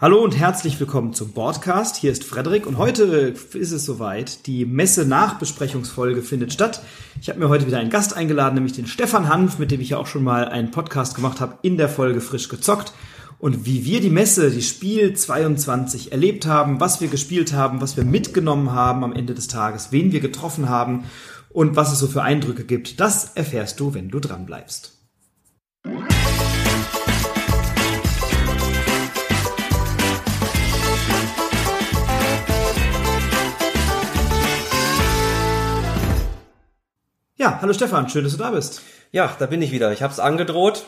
Hallo 0.00 0.24
und 0.24 0.34
herzlich 0.34 0.80
willkommen 0.80 1.12
zum 1.12 1.34
Podcast. 1.34 1.96
Hier 1.96 2.10
ist 2.10 2.24
Frederik 2.24 2.66
und 2.66 2.78
heute 2.78 3.34
ist 3.52 3.70
es 3.70 3.84
soweit. 3.84 4.46
Die 4.46 4.64
Messe-Nachbesprechungsfolge 4.64 6.22
findet 6.22 6.54
statt. 6.54 6.80
Ich 7.20 7.28
habe 7.28 7.38
mir 7.38 7.50
heute 7.50 7.66
wieder 7.66 7.80
einen 7.80 7.90
Gast 7.90 8.16
eingeladen, 8.16 8.54
nämlich 8.54 8.72
den 8.72 8.86
Stefan 8.86 9.28
Hanf, 9.28 9.58
mit 9.58 9.70
dem 9.70 9.82
ich 9.82 9.90
ja 9.90 9.98
auch 9.98 10.06
schon 10.06 10.24
mal 10.24 10.48
einen 10.48 10.70
Podcast 10.70 11.16
gemacht 11.16 11.42
habe 11.42 11.58
in 11.60 11.76
der 11.76 11.90
Folge 11.90 12.22
Frisch 12.22 12.48
gezockt. 12.48 12.94
Und 13.38 13.66
wie 13.66 13.84
wir 13.84 14.00
die 14.00 14.08
Messe, 14.08 14.50
die 14.50 14.62
Spiel 14.62 15.12
22 15.12 16.12
erlebt 16.12 16.46
haben, 16.46 16.80
was 16.80 17.02
wir 17.02 17.08
gespielt 17.08 17.52
haben, 17.52 17.82
was 17.82 17.98
wir 17.98 18.04
mitgenommen 18.04 18.72
haben 18.72 19.04
am 19.04 19.12
Ende 19.12 19.34
des 19.34 19.48
Tages, 19.48 19.92
wen 19.92 20.12
wir 20.12 20.20
getroffen 20.20 20.70
haben 20.70 21.04
und 21.50 21.76
was 21.76 21.92
es 21.92 21.98
so 21.98 22.06
für 22.06 22.22
Eindrücke 22.22 22.64
gibt, 22.64 23.00
das 23.00 23.32
erfährst 23.34 23.78
du, 23.78 23.92
wenn 23.92 24.08
du 24.08 24.18
dran 24.18 24.46
bleibst. 24.46 24.96
Ja, 37.40 37.58
hallo 37.62 37.72
Stefan, 37.72 38.06
schön, 38.10 38.22
dass 38.22 38.34
du 38.34 38.38
da 38.38 38.50
bist. 38.50 38.82
Ja, 39.12 39.34
da 39.38 39.46
bin 39.46 39.62
ich 39.62 39.72
wieder. 39.72 39.90
Ich 39.92 40.02
habe 40.02 40.12
es 40.12 40.20
angedroht 40.20 40.84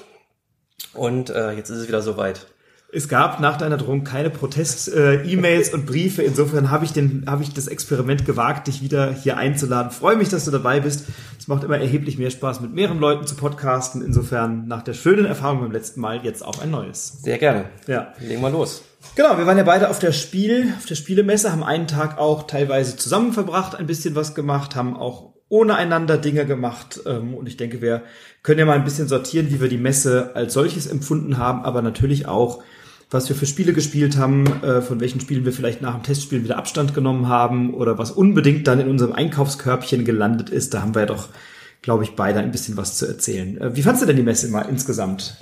und 0.92 1.30
äh, 1.30 1.52
jetzt 1.52 1.70
ist 1.70 1.78
es 1.78 1.88
wieder 1.88 2.02
soweit. 2.02 2.46
Es 2.92 3.08
gab 3.08 3.40
nach 3.40 3.56
deiner 3.56 3.78
Drohung 3.78 4.04
keine 4.04 4.28
Protest-E-Mails 4.28 5.70
äh, 5.70 5.74
und 5.74 5.86
Briefe. 5.86 6.20
Insofern 6.20 6.70
habe 6.70 6.84
ich, 6.84 6.92
den, 6.92 7.24
hab 7.26 7.40
ich 7.40 7.54
das 7.54 7.68
Experiment 7.68 8.26
gewagt, 8.26 8.66
dich 8.66 8.82
wieder 8.82 9.14
hier 9.14 9.38
einzuladen. 9.38 9.90
Freue 9.90 10.16
mich, 10.16 10.28
dass 10.28 10.44
du 10.44 10.50
dabei 10.50 10.80
bist. 10.80 11.06
Es 11.38 11.48
macht 11.48 11.64
immer 11.64 11.78
erheblich 11.78 12.18
mehr 12.18 12.28
Spaß, 12.28 12.60
mit 12.60 12.74
mehreren 12.74 12.98
Leuten 12.98 13.26
zu 13.26 13.34
podcasten. 13.34 14.04
Insofern 14.04 14.68
nach 14.68 14.82
der 14.82 14.92
schönen 14.92 15.24
Erfahrung 15.24 15.60
beim 15.60 15.72
letzten 15.72 16.02
Mal 16.02 16.22
jetzt 16.22 16.44
auch 16.44 16.60
ein 16.60 16.70
neues. 16.70 17.22
Sehr 17.22 17.38
gerne. 17.38 17.70
Ja. 17.86 18.12
Legen 18.20 18.42
wir 18.42 18.50
los. 18.50 18.82
Genau, 19.14 19.38
wir 19.38 19.46
waren 19.46 19.56
ja 19.56 19.64
beide 19.64 19.88
auf 19.88 20.00
der 20.00 20.12
Spiel, 20.12 20.74
auf 20.76 20.84
der 20.84 20.96
Spielemesse, 20.96 21.50
haben 21.50 21.64
einen 21.64 21.86
Tag 21.86 22.18
auch 22.18 22.46
teilweise 22.46 22.98
zusammen 22.98 23.32
verbracht, 23.32 23.74
ein 23.74 23.86
bisschen 23.86 24.14
was 24.14 24.34
gemacht, 24.34 24.76
haben 24.76 24.98
auch 24.98 25.31
ohne 25.52 25.74
einander 25.74 26.16
Dinge 26.16 26.46
gemacht. 26.46 27.00
Ähm, 27.04 27.34
und 27.34 27.46
ich 27.46 27.58
denke, 27.58 27.82
wir 27.82 28.02
können 28.42 28.58
ja 28.58 28.64
mal 28.64 28.76
ein 28.76 28.84
bisschen 28.84 29.06
sortieren, 29.06 29.50
wie 29.50 29.60
wir 29.60 29.68
die 29.68 29.76
Messe 29.76 30.30
als 30.34 30.54
solches 30.54 30.86
empfunden 30.86 31.36
haben, 31.36 31.62
aber 31.62 31.82
natürlich 31.82 32.26
auch, 32.26 32.62
was 33.10 33.28
wir 33.28 33.36
für 33.36 33.44
Spiele 33.44 33.74
gespielt 33.74 34.16
haben, 34.16 34.46
äh, 34.62 34.80
von 34.80 35.00
welchen 35.00 35.20
Spielen 35.20 35.44
wir 35.44 35.52
vielleicht 35.52 35.82
nach 35.82 35.92
dem 35.92 36.04
Testspiel 36.04 36.42
wieder 36.42 36.56
Abstand 36.56 36.94
genommen 36.94 37.28
haben 37.28 37.74
oder 37.74 37.98
was 37.98 38.10
unbedingt 38.10 38.66
dann 38.66 38.80
in 38.80 38.88
unserem 38.88 39.12
Einkaufskörbchen 39.12 40.06
gelandet 40.06 40.48
ist. 40.48 40.72
Da 40.72 40.80
haben 40.80 40.94
wir 40.94 41.02
ja 41.02 41.06
doch, 41.06 41.28
glaube 41.82 42.04
ich, 42.04 42.16
beide 42.16 42.40
ein 42.40 42.50
bisschen 42.50 42.78
was 42.78 42.96
zu 42.96 43.06
erzählen. 43.06 43.60
Äh, 43.60 43.76
wie 43.76 43.82
fandst 43.82 44.00
du 44.00 44.06
denn 44.06 44.16
die 44.16 44.22
Messe 44.22 44.48
mal 44.48 44.62
insgesamt? 44.62 45.36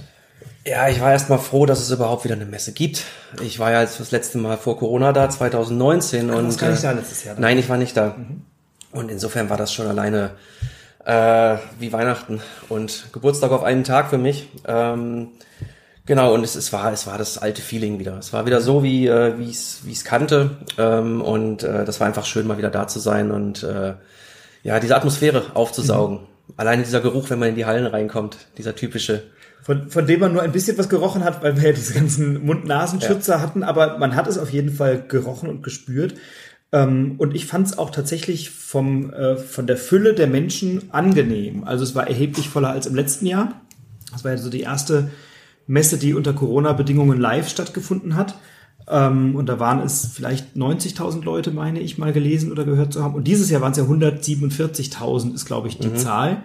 Ja, 0.66 0.88
ich 0.88 1.00
war 1.00 1.12
erst 1.12 1.30
mal 1.30 1.38
froh, 1.38 1.66
dass 1.66 1.80
es 1.80 1.90
überhaupt 1.92 2.24
wieder 2.24 2.34
eine 2.34 2.46
Messe 2.46 2.72
gibt. 2.72 3.04
Ich 3.42 3.60
war 3.60 3.70
ja 3.70 3.82
jetzt 3.82 4.00
das 4.00 4.10
letzte 4.10 4.38
Mal 4.38 4.58
vor 4.58 4.76
Corona 4.76 5.12
da, 5.12 5.30
2019. 5.30 6.30
Ach, 6.30 6.36
und, 6.36 6.58
gar 6.58 6.70
nicht 6.70 6.82
da 6.82 6.90
letztes 6.90 7.22
Jahr. 7.22 7.36
Dann. 7.36 7.42
Nein, 7.42 7.58
ich 7.58 7.68
war 7.68 7.76
nicht 7.76 7.96
da. 7.96 8.16
Mhm. 8.18 8.42
Und 8.92 9.10
insofern 9.10 9.50
war 9.50 9.56
das 9.56 9.72
schon 9.72 9.86
alleine 9.86 10.32
äh, 11.04 11.56
wie 11.78 11.92
Weihnachten 11.92 12.40
und 12.68 13.06
Geburtstag 13.12 13.50
auf 13.52 13.62
einen 13.62 13.84
Tag 13.84 14.10
für 14.10 14.18
mich. 14.18 14.48
Ähm, 14.66 15.28
genau, 16.06 16.34
und 16.34 16.44
es, 16.44 16.56
es, 16.56 16.72
war, 16.72 16.92
es 16.92 17.06
war 17.06 17.18
das 17.18 17.38
alte 17.38 17.62
Feeling 17.62 17.98
wieder. 17.98 18.18
Es 18.18 18.32
war 18.32 18.46
wieder 18.46 18.60
so, 18.60 18.82
wie 18.82 19.06
äh, 19.06 19.38
wie 19.38 19.50
es 19.50 19.80
wie 19.84 19.92
es 19.92 20.04
kannte. 20.04 20.58
Ähm, 20.78 21.22
und 21.22 21.62
äh, 21.62 21.84
das 21.84 22.00
war 22.00 22.06
einfach 22.06 22.26
schön, 22.26 22.46
mal 22.46 22.58
wieder 22.58 22.70
da 22.70 22.88
zu 22.88 22.98
sein 22.98 23.30
und 23.30 23.62
äh, 23.62 23.94
ja, 24.62 24.78
diese 24.78 24.96
Atmosphäre 24.96 25.44
aufzusaugen. 25.54 26.18
Mhm. 26.18 26.54
Alleine 26.56 26.82
dieser 26.82 27.00
Geruch, 27.00 27.30
wenn 27.30 27.38
man 27.38 27.50
in 27.50 27.54
die 27.54 27.64
Hallen 27.64 27.86
reinkommt, 27.86 28.36
dieser 28.58 28.74
typische. 28.74 29.22
Von, 29.62 29.90
von 29.90 30.06
dem 30.06 30.20
man 30.20 30.32
nur 30.32 30.42
ein 30.42 30.52
bisschen 30.52 30.76
was 30.78 30.88
gerochen 30.88 31.22
hat, 31.22 31.42
weil 31.42 31.56
wir 31.56 31.68
ja 31.68 31.72
diese 31.72 31.94
ganzen 31.94 32.44
Mund-Nasenschützer 32.44 33.34
ja. 33.34 33.40
hatten, 33.40 33.62
aber 33.62 33.98
man 33.98 34.16
hat 34.16 34.26
es 34.26 34.38
auf 34.38 34.50
jeden 34.50 34.72
Fall 34.72 35.04
gerochen 35.06 35.48
und 35.48 35.62
gespürt. 35.62 36.14
Ähm, 36.72 37.14
und 37.18 37.34
ich 37.34 37.46
fand 37.46 37.66
es 37.66 37.78
auch 37.78 37.90
tatsächlich 37.90 38.50
vom, 38.50 39.12
äh, 39.12 39.36
von 39.36 39.66
der 39.66 39.76
Fülle 39.76 40.14
der 40.14 40.26
Menschen 40.26 40.92
angenehm. 40.92 41.64
Also 41.64 41.84
es 41.84 41.94
war 41.94 42.06
erheblich 42.06 42.48
voller 42.48 42.70
als 42.70 42.86
im 42.86 42.94
letzten 42.94 43.26
Jahr. 43.26 43.60
Das 44.12 44.24
war 44.24 44.32
ja 44.32 44.38
so 44.38 44.50
die 44.50 44.60
erste 44.60 45.10
Messe, 45.66 45.98
die 45.98 46.14
unter 46.14 46.32
Corona-Bedingungen 46.32 47.20
live 47.20 47.48
stattgefunden 47.48 48.16
hat. 48.16 48.36
Ähm, 48.88 49.36
und 49.36 49.48
da 49.48 49.60
waren 49.60 49.80
es 49.80 50.10
vielleicht 50.12 50.56
90.000 50.56 51.24
Leute, 51.24 51.50
meine 51.50 51.80
ich 51.80 51.98
mal 51.98 52.12
gelesen 52.12 52.50
oder 52.50 52.64
gehört 52.64 52.92
zu 52.92 53.02
haben. 53.02 53.14
Und 53.14 53.24
dieses 53.24 53.50
Jahr 53.50 53.60
waren 53.60 53.72
es 53.72 53.78
ja 53.78 53.84
147.000, 53.84 55.34
ist 55.34 55.46
glaube 55.46 55.68
ich 55.68 55.78
die 55.78 55.88
mhm. 55.88 55.96
Zahl. 55.96 56.42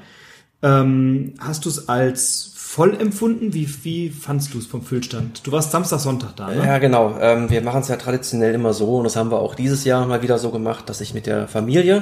Ähm, 0.62 1.34
hast 1.40 1.66
du 1.66 1.70
es 1.70 1.90
als 1.90 2.52
voll 2.76 3.00
empfunden? 3.00 3.54
Wie, 3.54 3.70
wie 3.84 4.10
fandst 4.10 4.54
du 4.54 4.58
es 4.58 4.66
vom 4.66 4.82
Füllstand? 4.82 5.48
Du 5.48 5.54
warst 5.54 5.72
Samstag, 5.72 6.02
Sonntag 6.02 6.36
da, 6.36 6.50
ne? 6.50 6.58
Ja, 6.58 6.78
genau. 6.78 7.16
Ähm, 7.22 7.50
wir 7.50 7.62
machen 7.62 7.80
es 7.80 7.88
ja 7.88 7.96
traditionell 7.96 8.54
immer 8.54 8.74
so 8.74 8.98
und 8.98 9.06
das 9.06 9.16
haben 9.16 9.32
wir 9.32 9.40
auch 9.40 9.56
dieses 9.56 9.86
Jahr 9.86 10.06
mal 10.06 10.22
wieder 10.22 10.38
so 10.40 10.52
gemacht, 10.52 10.90
dass 10.90 11.00
ich 11.00 11.14
mit 11.14 11.26
der 11.26 11.48
Familie 11.48 12.02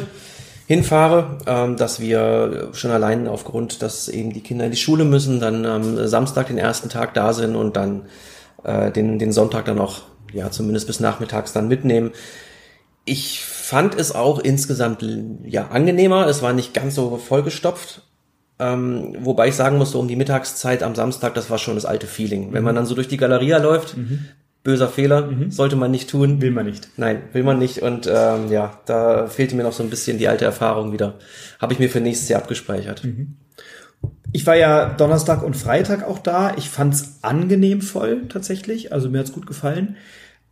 hinfahre, 0.65 1.37
ähm, 1.45 1.77
dass 1.77 1.99
wir 1.99 2.69
schon 2.73 2.89
allein 2.89 3.27
aufgrund, 3.27 3.83
dass 3.83 4.09
eben 4.09 4.33
die 4.33 4.41
Kinder 4.41 4.65
in 4.65 4.71
die 4.71 4.77
Schule 4.77 5.05
müssen, 5.05 5.39
dann 5.39 5.63
am 5.67 6.07
Samstag 6.07 6.47
den 6.47 6.57
ersten 6.57 6.89
Tag 6.89 7.13
da 7.13 7.33
sind 7.33 7.55
und 7.55 7.77
dann 7.77 8.07
äh, 8.63 8.91
den, 8.91 9.19
den 9.19 9.31
Sonntag 9.31 9.65
dann 9.65 9.77
auch, 9.77 10.01
ja, 10.33 10.49
zumindest 10.49 10.87
bis 10.87 10.99
nachmittags 10.99 11.53
dann 11.53 11.67
mitnehmen. 11.67 12.13
Ich 13.05 13.45
fand 13.45 13.93
es 13.93 14.15
auch 14.15 14.39
insgesamt 14.39 15.05
ja 15.45 15.67
angenehmer. 15.67 16.25
Es 16.25 16.41
war 16.41 16.53
nicht 16.53 16.73
ganz 16.73 16.95
so 16.95 17.17
vollgestopft, 17.17 18.01
ähm, 18.63 19.15
wobei 19.19 19.49
ich 19.49 19.55
sagen 19.55 19.77
muss, 19.77 19.91
so 19.91 19.99
um 19.99 20.07
die 20.07 20.15
Mittagszeit 20.15 20.83
am 20.83 20.95
Samstag, 20.95 21.33
das 21.35 21.49
war 21.49 21.57
schon 21.57 21.75
das 21.75 21.83
alte 21.83 22.07
Feeling. 22.07 22.49
Mhm. 22.49 22.53
Wenn 22.53 22.63
man 22.63 22.75
dann 22.75 22.85
so 22.85 22.95
durch 22.95 23.09
die 23.09 23.17
Galeria 23.17 23.57
läuft, 23.57 23.97
mhm. 23.97 24.25
böser 24.63 24.87
Fehler, 24.87 25.25
mhm. 25.25 25.51
sollte 25.51 25.75
man 25.75 25.91
nicht 25.91 26.09
tun. 26.09 26.41
Will 26.41 26.51
man 26.51 26.65
nicht. 26.65 26.87
Nein, 26.95 27.23
will 27.33 27.43
man 27.43 27.59
nicht. 27.59 27.81
Und 27.81 28.07
ähm, 28.07 28.49
ja, 28.49 28.79
da 28.85 29.27
fehlte 29.27 29.57
mir 29.57 29.63
noch 29.63 29.73
so 29.73 29.83
ein 29.83 29.89
bisschen 29.89 30.17
die 30.17 30.29
alte 30.29 30.45
Erfahrung 30.45 30.93
wieder. 30.93 31.15
Habe 31.59 31.73
ich 31.73 31.79
mir 31.79 31.89
für 31.89 31.99
nächstes 31.99 32.29
Jahr 32.29 32.41
abgespeichert. 32.41 33.03
Mhm. 33.03 33.35
Ich 34.31 34.47
war 34.47 34.55
ja 34.55 34.93
Donnerstag 34.93 35.43
und 35.43 35.57
Freitag 35.57 36.07
auch 36.07 36.19
da. 36.19 36.55
Ich 36.55 36.69
fand's 36.69 37.19
angenehm 37.21 37.81
voll 37.81 38.29
tatsächlich. 38.29 38.93
Also 38.93 39.09
mir 39.09 39.19
hat's 39.19 39.33
gut 39.33 39.45
gefallen. 39.45 39.97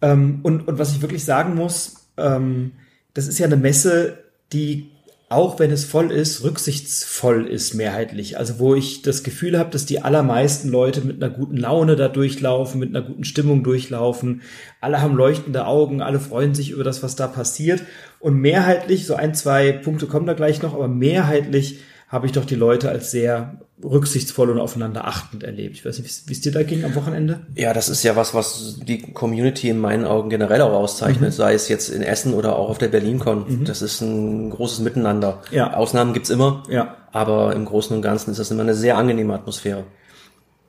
Ähm, 0.02 0.40
und, 0.44 0.68
und 0.68 0.80
was 0.80 0.92
ich 0.92 1.02
wirklich 1.02 1.24
sagen 1.24 1.56
muss, 1.56 2.10
ähm, 2.18 2.74
das 3.14 3.28
ist 3.28 3.40
ja 3.40 3.46
eine 3.46 3.58
Messe, 3.58 4.18
die 4.52 4.92
auch 5.32 5.60
wenn 5.60 5.72
es 5.72 5.86
voll 5.86 6.12
ist, 6.12 6.44
rücksichtsvoll 6.44 7.48
ist 7.48 7.74
mehrheitlich. 7.74 8.38
Also 8.38 8.60
wo 8.60 8.76
ich 8.76 9.02
das 9.02 9.24
Gefühl 9.24 9.58
habe, 9.58 9.70
dass 9.70 9.86
die 9.86 10.02
allermeisten 10.02 10.70
Leute 10.70 11.02
mit 11.02 11.24
einer 11.24 11.34
guten 11.34 11.58
Laune 11.58 11.96
da 11.96 12.10
durchlaufen, 12.10 12.80
mit 12.80 12.90
einer 12.90 13.06
guten 13.06 13.24
Stimmung 13.24 13.64
durchlaufen. 13.64 14.42
Alle 14.82 15.02
haben 15.02 15.16
leuchtende 15.16 15.66
Augen, 15.66 16.02
alle 16.02 16.20
freuen 16.20 16.54
sich 16.54 16.72
über 16.72 16.84
das, 16.84 17.02
was 17.02 17.16
da 17.16 17.28
passiert. 17.28 17.82
Und 18.20 18.36
mehrheitlich, 18.36 19.06
so 19.06 19.16
ein, 19.16 19.34
zwei 19.34 19.72
Punkte 19.72 20.06
kommen 20.06 20.26
da 20.26 20.34
gleich 20.34 20.62
noch, 20.62 20.74
aber 20.74 20.88
mehrheitlich 20.88 21.80
habe 22.10 22.26
ich 22.26 22.34
doch 22.34 22.46
die 22.46 22.56
Leute 22.56 22.90
als 22.90 23.12
sehr 23.12 23.62
rücksichtsvoll 23.84 24.50
und 24.50 24.60
aufeinander 24.60 25.08
achtend 25.08 25.44
erlebt. 25.44 25.76
Ich 25.76 25.86
weiß 25.86 26.00
nicht, 26.00 26.28
wie 26.28 26.34
es 26.34 26.42
dir 26.42 26.52
da 26.52 26.64
ging 26.64 26.84
am 26.84 26.96
Wochenende? 26.96 27.42
Ja, 27.56 27.74
das 27.74 27.90
ist 27.90 28.04
ja 28.04 28.16
was, 28.16 28.34
was 28.34 28.80
die 28.86 29.02
Community 29.14 29.70
in 29.70 29.80
meinen 29.80 30.06
Augen 30.06 30.30
generell 30.30 30.62
auch 30.62 30.74
auszeichnet, 30.74 31.30
mhm. 31.30 31.36
sei 31.36 31.54
es 31.54 31.68
jetzt 31.70 31.90
in 31.90 32.02
Essen 32.02 32.34
oder 32.34 32.56
auch 32.56 32.70
auf 32.70 32.78
der 32.78 32.90
BerlinCon. 32.90 33.46
Mhm. 33.48 33.66
Das 33.66 33.82
ist 33.82 34.02
ein 34.02 34.50
großes 34.50 34.80
Miteinander. 34.80 35.42
Ja. 35.52 35.74
Ausnahmen 35.74 36.14
gibt's 36.14 36.30
immer, 36.30 36.64
ja. 36.70 36.96
aber 37.12 37.56
im 37.56 37.66
Großen 37.66 37.96
und 37.96 38.02
Ganzen 38.02 38.32
ist 38.32 38.40
das 38.40 38.52
immer 38.52 38.64
eine 38.64 38.76
sehr 38.76 38.98
angenehme 38.98 39.34
Atmosphäre. 39.34 39.86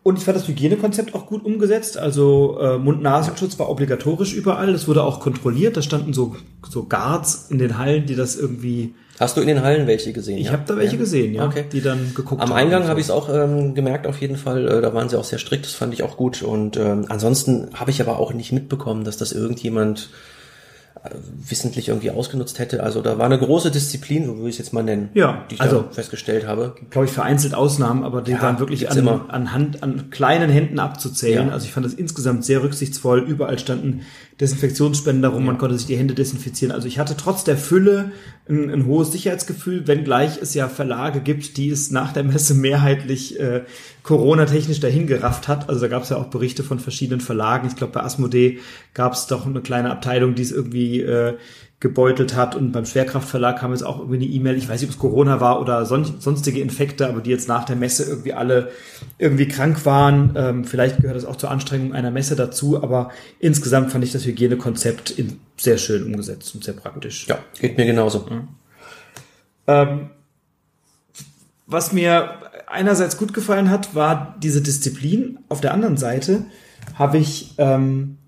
Und 0.04 0.18
ich 0.18 0.24
fand 0.24 0.36
das 0.36 0.48
Hygienekonzept 0.48 1.14
auch 1.14 1.26
gut 1.26 1.44
umgesetzt. 1.44 1.96
Also 1.96 2.58
äh, 2.60 2.76
Mund-Nasenschutz 2.76 3.58
war 3.60 3.70
obligatorisch 3.70 4.34
überall. 4.34 4.72
Das 4.72 4.88
wurde 4.88 5.04
auch 5.04 5.20
kontrolliert. 5.20 5.76
Da 5.76 5.82
standen 5.82 6.12
so, 6.12 6.34
so 6.68 6.84
Guards 6.84 7.46
in 7.50 7.58
den 7.58 7.78
Hallen, 7.78 8.06
die 8.06 8.16
das 8.16 8.34
irgendwie 8.34 8.94
Hast 9.22 9.36
du 9.36 9.40
in 9.40 9.46
den 9.46 9.62
Hallen 9.62 9.86
welche 9.86 10.12
gesehen? 10.12 10.38
Ich 10.38 10.46
ja? 10.46 10.52
habe 10.52 10.64
da 10.66 10.76
welche 10.76 10.96
ja. 10.96 11.00
gesehen, 11.00 11.34
ja, 11.34 11.46
okay. 11.46 11.64
die 11.70 11.80
dann 11.80 12.12
geguckt 12.14 12.42
Am 12.42 12.48
haben. 12.48 12.52
Am 12.52 12.58
Eingang 12.58 12.88
habe 12.88 13.00
ich 13.00 13.06
es 13.06 13.10
auch 13.10 13.28
ähm, 13.32 13.74
gemerkt, 13.74 14.06
auf 14.06 14.20
jeden 14.20 14.36
Fall. 14.36 14.68
Äh, 14.68 14.80
da 14.80 14.92
waren 14.94 15.08
sie 15.08 15.18
auch 15.18 15.24
sehr 15.24 15.38
strikt, 15.38 15.64
das 15.64 15.74
fand 15.74 15.94
ich 15.94 16.02
auch 16.02 16.16
gut. 16.16 16.42
Und 16.42 16.76
ähm, 16.76 17.06
ansonsten 17.08 17.68
habe 17.74 17.90
ich 17.90 18.00
aber 18.00 18.18
auch 18.18 18.32
nicht 18.32 18.52
mitbekommen, 18.52 19.04
dass 19.04 19.16
das 19.16 19.32
irgendjemand 19.32 20.10
wissentlich 21.48 21.88
irgendwie 21.88 22.10
ausgenutzt 22.10 22.58
hätte. 22.58 22.82
Also 22.82 23.00
da 23.00 23.18
war 23.18 23.26
eine 23.26 23.38
große 23.38 23.70
Disziplin, 23.70 24.24
so 24.26 24.36
würde 24.36 24.48
ich 24.50 24.54
es 24.54 24.58
jetzt 24.58 24.72
mal 24.72 24.84
nennen, 24.84 25.10
ja, 25.14 25.44
die 25.50 25.56
ich 25.56 25.60
also, 25.60 25.86
festgestellt 25.90 26.46
habe. 26.46 26.74
Glaube 26.90 27.06
ich 27.06 27.12
vereinzelt 27.12 27.54
Ausnahmen, 27.54 28.04
aber 28.04 28.22
die 28.22 28.32
ja, 28.32 28.42
waren 28.42 28.60
wirklich 28.60 28.88
an, 28.90 29.08
an, 29.08 29.52
Hand, 29.52 29.82
an 29.82 30.10
kleinen 30.10 30.48
Händen 30.48 30.78
abzuzählen. 30.78 31.48
Ja. 31.48 31.52
Also 31.52 31.66
ich 31.66 31.72
fand 31.72 31.86
das 31.86 31.94
insgesamt 31.94 32.44
sehr 32.44 32.62
rücksichtsvoll. 32.62 33.20
Überall 33.20 33.58
standen 33.58 34.02
Desinfektionsspender 34.40 35.28
rum, 35.28 35.40
ja. 35.40 35.46
man 35.46 35.58
konnte 35.58 35.76
sich 35.76 35.86
die 35.86 35.96
Hände 35.96 36.14
desinfizieren. 36.14 36.74
Also 36.74 36.88
ich 36.88 36.98
hatte 36.98 37.16
trotz 37.16 37.44
der 37.44 37.56
Fülle 37.56 38.12
ein, 38.48 38.70
ein, 38.70 38.86
hohes 38.86 39.12
Sicherheitsgefühl, 39.12 39.86
wenngleich 39.86 40.38
es 40.40 40.54
ja 40.54 40.68
Verlage 40.68 41.20
gibt, 41.20 41.56
die 41.56 41.70
es 41.70 41.90
nach 41.90 42.12
der 42.12 42.24
Messe 42.24 42.54
mehrheitlich 42.54 43.38
äh, 43.38 43.62
Corona-technisch 44.02 44.80
dahin 44.80 45.06
gerafft 45.06 45.46
hat. 45.46 45.68
Also 45.68 45.82
da 45.82 45.88
gab 45.88 46.02
es 46.02 46.08
ja 46.08 46.16
auch 46.16 46.26
Berichte 46.26 46.64
von 46.64 46.80
verschiedenen 46.80 47.20
Verlagen. 47.20 47.68
Ich 47.68 47.76
glaube, 47.76 47.92
bei 47.92 48.02
Asmodee 48.02 48.58
gab 48.94 49.12
es 49.12 49.26
doch 49.26 49.46
eine 49.46 49.60
kleine 49.60 49.90
Abteilung, 49.90 50.34
die 50.34 50.42
es 50.42 50.50
irgendwie 50.50 50.72
irgendwie 50.72 51.00
äh, 51.00 51.36
gebeutelt 51.82 52.36
hat. 52.36 52.54
Und 52.54 52.70
beim 52.70 52.86
Schwerkraftverlag 52.86 53.58
kam 53.58 53.72
jetzt 53.72 53.82
auch 53.82 53.98
irgendwie 53.98 54.16
eine 54.16 54.24
E-Mail, 54.24 54.56
ich 54.56 54.68
weiß 54.68 54.80
nicht, 54.80 54.88
ob 54.88 54.94
es 54.94 55.00
Corona 55.00 55.40
war 55.40 55.60
oder 55.60 55.84
son 55.84 56.20
sonstige 56.20 56.60
Infekte, 56.60 57.08
aber 57.08 57.20
die 57.20 57.30
jetzt 57.30 57.48
nach 57.48 57.64
der 57.64 57.74
Messe 57.74 58.04
irgendwie 58.04 58.32
alle 58.32 58.70
irgendwie 59.18 59.48
krank 59.48 59.84
waren. 59.84 60.32
Ähm, 60.36 60.64
vielleicht 60.64 60.98
gehört 60.98 61.16
das 61.16 61.24
auch 61.24 61.34
zur 61.34 61.50
Anstrengung 61.50 61.92
einer 61.92 62.12
Messe 62.12 62.36
dazu, 62.36 62.80
aber 62.80 63.10
insgesamt 63.40 63.90
fand 63.90 64.04
ich 64.04 64.12
das 64.12 64.24
Hygienekonzept 64.24 65.14
sehr 65.56 65.76
schön 65.76 66.04
umgesetzt 66.04 66.54
und 66.54 66.62
sehr 66.62 66.74
praktisch. 66.74 67.26
Ja, 67.26 67.40
geht 67.60 67.76
mir 67.76 67.84
genauso. 67.84 68.26
Mhm. 68.30 68.48
Ähm, 69.66 70.10
was 71.66 71.92
mir 71.92 72.30
einerseits 72.68 73.18
gut 73.18 73.34
gefallen 73.34 73.70
hat, 73.70 73.94
war 73.96 74.36
diese 74.40 74.62
Disziplin. 74.62 75.40
Auf 75.48 75.60
der 75.60 75.74
anderen 75.74 75.96
Seite 75.96 76.44
habe 76.94 77.18
ich 77.18 77.54
ähm, 77.58 78.18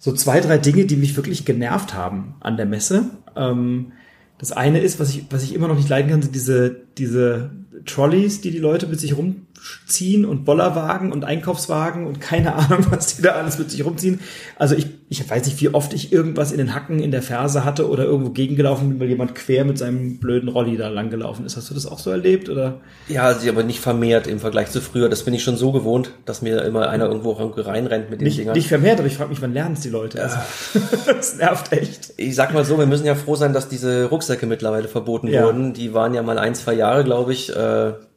so 0.00 0.12
zwei, 0.12 0.40
drei 0.40 0.56
Dinge, 0.56 0.86
die 0.86 0.96
mich 0.96 1.14
wirklich 1.16 1.44
genervt 1.44 1.94
haben 1.94 2.34
an 2.40 2.56
der 2.56 2.64
Messe. 2.64 3.10
Ähm, 3.36 3.92
das 4.38 4.50
eine 4.50 4.80
ist, 4.80 4.98
was 4.98 5.10
ich, 5.10 5.26
was 5.30 5.42
ich 5.42 5.54
immer 5.54 5.68
noch 5.68 5.76
nicht 5.76 5.90
leiden 5.90 6.10
kann, 6.10 6.22
sind 6.22 6.34
diese, 6.34 6.80
diese 6.96 7.50
Trolleys, 7.86 8.40
die 8.40 8.50
die 8.50 8.58
Leute 8.58 8.86
mit 8.86 9.00
sich 9.00 9.16
rumziehen 9.16 10.24
und 10.24 10.44
Bollerwagen 10.44 11.12
und 11.12 11.24
Einkaufswagen 11.24 12.06
und 12.06 12.20
keine 12.20 12.54
Ahnung, 12.54 12.86
was 12.90 13.16
die 13.16 13.22
da 13.22 13.32
alles 13.32 13.58
mit 13.58 13.70
sich 13.70 13.84
rumziehen. 13.84 14.20
Also 14.56 14.74
ich, 14.74 14.86
ich 15.08 15.28
weiß 15.28 15.44
nicht, 15.46 15.60
wie 15.60 15.68
oft 15.74 15.92
ich 15.92 16.12
irgendwas 16.12 16.52
in 16.52 16.58
den 16.58 16.74
Hacken 16.74 17.00
in 17.00 17.10
der 17.10 17.22
Ferse 17.22 17.64
hatte 17.64 17.88
oder 17.88 18.04
irgendwo 18.04 18.30
gegengelaufen 18.30 18.88
bin, 18.90 19.00
weil 19.00 19.08
jemand 19.08 19.34
quer 19.34 19.64
mit 19.64 19.78
seinem 19.78 20.18
blöden 20.18 20.48
Rolli 20.48 20.76
da 20.76 20.88
langgelaufen 20.88 21.44
ist. 21.46 21.56
Hast 21.56 21.68
du 21.70 21.74
das 21.74 21.86
auch 21.86 21.98
so 21.98 22.10
erlebt 22.10 22.48
oder? 22.48 22.80
Ja, 23.08 23.24
also 23.24 23.48
aber 23.48 23.62
nicht 23.62 23.80
vermehrt 23.80 24.26
im 24.26 24.38
Vergleich 24.38 24.70
zu 24.70 24.80
früher. 24.80 25.08
Das 25.08 25.24
bin 25.24 25.34
ich 25.34 25.42
schon 25.42 25.56
so 25.56 25.72
gewohnt, 25.72 26.12
dass 26.26 26.42
mir 26.42 26.62
immer 26.62 26.88
einer 26.88 27.06
irgendwo 27.06 27.32
reinrennt 27.32 28.10
mit 28.10 28.20
den 28.20 28.26
nicht, 28.26 28.38
Dingern. 28.38 28.54
Nicht 28.54 28.68
vermehrt, 28.68 28.98
aber 28.98 29.08
ich 29.08 29.16
frage 29.16 29.30
mich, 29.30 29.42
wann 29.42 29.52
lernen 29.52 29.74
es 29.74 29.80
die 29.80 29.88
Leute? 29.88 30.22
Also, 30.22 30.36
das 31.06 31.36
nervt 31.36 31.72
echt. 31.72 32.12
Ich 32.16 32.34
sag 32.34 32.54
mal 32.54 32.64
so, 32.64 32.78
wir 32.78 32.86
müssen 32.86 33.06
ja 33.06 33.14
froh 33.14 33.34
sein, 33.34 33.52
dass 33.52 33.68
diese 33.68 34.04
Rucksäcke 34.06 34.46
mittlerweile 34.46 34.88
verboten 34.88 35.26
Ja. 35.28 35.44
wurden. 35.44 35.72
Die 35.72 35.92
waren 35.94 36.14
ja 36.14 36.22
mal 36.22 36.38
ein, 36.38 36.54
zwei 36.54 36.74
Jahre, 36.74 37.04
glaube 37.04 37.32
ich, 37.32 37.50
äh, 37.54 37.69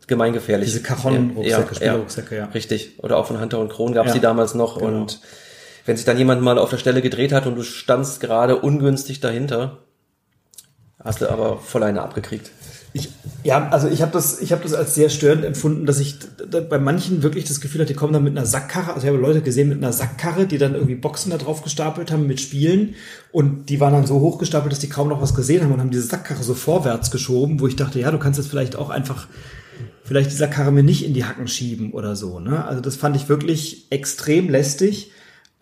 gemeingefährlich. 0.08 0.70
Diese 0.70 0.84
Cajon-Rucksäcke, 0.84 1.50
Ja, 1.50 1.60
ja, 1.60 1.74
Spielrucksäcke, 1.74 2.36
ja. 2.38 2.46
Richtig. 2.46 3.00
Oder 3.04 3.18
auch 3.18 3.26
von 3.28 3.40
Hunter 3.40 3.60
und 3.60 3.70
Kron 3.72 3.94
gab 3.94 4.06
es 4.06 4.12
Ja, 4.12 4.16
die 4.16 4.22
damals 4.22 4.54
noch. 4.54 4.78
genau. 4.80 5.02
Und 5.02 5.20
wenn 5.86 5.98
sich 5.98 6.06
dann 6.06 6.18
jemand 6.18 6.42
mal 6.42 6.58
auf 6.58 6.70
der 6.70 6.78
Stelle 6.78 7.02
gedreht 7.02 7.34
hat 7.34 7.46
und 7.46 7.56
du 7.56 7.64
standst 7.64 8.20
gerade 8.22 8.58
ungünstig 8.58 9.20
dahinter, 9.20 9.80
hast 11.04 11.22
du 11.22 11.30
aber 11.30 11.58
voll 11.58 11.84
eine 11.84 12.02
abgekriegt. 12.02 12.52
Ich, 12.96 13.10
ja, 13.44 13.70
also 13.70 13.88
ich 13.88 14.04
habe 14.04 14.12
das, 14.12 14.40
ich 14.40 14.52
habe 14.52 14.62
das 14.62 14.74
als 14.74 14.94
sehr 14.94 15.10
störend 15.10 15.44
empfunden, 15.44 15.88
dass 15.88 16.00
ich 16.00 16.20
bei 16.70 16.78
manchen 16.78 17.24
wirklich 17.24 17.46
das 17.46 17.60
Gefühl 17.60 17.82
hatte, 17.82 17.94
die 17.94 17.98
kommen 17.98 18.14
dann 18.14 18.24
mit 18.24 18.38
einer 18.38 18.46
Sackkarre. 18.46 18.94
Also 18.94 19.08
ich 19.08 19.12
habe 19.12 19.18
Leute 19.18 19.42
gesehen 19.42 19.70
mit 19.70 19.80
einer 19.80 19.92
Sackkarre, 19.92 20.46
die 20.46 20.60
dann 20.60 20.76
irgendwie 20.76 20.96
Boxen 20.96 21.32
da 21.32 21.38
drauf 21.38 21.64
gestapelt 21.64 22.12
haben 22.12 22.28
mit 22.28 22.40
Spielen 22.40 22.94
und 23.32 23.70
die 23.70 23.80
waren 23.80 23.94
dann 23.94 24.06
so 24.06 24.20
hochgestapelt, 24.20 24.72
dass 24.72 24.80
die 24.80 24.90
kaum 24.90 25.10
noch 25.10 25.22
was 25.22 25.34
gesehen 25.34 25.64
haben 25.64 25.72
und 25.72 25.80
haben 25.80 25.90
diese 25.90 26.04
Sackkarre 26.04 26.44
so 26.44 26.54
vorwärts 26.54 27.10
geschoben, 27.10 27.60
wo 27.60 27.68
ich 27.68 27.76
dachte, 27.76 28.00
ja, 28.00 28.12
du 28.12 28.20
kannst 28.20 28.38
jetzt 28.38 28.50
vielleicht 28.50 28.76
auch 28.76 28.92
einfach 28.92 29.28
vielleicht 30.04 30.32
die 30.32 30.36
Sackkarre 30.36 30.72
mir 30.72 30.84
nicht 30.84 31.04
in 31.04 31.16
die 31.16 31.26
Hacken 31.26 31.48
schieben 31.48 31.94
oder 31.94 32.16
so. 32.16 32.40
Ne? 32.40 32.64
Also 32.64 32.82
das 32.82 32.96
fand 32.96 33.16
ich 33.16 33.28
wirklich 33.28 33.88
extrem 33.90 34.50
lästig 34.50 35.12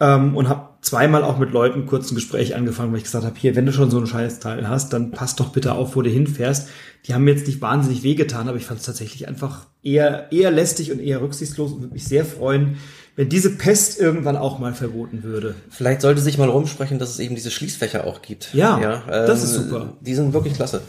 ähm, 0.02 0.36
und 0.36 0.50
habe 0.50 0.71
zweimal 0.82 1.24
auch 1.24 1.38
mit 1.38 1.52
Leuten 1.52 1.86
kurz 1.86 2.12
ein 2.12 2.16
Gespräch 2.16 2.56
angefangen, 2.56 2.92
weil 2.92 2.98
ich 2.98 3.06
gesagt 3.06 3.26
habe, 3.26 3.36
hier, 3.38 3.56
wenn 3.56 3.66
du 3.66 3.74
schon 3.74 3.92
so 3.92 4.00
ein 4.00 4.08
Scheißteil 4.08 4.68
hast, 4.68 4.94
dann 4.94 5.12
pass 5.12 5.36
doch 5.36 5.50
bitte 5.50 5.74
auf, 5.74 5.96
wo 5.96 6.02
du 6.02 6.10
hinfährst. 6.10 6.70
Die 7.06 7.14
haben 7.14 7.24
mir 7.24 7.32
jetzt 7.32 7.48
nicht 7.48 7.62
wahnsinnig 7.62 8.04
wehgetan, 8.04 8.48
aber 8.48 8.58
ich 8.58 8.66
fand 8.66 8.80
es 8.80 8.86
tatsächlich 8.86 9.28
einfach 9.28 9.68
eher, 9.84 10.32
eher 10.32 10.52
lästig 10.52 10.92
und 10.92 11.00
eher 11.00 11.22
rücksichtslos 11.22 11.72
und 11.72 11.82
würde 11.82 11.94
mich 11.94 12.06
sehr 12.06 12.26
freuen, 12.26 12.78
wenn 13.16 13.30
diese 13.30 13.52
Pest 13.52 14.00
irgendwann 14.00 14.38
auch 14.38 14.58
mal 14.58 14.74
verboten 14.74 15.24
würde. 15.24 15.56
Vielleicht 15.70 16.02
sollte 16.02 16.22
sich 16.22 16.38
mal 16.38 16.50
rumsprechen, 16.50 16.98
dass 16.98 17.10
es 17.10 17.20
eben 17.20 17.36
diese 17.36 17.52
Schließfächer 17.52 18.06
auch 18.08 18.22
gibt. 18.22 18.54
Ja, 18.54 19.04
das 19.08 19.44
ist 19.44 19.54
super. 19.54 19.98
Die 20.02 20.16
sind 20.16 20.34
wirklich 20.34 20.54
klasse. 20.54 20.82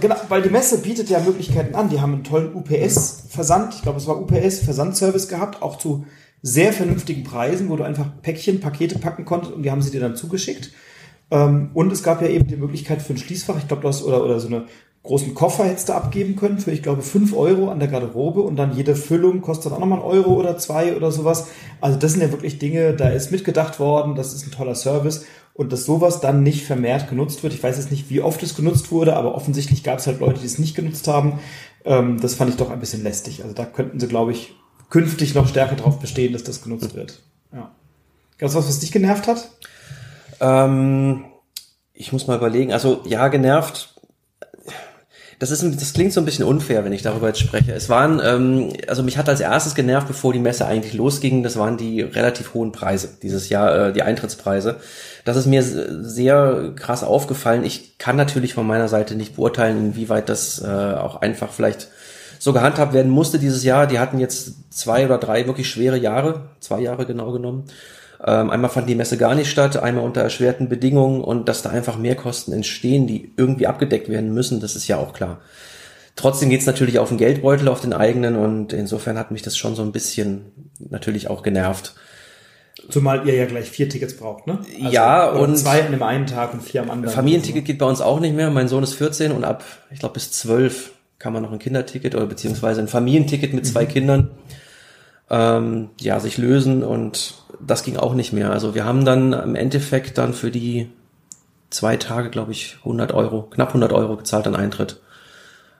Genau, 0.00 0.16
weil 0.28 0.42
die 0.42 0.50
Messe 0.50 0.78
bietet 0.78 1.08
ja 1.08 1.20
Möglichkeiten 1.20 1.74
an. 1.74 1.88
Die 1.88 2.00
haben 2.00 2.14
einen 2.14 2.24
tollen 2.24 2.54
UPS-Versand. 2.54 3.74
Ich 3.74 3.82
glaube, 3.82 3.98
es 3.98 4.06
war 4.06 4.20
UPS-Versandservice 4.20 5.28
gehabt, 5.28 5.62
auch 5.62 5.78
zu 5.78 6.04
sehr 6.42 6.72
vernünftigen 6.72 7.24
Preisen, 7.24 7.68
wo 7.68 7.76
du 7.76 7.84
einfach 7.84 8.06
Päckchen, 8.22 8.60
Pakete 8.60 8.98
packen 8.98 9.24
konntest 9.24 9.52
und 9.52 9.62
die 9.62 9.70
haben 9.70 9.82
sie 9.82 9.90
dir 9.90 10.00
dann 10.00 10.16
zugeschickt. 10.16 10.70
Ähm, 11.30 11.70
und 11.74 11.92
es 11.92 12.02
gab 12.02 12.22
ja 12.22 12.28
eben 12.28 12.46
die 12.46 12.56
Möglichkeit 12.56 13.02
für 13.02 13.12
ein 13.12 13.18
Schließfach, 13.18 13.58
ich 13.58 13.68
glaube, 13.68 13.82
du 13.82 13.88
hast, 13.88 14.02
oder, 14.02 14.24
oder 14.24 14.40
so 14.40 14.48
eine 14.48 14.64
großen 15.02 15.34
Koffer 15.34 15.64
hättest 15.64 15.88
du 15.88 15.94
abgeben 15.94 16.36
können 16.36 16.58
für, 16.58 16.70
ich 16.70 16.82
glaube, 16.82 17.02
fünf 17.02 17.34
Euro 17.34 17.70
an 17.70 17.78
der 17.78 17.88
Garderobe 17.88 18.42
und 18.42 18.56
dann 18.56 18.76
jede 18.76 18.94
Füllung 18.94 19.40
kostet 19.40 19.72
auch 19.72 19.78
nochmal 19.78 20.00
einen 20.00 20.08
Euro 20.08 20.34
oder 20.34 20.58
zwei 20.58 20.96
oder 20.96 21.10
sowas. 21.10 21.48
Also 21.80 21.98
das 21.98 22.12
sind 22.12 22.20
ja 22.20 22.30
wirklich 22.30 22.58
Dinge, 22.58 22.94
da 22.94 23.08
ist 23.08 23.32
mitgedacht 23.32 23.80
worden, 23.80 24.16
das 24.16 24.34
ist 24.34 24.46
ein 24.46 24.50
toller 24.50 24.74
Service 24.74 25.24
und 25.54 25.72
dass 25.72 25.84
sowas 25.84 26.20
dann 26.20 26.42
nicht 26.42 26.64
vermehrt 26.64 27.08
genutzt 27.08 27.42
wird. 27.42 27.54
Ich 27.54 27.62
weiß 27.62 27.78
jetzt 27.78 27.90
nicht, 27.90 28.10
wie 28.10 28.20
oft 28.20 28.42
es 28.42 28.54
genutzt 28.54 28.92
wurde, 28.92 29.16
aber 29.16 29.34
offensichtlich 29.34 29.82
gab 29.82 29.98
es 29.98 30.06
halt 30.06 30.20
Leute, 30.20 30.40
die 30.40 30.46
es 30.46 30.58
nicht 30.58 30.76
genutzt 30.76 31.08
haben. 31.08 31.38
Ähm, 31.84 32.20
das 32.20 32.34
fand 32.34 32.50
ich 32.50 32.56
doch 32.56 32.70
ein 32.70 32.80
bisschen 32.80 33.02
lästig. 33.02 33.42
Also 33.42 33.54
da 33.54 33.64
könnten 33.64 33.98
sie, 33.98 34.08
glaube 34.08 34.32
ich, 34.32 34.54
künftig 34.90 35.34
noch 35.34 35.48
stärker 35.48 35.76
drauf 35.76 35.98
bestehen, 35.98 36.32
dass 36.32 36.44
das 36.44 36.62
genutzt 36.62 36.94
wird. 36.94 37.20
Ja. 37.52 37.70
Gab 38.38 38.48
es 38.48 38.54
was, 38.54 38.68
was 38.68 38.80
dich 38.80 38.92
genervt 38.92 39.26
hat? 39.26 39.48
Ähm, 40.40 41.24
ich 41.92 42.12
muss 42.12 42.26
mal 42.26 42.36
überlegen. 42.36 42.72
Also 42.72 43.02
ja, 43.04 43.28
genervt. 43.28 43.94
Das 45.40 45.52
ist, 45.52 45.62
das 45.62 45.92
klingt 45.92 46.12
so 46.12 46.20
ein 46.20 46.24
bisschen 46.24 46.44
unfair, 46.44 46.84
wenn 46.84 46.92
ich 46.92 47.02
darüber 47.02 47.28
jetzt 47.28 47.38
spreche. 47.38 47.72
Es 47.72 47.88
waren, 47.88 48.20
ähm, 48.24 48.72
also 48.88 49.04
mich 49.04 49.18
hat 49.18 49.28
als 49.28 49.38
erstes 49.38 49.76
genervt, 49.76 50.08
bevor 50.08 50.32
die 50.32 50.40
Messe 50.40 50.66
eigentlich 50.66 50.94
losging, 50.94 51.44
das 51.44 51.56
waren 51.56 51.76
die 51.76 52.00
relativ 52.00 52.54
hohen 52.54 52.72
Preise 52.72 53.18
dieses 53.22 53.48
Jahr, 53.48 53.88
äh, 53.88 53.92
die 53.92 54.02
Eintrittspreise. 54.02 54.80
Das 55.24 55.36
ist 55.36 55.46
mir 55.46 55.62
sehr 55.62 56.72
krass 56.74 57.04
aufgefallen. 57.04 57.64
Ich 57.64 57.98
kann 57.98 58.16
natürlich 58.16 58.54
von 58.54 58.66
meiner 58.66 58.88
Seite 58.88 59.14
nicht 59.14 59.36
beurteilen, 59.36 59.78
inwieweit 59.78 60.28
das 60.28 60.60
äh, 60.60 60.66
auch 60.66 61.20
einfach 61.20 61.52
vielleicht 61.52 61.88
so 62.38 62.52
gehandhabt 62.52 62.92
werden 62.92 63.10
musste 63.10 63.38
dieses 63.38 63.64
Jahr. 63.64 63.86
Die 63.86 63.98
hatten 63.98 64.18
jetzt 64.18 64.72
zwei 64.72 65.04
oder 65.04 65.18
drei 65.18 65.46
wirklich 65.46 65.68
schwere 65.68 65.98
Jahre, 65.98 66.50
zwei 66.60 66.80
Jahre 66.80 67.06
genau 67.06 67.32
genommen. 67.32 67.64
Ähm, 68.24 68.50
einmal 68.50 68.70
fand 68.70 68.88
die 68.88 68.94
Messe 68.96 69.16
gar 69.16 69.34
nicht 69.34 69.50
statt, 69.50 69.76
einmal 69.76 70.04
unter 70.04 70.22
erschwerten 70.22 70.68
Bedingungen 70.68 71.20
und 71.22 71.48
dass 71.48 71.62
da 71.62 71.70
einfach 71.70 71.96
Mehrkosten 71.98 72.52
entstehen, 72.52 73.06
die 73.06 73.32
irgendwie 73.36 73.66
abgedeckt 73.68 74.08
werden 74.08 74.34
müssen, 74.34 74.60
das 74.60 74.74
ist 74.74 74.88
ja 74.88 74.96
auch 74.96 75.12
klar. 75.12 75.38
Trotzdem 76.16 76.50
geht's 76.50 76.66
natürlich 76.66 76.98
auf 76.98 77.10
den 77.10 77.18
Geldbeutel, 77.18 77.68
auf 77.68 77.80
den 77.80 77.92
eigenen 77.92 78.34
und 78.34 78.72
insofern 78.72 79.16
hat 79.18 79.30
mich 79.30 79.42
das 79.42 79.56
schon 79.56 79.76
so 79.76 79.82
ein 79.82 79.92
bisschen 79.92 80.46
natürlich 80.90 81.30
auch 81.30 81.44
genervt. 81.44 81.94
Zumal 82.90 83.26
ihr 83.26 83.34
ja 83.34 83.46
gleich 83.46 83.70
vier 83.70 83.88
Tickets 83.88 84.16
braucht, 84.16 84.48
ne? 84.48 84.58
Ja, 84.78 85.30
oder 85.30 85.40
und- 85.42 85.56
zwei 85.56 85.84
an 85.84 85.92
dem 85.92 86.02
einen 86.02 86.26
Tag 86.26 86.54
und 86.54 86.62
vier 86.62 86.82
am 86.82 86.90
anderen. 86.90 87.14
Familienticket 87.14 87.64
geht 87.64 87.78
bei 87.78 87.86
uns 87.86 88.00
auch 88.00 88.18
nicht 88.18 88.34
mehr. 88.34 88.50
Mein 88.50 88.66
Sohn 88.66 88.82
ist 88.82 88.94
14 88.94 89.30
und 89.30 89.44
ab, 89.44 89.62
ich 89.92 90.00
glaube, 90.00 90.14
bis 90.14 90.32
12 90.32 90.92
kann 91.18 91.32
man 91.32 91.42
noch 91.42 91.52
ein 91.52 91.58
Kinderticket 91.58 92.14
oder 92.14 92.26
beziehungsweise 92.26 92.80
ein 92.80 92.88
Familienticket 92.88 93.52
mit 93.52 93.66
zwei 93.66 93.86
Kindern 93.86 94.30
ähm, 95.30 95.90
ja 96.00 96.20
sich 96.20 96.38
lösen 96.38 96.82
und 96.82 97.34
das 97.60 97.82
ging 97.82 97.96
auch 97.96 98.14
nicht 98.14 98.32
mehr. 98.32 98.50
Also 98.50 98.74
wir 98.74 98.84
haben 98.84 99.04
dann 99.04 99.32
im 99.32 99.54
Endeffekt 99.54 100.18
dann 100.18 100.32
für 100.32 100.50
die 100.50 100.88
zwei 101.70 101.96
Tage, 101.96 102.30
glaube 102.30 102.52
ich, 102.52 102.76
100 102.80 103.12
Euro, 103.12 103.42
knapp 103.42 103.68
100 103.68 103.92
Euro 103.92 104.16
gezahlt 104.16 104.46
an 104.46 104.56
Eintritt. 104.56 105.00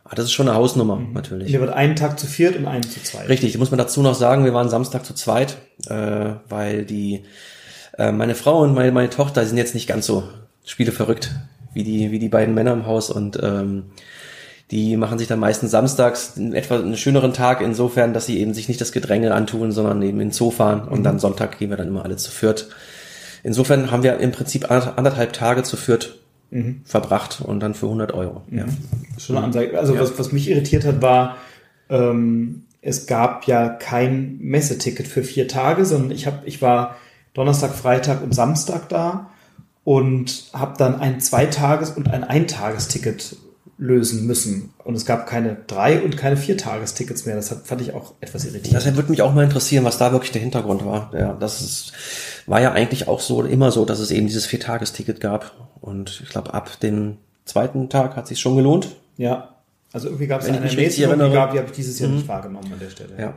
Ah, 0.04 0.14
das 0.14 0.26
ist 0.26 0.33
schon 0.33 0.49
eine 0.49 0.57
Hausnummer 0.57 1.00
natürlich. 1.12 1.52
Ihr 1.52 1.61
wird 1.61 1.73
einen 1.73 1.95
Tag 1.95 2.18
zu 2.18 2.26
viert 2.26 2.57
und 2.57 2.66
einen 2.66 2.83
zu 2.83 3.02
zweit. 3.02 3.28
Richtig, 3.28 3.57
muss 3.59 3.71
man 3.71 3.78
dazu 3.78 4.02
noch 4.02 4.14
sagen, 4.14 4.45
wir 4.45 4.54
waren 4.54 4.68
Samstag 4.71 5.04
zu 5.04 5.14
zweit, 5.14 5.59
äh, 5.87 6.33
weil 6.49 6.85
die 6.85 7.25
äh, 7.97 8.11
meine 8.11 8.35
Frau 8.35 8.62
und 8.62 8.75
meine, 8.75 8.90
meine 8.92 9.11
Tochter 9.11 9.45
sind 9.45 9.59
jetzt 9.59 9.75
nicht 9.75 9.87
ganz 9.87 10.07
so 10.07 10.25
spieleverrückt 10.64 11.30
wie 11.75 11.85
die 11.85 12.11
wie 12.11 12.18
die 12.18 12.28
beiden 12.28 12.54
Männer 12.54 12.73
im 12.73 12.87
Haus 12.87 13.11
und 13.11 13.38
ähm, 13.42 13.85
die 14.70 14.96
machen 14.96 15.18
sich 15.18 15.28
dann 15.28 15.38
meistens 15.38 15.70
samstags 15.70 16.34
einen 16.37 16.52
etwa 16.52 16.76
einen 16.76 16.96
schöneren 16.96 17.32
Tag 17.32 17.60
insofern, 17.60 18.12
dass 18.12 18.26
sie 18.26 18.38
eben 18.38 18.52
sich 18.54 18.68
nicht 18.68 18.80
das 18.80 18.92
Gedränge 18.92 19.34
antun, 19.34 19.72
sondern 19.72 20.02
eben 20.02 20.20
in 20.20 20.28
den 20.28 20.32
Zoo 20.32 20.50
fahren 20.50 20.87
und 20.87 21.04
dann 21.04 21.18
Sonntag 21.18 21.58
gehen 21.58 21.70
wir 21.70 21.76
dann 21.76 21.88
immer 21.88 22.04
alle 22.04 22.16
zu 22.16 22.30
viert. 22.30 22.68
Insofern 23.42 23.90
haben 23.90 24.02
wir 24.02 24.18
im 24.18 24.32
Prinzip 24.32 24.70
anderthalb 24.70 25.32
Tage 25.32 25.62
zu 25.62 25.76
viert 25.76 26.18
verbracht 26.84 27.42
und 27.42 27.60
dann 27.60 27.75
für 27.75 27.87
100 27.87 28.12
Euro. 28.14 28.42
Ja. 28.50 28.64
Schon 29.18 29.37
eine 29.37 29.46
Ansage. 29.46 29.78
Also 29.78 29.98
was, 29.98 30.18
was 30.18 30.32
mich 30.32 30.48
irritiert 30.48 30.84
hat, 30.87 31.02
war, 31.02 31.37
ähm, 31.90 32.62
es 32.80 33.06
gab 33.06 33.46
ja 33.46 33.68
kein 33.68 34.38
Messeticket 34.38 35.06
für 35.06 35.22
vier 35.22 35.46
Tage, 35.46 35.84
sondern 35.84 36.10
ich 36.10 36.26
habe, 36.26 36.38
ich 36.46 36.62
war 36.62 36.96
Donnerstag, 37.34 37.75
Freitag 37.75 38.22
und 38.22 38.34
Samstag 38.34 38.88
da 38.88 39.30
und 39.84 40.50
habe 40.54 40.75
dann 40.78 41.00
ein 41.00 41.20
Zweitages- 41.20 41.90
und 41.90 42.08
ein 42.08 42.25
Eintagesticket 42.25 43.37
lösen 43.78 44.26
müssen. 44.26 44.75
Und 44.85 44.97
es 44.97 45.06
gab 45.06 45.26
keine 45.26 45.56
drei 45.66 46.02
und 46.02 46.16
keine 46.16 46.37
vier 46.37 46.56
Tagestickets 46.56 47.26
mehr. 47.26 47.37
Das 47.37 47.50
hat, 47.52 47.66
fand 47.66 47.80
ich 47.80 47.94
auch 47.94 48.14
etwas 48.20 48.44
irritierend. 48.44 48.75
Das 48.75 48.97
würde 48.97 49.11
mich 49.11 49.23
auch 49.23 49.32
mal 49.32 49.44
interessieren, 49.44 49.85
was 49.85 49.99
da 49.99 50.12
wirklich 50.12 50.32
der 50.32 50.42
Hintergrund 50.42 50.85
war. 50.85 51.12
Ja, 51.14 51.35
das 51.35 51.61
ist, 51.61 51.92
war 52.47 52.61
ja 52.61 52.73
eigentlich 52.73 53.06
auch 53.06 53.20
so 53.20 53.42
immer 53.44 53.70
so, 53.70 53.85
dass 53.85 54.00
es 54.00 54.11
eben 54.11 54.26
dieses 54.26 54.47
Viertagesticket 54.47 55.20
gab. 55.20 55.52
Und 55.80 56.20
ich 56.23 56.28
glaube, 56.28 56.54
ab 56.54 56.80
dem 56.80 57.18
zweiten 57.44 57.88
Tag 57.88 58.16
hat 58.16 58.26
sich 58.26 58.40
schon 58.40 58.56
gelohnt. 58.56 58.97
Ja. 59.16 59.54
Also 59.92 60.08
irgendwie 60.08 60.26
gab 60.26 60.42
es 60.42 60.49
eine 60.49 60.61
Mäßigung, 60.61 61.14
die 61.14 61.30
gab, 61.30 61.52
die 61.52 61.58
habe 61.58 61.68
ich 61.68 61.75
dieses 61.75 61.99
Jahr 61.99 62.11
nicht 62.11 62.28
wahrgenommen 62.28 62.73
an 62.73 62.78
der 62.78 62.90
Stelle. 62.90 63.14
Ja. 63.18 63.35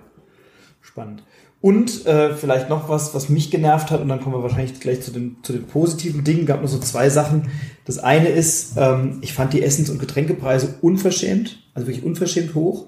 Spannend. 0.81 1.23
Und 1.61 2.07
äh, 2.07 2.33
vielleicht 2.35 2.69
noch 2.69 2.89
was, 2.89 3.13
was 3.13 3.29
mich 3.29 3.51
genervt 3.51 3.91
hat, 3.91 4.01
und 4.01 4.09
dann 4.09 4.19
kommen 4.19 4.35
wir 4.35 4.41
wahrscheinlich 4.41 4.79
gleich 4.79 5.01
zu 5.01 5.11
den, 5.11 5.37
zu 5.43 5.53
den 5.53 5.67
positiven 5.67 6.23
Dingen. 6.23 6.47
Gab 6.47 6.59
nur 6.59 6.67
so 6.67 6.79
zwei 6.79 7.09
Sachen. 7.11 7.49
Das 7.85 7.99
eine 7.99 8.29
ist, 8.29 8.73
ähm, 8.77 9.19
ich 9.21 9.33
fand 9.33 9.53
die 9.53 9.61
Essens- 9.61 9.91
und 9.91 9.99
Getränkepreise 9.99 10.75
unverschämt, 10.81 11.63
also 11.75 11.87
wirklich 11.87 12.03
unverschämt 12.03 12.55
hoch. 12.55 12.87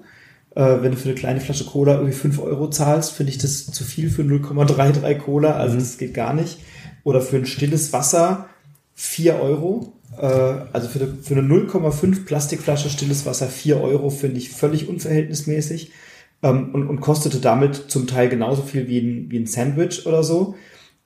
Äh, 0.56 0.82
wenn 0.82 0.90
du 0.90 0.96
für 0.96 1.08
eine 1.08 1.14
kleine 1.14 1.40
Flasche 1.40 1.64
Cola 1.64 1.94
irgendwie 1.94 2.14
fünf 2.14 2.40
Euro 2.40 2.68
zahlst, 2.68 3.12
finde 3.12 3.30
ich 3.30 3.38
das 3.38 3.66
zu 3.66 3.84
viel 3.84 4.10
für 4.10 4.22
0,33 4.22 5.18
Cola. 5.18 5.52
Also 5.52 5.74
mhm. 5.74 5.78
das 5.78 5.98
geht 5.98 6.14
gar 6.14 6.34
nicht. 6.34 6.58
Oder 7.04 7.20
für 7.20 7.36
ein 7.36 7.46
stilles 7.46 7.92
Wasser 7.92 8.48
vier 8.92 9.36
Euro. 9.36 9.92
Äh, 10.18 10.26
also 10.72 10.88
für 10.88 10.98
eine, 10.98 11.14
für 11.22 11.36
eine 11.36 11.46
0,5 11.46 12.24
Plastikflasche 12.24 12.90
stilles 12.90 13.24
Wasser 13.24 13.46
vier 13.46 13.80
Euro 13.80 14.10
finde 14.10 14.38
ich 14.38 14.50
völlig 14.50 14.88
unverhältnismäßig 14.88 15.92
ähm, 16.42 16.70
und, 16.74 16.88
und 16.88 17.00
kostete 17.00 17.38
damit 17.38 17.90
zum 17.90 18.06
Teil 18.06 18.28
genauso 18.28 18.62
viel 18.62 18.88
wie 18.88 18.98
ein, 18.98 19.30
wie 19.30 19.38
ein 19.38 19.46
Sandwich 19.46 20.06
oder 20.06 20.22
so, 20.22 20.54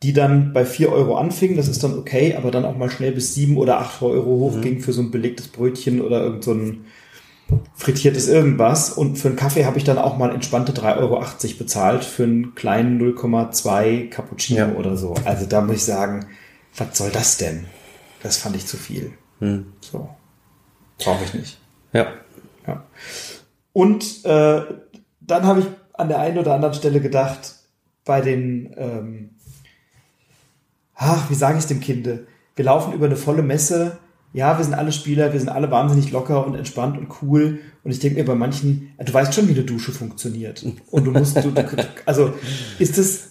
die 0.02 0.12
dann 0.12 0.52
bei 0.52 0.64
vier 0.64 0.92
Euro 0.92 1.16
anfingen, 1.16 1.56
das 1.56 1.68
ist 1.68 1.82
dann 1.82 1.98
okay, 1.98 2.34
aber 2.36 2.50
dann 2.50 2.64
auch 2.64 2.76
mal 2.76 2.90
schnell 2.90 3.12
bis 3.12 3.34
sieben 3.34 3.56
oder 3.56 3.78
acht 3.80 4.00
Euro 4.02 4.30
hochging 4.38 4.74
mhm. 4.74 4.80
für 4.80 4.92
so 4.92 5.02
ein 5.02 5.10
belegtes 5.10 5.48
Brötchen 5.48 6.00
oder 6.00 6.22
irgend 6.22 6.44
so 6.44 6.52
ein 6.52 6.84
frittiertes 7.74 8.28
irgendwas. 8.28 8.90
Und 8.90 9.16
für 9.16 9.28
einen 9.28 9.36
Kaffee 9.36 9.64
habe 9.64 9.78
ich 9.78 9.84
dann 9.84 9.98
auch 9.98 10.16
mal 10.16 10.32
entspannte 10.32 10.72
3,80 10.72 10.98
Euro 10.98 11.24
bezahlt 11.58 12.04
für 12.04 12.24
einen 12.24 12.54
kleinen 12.54 13.00
0,2 13.00 14.08
Cappuccino 14.10 14.58
ja. 14.58 14.74
oder 14.74 14.96
so. 14.96 15.14
Also 15.24 15.46
da 15.46 15.60
muss 15.62 15.76
ich 15.76 15.84
sagen, 15.84 16.26
was 16.76 16.96
soll 16.96 17.10
das 17.10 17.38
denn? 17.38 17.66
Das 18.22 18.36
fand 18.36 18.56
ich 18.56 18.66
zu 18.66 18.76
viel. 18.76 19.12
Hm. 19.40 19.72
So. 19.80 20.08
Brauche 20.98 21.24
ich 21.24 21.34
nicht. 21.34 21.58
Ja. 21.92 22.08
ja. 22.66 22.84
Und 23.72 24.24
äh, 24.24 24.62
dann 25.28 25.46
habe 25.46 25.60
ich 25.60 25.66
an 25.92 26.08
der 26.08 26.18
einen 26.18 26.38
oder 26.38 26.54
anderen 26.54 26.74
Stelle 26.74 27.00
gedacht, 27.00 27.54
bei 28.04 28.20
den, 28.20 28.74
ähm, 28.76 29.30
ach, 30.94 31.30
wie 31.30 31.34
sage 31.34 31.58
ich 31.58 31.66
dem 31.66 31.80
Kinde? 31.80 32.26
Wir 32.56 32.64
laufen 32.64 32.92
über 32.92 33.06
eine 33.06 33.16
volle 33.16 33.42
Messe. 33.42 33.98
Ja, 34.32 34.58
wir 34.58 34.64
sind 34.64 34.74
alle 34.74 34.92
Spieler, 34.92 35.32
wir 35.32 35.40
sind 35.40 35.48
alle 35.48 35.70
wahnsinnig 35.70 36.10
locker 36.10 36.46
und 36.46 36.54
entspannt 36.54 36.98
und 36.98 37.08
cool. 37.22 37.60
Und 37.84 37.90
ich 37.90 37.98
denke 37.98 38.18
mir 38.18 38.24
bei 38.24 38.34
manchen, 38.34 38.92
du 38.98 39.12
weißt 39.12 39.34
schon, 39.34 39.48
wie 39.48 39.52
eine 39.52 39.64
Dusche 39.64 39.92
funktioniert. 39.92 40.64
Und 40.90 41.04
du 41.04 41.10
musst, 41.10 41.36
du, 41.36 41.52
also 42.04 42.34
ist 42.78 42.98
das, 42.98 43.30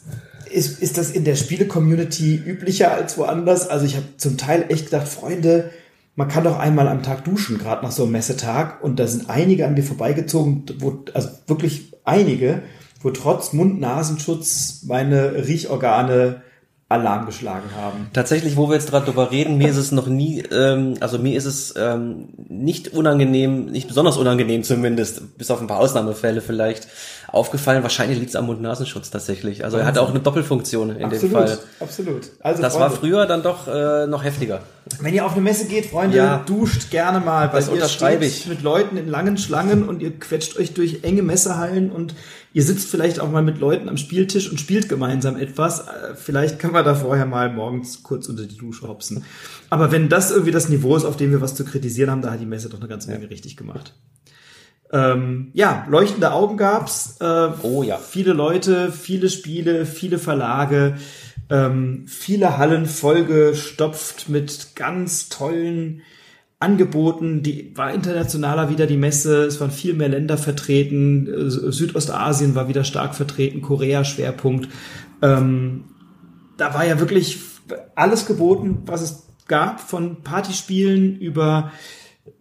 ist, 0.51 0.81
ist 0.81 0.97
das 0.97 1.11
in 1.11 1.23
der 1.23 1.35
Spiele-Community 1.35 2.35
üblicher 2.35 2.91
als 2.91 3.17
woanders? 3.17 3.67
Also 3.67 3.85
ich 3.85 3.95
habe 3.95 4.05
zum 4.17 4.37
Teil 4.37 4.65
echt 4.69 4.85
gedacht, 4.85 5.07
Freunde, 5.07 5.71
man 6.17 6.27
kann 6.27 6.43
doch 6.43 6.57
einmal 6.57 6.87
am 6.87 7.03
Tag 7.03 7.23
duschen, 7.23 7.59
gerade 7.59 7.85
nach 7.85 7.91
so 7.91 8.03
einem 8.03 8.13
Messetag. 8.13 8.83
Und 8.83 8.99
da 8.99 9.05
sind 9.05 9.29
einige 9.29 9.67
an 9.67 9.75
mir 9.75 9.83
vorbeigezogen, 9.83 10.65
wo, 10.79 11.05
also 11.13 11.29
wirklich 11.45 11.93
einige, 12.03 12.63
wo 13.03 13.11
trotz 13.11 13.53
Mund-Nasenschutz 13.53 14.83
meine 14.87 15.47
Riechorgane 15.47 16.41
Alarm 16.89 17.25
geschlagen 17.25 17.69
haben. 17.75 18.09
Tatsächlich, 18.13 18.55
wo 18.55 18.69
wir 18.69 18.75
jetzt 18.75 18.89
gerade 18.89 19.05
drüber 19.05 19.29
reden, 19.29 19.57
mir 19.57 19.67
ist 19.67 19.77
es 19.77 19.91
noch 19.91 20.07
nie, 20.07 20.39
ähm, 20.51 20.95
also 21.01 21.19
mir 21.19 21.37
ist 21.37 21.45
es 21.45 21.75
ähm, 21.77 22.29
nicht 22.47 22.93
unangenehm, 22.93 23.65
nicht 23.65 23.89
besonders 23.89 24.15
unangenehm 24.15 24.63
zumindest, 24.63 25.37
bis 25.37 25.51
auf 25.51 25.59
ein 25.59 25.67
paar 25.67 25.79
Ausnahmefälle 25.79 26.39
vielleicht, 26.39 26.87
aufgefallen. 27.27 27.83
Wahrscheinlich 27.83 28.19
liegt 28.19 28.29
es 28.29 28.35
am 28.35 28.45
Mund-Nasenschutz 28.45 29.09
tatsächlich. 29.09 29.63
Also 29.63 29.77
Wahnsinn. 29.77 29.95
er 29.95 30.01
hat 30.01 30.07
auch 30.07 30.09
eine 30.09 30.19
Doppelfunktion 30.19 30.95
in 30.95 31.05
absolut, 31.05 31.23
dem 31.23 31.31
Fall. 31.31 31.59
Absolut. 31.79 32.31
Also 32.39 32.61
das 32.61 32.73
Freunde, 32.73 32.89
war 32.89 32.97
früher 32.97 33.25
dann 33.25 33.43
doch 33.43 33.67
äh, 33.67 34.07
noch 34.07 34.23
heftiger. 34.23 34.61
Wenn 35.01 35.13
ihr 35.13 35.25
auf 35.25 35.33
eine 35.33 35.41
Messe 35.41 35.65
geht, 35.65 35.87
Freunde, 35.87 36.17
ja, 36.17 36.43
duscht 36.45 36.89
gerne 36.89 37.19
mal. 37.19 37.47
Weil 37.51 37.59
das 37.59 37.69
unterschreibe 37.69 38.25
ich. 38.25 38.47
Mit 38.47 38.61
Leuten 38.61 38.97
in 38.97 39.07
langen 39.07 39.37
Schlangen 39.37 39.87
und 39.87 40.01
ihr 40.01 40.17
quetscht 40.17 40.57
euch 40.57 40.73
durch 40.73 41.03
enge 41.03 41.21
Messehallen 41.21 41.91
und 41.91 42.15
ihr 42.53 42.63
sitzt 42.63 42.89
vielleicht 42.89 43.19
auch 43.19 43.29
mal 43.29 43.43
mit 43.43 43.59
Leuten 43.59 43.89
am 43.89 43.97
Spieltisch 43.97 44.49
und 44.49 44.59
spielt 44.59 44.87
gemeinsam 44.87 45.37
etwas. 45.37 45.81
Äh, 45.81 46.15
vielleicht 46.15 46.59
kann 46.59 46.71
man 46.71 46.85
da 46.85 46.95
vorher 46.95 47.25
mal 47.25 47.51
morgens 47.51 48.03
kurz 48.03 48.29
unter 48.29 48.45
die 48.45 48.57
Dusche 48.57 48.87
hopsen. 48.87 49.25
Aber 49.69 49.91
wenn 49.91 50.07
das 50.09 50.31
irgendwie 50.31 50.51
das 50.51 50.69
Niveau 50.69 50.95
ist, 50.95 51.03
auf 51.03 51.17
dem 51.17 51.31
wir 51.31 51.41
was 51.41 51.55
zu 51.55 51.65
kritisieren 51.65 52.09
haben, 52.09 52.21
da 52.21 52.31
hat 52.31 52.39
die 52.39 52.45
Messe 52.45 52.69
doch 52.69 52.79
eine 52.79 52.87
ganze 52.87 53.09
Menge 53.09 53.23
ja. 53.23 53.29
richtig 53.29 53.57
gemacht. 53.57 53.93
Ähm, 54.91 55.49
ja, 55.53 55.85
leuchtende 55.89 56.31
Augen 56.31 56.57
gab's. 56.57 57.17
Äh, 57.19 57.49
oh 57.63 57.83
ja. 57.83 57.97
Viele 57.97 58.33
Leute, 58.33 58.91
viele 58.91 59.29
Spiele, 59.29 59.85
viele 59.85 60.17
Verlage, 60.17 60.95
ähm, 61.49 62.05
viele 62.07 62.57
Hallen 62.57 62.85
vollgestopft 62.85 64.29
mit 64.29 64.75
ganz 64.75 65.29
tollen 65.29 66.01
Angeboten. 66.59 67.43
Die 67.43 67.71
war 67.75 67.93
internationaler 67.93 68.69
wieder 68.69 68.87
die 68.87 68.97
Messe. 68.97 69.43
Es 69.43 69.59
waren 69.61 69.71
viel 69.71 69.93
mehr 69.93 70.09
Länder 70.09 70.37
vertreten. 70.37 71.27
Äh, 71.27 71.49
Südostasien 71.49 72.55
war 72.55 72.67
wieder 72.67 72.83
stark 72.83 73.15
vertreten. 73.15 73.61
Korea 73.61 74.03
Schwerpunkt. 74.03 74.69
Ähm, 75.21 75.85
da 76.57 76.73
war 76.73 76.85
ja 76.85 76.99
wirklich 76.99 77.39
alles 77.95 78.25
geboten, 78.25 78.79
was 78.85 79.01
es 79.01 79.27
gab, 79.47 79.79
von 79.79 80.23
Partyspielen 80.23 81.17
über 81.19 81.71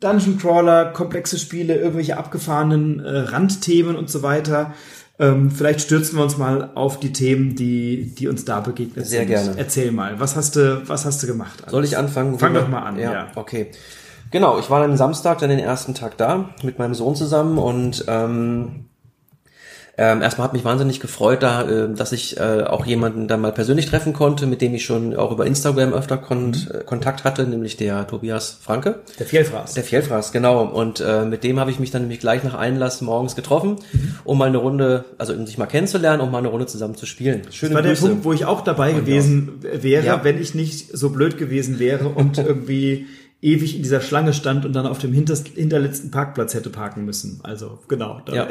Dungeon 0.00 0.38
Crawler, 0.38 0.86
komplexe 0.86 1.38
Spiele, 1.38 1.76
irgendwelche 1.76 2.16
abgefahrenen 2.16 3.00
äh, 3.00 3.18
Randthemen 3.18 3.96
und 3.96 4.10
so 4.10 4.22
weiter. 4.22 4.74
Ähm, 5.18 5.50
vielleicht 5.50 5.80
stürzen 5.80 6.18
wir 6.18 6.22
uns 6.22 6.36
mal 6.36 6.70
auf 6.74 7.00
die 7.00 7.12
Themen, 7.12 7.56
die, 7.56 8.14
die 8.14 8.28
uns 8.28 8.44
da 8.44 8.60
begegnet 8.60 9.06
Sehr 9.06 9.20
sind. 9.20 9.28
Sehr 9.28 9.44
gerne. 9.44 9.58
Erzähl 9.58 9.92
mal, 9.92 10.20
was 10.20 10.36
hast 10.36 10.56
du, 10.56 10.82
was 10.86 11.06
hast 11.06 11.22
du 11.22 11.26
gemacht? 11.26 11.64
Soll 11.68 11.84
ich 11.84 11.96
anfangen? 11.96 12.38
Fang 12.38 12.52
doch 12.52 12.68
mal 12.68 12.82
an. 12.82 12.98
Ja, 12.98 13.12
ja, 13.12 13.28
okay. 13.34 13.70
Genau, 14.30 14.58
ich 14.58 14.68
war 14.68 14.82
am 14.82 14.96
Samstag 14.96 15.38
dann 15.38 15.50
den 15.50 15.58
ersten 15.58 15.94
Tag 15.94 16.18
da 16.18 16.50
mit 16.62 16.78
meinem 16.78 16.94
Sohn 16.94 17.14
zusammen 17.14 17.58
und 17.58 18.04
ähm, 18.08 18.86
ähm, 19.98 20.20
erstmal 20.20 20.48
hat 20.48 20.52
mich 20.52 20.64
wahnsinnig 20.64 21.00
gefreut, 21.00 21.42
da, 21.42 21.62
äh, 21.62 21.88
dass 21.92 22.12
ich 22.12 22.38
äh, 22.38 22.64
auch 22.64 22.84
jemanden 22.84 23.28
da 23.28 23.38
mal 23.38 23.52
persönlich 23.52 23.86
treffen 23.86 24.12
konnte, 24.12 24.46
mit 24.46 24.60
dem 24.60 24.74
ich 24.74 24.84
schon 24.84 25.16
auch 25.16 25.32
über 25.32 25.46
Instagram 25.46 25.94
öfter 25.94 26.18
kon 26.18 26.48
mhm. 26.48 26.54
Äh, 26.70 26.84
Kontakt 26.84 27.24
hatte, 27.24 27.44
nämlich 27.44 27.76
der 27.78 28.06
Tobias 28.06 28.58
Franke. 28.60 29.00
Der 29.18 29.26
Fjellfraß. 29.26 29.72
Der 29.72 29.84
Fjellfraß, 29.84 30.32
genau. 30.32 30.64
Und 30.64 31.00
äh, 31.00 31.24
mit 31.24 31.44
dem 31.44 31.58
habe 31.58 31.70
ich 31.70 31.78
mich 31.78 31.90
dann 31.90 32.02
nämlich 32.02 32.20
gleich 32.20 32.44
nach 32.44 32.54
Einlass 32.54 33.00
morgens 33.00 33.36
getroffen, 33.36 33.76
mhm. 33.92 34.14
um 34.24 34.36
mal 34.36 34.48
eine 34.48 34.58
Runde, 34.58 35.06
also 35.16 35.32
um 35.32 35.46
sich 35.46 35.56
mal 35.56 35.66
kennenzulernen, 35.66 36.20
um 36.20 36.30
mal 36.30 36.38
eine 36.38 36.48
Runde 36.48 36.66
zusammen 36.66 36.96
zu 36.96 37.06
spielen. 37.06 37.42
Schöne 37.50 37.74
das 37.74 37.82
war 37.82 37.82
Grüße. 37.82 38.02
der 38.02 38.08
Punkt, 38.08 38.24
wo 38.24 38.32
ich 38.34 38.44
auch 38.44 38.62
dabei 38.62 38.92
gewesen 38.92 39.60
wäre, 39.62 40.04
ja. 40.04 40.24
wenn 40.24 40.40
ich 40.40 40.54
nicht 40.54 40.96
so 40.96 41.08
blöd 41.08 41.38
gewesen 41.38 41.78
wäre 41.78 42.08
und 42.08 42.36
irgendwie 42.46 43.06
ewig 43.42 43.76
in 43.76 43.82
dieser 43.82 44.00
Schlange 44.00 44.32
stand 44.32 44.64
und 44.64 44.72
dann 44.72 44.86
auf 44.86 44.98
dem 44.98 45.12
hinterletzten 45.12 46.10
Parkplatz 46.10 46.54
hätte 46.54 46.70
parken 46.70 47.04
müssen. 47.04 47.40
Also 47.42 47.78
genau, 47.86 48.20
da 48.24 48.34
ja. 48.34 48.48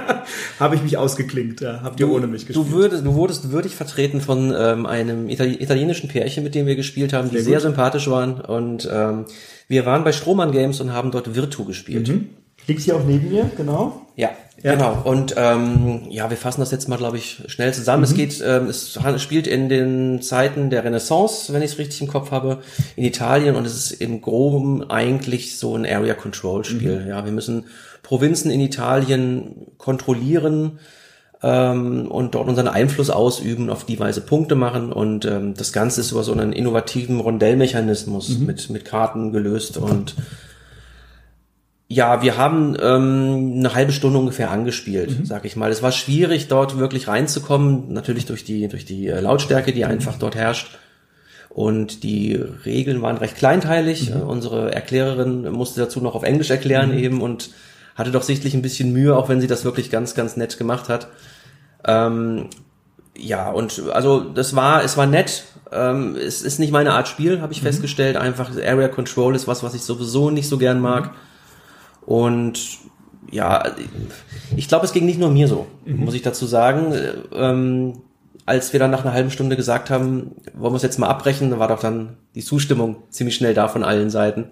habe 0.60 0.74
ich 0.74 0.82
mich 0.82 0.98
ausgeklinkt. 0.98 1.60
Ja, 1.60 1.80
habt 1.82 2.00
ihr 2.00 2.06
du, 2.06 2.14
ohne 2.14 2.26
mich 2.26 2.46
gespielt. 2.46 2.66
Du, 2.66 2.72
würdest, 2.72 3.06
du 3.06 3.14
wurdest 3.14 3.52
würdig 3.52 3.74
vertreten 3.76 4.20
von 4.20 4.52
ähm, 4.56 4.86
einem 4.86 5.28
Itali 5.28 5.54
italienischen 5.54 6.08
Pärchen, 6.08 6.42
mit 6.42 6.54
dem 6.54 6.66
wir 6.66 6.74
gespielt 6.74 7.12
haben, 7.12 7.30
die 7.30 7.36
sehr, 7.36 7.44
sehr 7.44 7.60
sympathisch 7.60 8.08
waren. 8.10 8.40
Und 8.40 8.88
ähm, 8.92 9.26
wir 9.68 9.86
waren 9.86 10.02
bei 10.02 10.12
Strohmann 10.12 10.50
Games 10.50 10.80
und 10.80 10.92
haben 10.92 11.12
dort 11.12 11.34
Virtu 11.34 11.64
gespielt. 11.64 12.08
Mhm. 12.08 12.30
Liegt 12.66 12.80
hier 12.80 12.96
auch 12.96 13.04
neben 13.04 13.30
mir, 13.30 13.50
genau. 13.56 14.06
Ja, 14.16 14.30
ja. 14.64 14.72
genau. 14.72 15.02
Und 15.04 15.34
ähm, 15.36 16.02
ja, 16.08 16.30
wir 16.30 16.38
fassen 16.38 16.60
das 16.60 16.70
jetzt 16.70 16.88
mal, 16.88 16.96
glaube 16.96 17.18
ich, 17.18 17.42
schnell 17.48 17.74
zusammen. 17.74 18.00
Mhm. 18.00 18.04
Es 18.04 18.14
geht, 18.14 18.42
ähm, 18.44 18.68
es 18.68 18.98
spielt 19.22 19.46
in 19.46 19.68
den 19.68 20.22
Zeiten 20.22 20.70
der 20.70 20.84
Renaissance, 20.84 21.52
wenn 21.52 21.60
ich 21.60 21.72
es 21.72 21.78
richtig 21.78 22.00
im 22.00 22.08
Kopf 22.08 22.30
habe, 22.30 22.60
in 22.96 23.04
Italien 23.04 23.56
und 23.56 23.66
es 23.66 23.76
ist 23.76 24.00
im 24.00 24.22
Groben 24.22 24.90
eigentlich 24.90 25.58
so 25.58 25.76
ein 25.76 25.84
Area 25.84 26.14
Control 26.14 26.64
Spiel. 26.64 27.00
Mhm. 27.00 27.08
Ja, 27.08 27.24
wir 27.26 27.32
müssen 27.32 27.66
Provinzen 28.02 28.50
in 28.50 28.60
Italien 28.60 29.66
kontrollieren 29.76 30.78
ähm, 31.42 32.10
und 32.10 32.34
dort 32.34 32.48
unseren 32.48 32.68
Einfluss 32.68 33.10
ausüben, 33.10 33.68
auf 33.68 33.84
die 33.84 34.00
Weise 34.00 34.22
Punkte 34.22 34.54
machen 34.54 34.94
und 34.94 35.26
ähm, 35.26 35.52
das 35.52 35.74
Ganze 35.74 36.00
ist 36.00 36.12
über 36.12 36.22
so 36.22 36.32
einen 36.32 36.54
innovativen 36.54 37.20
Rondellmechanismus 37.20 38.30
mhm. 38.30 38.46
mit 38.46 38.70
mit 38.70 38.86
Karten 38.86 39.30
gelöst 39.30 39.76
und 39.76 40.14
ja, 41.94 42.22
wir 42.22 42.36
haben 42.36 42.76
ähm, 42.80 43.54
eine 43.58 43.72
halbe 43.72 43.92
Stunde 43.92 44.18
ungefähr 44.18 44.50
angespielt, 44.50 45.20
mhm. 45.20 45.24
sag 45.24 45.44
ich 45.44 45.54
mal. 45.54 45.70
Es 45.70 45.80
war 45.80 45.92
schwierig, 45.92 46.48
dort 46.48 46.76
wirklich 46.76 47.06
reinzukommen, 47.06 47.92
natürlich 47.92 48.26
durch 48.26 48.42
die 48.42 48.66
durch 48.66 48.84
die 48.84 49.06
äh, 49.06 49.20
Lautstärke, 49.20 49.72
die 49.72 49.84
mhm. 49.84 49.90
einfach 49.90 50.18
dort 50.18 50.34
herrscht. 50.34 50.76
Und 51.50 52.02
die 52.02 52.34
Regeln 52.34 53.00
waren 53.00 53.16
recht 53.16 53.36
kleinteilig. 53.36 54.10
Mhm. 54.10 54.16
Äh, 54.16 54.24
unsere 54.24 54.74
Erklärerin 54.74 55.52
musste 55.52 55.80
dazu 55.80 56.00
noch 56.00 56.16
auf 56.16 56.24
Englisch 56.24 56.50
erklären 56.50 56.90
mhm. 56.90 56.98
eben 56.98 57.22
und 57.22 57.50
hatte 57.94 58.10
doch 58.10 58.24
sichtlich 58.24 58.54
ein 58.54 58.62
bisschen 58.62 58.92
Mühe, 58.92 59.16
auch 59.16 59.28
wenn 59.28 59.40
sie 59.40 59.46
das 59.46 59.64
wirklich 59.64 59.88
ganz, 59.88 60.16
ganz 60.16 60.36
nett 60.36 60.58
gemacht 60.58 60.88
hat. 60.88 61.06
Ähm, 61.86 62.48
ja, 63.16 63.50
und 63.52 63.84
also 63.92 64.18
das 64.18 64.56
war, 64.56 64.82
es 64.82 64.96
war 64.96 65.06
nett. 65.06 65.44
Ähm, 65.70 66.16
es 66.16 66.42
ist 66.42 66.58
nicht 66.58 66.72
meine 66.72 66.92
Art 66.92 67.06
Spiel, 67.06 67.40
habe 67.40 67.52
ich 67.52 67.62
mhm. 67.62 67.66
festgestellt. 67.66 68.16
Einfach 68.16 68.50
Area 68.56 68.88
Control 68.88 69.36
ist 69.36 69.46
was, 69.46 69.62
was 69.62 69.74
ich 69.74 69.82
sowieso 69.82 70.30
nicht 70.30 70.48
so 70.48 70.58
gern 70.58 70.80
mag. 70.80 71.12
Und 72.06 72.78
ja, 73.30 73.64
ich 74.56 74.68
glaube, 74.68 74.84
es 74.84 74.92
ging 74.92 75.06
nicht 75.06 75.18
nur 75.18 75.30
mir 75.30 75.48
so, 75.48 75.66
mhm. 75.84 76.04
muss 76.04 76.14
ich 76.14 76.22
dazu 76.22 76.46
sagen. 76.46 76.94
Ähm, 77.32 78.02
als 78.46 78.72
wir 78.72 78.80
dann 78.80 78.90
nach 78.90 79.04
einer 79.04 79.14
halben 79.14 79.30
Stunde 79.30 79.56
gesagt 79.56 79.90
haben, 79.90 80.32
wollen 80.54 80.72
wir 80.72 80.76
es 80.76 80.82
jetzt 80.82 80.98
mal 80.98 81.08
abbrechen, 81.08 81.58
war 81.58 81.68
doch 81.68 81.80
dann 81.80 82.16
die 82.34 82.44
Zustimmung 82.44 82.96
ziemlich 83.08 83.36
schnell 83.36 83.54
da 83.54 83.68
von 83.68 83.82
allen 83.82 84.10
Seiten. 84.10 84.48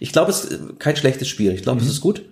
Ich 0.00 0.12
glaube, 0.12 0.30
es 0.30 0.44
ist 0.44 0.78
kein 0.78 0.96
schlechtes 0.96 1.28
Spiel. 1.28 1.52
Ich 1.52 1.62
glaube, 1.62 1.80
mhm. 1.80 1.86
es 1.86 1.92
ist 1.92 2.00
gut, 2.00 2.22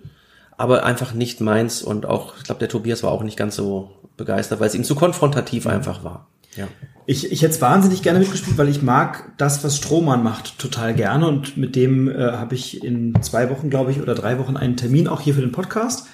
aber 0.57 0.85
einfach 0.85 1.13
nicht 1.13 1.41
meins. 1.41 1.81
Und 1.81 2.05
auch, 2.05 2.37
ich 2.37 2.43
glaube, 2.43 2.59
der 2.59 2.69
Tobias 2.69 3.01
war 3.03 3.11
auch 3.11 3.23
nicht 3.23 3.37
ganz 3.37 3.55
so 3.55 3.91
begeistert, 4.17 4.59
weil 4.59 4.67
es 4.67 4.75
ihm 4.75 4.83
zu 4.83 4.95
konfrontativ 4.95 5.65
Mhm. 5.65 5.71
einfach 5.71 6.03
war. 6.03 6.27
Ja. 6.55 6.67
Ich, 7.05 7.31
ich 7.31 7.41
hätte 7.41 7.53
es 7.53 7.61
wahnsinnig 7.61 8.03
gerne 8.03 8.19
mitgespielt, 8.19 8.57
weil 8.57 8.69
ich 8.69 8.81
mag 8.81 9.33
das, 9.37 9.63
was 9.63 9.75
Strohmann 9.77 10.23
macht, 10.23 10.59
total 10.59 10.93
gerne. 10.93 11.27
Und 11.27 11.57
mit 11.57 11.75
dem 11.75 12.07
äh, 12.07 12.13
habe 12.13 12.55
ich 12.55 12.83
in 12.83 13.21
zwei 13.21 13.49
Wochen, 13.49 13.69
glaube 13.69 13.91
ich, 13.91 14.01
oder 14.01 14.15
drei 14.15 14.37
Wochen 14.39 14.55
einen 14.55 14.77
Termin 14.77 15.07
auch 15.07 15.21
hier 15.21 15.33
für 15.33 15.41
den 15.41 15.51
Podcast. 15.51 16.07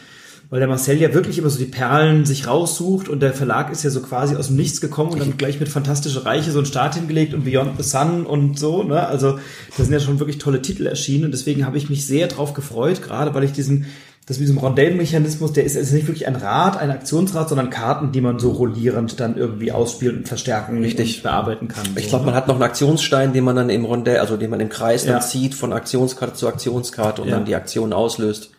Weil 0.50 0.60
der 0.60 0.70
Marcel 0.70 0.98
ja 0.98 1.14
wirklich 1.14 1.38
immer 1.38 1.50
so 1.50 1.60
die 1.60 1.66
Perlen 1.66 2.24
sich 2.24 2.48
raussucht 2.48 3.10
und 3.10 3.20
der 3.20 3.34
Verlag 3.34 3.70
ist 3.70 3.84
ja 3.84 3.90
so 3.90 4.02
quasi 4.02 4.38
aus 4.38 4.48
dem 4.48 4.56
Nichts 4.56 4.80
gekommen 4.80 5.12
und 5.12 5.20
dann 5.20 5.36
gleich 5.36 5.60
mit 5.60 5.68
Fantastische 5.68 6.24
Reiche 6.24 6.52
so 6.52 6.60
einen 6.60 6.66
Start 6.66 6.96
hingelegt 6.96 7.34
und 7.34 7.44
Beyond 7.44 7.72
the 7.76 7.84
Sun 7.84 8.26
und 8.26 8.58
so, 8.58 8.84
ne? 8.84 9.06
Also 9.06 9.40
da 9.78 9.84
sind 9.84 9.92
ja 9.92 10.00
schon 10.00 10.20
wirklich 10.20 10.38
tolle 10.38 10.62
Titel 10.62 10.88
erschienen 10.88 11.26
und 11.26 11.32
deswegen 11.32 11.66
habe 11.66 11.78
ich 11.78 11.90
mich 11.90 12.08
sehr 12.08 12.28
drauf 12.28 12.54
gefreut, 12.54 13.02
gerade 13.02 13.34
weil 13.34 13.44
ich 13.44 13.52
diesen, 13.52 13.88
das 14.28 14.40
mit 14.40 14.50
diesem 14.50 14.58
Rondellmechanismus, 14.58 15.54
der 15.54 15.64
ist, 15.64 15.76
ist 15.78 15.94
nicht 15.94 16.08
wirklich 16.08 16.28
ein 16.28 16.36
Rad, 16.36 16.78
ein 16.78 16.92
Aktionsrad, 16.92 17.48
sondern 17.48 17.70
Karten, 17.70 18.12
die 18.12 18.20
man 18.20 18.40
so 18.40 18.52
rollierend 18.52 19.22
dann 19.22 19.38
irgendwie 19.38 19.72
ausspielen 19.72 20.18
und 20.18 20.28
verstärken 20.28 20.84
Richtig. 20.84 21.18
und 21.18 21.24
bearbeiten 21.24 21.70
kann. 21.70 21.86
Ich 21.96 22.04
so, 22.04 22.10
glaube, 22.10 22.26
ne? 22.26 22.32
man 22.32 22.36
hat 22.36 22.50
noch 22.50 22.56
einen 22.56 22.64
Aktionsstein, 22.64 23.32
den 23.32 23.46
man 23.46 23.56
dann 23.56 23.70
im 23.70 23.86
Rondell, 23.86 24.18
also 24.20 24.36
den 24.36 24.50
man 24.50 24.60
im 24.60 24.68
Kreis 24.68 25.06
Ja. 25.06 25.14
dann 25.14 25.22
zieht, 25.22 25.56
von 25.56 25.72
Aktionskarte 25.72 26.34
zu 26.34 26.50
Aktionskarte 26.50 27.22
und 27.22 27.30
Ja. 27.30 27.36
dann 27.36 27.46
die 27.46 27.56
Aktion 27.56 27.94
auslöst. 27.94 28.50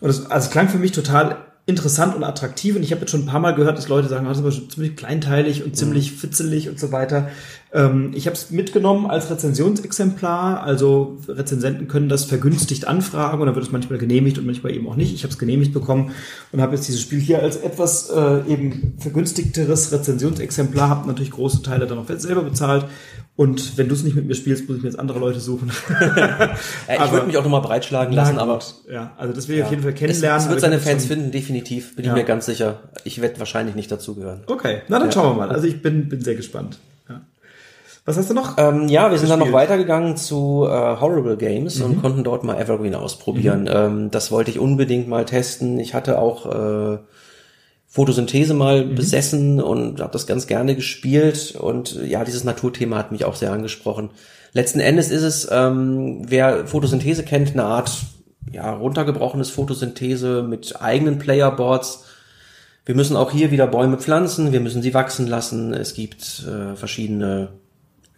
Und 0.00 0.10
es, 0.10 0.30
also 0.30 0.46
es 0.46 0.50
klang 0.52 0.68
für 0.68 0.78
mich 0.78 0.92
total 0.92 1.38
interessant 1.68 2.14
und 2.14 2.22
attraktiv 2.22 2.76
und 2.76 2.84
ich 2.84 2.92
habe 2.92 3.00
jetzt 3.00 3.10
schon 3.10 3.22
ein 3.22 3.26
paar 3.26 3.40
Mal 3.40 3.52
gehört, 3.52 3.76
dass 3.76 3.88
Leute 3.88 4.06
sagen, 4.06 4.24
das 4.24 4.38
ist 4.38 4.44
aber 4.44 4.52
schon 4.52 4.70
ziemlich 4.70 4.94
kleinteilig 4.94 5.64
und 5.64 5.76
ziemlich 5.76 6.12
fitzelig 6.12 6.68
und 6.68 6.78
so 6.78 6.92
weiter. 6.92 7.28
Ähm, 7.72 8.12
ich 8.14 8.26
habe 8.26 8.36
es 8.36 8.52
mitgenommen 8.52 9.06
als 9.06 9.32
Rezensionsexemplar, 9.32 10.62
also 10.62 11.18
Rezensenten 11.26 11.88
können 11.88 12.08
das 12.08 12.24
vergünstigt 12.24 12.86
anfragen 12.86 13.40
und 13.40 13.46
dann 13.46 13.56
wird 13.56 13.66
es 13.66 13.72
manchmal 13.72 13.98
genehmigt 13.98 14.38
und 14.38 14.46
manchmal 14.46 14.76
eben 14.76 14.88
auch 14.88 14.94
nicht. 14.94 15.12
Ich 15.12 15.24
habe 15.24 15.32
es 15.32 15.40
genehmigt 15.40 15.72
bekommen 15.72 16.12
und 16.52 16.60
habe 16.60 16.76
jetzt 16.76 16.86
dieses 16.86 17.00
Spiel 17.00 17.18
hier 17.18 17.42
als 17.42 17.56
etwas 17.56 18.10
äh, 18.10 18.42
eben 18.46 18.94
vergünstigteres 18.98 19.90
Rezensionsexemplar, 19.90 20.88
habe 20.88 21.08
natürlich 21.08 21.32
große 21.32 21.62
Teile 21.62 21.88
dann 21.88 21.98
auch 21.98 22.06
selber 22.16 22.42
bezahlt 22.42 22.86
und 23.36 23.76
wenn 23.76 23.88
du 23.88 23.94
es 23.94 24.02
nicht 24.02 24.16
mit 24.16 24.26
mir 24.26 24.34
spielst, 24.34 24.66
muss 24.66 24.78
ich 24.78 24.82
mir 24.82 24.88
jetzt 24.88 24.98
andere 24.98 25.18
Leute 25.18 25.40
suchen. 25.40 25.70
Ich 26.88 27.12
würde 27.12 27.26
mich 27.26 27.36
auch 27.36 27.42
nochmal 27.42 27.60
breitschlagen 27.60 28.14
lassen, 28.14 28.38
aber 28.38 28.60
ja, 28.90 29.12
also 29.18 29.34
das 29.34 29.48
will 29.48 29.56
ich 29.56 29.60
ja. 29.60 29.64
auf 29.66 29.70
jeden 29.70 29.82
Fall 29.82 29.92
kennenlernen. 29.92 30.42
es 30.42 30.48
wird 30.48 30.60
seine 30.60 30.78
Fans 30.78 31.04
finden, 31.06 31.30
definitiv, 31.30 31.96
bin 31.96 32.04
Ja. 32.06 32.12
ich 32.12 32.18
mir 32.18 32.24
ganz 32.24 32.46
sicher. 32.46 32.80
Ich 33.04 33.20
werde 33.20 33.38
wahrscheinlich 33.38 33.74
nicht 33.74 33.90
dazugehören. 33.92 34.40
Okay, 34.46 34.82
na 34.88 34.98
dann 34.98 35.12
schauen 35.12 35.36
wir 35.36 35.46
mal. 35.46 35.50
Also 35.54 35.66
ich 35.66 35.82
bin, 35.82 36.08
bin 36.08 36.22
sehr 36.22 36.34
gespannt. 36.34 36.78
Ja. 37.08 37.20
Was 38.06 38.16
hast 38.16 38.30
du 38.30 38.34
noch? 38.34 38.56
Ähm, 38.56 38.88
ja, 38.88 39.10
wir 39.10 39.18
sind 39.18 39.28
dann 39.28 39.40
noch 39.40 39.52
weitergegangen 39.52 40.16
zu 40.16 40.66
äh, 40.66 40.70
Horrible 41.00 41.36
Games 41.36 41.80
und 41.80 42.00
konnten 42.00 42.24
dort 42.24 42.44
mal 42.44 42.58
Evergreen 42.58 42.94
ausprobieren. 42.94 43.68
Ähm, 43.70 44.10
das 44.10 44.30
wollte 44.30 44.50
ich 44.50 44.58
unbedingt 44.58 45.08
mal 45.08 45.24
testen. 45.26 45.78
Ich 45.78 45.92
hatte 45.92 46.18
auch 46.18 46.46
äh, 46.46 46.98
Photosynthese 47.86 48.54
mal 48.54 48.84
besessen 48.84 49.60
und 49.60 50.00
habe 50.00 50.12
das 50.12 50.26
ganz 50.26 50.46
gerne 50.46 50.74
gespielt. 50.74 51.54
Und 51.58 51.94
ja, 52.04 52.24
dieses 52.24 52.44
Naturthema 52.44 52.98
hat 52.98 53.12
mich 53.12 53.24
auch 53.24 53.36
sehr 53.36 53.52
angesprochen. 53.52 54.10
Letzten 54.52 54.80
Endes 54.80 55.10
ist 55.10 55.22
es, 55.22 55.48
ähm, 55.50 56.22
wer 56.28 56.66
Photosynthese 56.66 57.24
kennt, 57.24 57.52
eine 57.52 57.64
Art 57.64 57.90
ja, 58.50 58.72
runtergebrochenes 58.74 59.50
Photosynthese 59.50 60.42
mit 60.42 60.80
eigenen 60.80 61.18
Playerboards. 61.18 62.04
Wir 62.84 62.94
müssen 62.94 63.16
auch 63.16 63.32
hier 63.32 63.50
wieder 63.50 63.66
Bäume 63.66 63.98
pflanzen, 63.98 64.52
wir 64.52 64.60
müssen 64.60 64.82
sie 64.82 64.94
wachsen 64.94 65.26
lassen. 65.26 65.74
Es 65.74 65.94
gibt 65.94 66.46
äh, 66.46 66.76
verschiedene 66.76 67.50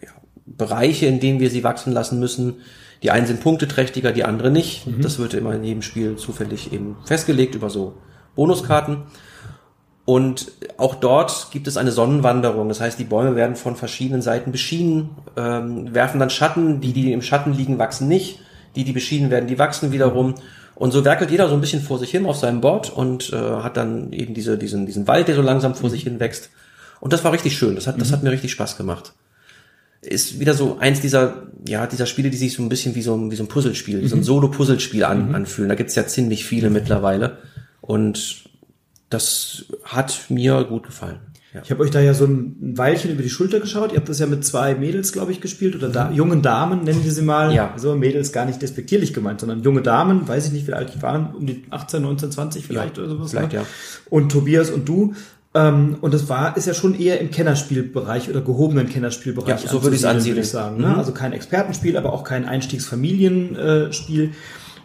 ja, 0.01 0.09
Bereiche, 0.45 1.07
in 1.07 1.19
denen 1.19 1.39
wir 1.39 1.49
sie 1.49 1.63
wachsen 1.63 1.91
lassen 1.91 2.19
müssen. 2.19 2.57
Die 3.01 3.11
einen 3.11 3.27
sind 3.27 3.41
punkteträchtiger, 3.41 4.11
die 4.11 4.25
andere 4.25 4.51
nicht. 4.51 4.85
Das 5.01 5.19
wird 5.19 5.33
immer 5.33 5.55
in 5.55 5.63
jedem 5.63 5.81
Spiel 5.81 6.17
zufällig 6.17 6.73
eben 6.73 6.97
festgelegt 7.05 7.55
über 7.55 7.69
so 7.69 7.95
Bonuskarten. 8.35 9.03
Und 10.09 10.53
auch 10.77 10.95
dort 10.95 11.49
gibt 11.51 11.67
es 11.67 11.77
eine 11.77 11.91
Sonnenwanderung. 11.91 12.67
Das 12.67 12.81
heißt, 12.81 12.97
die 12.97 13.03
Bäume 13.03 13.35
werden 13.35 13.55
von 13.55 13.75
verschiedenen 13.75 14.23
Seiten 14.23 14.51
beschienen, 14.51 15.11
ähm, 15.37 15.93
werfen 15.93 16.19
dann 16.19 16.31
Schatten. 16.31 16.81
Die, 16.81 16.93
die 16.93 17.13
im 17.13 17.21
Schatten 17.21 17.53
liegen, 17.53 17.77
wachsen 17.77 18.07
nicht. 18.07 18.39
Die, 18.75 18.83
die 18.83 18.91
beschienen 18.91 19.29
werden, 19.29 19.45
die 19.45 19.59
wachsen 19.59 19.91
wiederum. 19.91 20.33
Und 20.73 20.93
so 20.93 21.05
werkelt 21.05 21.29
jeder 21.29 21.47
so 21.47 21.53
ein 21.53 21.61
bisschen 21.61 21.83
vor 21.83 21.99
sich 21.99 22.09
hin 22.09 22.25
auf 22.25 22.37
seinem 22.37 22.59
Board 22.59 22.91
und 22.91 23.31
äh, 23.31 23.35
hat 23.35 23.77
dann 23.77 24.11
eben 24.11 24.33
diese, 24.33 24.57
diesen, 24.57 24.87
diesen 24.87 25.05
Wald, 25.05 25.27
der 25.27 25.35
so 25.35 25.43
langsam 25.43 25.75
vor 25.75 25.91
sich 25.91 26.01
hin 26.01 26.19
wächst. 26.19 26.49
Und 26.99 27.13
das 27.13 27.23
war 27.23 27.31
richtig 27.31 27.55
schön. 27.55 27.75
Das 27.75 27.85
hat, 27.85 28.01
das 28.01 28.11
hat 28.11 28.23
mir 28.23 28.31
richtig 28.31 28.51
Spaß 28.51 28.77
gemacht. 28.77 29.13
Ist 30.01 30.39
wieder 30.39 30.55
so 30.55 30.79
eins 30.79 31.01
dieser, 31.01 31.43
ja, 31.67 31.85
dieser 31.85 32.07
Spiele, 32.07 32.31
die 32.31 32.37
sich 32.37 32.53
so 32.55 32.63
ein 32.63 32.69
bisschen 32.69 32.95
wie 32.95 33.03
so 33.03 33.15
ein, 33.15 33.29
wie 33.29 33.35
so 33.35 33.43
ein 33.43 33.47
Puzzlespiel, 33.47 34.01
wie 34.01 34.07
so 34.07 34.15
ein 34.15 34.23
Solo-Puzzlespiel 34.23 35.03
an, 35.03 35.35
anfühlen. 35.35 35.69
Da 35.69 35.75
gibt's 35.75 35.93
ja 35.93 36.07
ziemlich 36.07 36.45
viele 36.45 36.71
mittlerweile. 36.71 37.37
Und 37.81 38.48
das 39.09 39.65
hat 39.83 40.25
mir 40.29 40.63
gut 40.65 40.85
gefallen. 40.85 41.19
Ja. 41.53 41.61
Ich 41.63 41.71
habe 41.71 41.81
euch 41.81 41.89
da 41.89 41.99
ja 41.99 42.13
so 42.13 42.25
ein 42.25 42.55
Weilchen 42.77 43.09
über 43.09 43.23
die 43.23 43.29
Schulter 43.29 43.59
geschaut. 43.59 43.91
Ihr 43.91 43.97
habt 43.97 44.07
das 44.07 44.19
ja 44.19 44.27
mit 44.27 44.45
zwei 44.45 44.75
Mädels, 44.75 45.11
glaube 45.11 45.31
ich, 45.31 45.41
gespielt 45.41 45.75
oder 45.75 45.89
da, 45.89 46.11
jungen 46.11 46.43
Damen, 46.43 46.83
nennen 46.83 47.03
wir 47.03 47.11
sie 47.11 47.23
mal. 47.23 47.51
Ja. 47.55 47.73
So 47.75 47.95
Mädels 47.95 48.31
gar 48.31 48.45
nicht 48.45 48.61
despektierlich 48.61 49.15
gemeint, 49.15 49.39
sondern 49.39 49.63
junge 49.63 49.81
Damen, 49.81 50.27
weiß 50.27 50.45
ich 50.45 50.51
nicht, 50.51 50.67
wie 50.67 50.73
alt 50.73 50.93
die 50.93 51.01
waren, 51.01 51.33
um 51.33 51.47
die 51.47 51.63
18, 51.71 52.03
19, 52.03 52.31
20 52.31 52.65
vielleicht 52.67 52.97
Ja, 52.97 53.03
oder 53.03 53.11
sowas. 53.13 53.31
vielleicht, 53.31 53.53
ne? 53.53 53.59
ja. 53.59 53.65
Und 54.11 54.31
Tobias 54.31 54.69
und 54.69 54.87
du. 54.87 55.15
Ähm, 55.55 55.97
und 56.01 56.13
das 56.13 56.29
war, 56.29 56.55
ist 56.55 56.67
ja 56.67 56.75
schon 56.75 56.93
eher 56.93 57.19
im 57.19 57.31
Kennerspielbereich 57.31 58.29
oder 58.29 58.41
gehobenen 58.41 58.87
Kennerspielbereich. 58.87 59.63
Ja, 59.63 59.69
so 59.71 59.81
würde 59.81 59.95
ich 59.95 60.03
es 60.03 60.05
ansiedeln. 60.05 60.35
Würde 60.35 60.45
ich 60.45 60.51
sagen, 60.51 60.79
ne? 60.79 60.95
Also 60.95 61.11
kein 61.11 61.33
Expertenspiel, 61.33 61.97
aber 61.97 62.13
auch 62.13 62.23
kein 62.23 62.45
Einstiegsfamilienspiel. 62.45 64.31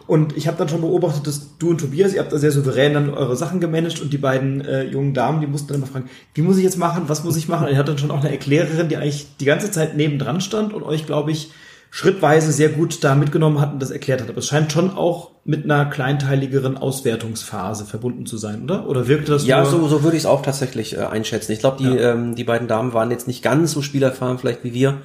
Und 0.07 0.37
ich 0.37 0.47
habe 0.47 0.57
dann 0.57 0.69
schon 0.69 0.81
beobachtet, 0.81 1.25
dass 1.25 1.57
du 1.57 1.71
und 1.71 1.79
Tobias, 1.79 2.13
ihr 2.13 2.19
habt 2.19 2.31
da 2.31 2.37
sehr 2.37 2.51
souverän 2.51 2.93
dann 2.93 3.09
eure 3.09 3.35
Sachen 3.35 3.59
gemanagt 3.59 4.01
und 4.01 4.13
die 4.13 4.17
beiden 4.17 4.61
äh, 4.61 4.83
jungen 4.83 5.13
Damen, 5.13 5.41
die 5.41 5.47
mussten 5.47 5.69
dann 5.69 5.77
immer 5.77 5.87
fragen, 5.87 6.09
wie 6.33 6.41
muss 6.41 6.57
ich 6.57 6.63
jetzt 6.63 6.77
machen, 6.77 7.03
was 7.07 7.23
muss 7.23 7.35
ich 7.37 7.47
machen? 7.47 7.65
Und 7.65 7.71
ihr 7.71 7.77
hattet 7.77 7.89
dann 7.89 7.97
schon 7.97 8.11
auch 8.11 8.19
eine 8.19 8.31
Erklärerin, 8.31 8.87
die 8.87 8.97
eigentlich 8.97 9.27
die 9.39 9.45
ganze 9.45 9.71
Zeit 9.71 9.97
nebendran 9.97 10.41
stand 10.41 10.73
und 10.73 10.83
euch, 10.83 11.05
glaube 11.05 11.31
ich, 11.31 11.51
schrittweise 11.89 12.51
sehr 12.51 12.69
gut 12.69 13.03
da 13.05 13.15
mitgenommen 13.15 13.61
hat 13.61 13.71
und 13.71 13.81
das 13.81 13.89
erklärt 13.89 14.21
hat. 14.21 14.29
Aber 14.29 14.39
es 14.39 14.47
scheint 14.47 14.71
schon 14.71 14.91
auch 14.91 15.31
mit 15.45 15.63
einer 15.63 15.85
kleinteiligeren 15.85 16.77
Auswertungsphase 16.77 17.85
verbunden 17.85 18.25
zu 18.25 18.37
sein, 18.37 18.63
oder? 18.63 18.87
Oder 18.87 19.07
wirkte 19.07 19.31
das 19.31 19.45
Ja, 19.45 19.63
so, 19.63 19.87
so 19.87 20.03
würde 20.03 20.17
ich 20.17 20.23
es 20.23 20.27
auch 20.27 20.41
tatsächlich 20.41 20.97
äh, 20.97 21.01
einschätzen. 21.01 21.53
Ich 21.53 21.59
glaube, 21.59 21.77
die, 21.81 21.97
ähm, 21.97 22.35
die 22.35 22.43
beiden 22.43 22.67
Damen 22.67 22.93
waren 22.93 23.11
jetzt 23.11 23.27
nicht 23.27 23.41
ganz 23.41 23.71
so 23.71 23.81
spielerfahren 23.81 24.37
vielleicht 24.37 24.63
wie 24.63 24.73
wir. 24.73 24.97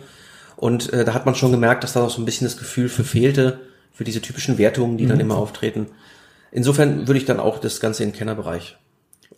Und 0.56 0.92
äh, 0.92 1.04
da 1.04 1.14
hat 1.14 1.26
man 1.26 1.34
schon 1.36 1.52
gemerkt, 1.52 1.84
dass 1.84 1.92
da 1.92 2.02
auch 2.02 2.10
so 2.10 2.20
ein 2.20 2.24
bisschen 2.24 2.46
das 2.46 2.56
Gefühl 2.56 2.88
für 2.88 3.04
fehlte, 3.04 3.60
für 4.00 4.04
diese 4.04 4.22
typischen 4.22 4.56
Wertungen, 4.56 4.96
die 4.96 5.04
dann 5.04 5.20
immer 5.20 5.36
auftreten. 5.36 5.88
Insofern 6.50 7.06
würde 7.06 7.18
ich 7.18 7.26
dann 7.26 7.38
auch 7.38 7.58
das 7.58 7.80
Ganze 7.80 8.02
in 8.02 8.12
den 8.12 8.16
Kennerbereich. 8.16 8.78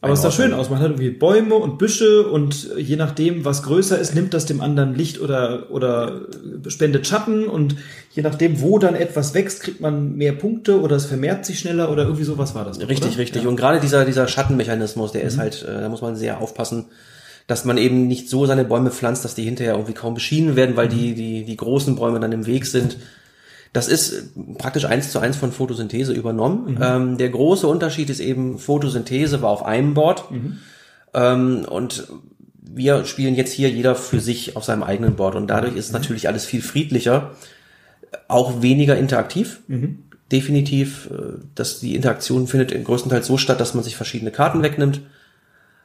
Aber 0.00 0.12
es 0.12 0.22
sah 0.22 0.30
schön 0.30 0.54
aus. 0.54 0.70
Man 0.70 0.78
hat 0.78 0.92
irgendwie 0.92 1.10
Bäume 1.10 1.56
und 1.56 1.78
Büsche 1.78 2.28
und 2.28 2.70
je 2.76 2.94
nachdem, 2.94 3.44
was 3.44 3.64
größer 3.64 3.98
ist, 3.98 4.14
nimmt 4.14 4.34
das 4.34 4.46
dem 4.46 4.60
anderen 4.60 4.94
Licht 4.94 5.20
oder, 5.20 5.72
oder 5.72 6.28
spendet 6.68 7.08
Schatten 7.08 7.48
und 7.48 7.74
je 8.12 8.22
nachdem, 8.22 8.60
wo 8.60 8.78
dann 8.78 8.94
etwas 8.94 9.34
wächst, 9.34 9.62
kriegt 9.62 9.80
man 9.80 10.14
mehr 10.14 10.32
Punkte 10.32 10.80
oder 10.80 10.94
es 10.94 11.06
vermehrt 11.06 11.44
sich 11.44 11.58
schneller 11.58 11.90
oder 11.90 12.04
irgendwie 12.04 12.22
sowas 12.22 12.54
war 12.54 12.64
das. 12.64 12.78
doch, 12.78 12.88
Richtig, 12.88 13.14
oder? 13.14 13.18
richtig. 13.18 13.48
Und 13.48 13.56
gerade 13.56 13.80
dieser, 13.80 14.04
dieser 14.04 14.28
Schattenmechanismus, 14.28 15.10
der 15.10 15.22
ist 15.22 15.38
halt, 15.38 15.64
äh, 15.64 15.80
da 15.80 15.88
muss 15.88 16.02
man 16.02 16.14
sehr 16.14 16.40
aufpassen, 16.40 16.84
dass 17.48 17.64
man 17.64 17.78
eben 17.78 18.06
nicht 18.06 18.28
so 18.28 18.46
seine 18.46 18.64
Bäume 18.64 18.92
pflanzt, 18.92 19.24
dass 19.24 19.34
die 19.34 19.42
hinterher 19.42 19.72
irgendwie 19.72 19.94
kaum 19.94 20.14
beschienen 20.14 20.54
werden, 20.54 20.76
weil 20.76 20.86
die, 20.86 21.14
die, 21.14 21.44
die 21.44 21.56
großen 21.56 21.96
Bäume 21.96 22.20
dann 22.20 22.30
im 22.30 22.46
Weg 22.46 22.66
sind. 22.66 22.96
Das 23.72 23.88
ist 23.88 24.12
äh, 24.12 24.54
praktisch 24.58 24.84
eins 24.84 25.10
zu 25.10 25.18
eins 25.18 25.36
von 25.36 25.52
Photosynthese 25.52 26.12
übernommen. 26.12 26.78
Ähm, 26.80 27.18
der 27.18 27.30
große 27.30 27.66
Unterschied 27.66 28.10
ist 28.10 28.20
eben, 28.20 28.58
Photosynthese 28.58 29.42
war 29.42 29.50
auf 29.50 29.64
einem 29.64 29.94
Board 29.94 30.24
ähm, 31.14 31.64
und 31.68 32.08
wir 32.74 33.04
spielen 33.04 33.34
jetzt 33.34 33.52
hier 33.52 33.70
jeder 33.70 33.94
für 33.94 34.20
sich 34.20 34.56
auf 34.56 34.64
seinem 34.64 34.82
eigenen 34.82 35.16
Board 35.16 35.34
und 35.34 35.48
dadurch 35.48 35.76
ist 35.76 35.92
natürlich 35.92 36.28
alles 36.28 36.44
viel 36.44 36.62
friedlicher, 36.62 37.32
auch 38.28 38.62
weniger 38.62 38.96
interaktiv. 38.96 39.60
Definitiv, 40.30 41.10
äh, 41.10 41.40
dass 41.54 41.80
die 41.80 41.94
Interaktion 41.94 42.46
findet 42.46 42.84
größtenteils 42.84 43.26
so 43.26 43.36
statt, 43.36 43.60
dass 43.60 43.74
man 43.74 43.84
sich 43.84 43.96
verschiedene 43.96 44.30
Karten 44.30 44.62
wegnimmt. 44.62 45.00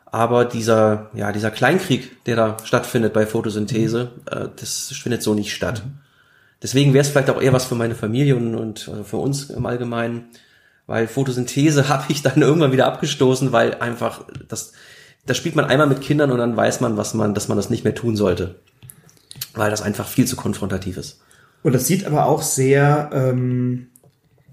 Aber 0.06 0.46
dieser, 0.46 1.10
ja, 1.14 1.34
dieser 1.34 1.52
Kleinkrieg, 1.52 2.24
der 2.24 2.38
da 2.38 2.58
stattfindet 2.64 3.12
bei 3.12 3.26
Photosynthese, 3.26 4.12
äh, 4.32 4.48
das 4.58 4.94
findet 4.94 5.22
so 5.22 5.34
nicht 5.34 5.54
statt. 5.54 5.84
Deswegen 6.62 6.94
wäre 6.94 7.02
es 7.02 7.10
vielleicht 7.10 7.30
auch 7.30 7.42
eher 7.42 7.54
was 7.54 7.66
für 7.66 7.76
meine 7.76 7.96
Familie 7.96 8.36
und, 8.36 8.56
und 8.56 8.88
äh, 8.88 9.04
für 9.04 9.18
uns 9.18 9.50
im 9.50 9.66
Allgemeinen, 9.66 10.26
weil 10.88 11.08
Photosynthese 11.08 11.90
habe 11.90 12.06
ich 12.10 12.22
dann 12.24 12.42
irgendwann 12.42 12.72
wieder 12.72 12.88
abgestoßen, 12.88 13.52
weil 13.52 13.76
einfach 13.76 14.26
das, 14.48 14.74
das 15.26 15.38
spielt 15.38 15.56
man 15.56 15.66
einmal 15.66 15.88
mit 15.88 16.02
Kindern 16.02 16.32
und 16.32 16.40
dann 16.40 16.58
weiß 16.58 16.82
man, 16.82 16.98
was 16.98 17.14
man, 17.14 17.34
dass 17.34 17.48
man 17.48 17.58
das 17.58 17.70
nicht 17.70 17.84
mehr 17.84 17.96
tun 17.96 18.16
sollte, 18.16 18.56
weil 19.54 19.70
das 19.70 19.82
einfach 19.82 20.08
viel 20.08 20.26
zu 20.26 20.36
konfrontativ 20.36 20.98
ist. 20.98 21.22
Und 21.64 21.74
das 21.74 21.88
sieht 21.88 22.06
aber 22.06 22.26
auch 22.26 22.42
sehr 22.42 23.10
ähm, 23.14 23.88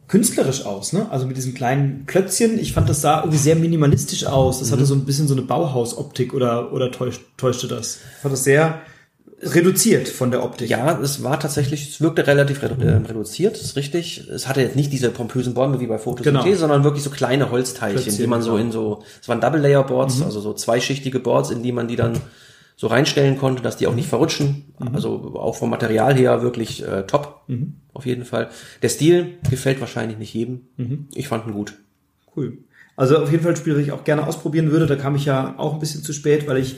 künstlerisch 0.09 0.65
aus, 0.65 0.93
ne? 0.93 1.07
Also 1.11 1.27
mit 1.27 1.37
diesen 1.37 1.55
kleinen 1.55 2.07
Klötzchen. 2.07 2.59
Ich 2.59 2.73
fand, 2.73 2.89
das 2.89 3.01
sah 3.01 3.21
irgendwie 3.21 3.39
sehr 3.39 3.57
minimalistisch 3.57 4.27
aus. 4.27 4.59
Das 4.59 4.73
hatte 4.73 4.85
so 4.85 4.95
ein 4.95 5.05
bisschen 5.05 5.29
so 5.29 5.35
eine 5.35 5.43
Bauhausoptik 5.43 6.35
oder, 6.35 6.73
oder 6.73 6.91
täuscht, 6.91 7.23
täuschte 7.37 7.69
das? 7.69 8.01
Ich 8.17 8.23
fand 8.23 8.33
das 8.33 8.45
sehr 8.45 8.81
reduziert 9.43 10.09
von 10.09 10.31
der 10.31 10.43
Optik. 10.45 10.71
Ja, 10.71 10.99
es 11.01 11.23
war 11.23 11.39
tatsächlich, 11.41 11.89
es 11.91 12.01
wirkte 12.01 12.27
relativ 12.27 12.63
redu 12.63 12.81
äh, 12.83 12.93
reduziert, 12.97 13.57
ist 13.57 13.77
richtig. 13.77 14.29
Es 14.29 14.49
hatte 14.49 14.61
jetzt 14.63 14.77
nicht 14.77 14.93
diese 14.93 15.11
pompösen 15.11 15.55
Bäume 15.55 15.81
wie 15.81 15.87
bei 15.87 15.99
Photosynthese, 15.99 16.45
Genau. 16.45 16.57
sondern 16.59 16.85
wirklich 16.85 17.03
so 17.03 17.11
kleine 17.11 17.51
Holzteilchen, 17.51 18.03
Platziert, 18.03 18.23
die 18.23 18.27
man 18.27 18.43
so 18.43 18.53
genau. 18.53 18.65
in 18.65 18.73
so, 18.73 19.03
es 19.21 19.29
waren 19.29 19.41
Double 19.41 19.61
Layer 19.61 19.83
Boards, 19.85 20.23
also 20.23 20.41
so 20.41 20.53
zweischichtige 20.55 21.21
Boards, 21.21 21.51
in 21.51 21.63
die 21.63 21.73
man 21.73 21.89
die 21.89 21.97
dann 21.97 22.21
so 22.77 22.89
reinstellen 22.89 23.39
konnte, 23.39 23.63
dass 23.63 23.77
die 23.77 23.87
auch 23.87 23.95
nicht 23.95 24.09
verrutschen. 24.09 24.75
Also 24.93 25.35
auch 25.37 25.55
vom 25.57 25.71
Material 25.71 26.15
her 26.15 26.43
wirklich 26.43 26.85
äh, 26.87 27.03
top, 27.07 27.43
auf 27.93 28.05
jeden 28.07 28.25
Fall. 28.25 28.51
Der 28.83 28.89
Stil 28.89 29.39
gefällt 29.49 29.81
wahrscheinlich 29.81 30.19
nicht 30.19 30.35
jedem. 30.35 30.63
Ich 31.15 31.29
fand 31.29 31.47
ihn 31.47 31.53
gut. 31.53 31.75
Cool. 32.37 32.59
Also 32.97 33.19
auf 33.19 33.31
jeden 33.31 33.43
Fall 33.43 33.53
ein 33.53 33.57
Spiel, 33.57 33.75
das 33.75 33.83
ich 33.83 33.93
auch 33.93 34.05
gerne 34.05 34.27
ausprobieren 34.27 34.71
würde. 34.73 34.87
Da 34.87 34.97
kam 34.97 35.15
ich 35.17 35.25
ja 35.25 35.55
auch 35.57 35.75
ein 35.75 35.81
bisschen 35.81 36.03
zu 36.03 36.13
spät, 36.13 36.47
weil 36.49 36.59
ich 36.59 36.77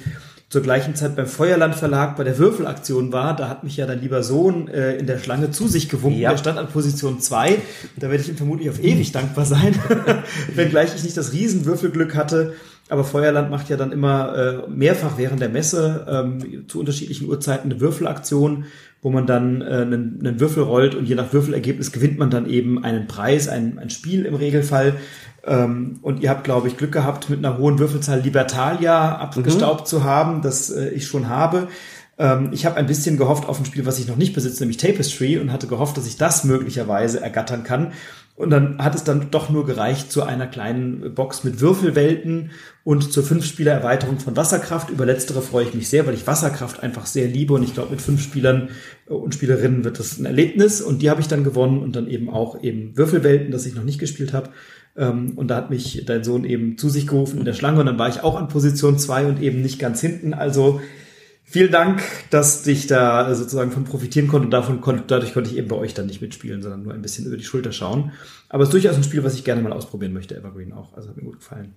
zur 0.56 0.62
gleichen 0.62 0.94
Zeit 0.94 1.16
beim 1.16 1.26
Feuerland 1.26 1.74
Verlag 1.74 2.16
bei 2.16 2.24
der 2.24 2.38
Würfelaktion 2.38 3.12
war. 3.12 3.36
Da 3.36 3.50
hat 3.50 3.62
mich 3.62 3.76
ja 3.76 3.84
dein 3.84 4.00
lieber 4.00 4.22
Sohn 4.22 4.68
äh, 4.68 4.96
in 4.96 5.06
der 5.06 5.18
Schlange 5.18 5.50
zu 5.50 5.68
sich 5.68 5.90
gewunken. 5.90 6.18
Ja. 6.18 6.30
Der 6.30 6.38
stand 6.38 6.58
an 6.58 6.68
Position 6.68 7.20
2. 7.20 7.58
Da 7.96 8.08
werde 8.08 8.22
ich 8.22 8.30
ihm 8.30 8.38
vermutlich 8.38 8.70
auf 8.70 8.82
ewig 8.82 9.12
dankbar 9.12 9.44
sein, 9.44 9.78
wenngleich 10.54 10.94
ich 10.96 11.04
nicht 11.04 11.14
das 11.14 11.34
Riesenwürfelglück 11.34 12.16
hatte. 12.16 12.54
Aber 12.88 13.04
Feuerland 13.04 13.50
macht 13.50 13.68
ja 13.68 13.76
dann 13.76 13.92
immer 13.92 14.64
äh, 14.66 14.70
mehrfach 14.70 15.18
während 15.18 15.42
der 15.42 15.50
Messe 15.50 16.06
ähm, 16.08 16.64
zu 16.68 16.80
unterschiedlichen 16.80 17.28
Uhrzeiten 17.28 17.70
eine 17.70 17.78
Würfelaktion, 17.82 18.64
wo 19.02 19.10
man 19.10 19.26
dann 19.26 19.60
äh, 19.60 19.64
einen, 19.64 20.20
einen 20.20 20.40
Würfel 20.40 20.62
rollt 20.62 20.94
und 20.94 21.06
je 21.06 21.16
nach 21.16 21.34
Würfelergebnis 21.34 21.92
gewinnt 21.92 22.18
man 22.18 22.30
dann 22.30 22.48
eben 22.48 22.82
einen 22.82 23.08
Preis, 23.08 23.46
ein, 23.48 23.78
ein 23.78 23.90
Spiel 23.90 24.24
im 24.24 24.34
Regelfall. 24.34 24.94
Ähm, 25.46 25.98
und 26.02 26.20
ihr 26.20 26.30
habt, 26.30 26.44
glaube 26.44 26.68
ich, 26.68 26.76
Glück 26.76 26.92
gehabt, 26.92 27.30
mit 27.30 27.38
einer 27.38 27.56
hohen 27.58 27.78
Würfelzahl 27.78 28.20
Libertalia 28.20 29.16
abgestaubt 29.16 29.86
zu 29.86 30.04
haben, 30.04 30.42
das 30.42 30.70
äh, 30.70 30.88
ich 30.90 31.06
schon 31.06 31.28
habe. 31.28 31.68
Ähm, 32.18 32.50
ich 32.52 32.66
habe 32.66 32.76
ein 32.76 32.86
bisschen 32.86 33.16
gehofft 33.16 33.48
auf 33.48 33.58
ein 33.58 33.64
Spiel, 33.64 33.86
was 33.86 33.98
ich 33.98 34.08
noch 34.08 34.16
nicht 34.16 34.34
besitze, 34.34 34.62
nämlich 34.62 34.78
Tapestry, 34.78 35.38
und 35.38 35.52
hatte 35.52 35.66
gehofft, 35.66 35.96
dass 35.96 36.06
ich 36.06 36.16
das 36.16 36.44
möglicherweise 36.44 37.20
ergattern 37.20 37.62
kann. 37.62 37.92
Und 38.34 38.50
dann 38.50 38.78
hat 38.78 38.94
es 38.94 39.02
dann 39.02 39.30
doch 39.30 39.48
nur 39.48 39.64
gereicht 39.64 40.12
zu 40.12 40.22
einer 40.22 40.46
kleinen 40.46 41.14
Box 41.14 41.42
mit 41.42 41.60
Würfelwelten 41.60 42.50
und 42.84 43.10
zur 43.10 43.24
Fünf-Spieler-Erweiterung 43.24 44.18
von 44.18 44.36
Wasserkraft. 44.36 44.90
Über 44.90 45.06
letztere 45.06 45.40
freue 45.40 45.64
ich 45.64 45.72
mich 45.72 45.88
sehr, 45.88 46.06
weil 46.06 46.12
ich 46.12 46.26
Wasserkraft 46.26 46.82
einfach 46.82 47.06
sehr 47.06 47.28
liebe 47.28 47.54
und 47.54 47.62
ich 47.62 47.72
glaube, 47.72 47.92
mit 47.92 48.02
fünf 48.02 48.22
Spielern 48.22 48.68
und 49.06 49.32
Spielerinnen 49.32 49.84
wird 49.84 49.98
das 49.98 50.18
ein 50.18 50.26
Erlebnis 50.26 50.82
und 50.82 51.00
die 51.00 51.08
habe 51.08 51.22
ich 51.22 51.28
dann 51.28 51.44
gewonnen 51.44 51.82
und 51.82 51.96
dann 51.96 52.08
eben 52.08 52.28
auch 52.28 52.62
eben 52.62 52.94
Würfelwelten, 52.98 53.52
das 53.52 53.64
ich 53.64 53.74
noch 53.74 53.84
nicht 53.84 53.98
gespielt 53.98 54.34
habe. 54.34 54.50
Ähm, 54.96 55.32
Und 55.36 55.48
da 55.48 55.56
hat 55.56 55.70
mich 55.70 56.04
dein 56.06 56.24
Sohn 56.24 56.44
eben 56.44 56.78
zu 56.78 56.88
sich 56.88 57.06
gerufen 57.06 57.38
in 57.38 57.44
der 57.44 57.52
Schlange 57.52 57.80
und 57.80 57.86
dann 57.86 57.98
war 57.98 58.08
ich 58.08 58.22
auch 58.22 58.36
an 58.36 58.48
Position 58.48 58.98
zwei 58.98 59.26
und 59.26 59.40
eben 59.40 59.62
nicht 59.62 59.78
ganz 59.78 60.00
hinten. 60.00 60.34
Also 60.34 60.80
Vielen 61.48 61.70
Dank, 61.70 62.02
dass 62.30 62.66
ich 62.66 62.88
da 62.88 63.32
sozusagen 63.32 63.70
von 63.70 63.84
profitieren 63.84 64.26
konnte 64.26 64.46
und 64.46 64.50
davon 64.50 64.80
konnte, 64.80 65.04
dadurch 65.06 65.32
konnte 65.32 65.48
ich 65.48 65.56
eben 65.56 65.68
bei 65.68 65.76
euch 65.76 65.94
dann 65.94 66.06
nicht 66.06 66.20
mitspielen, 66.20 66.60
sondern 66.60 66.82
nur 66.82 66.92
ein 66.92 67.02
bisschen 67.02 67.24
über 67.24 67.36
die 67.36 67.44
Schulter 67.44 67.70
schauen. 67.70 68.10
Aber 68.48 68.64
es 68.64 68.68
ist 68.68 68.72
durchaus 68.72 68.96
ein 68.96 69.04
Spiel, 69.04 69.22
was 69.22 69.34
ich 69.34 69.44
gerne 69.44 69.62
mal 69.62 69.72
ausprobieren 69.72 70.12
möchte, 70.12 70.36
Evergreen 70.36 70.72
auch. 70.72 70.94
Also 70.94 71.08
hat 71.08 71.16
mir 71.16 71.22
gut 71.22 71.38
gefallen. 71.38 71.74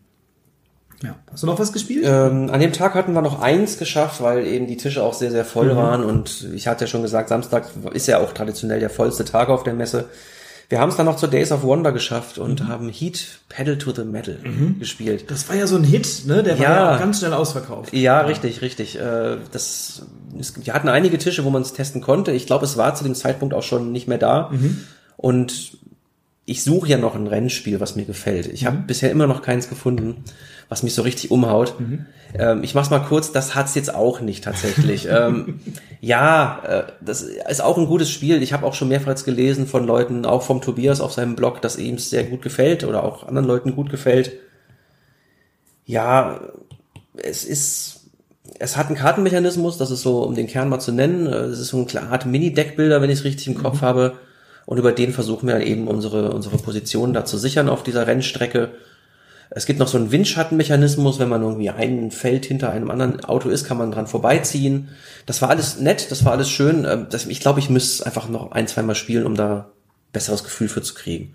Ja. 1.03 1.17
Hast 1.31 1.43
du 1.43 1.47
noch 1.47 1.59
was 1.59 1.71
gespielt? 1.71 2.03
Ähm, 2.03 2.49
an 2.49 2.59
dem 2.59 2.73
Tag 2.73 2.95
hatten 2.95 3.13
wir 3.13 3.21
noch 3.21 3.41
eins 3.41 3.77
geschafft, 3.77 4.23
weil 4.23 4.47
eben 4.47 4.65
die 4.65 4.75
Tische 4.75 5.03
auch 5.03 5.13
sehr, 5.13 5.29
sehr 5.29 5.45
voll 5.45 5.75
waren 5.75 6.03
und 6.03 6.49
ich 6.55 6.67
hatte 6.67 6.85
ja 6.85 6.87
schon 6.87 7.03
gesagt, 7.03 7.29
Samstag 7.29 7.69
ist 7.93 8.07
ja 8.07 8.17
auch 8.17 8.33
traditionell 8.33 8.79
der 8.79 8.89
vollste 8.89 9.23
Tag 9.23 9.49
auf 9.49 9.61
der 9.61 9.75
Messe. 9.75 10.09
Wir 10.69 10.79
haben 10.79 10.89
es 10.89 10.97
dann 10.97 11.07
noch 11.07 11.15
zur 11.17 11.29
Days 11.29 11.51
of 11.51 11.63
Wonder 11.63 11.91
geschafft 11.91 12.37
und 12.37 12.67
haben 12.67 12.89
Heat 12.89 13.39
Pedal 13.49 13.77
to 13.79 13.91
the 13.91 14.03
Metal 14.03 14.37
gespielt. 14.79 15.25
Das 15.31 15.49
war 15.49 15.55
ja 15.55 15.65
so 15.65 15.75
ein 15.75 15.83
Hit, 15.83 16.23
ne? 16.27 16.43
Der 16.43 16.59
war 16.59 16.63
Ja. 16.63 16.75
ja 16.75 16.95
auch 16.95 16.99
ganz 16.99 17.17
schnell 17.19 17.33
ausverkauft. 17.33 17.91
Ja, 17.91 18.21
richtig, 18.21 18.61
richtig. 18.61 18.95
Äh, 18.99 19.37
Das, 19.51 20.03
es, 20.39 20.53
wir 20.63 20.73
hatten 20.75 20.87
einige 20.87 21.17
Tische, 21.17 21.43
wo 21.43 21.49
man 21.49 21.63
es 21.63 21.73
testen 21.73 22.01
konnte. 22.01 22.31
Ich 22.33 22.45
glaube, 22.45 22.65
es 22.65 22.77
war 22.77 22.93
zu 22.93 23.03
dem 23.03 23.15
Zeitpunkt 23.15 23.55
auch 23.55 23.63
schon 23.63 23.91
nicht 23.91 24.07
mehr 24.07 24.19
da. 24.19 24.51
Und 25.17 25.77
ich 26.49 26.63
suche 26.63 26.89
ja 26.89 26.97
noch 26.97 27.15
ein 27.15 27.27
Rennspiel, 27.27 27.79
was 27.79 27.95
mir 27.95 28.05
gefällt. 28.05 28.47
Ich 28.47 28.65
habe 28.65 28.77
bisher 28.77 29.11
immer 29.11 29.27
noch 29.27 29.41
keins 29.41 29.69
gefunden, 29.69 30.23
was 30.67 30.81
mich 30.81 30.95
so 30.95 31.03
richtig 31.03 31.29
umhaut. 31.31 31.75
Ähm, 32.33 32.63
ich 32.63 32.73
mach's 32.73 32.89
mal 32.89 32.99
kurz, 32.99 33.31
das 33.31 33.53
hat's 33.53 33.75
jetzt 33.75 33.93
auch 33.93 34.19
nicht 34.21 34.43
tatsächlich. 34.43 35.07
ähm, 35.11 35.59
ja, 36.01 36.61
äh, 36.65 36.91
das 37.01 37.21
ist 37.21 37.61
auch 37.61 37.77
ein 37.77 37.85
gutes 37.85 38.09
Spiel. 38.09 38.41
Ich 38.41 38.51
habe 38.51 38.65
auch 38.65 38.73
schon 38.73 38.87
mehrfach 38.87 39.23
gelesen 39.23 39.67
von 39.67 39.85
Leuten, 39.85 40.25
auch 40.25 40.41
vom 40.41 40.61
Tobias 40.61 41.01
auf 41.01 41.13
seinem 41.13 41.35
Blog, 41.35 41.61
dass 41.61 41.77
ihm 41.77 41.99
sehr 41.99 42.23
gut 42.23 42.41
gefällt 42.41 42.83
oder 42.83 43.03
auch 43.03 43.27
anderen 43.27 43.47
Leuten 43.47 43.75
gut 43.75 43.91
gefällt. 43.91 44.31
Ja, 45.85 46.39
es 47.15 47.43
ist, 47.43 48.09
es 48.57 48.75
hat 48.75 48.87
einen 48.87 48.95
Kartenmechanismus, 48.95 49.77
das 49.77 49.91
ist 49.91 50.01
so, 50.01 50.23
um 50.23 50.33
den 50.33 50.47
Kern 50.47 50.69
mal 50.69 50.79
zu 50.79 50.91
nennen. 50.91 51.27
äh, 51.27 51.45
Es 51.45 51.59
ist 51.59 51.69
so 51.69 51.85
eine 51.85 52.09
Art 52.09 52.25
Mini-Deckbilder, 52.25 53.01
wenn 53.01 53.09
ich 53.09 53.19
es 53.19 53.25
richtig 53.25 53.47
im 53.47 53.55
Kopf 53.55 53.81
habe. 53.81 54.17
Und 54.69 54.77
über 54.77 54.91
den 54.91 55.13
versuchen 55.13 55.47
wir 55.47 55.61
eben 55.61 55.87
unsere, 55.87 56.31
unsere 56.31 56.59
Position 56.59 57.11
da 57.11 57.25
zu 57.25 57.39
sichern 57.39 57.69
auf 57.69 57.81
dieser 57.81 58.05
Rennstrecke. 58.05 58.69
Es 59.49 59.65
gibt 59.65 59.79
noch 59.79 59.87
so 59.87 59.97
einen 59.97 60.11
Windschattenmechanismus, 60.11 61.17
wenn 61.17 61.27
man 61.27 61.41
irgendwie 61.41 61.71
ein 61.71 62.11
Feld 62.11 62.45
hinter 62.45 62.69
einem 62.69 62.91
anderen 62.91 63.25
Auto 63.25 63.49
ist, 63.49 63.65
kann 63.65 63.79
man 63.79 63.91
dran 63.91 64.05
vorbeiziehen. 64.05 64.89
Das 65.25 65.41
war 65.41 65.49
alles 65.49 65.79
nett, 65.79 66.11
das 66.11 66.23
war 66.23 66.33
alles 66.33 66.51
schön. 66.51 66.85
Ähm, 66.87 67.07
Das, 67.09 67.25
ich 67.25 67.39
glaube, 67.39 67.59
ich 67.59 67.71
müsste 67.71 68.05
einfach 68.05 68.29
noch 68.29 68.51
ein, 68.51 68.67
zwei 68.67 68.83
Mal 68.83 68.93
spielen, 68.93 69.25
um 69.25 69.33
da 69.33 69.71
besseres 70.13 70.43
Gefühl 70.43 70.69
für 70.69 70.83
zu 70.83 70.93
kriegen. 70.93 71.31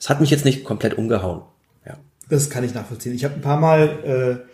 Es 0.00 0.08
hat 0.08 0.22
mich 0.22 0.30
jetzt 0.30 0.46
nicht 0.46 0.64
komplett 0.64 0.96
umgehauen. 0.96 1.42
Ja. 1.84 1.98
Das 2.30 2.48
kann 2.48 2.64
ich 2.64 2.72
nachvollziehen. 2.72 3.14
Ich 3.14 3.24
habe 3.26 3.34
ein 3.34 3.42
paar 3.42 3.60
Mal 3.60 4.42
äh, 4.46 4.48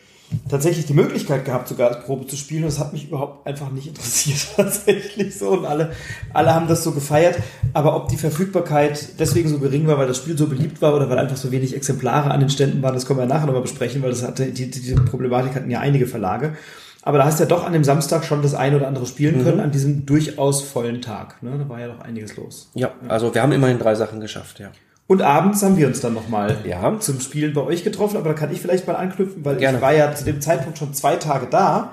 tatsächlich 0.48 0.86
die 0.86 0.94
Möglichkeit 0.94 1.44
gehabt, 1.44 1.68
sogar 1.68 1.88
als 1.88 2.04
Probe 2.04 2.26
zu 2.26 2.36
spielen. 2.36 2.64
Und 2.64 2.72
das 2.72 2.78
hat 2.78 2.92
mich 2.92 3.08
überhaupt 3.08 3.46
einfach 3.46 3.70
nicht 3.70 3.88
interessiert, 3.88 4.38
tatsächlich 4.56 5.38
so. 5.38 5.50
Und 5.50 5.64
alle, 5.64 5.92
alle 6.32 6.54
haben 6.54 6.68
das 6.68 6.84
so 6.84 6.92
gefeiert. 6.92 7.38
Aber 7.72 7.96
ob 7.96 8.08
die 8.08 8.16
Verfügbarkeit 8.16 9.18
deswegen 9.18 9.48
so 9.48 9.58
gering 9.58 9.86
war, 9.86 9.98
weil 9.98 10.06
das 10.06 10.18
Spiel 10.18 10.36
so 10.36 10.46
beliebt 10.46 10.82
war 10.82 10.94
oder 10.94 11.08
weil 11.10 11.18
einfach 11.18 11.36
so 11.36 11.50
wenig 11.50 11.74
Exemplare 11.74 12.30
an 12.30 12.40
den 12.40 12.50
Ständen 12.50 12.82
waren, 12.82 12.94
das 12.94 13.06
können 13.06 13.18
wir 13.18 13.26
nachher 13.26 13.46
nochmal 13.46 13.62
besprechen, 13.62 14.02
weil 14.02 14.10
das 14.10 14.22
hatte, 14.22 14.46
die, 14.46 14.70
die, 14.70 14.80
diese 14.80 14.96
Problematik 14.96 15.54
hatten 15.54 15.70
ja 15.70 15.80
einige 15.80 16.06
Verlage. 16.06 16.54
Aber 17.06 17.18
da 17.18 17.26
hast 17.26 17.38
du 17.38 17.44
ja 17.44 17.48
doch 17.48 17.66
an 17.66 17.74
dem 17.74 17.84
Samstag 17.84 18.24
schon 18.24 18.40
das 18.40 18.54
eine 18.54 18.76
oder 18.76 18.88
andere 18.88 19.04
spielen 19.04 19.44
können, 19.44 19.60
an 19.60 19.70
diesem 19.70 20.06
durchaus 20.06 20.62
vollen 20.62 21.02
Tag. 21.02 21.42
Ne? 21.42 21.58
Da 21.58 21.68
war 21.68 21.78
ja 21.78 21.88
doch 21.88 22.00
einiges 22.00 22.34
los. 22.36 22.70
Ja, 22.74 22.92
also 23.08 23.34
wir 23.34 23.42
haben 23.42 23.52
immerhin 23.52 23.78
drei 23.78 23.94
Sachen 23.94 24.20
geschafft, 24.20 24.58
ja. 24.58 24.70
Und 25.06 25.20
abends 25.20 25.62
haben 25.62 25.76
wir 25.76 25.86
uns 25.86 26.00
dann 26.00 26.14
nochmal 26.14 26.56
Ja. 26.64 26.98
zum 26.98 27.20
Spielen 27.20 27.52
bei 27.52 27.60
euch 27.60 27.84
getroffen, 27.84 28.16
aber 28.16 28.30
da 28.30 28.34
kann 28.34 28.52
ich 28.52 28.60
vielleicht 28.60 28.86
mal 28.86 28.96
anknüpfen, 28.96 29.44
weil 29.44 29.56
Gerne. 29.56 29.78
ich 29.78 29.82
war 29.82 29.94
ja 29.94 30.14
zu 30.14 30.24
dem 30.24 30.40
Zeitpunkt 30.40 30.78
schon 30.78 30.94
zwei 30.94 31.16
Tage 31.16 31.46
da. 31.50 31.92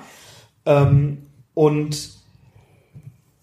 Ähm, 0.65 1.17
und 1.54 2.21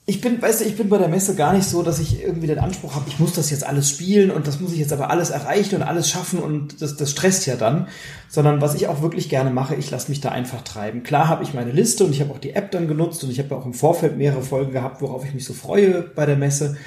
ich 0.07 0.23
bin, 0.23 0.41
weißt 0.41 0.63
du, 0.63 0.65
ich 0.65 0.75
bin 0.75 0.89
bei 0.89 0.97
der 0.97 1.09
Messe 1.09 1.35
gar 1.35 1.53
nicht 1.53 1.69
so, 1.69 1.83
dass 1.83 1.99
ich 1.99 2.23
irgendwie 2.23 2.47
den 2.47 2.59
Anspruch 2.59 2.95
habe, 2.95 3.05
ich 3.09 3.19
muss 3.19 3.35
das 3.35 3.51
jetzt 3.51 3.67
alles 3.67 3.91
spielen 3.91 4.31
und 4.31 4.47
das 4.47 4.59
muss 4.59 4.73
ich 4.73 4.79
jetzt 4.79 4.95
aber 4.95 5.11
alles 5.11 5.29
erreichen 5.29 5.77
und 5.77 5.83
alles 5.83 6.09
schaffen 6.09 6.39
und 6.39 6.81
das, 6.81 6.97
das 6.97 7.11
stresst 7.11 7.45
ja 7.45 7.57
dann. 7.57 7.89
Sondern 8.31 8.63
was 8.63 8.75
ich 8.75 8.87
auch 8.89 9.03
wirklich 9.03 9.29
gerne 9.29 9.51
mache, 9.51 9.75
ich 9.75 9.91
lasse 9.91 10.09
mich 10.09 10.23
da 10.23 10.31
einfach 10.31 10.63
treiben. 10.63 11.03
Klar 11.03 11.29
habe 11.29 11.43
ich 11.45 11.53
meine 11.53 11.73
Liste 11.73 12.05
und 12.05 12.13
ich 12.13 12.23
habe 12.23 12.33
auch 12.33 12.39
die 12.39 12.55
App 12.55 12.71
dann 12.71 12.89
genutzt 12.89 13.23
und 13.23 13.31
ich 13.31 13.39
habe 13.39 13.55
auch 13.55 13.67
im 13.67 13.75
Vorfeld 13.75 14.17
mehrere 14.17 14.41
Folgen 14.41 14.73
gehabt, 14.73 15.03
worauf 15.03 15.27
ich 15.27 15.35
mich 15.35 15.45
so 15.45 15.53
freue 15.53 16.01
bei 16.15 16.25
der 16.25 16.37
Messe. 16.37 16.79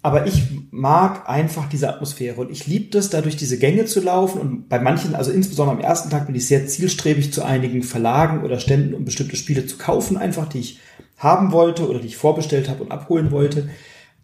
Aber 0.00 0.26
ich 0.26 0.44
mag 0.70 1.28
einfach 1.28 1.68
diese 1.68 1.88
Atmosphäre 1.88 2.40
und 2.40 2.50
ich 2.50 2.66
liebe 2.66 2.90
das, 2.90 3.10
da 3.10 3.20
durch 3.20 3.36
diese 3.36 3.58
Gänge 3.58 3.84
zu 3.84 4.00
laufen. 4.00 4.40
Und 4.40 4.68
bei 4.68 4.78
manchen, 4.78 5.14
also 5.14 5.32
insbesondere 5.32 5.76
am 5.76 5.82
ersten 5.82 6.08
Tag, 6.08 6.26
bin 6.26 6.36
ich 6.36 6.46
sehr 6.46 6.66
zielstrebig 6.66 7.32
zu 7.32 7.44
einigen 7.44 7.82
Verlagen 7.82 8.44
oder 8.44 8.60
Ständen, 8.60 8.94
um 8.94 9.04
bestimmte 9.04 9.36
Spiele 9.36 9.66
zu 9.66 9.76
kaufen, 9.76 10.16
einfach 10.16 10.48
die 10.48 10.60
ich 10.60 10.80
haben 11.16 11.50
wollte 11.50 11.88
oder 11.88 11.98
die 11.98 12.06
ich 12.06 12.16
vorbestellt 12.16 12.68
habe 12.68 12.84
und 12.84 12.92
abholen 12.92 13.32
wollte. 13.32 13.70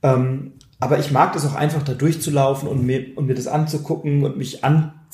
Ähm, 0.02 0.52
aber 0.78 0.98
ich 0.98 1.10
mag 1.10 1.32
das 1.32 1.46
auch 1.46 1.54
einfach, 1.54 1.82
da 1.82 1.94
durchzulaufen 1.94 2.68
und 2.68 2.84
mir, 2.84 3.16
und 3.16 3.26
mir 3.26 3.34
das 3.34 3.48
anzugucken 3.48 4.24
und 4.24 4.36
mich 4.36 4.62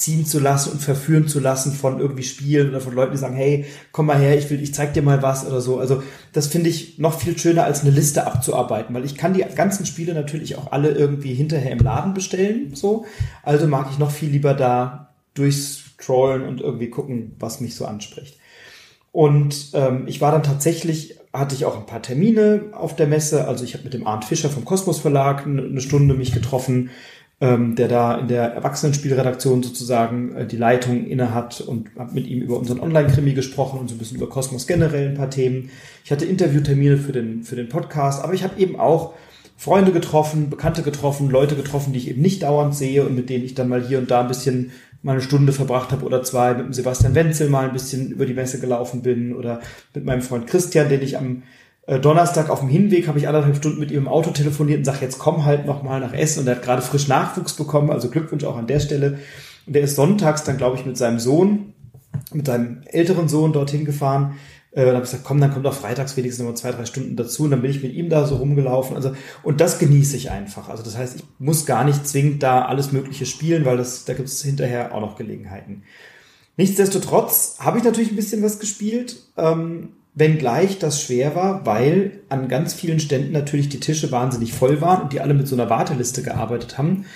anziehen 0.01 0.25
zu 0.25 0.41
lassen 0.41 0.73
und 0.73 0.81
verführen 0.81 1.29
zu 1.29 1.41
lassen 1.41 1.73
von 1.73 2.01
irgendwie 2.01 2.23
Spielen 2.23 2.71
oder 2.71 2.81
von 2.81 2.95
Leuten, 2.95 3.13
die 3.13 3.19
sagen, 3.19 3.37
hey, 3.37 3.67
komm 3.93 4.07
mal 4.07 4.19
her, 4.19 4.39
ich 4.39 4.49
will, 4.49 4.63
ich 4.63 4.73
zeig 4.73 4.95
dir 4.95 5.03
mal 5.03 5.21
was 5.21 5.47
oder 5.47 5.61
so. 5.61 5.79
Also 5.79 6.03
das 6.33 6.47
finde 6.47 6.71
ich 6.71 6.99
noch 6.99 7.21
viel 7.21 7.37
schöner, 7.37 7.65
als 7.65 7.83
eine 7.83 7.91
Liste 7.91 8.27
abzuarbeiten, 8.27 8.95
weil 8.95 9.05
ich 9.05 9.15
kann 9.15 9.35
die 9.35 9.45
ganzen 9.55 9.85
Spiele 9.85 10.15
natürlich 10.15 10.57
auch 10.57 10.73
alle 10.73 10.93
irgendwie 10.93 11.35
hinterher 11.35 11.73
im 11.73 11.81
Laden 11.81 12.15
bestellen, 12.15 12.75
so. 12.75 13.05
Also 13.43 13.67
mag 13.67 13.89
ich 13.91 13.99
noch 13.99 14.11
viel 14.11 14.31
lieber 14.31 14.55
da 14.55 15.11
durchscrollen 15.35 16.47
und 16.47 16.63
irgendwie 16.63 16.89
gucken, 16.89 17.37
was 17.39 17.61
mich 17.61 17.75
so 17.75 17.85
anspricht. 17.85 18.39
Und 19.13 19.73
ähm, 19.75 20.05
ich 20.07 20.23
war 20.23 20.33
dann 20.33 20.43
tatsächlich, 20.43 21.19
hatte 21.35 21.55
ich 21.55 21.67
auch 21.67 21.77
ein 21.77 21.85
paar 21.85 22.01
Termine 22.01 22.71
auf 22.73 22.97
der 22.97 23.07
Messe. 23.07 23.47
Also 23.47 23.65
ich 23.65 23.75
habe 23.75 23.85
mit 23.85 23.93
dem 23.93 24.07
Arndt 24.07 24.25
Fischer 24.25 24.49
vom 24.49 24.65
Kosmos 24.65 24.99
Verlag 24.99 25.45
eine 25.45 25.81
Stunde 25.83 26.15
mich 26.15 26.33
getroffen, 26.33 26.89
ähm, 27.41 27.75
der 27.75 27.89
da 27.89 28.19
in 28.19 28.29
der 28.29 28.53
Erwachsenenspielredaktion 28.53 29.63
sozusagen 29.63 30.35
äh, 30.35 30.47
die 30.47 30.59
Leitung 30.59 31.07
inne 31.07 31.35
hat 31.35 31.61
und 31.63 31.91
habe 31.99 32.13
mit 32.13 32.27
ihm 32.27 32.43
über 32.43 32.59
unseren 32.59 32.81
Online-Krimi 32.81 33.33
gesprochen 33.33 33.81
und 33.81 33.89
so 33.89 33.95
ein 33.95 33.99
bisschen 33.99 34.19
über 34.19 34.29
Kosmos 34.29 34.67
generell 34.67 35.09
ein 35.09 35.15
paar 35.15 35.31
Themen. 35.31 35.71
Ich 36.05 36.13
hatte 36.13 36.27
Interviewtermine 36.27 36.99
für 36.99 37.13
den, 37.13 37.43
für 37.43 37.57
den 37.57 37.71
Podcast, 37.71 38.23
aber 38.23 38.35
ich 38.35 38.45
habe 38.45 38.61
eben 38.61 38.79
auch 38.79 39.15
Freunde 39.57 39.93
getroffen, 39.93 40.51
Bekannte 40.51 40.83
getroffen, 40.83 41.31
Leute 41.31 41.57
getroffen, 41.57 41.93
die 41.93 41.99
ich 41.99 42.09
eben 42.09 42.21
nicht 42.21 42.43
dauernd 42.43 42.75
sehe 42.75 43.07
und 43.07 43.15
mit 43.15 43.31
denen 43.31 43.45
ich 43.45 43.55
dann 43.55 43.69
mal 43.69 43.83
hier 43.83 43.99
und 43.99 44.11
da 44.11 44.21
ein 44.21 44.29
bisschen 44.29 44.73
mal 45.03 45.13
eine 45.13 45.23
Stunde 45.23 45.53
verbracht 45.53 45.93
habe 45.93 46.05
oder 46.05 46.23
zwei, 46.23 46.53
mit 46.55 46.67
dem 46.67 46.73
Sebastian 46.75 47.15
Wenzel 47.15 47.49
mal 47.49 47.67
ein 47.67 47.73
bisschen 47.73 48.11
über 48.11 48.27
die 48.27 48.35
Messe 48.35 48.61
gelaufen 48.61 49.01
bin 49.01 49.35
oder 49.35 49.61
mit 49.95 50.05
meinem 50.05 50.21
Freund 50.21 50.47
Christian, 50.47 50.91
den 50.91 51.01
ich 51.01 51.17
am 51.17 51.43
Donnerstag 51.99 52.51
auf 52.51 52.61
dem 52.61 52.69
Hinweg 52.69 53.09
habe 53.09 53.19
ich 53.19 53.27
anderthalb 53.27 53.57
Stunden 53.57 53.81
mit 53.81 53.91
ihm 53.91 53.99
im 53.99 54.09
Auto 54.09 54.31
telefoniert 54.31 54.79
und 54.79 54.85
sage, 54.85 54.99
jetzt 55.01 55.19
komm 55.19 55.45
halt 55.45 55.67
noch 55.67 55.83
mal 55.83 55.99
nach 55.99 56.13
Essen. 56.13 56.41
Und 56.41 56.47
er 56.47 56.57
hat 56.57 56.63
gerade 56.63 56.83
frisch 56.83 57.09
Nachwuchs 57.09 57.55
bekommen, 57.55 57.91
also 57.91 58.11
Glückwunsch 58.11 58.45
auch 58.45 58.57
an 58.57 58.67
der 58.67 58.81
Stelle. 58.81 59.19
Und 59.67 59.75
der 59.75 59.83
ist 59.83 59.97
sonntags 59.97 60.45
dann, 60.45 60.57
glaube 60.57 60.77
ich, 60.77 60.87
mit 60.87 60.97
seinem 60.97 61.19
Sohn, 61.19 61.73
mit 62.33 62.47
seinem 62.47 62.83
älteren 62.87 63.29
Sohn 63.29 63.53
dorthin 63.53 63.85
gefahren. 63.85 64.37
Äh, 64.73 64.85
dann 64.85 64.95
habe 64.95 65.05
ich 65.05 65.11
gesagt, 65.11 65.25
komm, 65.25 65.41
dann 65.41 65.53
kommt 65.53 65.67
auch 65.67 65.75
freitags 65.75 66.17
wenigstens 66.17 66.47
noch 66.47 66.55
zwei, 66.55 66.71
drei 66.71 66.85
Stunden 66.85 67.17
dazu. 67.17 67.45
Und 67.45 67.51
dann 67.51 67.63
bin 67.63 67.71
ich 67.71 67.83
mit 67.83 67.93
ihm 67.93 68.09
da 68.09 68.27
so 68.27 68.37
rumgelaufen. 68.37 68.95
Also, 68.95 69.13
und 69.43 69.61
das 69.61 69.79
genieße 69.79 70.17
ich 70.17 70.31
einfach. 70.31 70.69
Also 70.69 70.83
das 70.83 70.97
heißt, 70.97 71.17
ich 71.17 71.25
muss 71.39 71.67
gar 71.67 71.85
nicht 71.85 72.07
zwingend 72.07 72.43
da 72.43 72.67
alles 72.67 72.93
Mögliche 72.93 73.27
spielen, 73.27 73.65
weil 73.65 73.77
das, 73.77 74.05
da 74.05 74.15
gibt 74.15 74.29
es 74.29 74.43
hinterher 74.43 74.95
auch 74.95 75.01
noch 75.01 75.17
Gelegenheiten. 75.17 75.83
Nichtsdestotrotz 76.57 77.57
habe 77.59 77.79
ich 77.79 77.85
natürlich 77.85 78.11
ein 78.11 78.17
bisschen 78.17 78.43
was 78.43 78.59
gespielt. 78.59 79.17
Ähm, 79.37 79.91
wenngleich 80.21 80.79
das 80.79 81.03
schwer 81.03 81.35
war, 81.35 81.67
weil 81.67 82.21
an 82.29 82.47
ganz 82.47 82.73
vielen 82.73 83.01
Ständen 83.01 83.33
natürlich 83.33 83.69
die 83.69 83.81
Tische 83.81 84.13
wahnsinnig 84.13 84.53
voll 84.53 84.81
waren 84.81 85.03
und 85.03 85.13
die 85.13 85.21
alle 85.21 85.35
mit 85.35 85.49
so 85.49 85.57
einer 85.57 85.69
Warteliste 85.69 86.23
gearbeitet 86.23 86.79
haben 86.79 87.07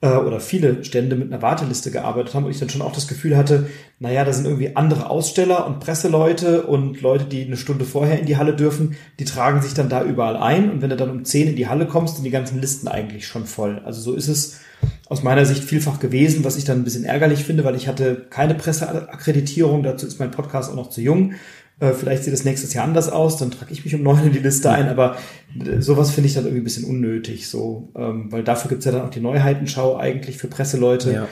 äh, 0.00 0.12
oder 0.12 0.40
viele 0.40 0.84
Stände 0.84 1.16
mit 1.16 1.32
einer 1.32 1.42
Warteliste 1.42 1.90
gearbeitet 1.90 2.34
haben 2.34 2.44
und 2.44 2.50
ich 2.50 2.58
dann 2.58 2.68
schon 2.68 2.82
auch 2.82 2.92
das 2.92 3.08
Gefühl 3.08 3.36
hatte, 3.36 3.68
naja, 3.98 4.24
da 4.24 4.32
sind 4.32 4.46
irgendwie 4.46 4.76
andere 4.76 5.10
Aussteller 5.10 5.66
und 5.66 5.80
Presseleute 5.80 6.62
und 6.62 7.00
Leute, 7.00 7.24
die 7.24 7.44
eine 7.44 7.56
Stunde 7.56 7.84
vorher 7.84 8.18
in 8.18 8.26
die 8.26 8.36
Halle 8.36 8.54
dürfen, 8.54 8.96
die 9.18 9.24
tragen 9.24 9.60
sich 9.62 9.74
dann 9.74 9.88
da 9.88 10.04
überall 10.04 10.36
ein 10.36 10.70
und 10.70 10.82
wenn 10.82 10.90
du 10.90 10.96
dann 10.96 11.10
um 11.10 11.24
10 11.24 11.48
in 11.48 11.56
die 11.56 11.68
Halle 11.68 11.86
kommst, 11.86 12.16
sind 12.16 12.24
die 12.24 12.30
ganzen 12.30 12.60
Listen 12.60 12.88
eigentlich 12.88 13.26
schon 13.26 13.46
voll. 13.46 13.82
Also 13.84 14.00
so 14.00 14.14
ist 14.14 14.28
es 14.28 14.60
aus 15.08 15.22
meiner 15.22 15.44
Sicht 15.44 15.64
vielfach 15.64 15.98
gewesen, 15.98 16.44
was 16.44 16.56
ich 16.56 16.64
dann 16.64 16.78
ein 16.78 16.84
bisschen 16.84 17.04
ärgerlich 17.04 17.44
finde, 17.44 17.64
weil 17.64 17.74
ich 17.74 17.88
hatte 17.88 18.26
keine 18.30 18.54
Presseakkreditierung, 18.54 19.82
dazu 19.82 20.06
ist 20.06 20.20
mein 20.20 20.30
Podcast 20.30 20.70
auch 20.70 20.76
noch 20.76 20.88
zu 20.88 21.00
jung. 21.00 21.34
Äh, 21.80 21.92
vielleicht 21.92 22.24
sieht 22.24 22.34
es 22.34 22.44
nächstes 22.44 22.74
Jahr 22.74 22.84
anders 22.84 23.08
aus, 23.08 23.38
dann 23.38 23.50
trage 23.50 23.72
ich 23.72 23.84
mich 23.84 23.94
um 23.94 24.02
neun 24.02 24.26
in 24.26 24.32
die 24.32 24.38
Liste 24.38 24.70
ein, 24.70 24.88
aber 24.88 25.16
äh, 25.58 25.80
sowas 25.80 26.10
finde 26.10 26.28
ich 26.28 26.34
dann 26.34 26.44
irgendwie 26.44 26.60
ein 26.60 26.64
bisschen 26.64 26.84
unnötig, 26.84 27.48
so, 27.48 27.88
ähm, 27.96 28.30
weil 28.30 28.44
dafür 28.44 28.68
gibt's 28.68 28.84
ja 28.84 28.92
dann 28.92 29.02
auch 29.02 29.10
die 29.10 29.20
Neuheitenschau 29.20 29.96
eigentlich 29.96 30.36
für 30.36 30.46
Presseleute. 30.46 31.12
Ja. 31.12 31.28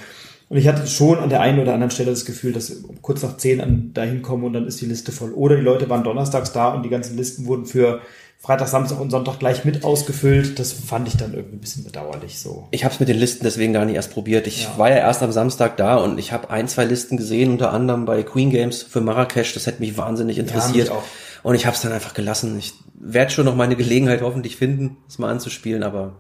Und 0.49 0.57
ich 0.57 0.67
hatte 0.67 0.87
schon 0.87 1.19
an 1.19 1.29
der 1.29 1.43
einen 1.43 1.59
oder 1.59 1.75
anderen 1.75 1.91
Stelle 1.91 2.11
das 2.11 2.25
Gefühl, 2.25 2.53
dass 2.53 2.83
kurz 3.03 3.23
nach 3.23 3.37
zehn 3.37 3.61
an 3.61 3.91
dahin 3.93 4.23
kommen 4.23 4.45
und 4.45 4.55
dann 4.55 4.67
ist 4.67 4.81
die 4.81 4.87
Liste 4.87 5.13
voll. 5.13 5.33
Oder 5.33 5.57
die 5.57 5.63
Leute 5.63 5.91
waren 5.91 6.05
donnerstags 6.05 6.53
da 6.53 6.73
und 6.73 6.83
die 6.85 6.89
ganzen 6.89 7.19
Listen 7.19 7.45
wurden 7.45 7.67
für 7.67 8.01
Freitag, 8.41 8.69
Samstag 8.69 9.01
und 9.01 9.11
Sonntag 9.11 9.41
gleich 9.41 9.65
mit 9.65 9.85
ausgefüllt. 9.85 10.59
Das 10.59 10.73
fand 10.73 11.09
ich 11.09 11.17
dann 11.17 11.35
irgendwie 11.35 11.57
ein 11.57 11.61
bisschen 11.61 11.85
bedauerlich 11.85 12.39
so. 12.39 12.69
Ich 12.71 12.85
habe 12.85 12.95
es 12.95 13.01
mit 13.01 13.09
den 13.09 13.19
Listen 13.19 13.45
deswegen 13.45 13.73
gar 13.73 13.85
nicht 13.85 13.97
erst 13.97 14.13
probiert. 14.13 14.47
Ich 14.47 14.65
ja. 14.65 14.79
war 14.79 14.91
ja 14.91 14.97
erst 14.97 15.23
am 15.23 15.33
Samstag 15.33 15.77
da 15.77 15.97
und 15.97 16.19
ich 16.19 16.33
habe 16.33 16.49
ein, 16.49 16.69
zwei 16.69 16.85
Listen 16.85 17.17
gesehen, 17.17 17.51
unter 17.51 17.73
anderem 17.73 18.05
bei 18.05 18.23
Queen 18.23 18.51
Games 18.51 18.83
für 18.83 19.01
Marrakesch. 19.01 19.55
Das 19.55 19.67
hätte 19.67 19.81
mich 19.81 19.99
wahnsinnig 19.99 20.39
interessiert. 20.39 20.89
Ja, 20.89 21.03
und 21.43 21.57
ich 21.57 21.67
habe 21.67 21.75
es 21.75 21.83
dann 21.83 21.93
einfach 21.93 22.15
gelassen. 22.15 22.57
Ich 22.59 22.75
werde 22.95 23.33
schon 23.33 23.45
noch 23.45 23.57
meine 23.57 23.75
Gelegenheit 23.75 24.23
hoffentlich 24.23 24.57
finden, 24.57 24.97
es 25.09 25.19
mal 25.19 25.31
anzuspielen, 25.31 25.83
aber 25.83 26.15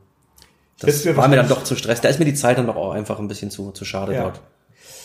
das 0.80 1.04
war 1.16 1.28
mir 1.28 1.36
dann 1.36 1.48
doch 1.48 1.64
zu 1.64 1.76
stress. 1.76 2.00
Da 2.00 2.08
ist 2.08 2.18
mir 2.18 2.24
die 2.24 2.34
Zeit 2.34 2.58
dann 2.58 2.66
doch 2.66 2.76
auch 2.76 2.92
einfach 2.92 3.18
ein 3.18 3.28
bisschen 3.28 3.50
zu, 3.50 3.70
zu 3.72 3.84
schade 3.84 4.14
ja. 4.14 4.22
dort. 4.22 4.40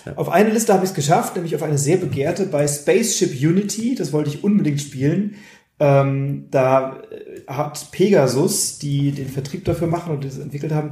Ja. 0.06 0.13
Auf 0.17 0.30
eine 0.30 0.49
Liste 0.49 0.73
habe 0.73 0.84
ich 0.84 0.91
es 0.91 0.95
geschafft, 0.95 1.36
nämlich 1.36 1.56
auf 1.56 1.63
eine 1.63 1.78
sehr 1.78 1.97
begehrte 1.97 2.45
bei 2.45 2.67
Spaceship 2.67 3.32
Unity. 3.32 3.95
Das 3.95 4.12
wollte 4.12 4.30
ich 4.30 4.43
unbedingt 4.43 4.82
spielen. 4.82 5.36
Ähm, 5.84 6.46
da 6.50 7.02
äh, 7.12 7.52
hat 7.52 7.91
Pegasus, 7.91 8.80
die 8.80 9.12
den 9.12 9.28
Vertrieb 9.28 9.65
dafür 9.65 9.88
machen 9.88 10.13
und 10.13 10.24
das 10.24 10.38
entwickelt 10.38 10.72
haben, 10.72 10.91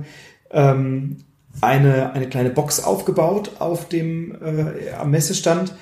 ähm, 0.52 1.20
eine, 1.62 2.12
eine 2.12 2.28
kleine 2.28 2.50
Box 2.50 2.84
aufgebaut 2.84 3.52
auf 3.60 3.88
dem 3.88 4.36
äh, 4.44 4.92
am 5.00 5.12
Messestand, 5.12 5.74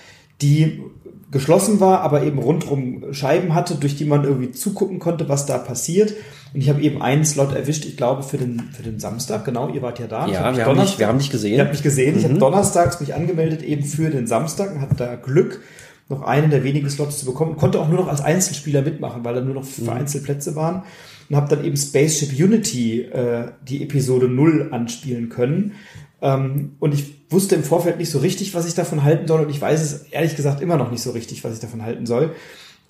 die 0.44 0.84
geschlossen 1.32 1.80
war, 1.80 2.02
aber 2.02 2.22
eben 2.22 2.38
rundrum 2.38 3.12
Scheiben 3.12 3.56
hatte, 3.56 3.76
durch 3.76 3.96
die 3.96 4.06
man 4.06 4.26
irgendwie 4.26 4.52
zugucken 4.52 5.00
konnte, 5.00 5.28
was 5.28 5.48
da 5.48 5.58
passiert. 5.58 6.14
Und 6.54 6.62
ich 6.62 6.70
habe 6.70 6.82
eben 6.82 7.02
einen 7.02 7.26
Slot 7.26 7.56
erwischt, 7.56 7.86
ich 7.86 7.98
glaube, 7.98 8.22
für 8.22 8.38
den, 8.38 8.70
für 8.74 8.84
den 8.84 9.00
Samstag. 9.00 9.44
Genau, 9.44 9.70
ihr 9.70 9.82
wart 9.82 9.98
ja 9.98 10.06
da. 10.06 10.28
Ja, 10.28 10.56
wir 10.56 10.66
haben, 10.66 10.80
dich, 10.80 11.00
wir 11.00 11.08
haben 11.08 11.18
dich 11.20 11.32
gesehen. 11.32 11.56
Ihr 11.56 11.62
habt 11.62 11.72
mich 11.72 11.84
gesehen. 11.84 12.14
Mhm. 12.14 12.20
Ich 12.20 12.26
habe 12.26 12.38
donnerstags 12.38 13.00
mich 13.00 13.16
angemeldet 13.16 13.64
eben 13.64 13.84
für 13.84 14.12
den 14.12 14.28
Samstag 14.28 14.76
und 14.76 14.82
hatte 14.82 14.96
da 14.96 15.16
Glück 15.16 15.62
noch 16.10 16.24
einen 16.24 16.50
der 16.50 16.64
wenigen 16.64 16.90
Slots 16.90 17.20
zu 17.20 17.26
bekommen. 17.26 17.56
Konnte 17.56 17.80
auch 17.80 17.88
nur 17.88 18.00
noch 18.00 18.08
als 18.08 18.22
Einzelspieler 18.22 18.82
mitmachen, 18.82 19.24
weil 19.24 19.36
da 19.36 19.42
nur 19.42 19.54
noch 19.54 19.64
vereinzelt 19.64 20.24
mhm. 20.24 20.26
Plätze 20.26 20.56
waren. 20.56 20.84
Und 21.30 21.36
habe 21.36 21.56
dann 21.56 21.64
eben 21.64 21.78
Spaceship 21.78 22.32
Unity, 22.32 23.02
äh, 23.02 23.52
die 23.68 23.84
Episode 23.84 24.28
0 24.28 24.70
anspielen 24.72 25.30
können. 25.30 25.74
Ähm, 26.22 26.72
und 26.80 26.96
ich 26.96 27.14
wusste 27.30 27.54
im 27.54 27.64
Vorfeld 27.64 28.00
nicht 28.00 28.10
so 28.10 28.18
richtig, 28.18 28.56
was 28.56 28.68
ich 28.68 28.74
davon 28.74 29.04
halten 29.04 29.28
soll. 29.28 29.42
Und 29.42 29.52
ich 29.52 29.62
weiß 29.62 29.82
es 29.82 30.04
ehrlich 30.12 30.36
gesagt 30.36 30.62
immer 30.62 30.78
noch 30.78 30.90
nicht 30.90 31.04
so 31.04 31.12
richtig, 31.12 31.44
was 31.44 31.54
ich 31.54 31.60
davon 31.60 31.84
halten 31.84 32.08
soll. 32.08 32.34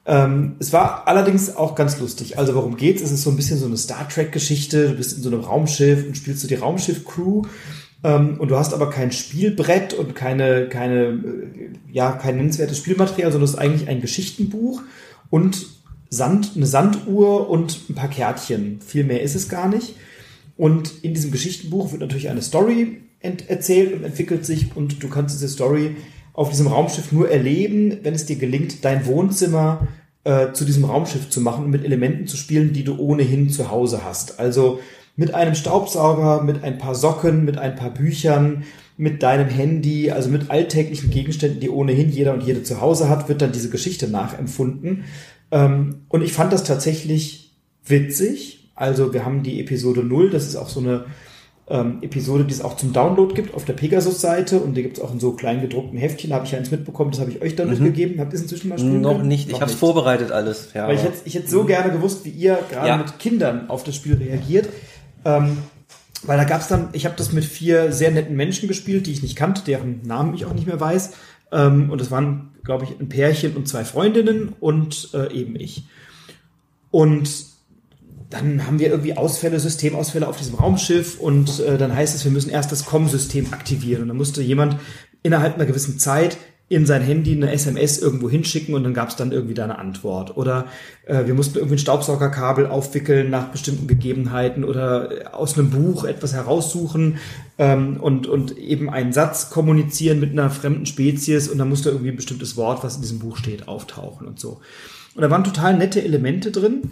Ähm, 0.06 0.56
es 0.60 0.72
war 0.72 1.08
allerdings 1.08 1.56
auch 1.56 1.76
ganz 1.76 2.00
lustig. 2.00 2.38
Also 2.38 2.56
worum 2.56 2.78
geht's? 2.78 3.02
Es 3.02 3.12
ist 3.12 3.24
so 3.24 3.30
ein 3.30 3.36
bisschen 3.36 3.60
so 3.60 3.66
eine 3.66 3.78
Star 3.78 4.08
Trek-Geschichte. 4.08 4.90
Du 4.90 4.96
bist 4.96 5.18
in 5.18 5.24
so 5.24 5.30
einem 5.30 5.42
Raumschiff 5.42 6.08
und 6.08 6.16
spielst 6.16 6.42
so 6.42 6.48
die 6.48 6.56
Raumschiff-Crew 6.56 7.44
und 8.40 8.50
du 8.50 8.56
hast 8.56 8.74
aber 8.74 8.90
kein 8.90 9.12
Spielbrett 9.12 9.94
und 9.94 10.16
keine, 10.16 10.70
keine, 10.70 11.04
äh, 11.04 11.70
ja, 11.92 12.14
kein 12.14 12.38
nennenswertes 12.38 12.78
Spielmaterial, 12.78 13.32
sondern 13.32 13.46
es 13.46 13.52
ist 13.52 13.60
eigentlich 13.60 13.90
ein 13.90 14.02
Geschichtenbuch 14.02 14.82
und 15.30 15.66
Sand, 16.10 16.54
eine 16.56 16.66
Sanduhr 16.66 17.50
und 17.50 17.90
ein 17.90 17.96
paar 17.96 18.10
Kärtchen. 18.10 18.80
Viel 18.82 19.04
mehr 19.04 19.22
ist 19.22 19.36
es 19.36 19.50
gar 19.50 19.68
nicht. 19.68 19.96
Und 20.58 21.04
in 21.04 21.14
diesem 21.14 21.32
Geschichtenbuch 21.32 21.92
wird 21.92 22.02
natürlich 22.02 22.30
eine 22.30 22.42
Story 22.42 23.02
erzählt 23.22 23.94
und 23.94 24.04
entwickelt 24.04 24.46
sich 24.46 24.76
und 24.76 25.04
du 25.04 25.10
kannst 25.10 25.36
diese 25.36 25.50
Story 25.50 25.96
auf 26.34 26.50
diesem 26.50 26.68
Raumschiff 26.68 27.12
nur 27.12 27.30
erleben, 27.30 27.98
wenn 28.04 28.14
es 28.14 28.26
dir 28.26 28.38
gelingt, 28.38 28.86
dein 28.86 29.06
Wohnzimmer 29.06 29.88
äh, 30.24 30.54
zu 30.54 30.64
diesem 30.66 30.86
Raumschiff 30.86 31.30
zu 31.30 31.42
machen 31.42 31.66
und 31.66 31.72
mit 31.72 31.84
Elementen 31.84 32.28
zu 32.28 32.38
spielen, 32.38 32.74
die 32.74 32.84
du 32.84 32.98
ohnehin 32.98 33.50
zu 33.50 33.72
Hause 33.72 34.04
hast. 34.04 34.40
Also 34.40 34.80
mit 35.20 35.34
einem 35.34 35.54
Staubsauger, 35.54 36.44
mit 36.44 36.64
ein 36.64 36.78
paar 36.78 36.96
Socken, 36.96 37.44
mit 37.44 37.58
ein 37.58 37.76
paar 37.76 37.94
Büchern, 37.94 38.64
mit 38.96 39.22
deinem 39.22 39.50
Handy, 39.50 40.12
also 40.12 40.30
mit 40.30 40.50
alltäglichen 40.50 41.12
Gegenständen, 41.12 41.60
die 41.60 41.70
ohnehin 41.70 42.10
jeder 42.10 42.34
und 42.34 42.42
jede 42.42 42.64
zu 42.64 42.80
Hause 42.80 43.10
hat, 43.10 43.28
wird 43.28 43.42
dann 43.42 43.52
diese 43.52 43.70
Geschichte 43.70 44.08
nachempfunden. 44.08 45.04
Ähm, 45.52 46.04
und 46.08 46.22
ich 46.22 46.32
fand 46.32 46.54
das 46.54 46.64
tatsächlich 46.64 47.52
witzig. 47.86 48.72
Also 48.76 49.14
wir 49.14 49.26
haben 49.26 49.44
die 49.44 49.60
Episode 49.60 50.06
0, 50.06 50.30
das 50.30 50.48
ist 50.48 50.56
auch 50.56 50.70
so 50.70 50.80
eine 50.80 51.04
ähm, 51.68 51.98
Episode, 52.02 52.46
die 52.46 52.54
es 52.54 52.62
auch 52.62 52.78
zum 52.78 52.94
Download 52.94 53.34
gibt 53.34 53.54
auf 53.54 53.66
der 53.66 53.74
Pegasus-Seite 53.74 54.62
und 54.62 54.76
die 54.76 54.84
gibt 54.84 55.00
es 55.00 55.04
auch 55.04 55.12
in 55.12 55.20
so 55.20 55.34
klein 55.34 55.60
gedruckten 55.60 56.00
Heftchen, 56.00 56.30
da 56.30 56.38
habe 56.38 56.46
ich 56.46 56.54
ja 56.54 56.60
eins 56.60 56.72
mitbekommen, 56.72 57.12
das 57.12 57.20
habe 57.20 57.30
ich 57.30 57.42
euch 57.42 57.58
dann 57.58 57.68
mhm. 57.68 57.74
mitgegeben. 57.74 58.22
Habt 58.22 58.32
ihr 58.32 58.38
es 58.38 58.44
inzwischen 58.44 58.70
mal 58.70 58.80
spielen 58.80 59.02
Noch 59.02 59.18
können? 59.18 59.28
nicht, 59.28 59.50
ich 59.50 59.60
habe 59.60 59.70
es 59.70 59.78
vorbereitet 59.78 60.32
alles. 60.32 60.70
Ja, 60.74 60.88
Weil 60.88 60.96
ich 60.96 61.04
hätte, 61.04 61.18
ich 61.26 61.38
so 61.50 61.66
gerne 61.66 61.92
gewusst, 61.92 62.24
wie 62.24 62.30
ihr 62.30 62.58
gerade 62.72 62.88
ja. 62.88 62.96
mit 62.96 63.20
Kindern 63.20 63.70
auf 63.70 63.84
das 63.84 63.98
Spiel 63.98 64.16
reagiert. 64.16 64.70
Ähm, 65.26 65.58
weil 66.24 66.38
da 66.38 66.44
gab's 66.44 66.68
dann, 66.68 66.90
ich 66.94 67.06
habe 67.06 67.16
das 67.16 67.32
mit 67.32 67.46
vier 67.46 67.92
sehr 67.92 68.12
netten 68.12 68.36
Menschen 68.36 68.68
gespielt, 68.68 69.08
die 69.08 69.12
ich 69.12 69.24
nicht 69.24 69.36
kannte, 69.36 69.64
deren 69.64 70.02
Namen 70.06 70.34
ich 70.34 70.46
auch 70.46 70.54
nicht 70.54 70.68
mehr 70.68 70.80
weiß. 70.80 71.12
Ähm, 71.52 71.90
und 71.90 72.02
es 72.02 72.12
waren, 72.12 72.52
glaube 72.64 72.86
ich, 72.86 73.00
ein 73.00 73.10
Pärchen 73.10 73.56
und 73.56 73.68
zwei 73.68 73.86
Freundinnen 73.86 74.54
und 74.60 75.10
äh, 75.14 75.32
eben 75.34 75.56
ich. 75.56 75.86
Und 76.92 77.30
dann 78.30 78.68
haben 78.68 78.80
wir 78.80 78.90
irgendwie 78.90 79.18
Ausfälle, 79.18 79.60
Systemausfälle 79.60 80.28
auf 80.28 80.38
diesem 80.38 80.56
Raumschiff 80.56 81.20
und 81.20 81.60
äh, 81.62 81.78
dann 81.78 81.96
heißt 81.96 82.16
es, 82.16 82.24
wir 82.24 82.32
müssen 82.32 82.52
erst 82.52 82.72
das 82.72 82.86
COM-System 82.86 83.54
aktivieren. 83.54 84.04
Und 84.04 84.08
dann 84.10 84.18
musste 84.18 84.42
jemand 84.42 84.78
innerhalb 85.24 85.56
einer 85.56 85.66
gewissen 85.66 86.00
Zeit 86.00 86.38
in 86.70 86.86
sein 86.86 87.02
Handy 87.02 87.34
eine 87.34 87.52
SMS 87.52 87.98
irgendwo 87.98 88.30
hinschicken 88.30 88.76
und 88.76 88.84
dann 88.84 88.94
gab 88.94 89.10
es 89.10 89.16
dann 89.16 89.32
irgendwie 89.32 89.56
da 89.56 89.64
eine 89.64 89.80
Antwort. 89.80 90.38
Oder 90.38 90.68
äh, 91.06 91.26
wir 91.26 91.34
mussten 91.34 91.58
irgendwie 91.58 91.76
ein 91.76 91.80
Staubsaugerkabel 91.80 92.68
aufwickeln 92.68 93.32
nach 93.32 93.48
bestimmten 93.48 93.88
Gegebenheiten 93.88 94.64
oder 94.64 95.32
aus 95.34 95.58
einem 95.58 95.72
Buch 95.72 96.04
etwas 96.04 96.34
heraussuchen 96.34 97.18
ähm, 97.58 97.98
und, 97.98 98.28
und 98.28 98.56
eben 98.58 98.90
einen 98.90 99.14
Satz 99.14 99.50
kommunizieren 99.50 100.20
mit 100.20 100.32
einer 100.32 100.52
fremden 100.52 100.86
Spezies 100.86 101.50
und 101.50 101.58
dann 101.58 101.70
musste 101.70 101.90
irgendwie 101.90 102.12
ein 102.12 102.16
bestimmtes 102.16 102.56
Wort, 102.56 102.84
was 102.84 102.98
in 102.98 103.02
diesem 103.02 103.18
Buch 103.18 103.38
steht, 103.38 103.68
auftauchen 103.68 104.28
und 104.28 104.40
so. 104.40 104.62
Und 105.16 105.24
da 105.24 105.32
waren 105.32 105.44
total 105.44 105.76
nette 105.76 106.04
Elemente 106.04 106.52
drin. 106.52 106.92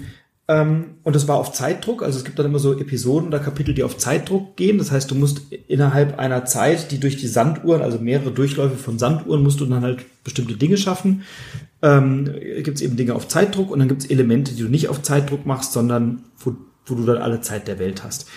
Ähm, 0.49 0.95
und 1.03 1.15
das 1.15 1.27
war 1.27 1.35
auf 1.35 1.51
Zeitdruck, 1.51 2.01
also 2.01 2.17
es 2.17 2.23
gibt 2.23 2.39
dann 2.39 2.45
immer 2.45 2.59
so 2.59 2.77
Episoden 2.77 3.27
oder 3.27 3.39
Kapitel, 3.39 3.73
die 3.73 3.83
auf 3.83 3.97
Zeitdruck 3.97 4.55
gehen. 4.55 4.77
Das 4.77 4.91
heißt, 4.91 5.11
du 5.11 5.15
musst 5.15 5.41
innerhalb 5.67 6.19
einer 6.19 6.45
Zeit, 6.45 6.91
die 6.91 6.99
durch 6.99 7.17
die 7.17 7.27
Sanduhren, 7.27 7.81
also 7.81 7.99
mehrere 7.99 8.31
Durchläufe 8.31 8.77
von 8.77 8.97
Sanduhren, 8.97 9.43
musst 9.43 9.59
du 9.59 9.65
dann 9.65 9.81
halt 9.81 10.05
bestimmte 10.23 10.55
Dinge 10.55 10.77
schaffen. 10.77 11.23
Ähm, 11.81 12.33
gibt 12.63 12.77
es 12.77 12.81
eben 12.81 12.95
Dinge 12.95 13.13
auf 13.13 13.27
Zeitdruck 13.27 13.71
und 13.71 13.79
dann 13.79 13.89
gibt 13.89 14.03
es 14.03 14.09
Elemente, 14.09 14.53
die 14.53 14.63
du 14.63 14.69
nicht 14.69 14.87
auf 14.87 15.01
Zeitdruck 15.01 15.45
machst, 15.45 15.73
sondern 15.73 16.23
wo, 16.37 16.55
wo 16.85 16.95
du 16.95 17.05
dann 17.05 17.17
alle 17.17 17.41
Zeit 17.41 17.67
der 17.67 17.77
Welt 17.77 18.03
hast. 18.03 18.27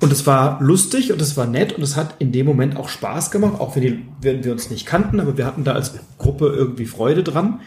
Und 0.00 0.12
es 0.12 0.26
war 0.26 0.60
lustig 0.62 1.12
und 1.12 1.22
es 1.22 1.36
war 1.36 1.46
nett 1.46 1.74
und 1.74 1.82
es 1.82 1.96
hat 1.96 2.16
in 2.18 2.32
dem 2.32 2.46
Moment 2.46 2.76
auch 2.76 2.88
Spaß 2.88 3.30
gemacht, 3.30 3.60
auch 3.60 3.76
wenn, 3.76 3.82
die, 3.82 4.02
wenn 4.22 4.44
wir 4.44 4.52
uns 4.52 4.70
nicht 4.70 4.86
kannten, 4.86 5.20
aber 5.20 5.36
wir 5.36 5.46
hatten 5.46 5.64
da 5.64 5.72
als 5.72 5.94
Gruppe 6.18 6.48
irgendwie 6.48 6.86
Freude 6.86 7.22
dran. 7.22 7.60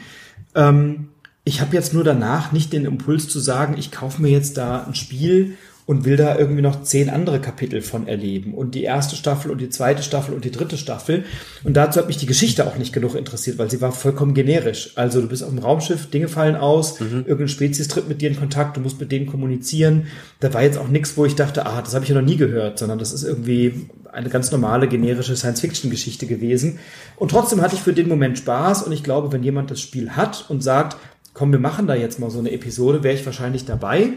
Ähm, 0.53 1.09
ich 1.47 1.61
habe 1.61 1.73
jetzt 1.75 1.93
nur 1.93 2.03
danach 2.03 2.51
nicht 2.51 2.73
den 2.73 2.83
Impuls 2.83 3.29
zu 3.29 3.39
sagen, 3.39 3.75
ich 3.77 3.89
kaufe 3.89 4.21
mir 4.21 4.29
jetzt 4.29 4.57
da 4.57 4.83
ein 4.83 4.95
Spiel 4.95 5.55
und 5.85 6.03
will 6.03 6.17
da 6.17 6.37
irgendwie 6.37 6.61
noch 6.61 6.83
zehn 6.83 7.09
andere 7.09 7.39
Kapitel 7.39 7.81
von 7.81 8.05
erleben 8.05 8.53
und 8.53 8.75
die 8.75 8.83
erste 8.83 9.15
Staffel 9.15 9.49
und 9.51 9.61
die 9.61 9.69
zweite 9.69 10.03
Staffel 10.03 10.33
und 10.33 10.43
die 10.43 10.51
dritte 10.51 10.77
Staffel. 10.77 11.23
Und 11.63 11.77
dazu 11.77 11.99
hat 11.99 12.07
mich 12.07 12.17
die 12.17 12.25
Geschichte 12.25 12.67
auch 12.67 12.75
nicht 12.75 12.91
genug 12.91 13.15
interessiert, 13.15 13.57
weil 13.57 13.71
sie 13.71 13.79
war 13.79 13.93
vollkommen 13.93 14.33
generisch. 14.33 14.91
Also 14.95 15.21
du 15.21 15.29
bist 15.29 15.41
auf 15.41 15.49
dem 15.49 15.59
Raumschiff, 15.59 16.09
Dinge 16.09 16.27
fallen 16.27 16.57
aus, 16.57 16.99
mhm. 16.99 17.19
irgendeine 17.19 17.47
Spezies 17.47 17.87
tritt 17.87 18.09
mit 18.09 18.21
dir 18.21 18.29
in 18.29 18.35
Kontakt, 18.35 18.75
du 18.75 18.81
musst 18.81 18.99
mit 18.99 19.13
denen 19.13 19.27
kommunizieren. 19.27 20.07
Da 20.41 20.53
war 20.53 20.63
jetzt 20.63 20.77
auch 20.77 20.89
nichts, 20.89 21.15
wo 21.15 21.23
ich 21.23 21.35
dachte, 21.35 21.65
ah, 21.65 21.81
das 21.81 21.95
habe 21.95 22.03
ich 22.03 22.09
ja 22.09 22.15
noch 22.15 22.27
nie 22.27 22.35
gehört, 22.35 22.77
sondern 22.77 22.99
das 22.99 23.13
ist 23.13 23.23
irgendwie 23.23 23.87
eine 24.11 24.29
ganz 24.29 24.51
normale 24.51 24.89
generische 24.89 25.37
Science-Fiction-Geschichte 25.37 26.27
gewesen. 26.27 26.79
Und 27.15 27.31
trotzdem 27.31 27.61
hatte 27.61 27.75
ich 27.75 27.81
für 27.81 27.93
den 27.93 28.09
Moment 28.09 28.37
Spaß 28.37 28.83
und 28.83 28.91
ich 28.91 29.03
glaube, 29.03 29.31
wenn 29.31 29.43
jemand 29.43 29.71
das 29.71 29.79
Spiel 29.79 30.11
hat 30.11 30.45
und 30.49 30.61
sagt, 30.61 30.97
komm, 31.37 31.51
wir 31.51 31.59
machen 31.59 31.85
da 31.85 31.93
jetzt 31.93 32.19
mal 32.19 32.31
so 32.31 32.39
eine 32.39 32.51
Episode, 32.51 33.03
wäre 33.03 33.13
ich 33.13 33.23
wahrscheinlich 33.25 33.63
dabei. 33.63 34.13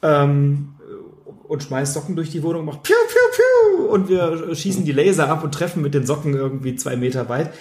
Ähm, 0.00 0.68
und 1.48 1.62
schmeißt 1.62 1.92
Socken 1.92 2.14
durch 2.14 2.30
die 2.30 2.42
Wohnung 2.44 2.60
und 2.60 2.66
macht 2.66 2.84
piu, 2.84 2.94
piu, 3.08 3.76
piu 3.76 3.86
und 3.86 4.08
wir 4.08 4.54
schießen 4.54 4.84
die 4.84 4.92
Laser 4.92 5.28
ab 5.28 5.42
und 5.42 5.52
treffen 5.52 5.82
mit 5.82 5.92
den 5.92 6.06
Socken 6.06 6.34
irgendwie 6.34 6.76
zwei 6.76 6.96
Meter 6.96 7.28
weit. 7.28 7.52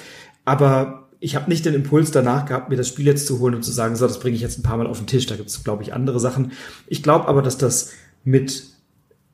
Aber 0.46 1.10
ich 1.20 1.36
habe 1.36 1.50
nicht 1.50 1.66
den 1.66 1.74
Impuls 1.74 2.12
danach 2.12 2.46
gehabt, 2.46 2.70
mir 2.70 2.78
das 2.78 2.88
Spiel 2.88 3.08
jetzt 3.08 3.26
zu 3.26 3.40
holen 3.40 3.56
und 3.56 3.64
zu 3.64 3.72
sagen, 3.72 3.96
so, 3.96 4.08
das 4.08 4.20
bringe 4.20 4.36
ich 4.36 4.42
jetzt 4.42 4.60
ein 4.60 4.64
paar 4.64 4.78
Mal 4.78 4.88
auf 4.88 5.00
den 5.00 5.08
Tisch. 5.08 5.26
Da 5.26 5.36
gibt 5.36 5.50
es, 5.50 5.64
glaube 5.64 5.82
ich, 5.82 5.94
andere 5.94 6.20
Sachen. 6.20 6.52
Ich 6.88 7.02
glaube 7.02 7.28
aber, 7.28 7.42
dass 7.42 7.58
das 7.58 7.92
mit 8.24 8.66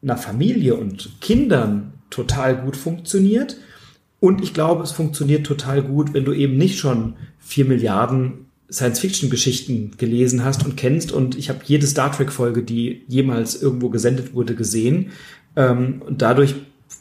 einer 0.01 0.17
Familie 0.17 0.75
und 0.75 1.19
Kindern 1.19 1.93
total 2.09 2.55
gut 2.55 2.77
funktioniert. 2.77 3.57
Und 4.21 4.41
ich 4.41 4.53
glaube, 4.53 4.83
es 4.83 4.91
funktioniert 4.93 5.45
total 5.45 5.83
gut, 5.83 6.13
wenn 6.13 6.25
du 6.25 6.31
eben 6.31 6.57
nicht 6.57 6.79
schon 6.79 7.15
vier 7.37 7.65
Milliarden 7.65 8.46
Science-Fiction-Geschichten 8.71 9.91
gelesen 9.97 10.43
hast 10.43 10.65
und 10.65 10.77
kennst. 10.77 11.11
Und 11.11 11.37
ich 11.37 11.49
habe 11.49 11.59
jede 11.65 11.87
Star 11.87 12.11
Trek-Folge, 12.11 12.63
die 12.63 13.03
jemals 13.07 13.61
irgendwo 13.61 13.89
gesendet 13.89 14.33
wurde, 14.33 14.55
gesehen. 14.55 15.11
Ähm, 15.55 16.01
und 16.05 16.21
dadurch 16.21 16.55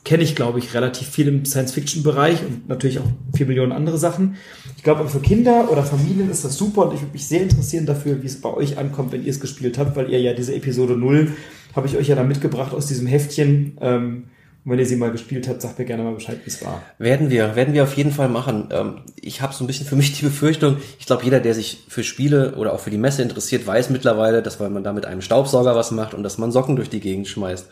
kenne 0.04 0.22
ich, 0.22 0.36
glaube 0.36 0.58
ich, 0.58 0.74
relativ 0.74 1.08
viel 1.08 1.28
im 1.28 1.44
Science-Fiction-Bereich 1.44 2.44
und 2.44 2.68
natürlich 2.68 2.98
auch 3.00 3.08
vier 3.34 3.46
Millionen 3.46 3.72
andere 3.72 3.98
Sachen. 3.98 4.36
Ich 4.76 4.82
glaube, 4.82 5.08
für 5.08 5.20
Kinder 5.20 5.70
oder 5.70 5.82
Familien 5.82 6.30
ist 6.30 6.44
das 6.44 6.56
super 6.56 6.88
und 6.88 6.94
ich 6.94 7.00
würde 7.00 7.12
mich 7.12 7.26
sehr 7.26 7.42
interessieren 7.42 7.86
dafür, 7.86 8.22
wie 8.22 8.26
es 8.26 8.40
bei 8.40 8.52
euch 8.52 8.78
ankommt, 8.78 9.12
wenn 9.12 9.24
ihr 9.24 9.30
es 9.30 9.40
gespielt 9.40 9.78
habt, 9.78 9.96
weil 9.96 10.10
ihr 10.10 10.20
ja 10.20 10.32
diese 10.32 10.54
Episode 10.54 10.96
0 10.96 11.32
habe 11.74 11.86
ich 11.86 11.96
euch 11.96 12.08
ja 12.08 12.16
da 12.16 12.22
mitgebracht 12.22 12.72
aus 12.72 12.86
diesem 12.86 13.06
Heftchen. 13.06 13.76
Ähm, 13.80 14.24
und 14.66 14.72
wenn 14.72 14.80
ihr 14.80 14.86
sie 14.86 14.96
mal 14.96 15.12
gespielt 15.12 15.46
habt, 15.46 15.62
sagt 15.62 15.78
mir 15.78 15.84
gerne 15.84 16.02
mal 16.02 16.14
Bescheid, 16.14 16.40
wie 16.42 16.48
es 16.48 16.64
war. 16.64 16.82
Werden 16.98 17.30
wir, 17.30 17.54
werden 17.54 17.72
wir 17.72 17.84
auf 17.84 17.96
jeden 17.96 18.10
Fall 18.10 18.28
machen. 18.28 18.66
Ähm, 18.72 19.02
ich 19.14 19.40
habe 19.40 19.54
so 19.54 19.62
ein 19.62 19.68
bisschen 19.68 19.86
für 19.86 19.94
mich 19.94 20.18
die 20.18 20.24
Befürchtung, 20.24 20.78
ich 20.98 21.06
glaube, 21.06 21.22
jeder, 21.22 21.38
der 21.38 21.54
sich 21.54 21.84
für 21.86 22.02
Spiele 22.02 22.56
oder 22.56 22.72
auch 22.72 22.80
für 22.80 22.90
die 22.90 22.98
Messe 22.98 23.22
interessiert, 23.22 23.64
weiß 23.64 23.90
mittlerweile, 23.90 24.42
dass 24.42 24.58
man 24.58 24.82
da 24.82 24.92
mit 24.92 25.06
einem 25.06 25.22
Staubsauger 25.22 25.76
was 25.76 25.92
macht 25.92 26.14
und 26.14 26.24
dass 26.24 26.36
man 26.38 26.50
Socken 26.50 26.74
durch 26.74 26.90
die 26.90 26.98
Gegend 26.98 27.28
schmeißt. 27.28 27.68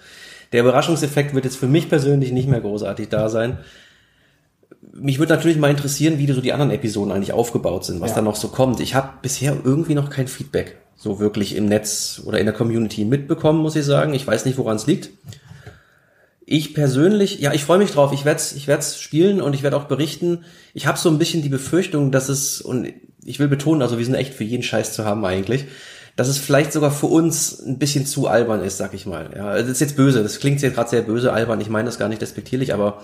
Der 0.52 0.60
Überraschungseffekt 0.60 1.34
wird 1.34 1.44
jetzt 1.44 1.56
für 1.56 1.66
mich 1.66 1.88
persönlich 1.88 2.30
nicht 2.30 2.48
mehr 2.48 2.60
großartig 2.60 3.08
da 3.08 3.28
sein. 3.28 3.58
Mich 4.92 5.18
würde 5.18 5.34
natürlich 5.34 5.58
mal 5.58 5.70
interessieren, 5.70 6.18
wie 6.18 6.30
so 6.30 6.40
die 6.40 6.52
anderen 6.52 6.70
Episoden 6.70 7.10
eigentlich 7.10 7.32
aufgebaut 7.32 7.84
sind, 7.84 8.00
was 8.02 8.10
ja. 8.10 8.16
da 8.16 8.22
noch 8.22 8.36
so 8.36 8.48
kommt. 8.48 8.78
Ich 8.78 8.94
habe 8.94 9.14
bisher 9.20 9.56
irgendwie 9.64 9.96
noch 9.96 10.10
kein 10.10 10.28
Feedback 10.28 10.76
so 10.96 11.18
wirklich 11.18 11.56
im 11.56 11.66
Netz 11.66 12.22
oder 12.24 12.38
in 12.38 12.46
der 12.46 12.54
Community 12.54 13.04
mitbekommen, 13.04 13.60
muss 13.60 13.74
ich 13.74 13.84
sagen. 13.84 14.14
Ich 14.14 14.26
weiß 14.26 14.44
nicht, 14.44 14.58
woran 14.58 14.76
es 14.76 14.86
liegt. 14.86 15.10
Ich 16.46 16.74
persönlich, 16.74 17.40
ja, 17.40 17.52
ich 17.52 17.64
freue 17.64 17.78
mich 17.78 17.92
drauf. 17.92 18.12
Ich 18.12 18.24
werde 18.24 18.38
es 18.38 18.52
ich 18.52 18.66
werd's 18.66 19.00
spielen 19.00 19.40
und 19.40 19.54
ich 19.54 19.62
werde 19.62 19.76
auch 19.76 19.84
berichten. 19.84 20.44
Ich 20.74 20.86
habe 20.86 20.98
so 20.98 21.08
ein 21.08 21.18
bisschen 21.18 21.42
die 21.42 21.48
Befürchtung, 21.48 22.10
dass 22.10 22.28
es, 22.28 22.60
und 22.60 22.92
ich 23.24 23.38
will 23.38 23.48
betonen, 23.48 23.80
also 23.80 23.96
wir 23.96 24.04
sind 24.04 24.14
echt 24.14 24.34
für 24.34 24.44
jeden 24.44 24.62
Scheiß 24.62 24.92
zu 24.92 25.04
haben 25.04 25.24
eigentlich, 25.24 25.64
dass 26.16 26.28
es 26.28 26.38
vielleicht 26.38 26.72
sogar 26.72 26.90
für 26.90 27.06
uns 27.06 27.60
ein 27.60 27.78
bisschen 27.78 28.04
zu 28.04 28.28
albern 28.28 28.62
ist, 28.62 28.76
sag 28.76 28.92
ich 28.92 29.06
mal. 29.06 29.30
Ja, 29.34 29.54
das 29.54 29.68
ist 29.68 29.80
jetzt 29.80 29.96
böse, 29.96 30.22
das 30.22 30.38
klingt 30.38 30.60
jetzt 30.60 30.74
gerade 30.74 30.90
sehr 30.90 31.02
böse, 31.02 31.32
albern. 31.32 31.60
Ich 31.60 31.70
meine 31.70 31.86
das 31.86 31.98
gar 31.98 32.08
nicht 32.08 32.20
despektierlich, 32.20 32.74
aber 32.74 33.02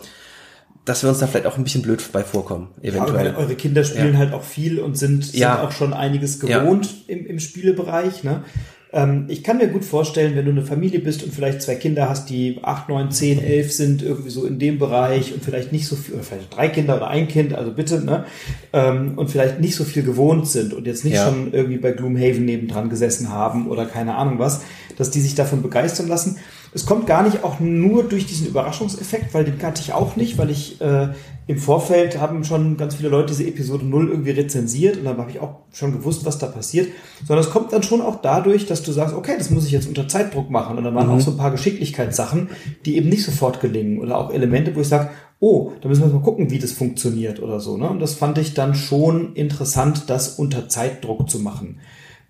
dass 0.85 1.03
wir 1.03 1.11
uns 1.11 1.19
da 1.19 1.27
vielleicht 1.27 1.47
auch 1.47 1.57
ein 1.57 1.65
bisschen 1.65 1.83
blöd 1.83 2.03
bei 2.13 2.25
vorkommen, 2.25 2.69
eventuell. 2.83 3.27
Ja, 3.27 3.37
eure 3.37 3.55
Kinder 3.55 3.85
spielen 3.85 4.15
ja. 4.15 4.19
halt 4.19 4.33
auch 4.33 4.45
viel 4.45 4.81
und 4.81 4.97
sind, 4.97 5.25
sind 5.25 5.41
ja. 5.41 5.63
auch 5.63 5.73
schon 5.73 5.93
einiges 5.93 6.41
gewohnt 6.41 6.89
im, 7.07 7.27
im 7.27 7.41
Spielebereich. 7.41 8.23
Ne? 8.25 8.45
Ähm, 8.93 9.27
ich 9.29 9.45
kann 9.45 9.59
mir 9.59 9.69
gut 9.69 9.85
vorstellen, 9.85 10.35
wenn 10.35 10.45
du 10.45 10.51
eine 10.51 10.63
Familie 10.63 10.99
bist 10.99 11.23
und 11.23 11.33
vielleicht 11.33 11.63
zwei 11.63 11.77
Kinder 11.77 12.09
hast, 12.09 12.29
die 12.29 12.59
acht, 12.63 12.89
neun, 12.89 13.13
zehn, 13.13 13.43
elf 13.43 13.73
sind, 13.73 14.03
irgendwie 14.03 14.31
so 14.31 14.45
in 14.45 14.59
dem 14.59 14.79
Bereich 14.79 15.33
und 15.33 15.45
vielleicht 15.45 15.71
nicht 15.71 15.87
so 15.87 15.95
viel, 15.95 16.15
oder 16.15 16.25
vielleicht 16.25 16.57
drei 16.57 16.69
Kinder 16.69 16.97
oder 16.97 17.09
ein 17.09 17.29
Kind, 17.29 17.55
also 17.55 17.73
bitte, 17.73 18.05
ne? 18.05 18.25
Ähm, 18.73 19.13
und 19.17 19.31
vielleicht 19.31 19.61
nicht 19.61 19.77
so 19.77 19.85
viel 19.85 20.03
gewohnt 20.03 20.49
sind 20.49 20.75
und 20.75 20.87
jetzt 20.87 21.05
nicht 21.05 21.15
ja. 21.15 21.27
schon 21.27 21.53
irgendwie 21.53 21.79
bei 21.79 21.93
Gloomhaven 21.93 22.45
nebendran 22.45 22.91
gesessen 22.91 23.29
haben 23.29 23.69
oder 23.69 23.87
keine 23.87 24.17
Ahnung 24.17 24.41
was, 24.41 24.63
dass 24.97 25.11
die 25.11 25.21
sich 25.21 25.37
davon 25.37 25.63
begeistern 25.63 26.09
lassen. 26.09 26.39
Es 26.73 26.87
kommt 26.87 27.07
gar 27.07 27.25
nicht 27.25 27.43
auch 27.43 27.59
nur 27.59 28.05
durch 28.05 28.27
diesen 28.27 28.47
Überraschungseffekt, 28.47 29.35
weil 29.35 29.45
den 29.45 29.59
kannte 29.59 29.81
ich 29.83 29.93
auch 29.93 30.15
nicht, 30.15 30.39
weil 30.39 30.51
ich 30.51 30.81
äh, 30.81 31.09
im 31.49 31.59
Vorfeld 31.59 32.21
haben 32.21 32.45
schon 32.45 32.77
ganz 32.77 32.95
viele 32.95 33.09
Leute 33.09 33.29
diese 33.29 33.45
Episode 33.45 33.85
0 33.85 34.09
irgendwie 34.11 34.31
rezensiert 34.31 34.97
und 34.97 35.05
dann 35.05 35.19
habe 35.19 35.33
ich 35.33 35.41
auch 35.41 35.57
schon 35.73 35.91
gewusst, 35.91 36.25
was 36.25 36.39
da 36.39 36.47
passiert. 36.47 36.89
Sondern 37.27 37.45
es 37.45 37.51
kommt 37.51 37.73
dann 37.73 37.83
schon 37.83 38.01
auch 38.01 38.23
dadurch, 38.23 38.67
dass 38.67 38.85
du 38.85 38.93
sagst, 38.93 39.17
okay, 39.17 39.35
das 39.37 39.51
muss 39.51 39.67
ich 39.67 39.73
jetzt 39.73 39.89
unter 39.89 40.07
Zeitdruck 40.07 40.49
machen. 40.49 40.79
Und 40.79 40.85
dann 40.85 40.95
waren 40.95 41.09
mhm. 41.09 41.15
auch 41.15 41.21
so 41.21 41.33
ein 41.33 41.37
paar 41.37 41.51
Geschicklichkeitssachen, 41.51 42.51
die 42.87 42.97
eben 42.97 43.09
nicht 43.09 43.25
sofort 43.25 43.61
gelingen. 43.61 43.99
Oder 43.99 44.17
auch 44.17 44.33
Elemente, 44.33 44.77
wo 44.77 44.81
ich 44.81 44.89
sage, 44.89 45.11
oh, 45.41 45.73
da 45.81 45.89
müssen 45.89 46.03
wir 46.03 46.15
mal 46.15 46.23
gucken, 46.23 46.51
wie 46.51 46.61
das 46.61 46.71
funktioniert 46.71 47.43
oder 47.43 47.59
so. 47.59 47.77
Ne? 47.77 47.91
Und 47.91 47.99
das 47.99 48.15
fand 48.15 48.39
ich 48.39 48.55
dann 48.55 48.77
schon 48.77 49.35
interessant, 49.35 50.05
das 50.09 50.39
unter 50.39 50.69
Zeitdruck 50.69 51.29
zu 51.29 51.41
machen. 51.41 51.81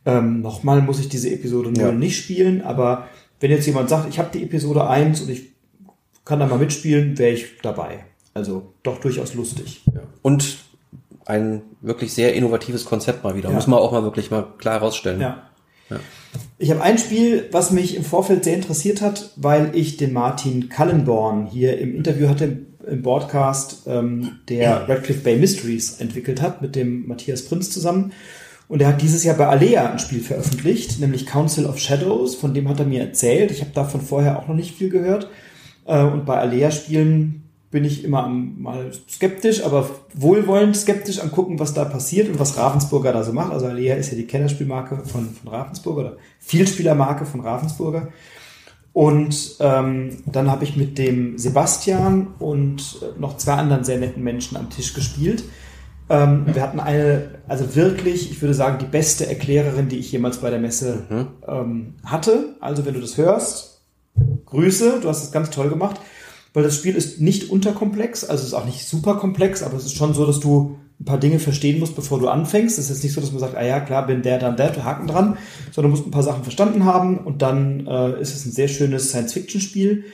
Ähm, 0.06 0.40
nochmal 0.40 0.80
muss 0.80 0.98
ich 0.98 1.10
diese 1.10 1.30
Episode 1.30 1.72
0 1.72 1.82
ja. 1.82 1.92
nicht 1.92 2.16
spielen, 2.16 2.62
aber 2.62 3.04
wenn 3.40 3.50
jetzt 3.50 3.66
jemand 3.66 3.88
sagt, 3.88 4.08
ich 4.08 4.18
habe 4.18 4.30
die 4.32 4.44
Episode 4.44 4.86
1 4.88 5.22
und 5.22 5.30
ich 5.30 5.50
kann 6.24 6.38
da 6.38 6.46
mal 6.46 6.58
mitspielen, 6.58 7.18
wäre 7.18 7.32
ich 7.32 7.58
dabei. 7.62 8.04
Also 8.34 8.74
doch 8.82 9.00
durchaus 9.00 9.34
lustig. 9.34 9.82
Ja. 9.92 10.02
Und 10.22 10.58
ein 11.24 11.62
wirklich 11.80 12.12
sehr 12.12 12.34
innovatives 12.34 12.84
Konzept 12.84 13.24
mal 13.24 13.34
wieder. 13.36 13.48
Ja. 13.48 13.54
Muss 13.54 13.66
man 13.66 13.78
auch 13.78 13.92
mal 13.92 14.02
wirklich 14.02 14.30
mal 14.30 14.46
klar 14.58 14.74
herausstellen. 14.74 15.20
Ja. 15.20 15.50
ja. 15.88 16.00
Ich 16.58 16.70
habe 16.70 16.82
ein 16.82 16.98
Spiel, 16.98 17.48
was 17.50 17.70
mich 17.70 17.96
im 17.96 18.04
Vorfeld 18.04 18.44
sehr 18.44 18.54
interessiert 18.54 19.00
hat, 19.00 19.30
weil 19.36 19.70
ich 19.74 19.96
den 19.96 20.12
Martin 20.12 20.68
Kallenborn 20.68 21.46
hier 21.46 21.78
im 21.78 21.96
Interview 21.96 22.28
hatte, 22.28 22.58
im 22.86 23.02
Broadcast, 23.02 23.82
ähm, 23.86 24.38
der 24.48 24.88
Redcliffe 24.88 25.20
Bay 25.20 25.36
Mysteries 25.36 26.00
entwickelt 26.00 26.40
hat, 26.42 26.62
mit 26.62 26.76
dem 26.76 27.06
Matthias 27.06 27.44
Prinz 27.46 27.70
zusammen. 27.70 28.12
Und 28.70 28.80
er 28.80 28.86
hat 28.86 29.02
dieses 29.02 29.24
Jahr 29.24 29.36
bei 29.36 29.48
Alea 29.48 29.90
ein 29.90 29.98
Spiel 29.98 30.20
veröffentlicht, 30.20 31.00
nämlich 31.00 31.26
Council 31.26 31.66
of 31.66 31.80
Shadows, 31.80 32.36
von 32.36 32.54
dem 32.54 32.68
hat 32.68 32.78
er 32.78 32.86
mir 32.86 33.00
erzählt. 33.00 33.50
Ich 33.50 33.62
habe 33.62 33.72
davon 33.72 34.00
vorher 34.00 34.38
auch 34.38 34.46
noch 34.46 34.54
nicht 34.54 34.76
viel 34.76 34.90
gehört. 34.90 35.28
Äh, 35.86 36.04
und 36.04 36.24
bei 36.24 36.38
Alea-Spielen 36.38 37.42
bin 37.72 37.84
ich 37.84 38.04
immer 38.04 38.28
mal 38.28 38.92
skeptisch, 39.10 39.64
aber 39.64 39.90
wohlwollend 40.14 40.76
skeptisch 40.76 41.18
am 41.18 41.32
gucken, 41.32 41.58
was 41.58 41.74
da 41.74 41.84
passiert 41.84 42.28
und 42.28 42.38
was 42.38 42.56
Ravensburger 42.56 43.12
da 43.12 43.24
so 43.24 43.32
macht. 43.32 43.52
Also 43.52 43.66
Alea 43.66 43.96
ist 43.96 44.12
ja 44.12 44.16
die 44.16 44.28
Kennerspielmarke 44.28 44.98
von, 45.04 45.30
von 45.30 45.50
Ravensburger 45.50 46.00
oder 46.00 46.16
Vielspielermarke 46.38 47.26
von 47.26 47.40
Ravensburger. 47.40 48.10
Und 48.92 49.56
ähm, 49.58 50.18
dann 50.26 50.48
habe 50.48 50.62
ich 50.62 50.76
mit 50.76 50.96
dem 50.96 51.38
Sebastian 51.38 52.28
und 52.38 53.00
noch 53.18 53.36
zwei 53.36 53.54
anderen 53.54 53.82
sehr 53.82 53.98
netten 53.98 54.22
Menschen 54.22 54.56
am 54.56 54.70
Tisch 54.70 54.94
gespielt. 54.94 55.42
Ähm, 56.10 56.44
wir 56.52 56.60
hatten 56.60 56.80
eine, 56.80 57.38
also 57.46 57.76
wirklich, 57.76 58.32
ich 58.32 58.42
würde 58.42 58.52
sagen, 58.52 58.78
die 58.78 58.90
beste 58.90 59.28
Erklärerin, 59.28 59.88
die 59.88 59.98
ich 59.98 60.10
jemals 60.10 60.38
bei 60.38 60.50
der 60.50 60.58
Messe 60.58 61.04
mhm. 61.08 61.26
ähm, 61.46 61.94
hatte. 62.04 62.56
Also 62.58 62.84
wenn 62.84 62.94
du 62.94 63.00
das 63.00 63.16
hörst, 63.16 63.82
Grüße, 64.46 64.98
du 65.00 65.08
hast 65.08 65.22
es 65.22 65.30
ganz 65.30 65.50
toll 65.50 65.68
gemacht, 65.68 66.00
weil 66.52 66.64
das 66.64 66.74
Spiel 66.74 66.96
ist 66.96 67.20
nicht 67.20 67.48
unterkomplex, 67.48 68.24
also 68.24 68.44
ist 68.44 68.54
auch 68.54 68.66
nicht 68.66 68.84
super 68.84 69.14
komplex, 69.14 69.62
aber 69.62 69.76
es 69.76 69.84
ist 69.84 69.96
schon 69.96 70.12
so, 70.12 70.26
dass 70.26 70.40
du 70.40 70.78
ein 71.00 71.04
paar 71.04 71.18
Dinge 71.18 71.38
verstehen 71.38 71.78
musst, 71.78 71.94
bevor 71.94 72.18
du 72.18 72.28
anfängst. 72.28 72.76
Es 72.76 72.86
ist 72.86 72.90
jetzt 72.90 73.04
nicht 73.04 73.12
so, 73.14 73.20
dass 73.20 73.30
man 73.30 73.40
sagt, 73.40 73.56
ah 73.56 73.64
ja, 73.64 73.78
klar, 73.78 74.04
bin 74.06 74.22
der, 74.22 74.38
dann 74.38 74.56
der, 74.56 74.84
Haken 74.84 75.06
dran, 75.06 75.38
sondern 75.70 75.92
du 75.92 75.96
musst 75.96 76.08
ein 76.08 76.10
paar 76.10 76.24
Sachen 76.24 76.42
verstanden 76.42 76.84
haben 76.84 77.18
und 77.18 77.40
dann 77.40 77.86
äh, 77.86 78.20
ist 78.20 78.34
es 78.34 78.44
ein 78.44 78.52
sehr 78.52 78.68
schönes 78.68 79.10
Science-Fiction-Spiel, 79.10 80.04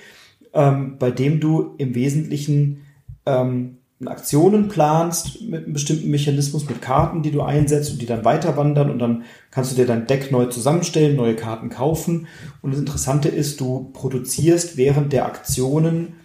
ähm, 0.53 0.97
bei 0.99 1.11
dem 1.11 1.41
du 1.41 1.75
im 1.79 1.95
Wesentlichen 1.95 2.83
ähm, 3.25 3.79
Aktionen 4.05 4.69
planst 4.69 5.41
mit 5.41 5.65
einem 5.65 5.73
bestimmten 5.73 6.11
Mechanismus, 6.11 6.69
mit 6.69 6.83
Karten, 6.83 7.23
die 7.23 7.31
du 7.31 7.41
einsetzt 7.41 7.93
und 7.93 8.03
die 8.03 8.07
dann 8.07 8.27
weiter 8.27 8.57
wandern 8.57 8.91
und 8.91 8.99
dann 8.99 9.25
kannst 9.51 9.73
du 9.73 9.77
dir 9.77 9.87
dein 9.87 10.07
Deck 10.07 10.31
neu 10.31 10.47
zusammenstellen, 10.47 11.17
neue 11.17 11.35
Karten 11.35 11.71
kaufen. 11.71 12.27
Und 12.61 12.73
das 12.73 12.81
Interessante 12.81 13.29
ist, 13.29 13.59
du 13.61 13.91
produzierst 13.95 14.77
während 14.77 15.15
der 15.15 15.25
Aktionen 15.25 16.17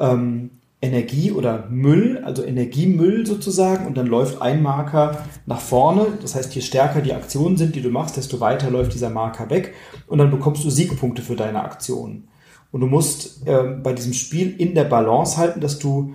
ähm, 0.00 0.50
Energie 0.82 1.30
oder 1.30 1.68
Müll, 1.68 2.22
also 2.24 2.42
Energiemüll 2.42 3.26
sozusagen, 3.26 3.86
und 3.86 3.96
dann 3.96 4.06
läuft 4.06 4.42
ein 4.42 4.62
Marker 4.62 5.24
nach 5.46 5.60
vorne. 5.60 6.06
Das 6.22 6.34
heißt, 6.34 6.52
je 6.54 6.62
stärker 6.62 7.00
die 7.00 7.12
Aktionen 7.12 7.56
sind, 7.56 7.76
die 7.76 7.82
du 7.82 7.90
machst, 7.90 8.16
desto 8.16 8.40
weiter 8.40 8.70
läuft 8.70 8.94
dieser 8.94 9.10
Marker 9.10 9.50
weg 9.50 9.74
und 10.08 10.18
dann 10.18 10.30
bekommst 10.30 10.64
du 10.64 10.70
Siegpunkte 10.70 11.22
für 11.22 11.36
deine 11.36 11.62
Aktionen. 11.62 12.28
Und 12.72 12.80
du 12.80 12.86
musst 12.86 13.46
äh, 13.46 13.62
bei 13.62 13.92
diesem 13.92 14.14
Spiel 14.14 14.54
in 14.58 14.74
der 14.74 14.84
Balance 14.84 15.36
halten, 15.36 15.60
dass 15.60 15.78
du 15.78 16.14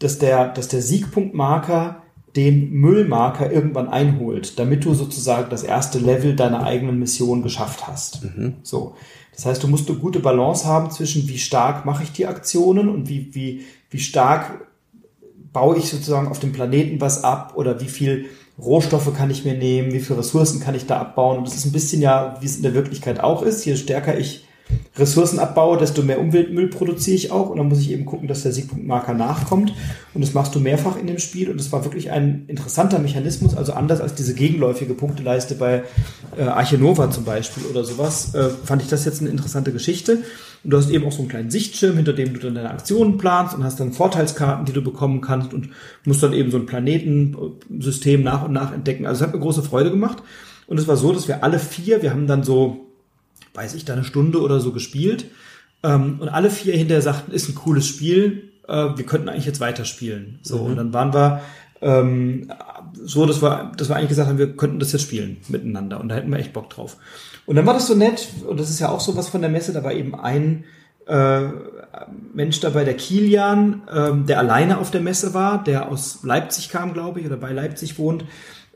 dass 0.00 0.18
der, 0.18 0.48
dass 0.48 0.68
der 0.68 0.82
Siegpunktmarker 0.82 2.02
den 2.36 2.70
Müllmarker 2.72 3.50
irgendwann 3.50 3.88
einholt, 3.88 4.58
damit 4.58 4.84
du 4.84 4.94
sozusagen 4.94 5.50
das 5.50 5.62
erste 5.62 5.98
Level 5.98 6.36
deiner 6.36 6.64
eigenen 6.64 6.98
Mission 6.98 7.42
geschafft 7.42 7.86
hast. 7.86 8.22
Mhm. 8.24 8.54
So. 8.62 8.94
Das 9.34 9.46
heißt, 9.46 9.62
du 9.62 9.68
musst 9.68 9.88
eine 9.88 9.98
gute 9.98 10.20
Balance 10.20 10.66
haben 10.66 10.90
zwischen 10.90 11.28
wie 11.28 11.38
stark 11.38 11.84
mache 11.84 12.02
ich 12.02 12.12
die 12.12 12.26
Aktionen 12.26 12.88
und 12.88 13.08
wie, 13.08 13.34
wie, 13.34 13.64
wie 13.90 13.98
stark 13.98 14.66
baue 15.52 15.76
ich 15.78 15.88
sozusagen 15.88 16.28
auf 16.28 16.38
dem 16.38 16.52
Planeten 16.52 17.00
was 17.00 17.24
ab 17.24 17.54
oder 17.56 17.80
wie 17.80 17.88
viel 17.88 18.26
Rohstoffe 18.60 19.12
kann 19.14 19.30
ich 19.30 19.44
mir 19.44 19.54
nehmen, 19.54 19.92
wie 19.92 20.00
viele 20.00 20.18
Ressourcen 20.18 20.60
kann 20.60 20.74
ich 20.74 20.86
da 20.86 21.00
abbauen. 21.00 21.38
Und 21.38 21.46
das 21.46 21.56
ist 21.56 21.64
ein 21.64 21.72
bisschen 21.72 22.02
ja, 22.02 22.36
wie 22.40 22.46
es 22.46 22.56
in 22.56 22.62
der 22.62 22.74
Wirklichkeit 22.74 23.20
auch 23.20 23.42
ist. 23.42 23.64
Je 23.64 23.76
stärker 23.76 24.18
ich 24.18 24.46
Ressourcen 24.96 25.38
abbaue, 25.38 25.78
desto 25.78 26.02
mehr 26.02 26.20
Umweltmüll 26.20 26.68
produziere 26.68 27.16
ich 27.16 27.30
auch. 27.30 27.50
Und 27.50 27.58
dann 27.58 27.68
muss 27.68 27.80
ich 27.80 27.90
eben 27.90 28.04
gucken, 28.04 28.28
dass 28.28 28.42
der 28.42 28.52
Siegpunktmarker 28.52 29.14
nachkommt. 29.14 29.72
Und 30.14 30.22
das 30.22 30.34
machst 30.34 30.54
du 30.54 30.60
mehrfach 30.60 30.98
in 30.98 31.06
dem 31.06 31.18
Spiel. 31.18 31.50
Und 31.50 31.58
das 31.58 31.72
war 31.72 31.84
wirklich 31.84 32.10
ein 32.10 32.44
interessanter 32.48 32.98
Mechanismus, 32.98 33.56
also 33.56 33.72
anders 33.72 34.00
als 34.00 34.14
diese 34.14 34.34
gegenläufige 34.34 34.94
Punkteleiste 34.94 35.54
bei 35.54 35.84
äh, 36.36 36.42
Arche 36.42 36.78
Nova 36.78 37.10
zum 37.10 37.24
Beispiel 37.24 37.64
oder 37.70 37.84
sowas, 37.84 38.34
äh, 38.34 38.50
fand 38.64 38.82
ich 38.82 38.88
das 38.88 39.04
jetzt 39.04 39.20
eine 39.20 39.30
interessante 39.30 39.72
Geschichte. 39.72 40.18
Und 40.62 40.70
du 40.70 40.76
hast 40.76 40.90
eben 40.90 41.06
auch 41.06 41.12
so 41.12 41.20
einen 41.20 41.28
kleinen 41.28 41.50
Sichtschirm, 41.50 41.96
hinter 41.96 42.12
dem 42.12 42.34
du 42.34 42.40
dann 42.40 42.54
deine 42.54 42.70
Aktionen 42.70 43.16
planst 43.16 43.54
und 43.54 43.64
hast 43.64 43.80
dann 43.80 43.92
Vorteilskarten, 43.92 44.66
die 44.66 44.72
du 44.72 44.82
bekommen 44.82 45.20
kannst 45.20 45.54
und 45.54 45.70
musst 46.04 46.22
dann 46.22 46.34
eben 46.34 46.50
so 46.50 46.58
ein 46.58 46.66
Planetensystem 46.66 48.22
nach 48.22 48.44
und 48.44 48.52
nach 48.52 48.72
entdecken. 48.72 49.06
Also 49.06 49.22
es 49.22 49.28
hat 49.28 49.34
mir 49.34 49.40
große 49.40 49.62
Freude 49.62 49.90
gemacht. 49.90 50.22
Und 50.66 50.78
es 50.78 50.86
war 50.86 50.96
so, 50.96 51.12
dass 51.12 51.26
wir 51.26 51.42
alle 51.42 51.58
vier, 51.58 52.02
wir 52.02 52.10
haben 52.10 52.26
dann 52.26 52.44
so 52.44 52.89
weiß 53.54 53.74
ich, 53.74 53.84
da 53.84 53.92
eine 53.92 54.04
Stunde 54.04 54.40
oder 54.40 54.60
so 54.60 54.72
gespielt. 54.72 55.26
Ähm, 55.82 56.18
und 56.20 56.28
alle 56.28 56.50
vier 56.50 56.76
hinterher 56.76 57.02
sagten, 57.02 57.32
ist 57.32 57.48
ein 57.48 57.54
cooles 57.54 57.86
Spiel, 57.86 58.50
äh, 58.68 58.88
wir 58.96 59.06
könnten 59.06 59.28
eigentlich 59.28 59.46
jetzt 59.46 59.60
weiterspielen. 59.60 60.38
So, 60.42 60.58
mhm. 60.58 60.70
und 60.70 60.76
dann 60.76 60.92
waren 60.92 61.14
wir 61.14 61.40
ähm, 61.82 62.52
so, 63.02 63.26
dass 63.26 63.42
wir, 63.42 63.72
dass 63.76 63.88
wir 63.88 63.96
eigentlich 63.96 64.10
gesagt 64.10 64.28
haben, 64.28 64.38
wir 64.38 64.56
könnten 64.56 64.78
das 64.78 64.92
jetzt 64.92 65.02
spielen 65.02 65.38
miteinander. 65.48 66.00
Und 66.00 66.08
da 66.08 66.16
hätten 66.16 66.30
wir 66.30 66.38
echt 66.38 66.52
Bock 66.52 66.70
drauf. 66.70 66.96
Und 67.46 67.56
dann 67.56 67.66
war 67.66 67.74
das 67.74 67.86
so 67.86 67.94
nett, 67.94 68.28
und 68.46 68.60
das 68.60 68.70
ist 68.70 68.80
ja 68.80 68.90
auch 68.90 69.00
so 69.00 69.16
was 69.16 69.28
von 69.28 69.40
der 69.40 69.50
Messe, 69.50 69.72
da 69.72 69.82
war 69.82 69.92
eben 69.92 70.14
ein 70.14 70.64
äh, 71.06 71.48
Mensch 72.34 72.60
dabei, 72.60 72.84
der 72.84 72.96
Kilian, 72.96 73.82
ähm, 73.92 74.26
der 74.26 74.38
alleine 74.38 74.78
auf 74.78 74.90
der 74.90 75.00
Messe 75.00 75.34
war, 75.34 75.64
der 75.64 75.88
aus 75.88 76.20
Leipzig 76.22 76.68
kam, 76.68 76.92
glaube 76.92 77.20
ich, 77.20 77.26
oder 77.26 77.36
bei 77.36 77.52
Leipzig 77.52 77.98
wohnt 77.98 78.24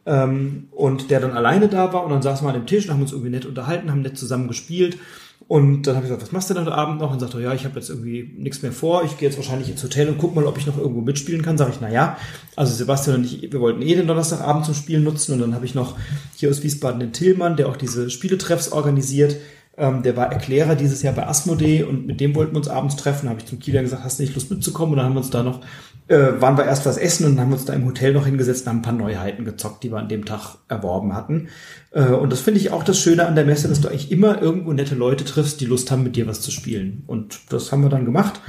ähm, 0.06 0.68
und 0.72 1.10
der 1.10 1.20
dann 1.20 1.32
alleine 1.32 1.68
da 1.68 1.92
war 1.92 2.04
und 2.04 2.10
dann 2.10 2.22
saßen 2.22 2.46
wir 2.46 2.52
an 2.52 2.60
dem 2.60 2.66
Tisch 2.66 2.86
und 2.86 2.92
haben 2.92 3.02
uns 3.02 3.12
irgendwie 3.12 3.30
nett 3.30 3.46
unterhalten, 3.46 3.90
haben 3.90 4.02
nett 4.02 4.18
zusammen 4.18 4.48
gespielt. 4.48 4.98
Und 5.46 5.82
dann 5.82 5.96
habe 5.96 6.06
ich 6.06 6.10
gesagt, 6.10 6.22
was 6.22 6.32
machst 6.32 6.48
du 6.48 6.54
denn 6.54 6.64
heute 6.64 6.74
Abend 6.74 7.00
noch? 7.00 7.12
Und 7.12 7.20
sagte, 7.20 7.40
ja, 7.40 7.52
ich 7.52 7.66
habe 7.66 7.74
jetzt 7.78 7.90
irgendwie 7.90 8.34
nichts 8.38 8.62
mehr 8.62 8.72
vor. 8.72 9.04
Ich 9.04 9.18
gehe 9.18 9.28
jetzt 9.28 9.36
wahrscheinlich 9.36 9.68
ins 9.68 9.82
Hotel 9.82 10.08
und 10.08 10.16
guck 10.16 10.34
mal, 10.34 10.46
ob 10.46 10.56
ich 10.56 10.66
noch 10.66 10.78
irgendwo 10.78 11.02
mitspielen 11.02 11.42
kann. 11.42 11.58
Sag 11.58 11.68
ich, 11.68 11.80
na 11.82 11.90
ja. 11.90 12.16
Also 12.56 12.72
Sebastian 12.72 13.16
und 13.16 13.24
ich, 13.26 13.52
wir 13.52 13.60
wollten 13.60 13.82
eh 13.82 13.94
den 13.94 14.06
Donnerstagabend 14.06 14.64
zum 14.64 14.74
Spielen 14.74 15.04
nutzen. 15.04 15.34
Und 15.34 15.40
dann 15.40 15.54
habe 15.54 15.66
ich 15.66 15.74
noch 15.74 15.96
hier 16.34 16.48
aus 16.48 16.62
Wiesbaden 16.62 16.98
den 16.98 17.12
Tillmann, 17.12 17.56
der 17.56 17.68
auch 17.68 17.76
diese 17.76 18.08
Spieletreffs 18.08 18.72
organisiert. 18.72 19.36
Ähm, 19.76 20.02
der 20.02 20.16
war 20.16 20.32
Erklärer 20.32 20.76
dieses 20.76 21.02
Jahr 21.02 21.14
bei 21.14 21.26
Asmodee 21.26 21.82
und 21.82 22.06
mit 22.06 22.20
dem 22.20 22.34
wollten 22.34 22.52
wir 22.52 22.58
uns 22.58 22.68
abends 22.68 22.96
treffen. 22.96 23.28
Habe 23.28 23.40
ich 23.40 23.46
zum 23.46 23.58
Kieler 23.58 23.82
gesagt, 23.82 24.04
hast 24.04 24.18
du 24.18 24.22
nicht 24.22 24.34
Lust 24.34 24.50
mitzukommen? 24.50 24.92
Und 24.92 24.98
dann 24.98 25.06
haben 25.06 25.14
wir 25.14 25.20
uns 25.20 25.30
da 25.30 25.42
noch 25.42 25.60
äh, 26.06 26.40
waren 26.40 26.58
wir 26.58 26.64
erst 26.64 26.84
was 26.84 26.98
essen 26.98 27.26
und 27.26 27.40
haben 27.40 27.52
uns 27.52 27.64
da 27.64 27.72
im 27.72 27.86
Hotel 27.86 28.12
noch 28.12 28.26
hingesetzt 28.26 28.62
und 28.62 28.68
haben 28.68 28.78
ein 28.78 28.82
paar 28.82 28.92
Neuheiten 28.92 29.44
gezockt, 29.44 29.82
die 29.82 29.90
wir 29.90 29.98
an 29.98 30.08
dem 30.08 30.24
Tag 30.24 30.56
erworben 30.68 31.14
hatten. 31.14 31.48
Äh, 31.92 32.10
und 32.10 32.30
das 32.30 32.40
finde 32.40 32.60
ich 32.60 32.70
auch 32.70 32.82
das 32.82 32.98
Schöne 32.98 33.26
an 33.26 33.34
der 33.34 33.46
Messe, 33.46 33.68
dass 33.68 33.80
du 33.80 33.88
eigentlich 33.88 34.10
immer 34.10 34.40
irgendwo 34.40 34.72
nette 34.72 34.94
Leute 34.94 35.24
triffst, 35.24 35.60
die 35.60 35.66
Lust 35.66 35.90
haben, 35.90 36.02
mit 36.02 36.16
dir 36.16 36.26
was 36.26 36.42
zu 36.42 36.50
spielen. 36.50 37.04
Und 37.06 37.40
das 37.50 37.72
haben 37.72 37.82
wir 37.82 37.88
dann 37.88 38.04
gemacht. 38.04 38.40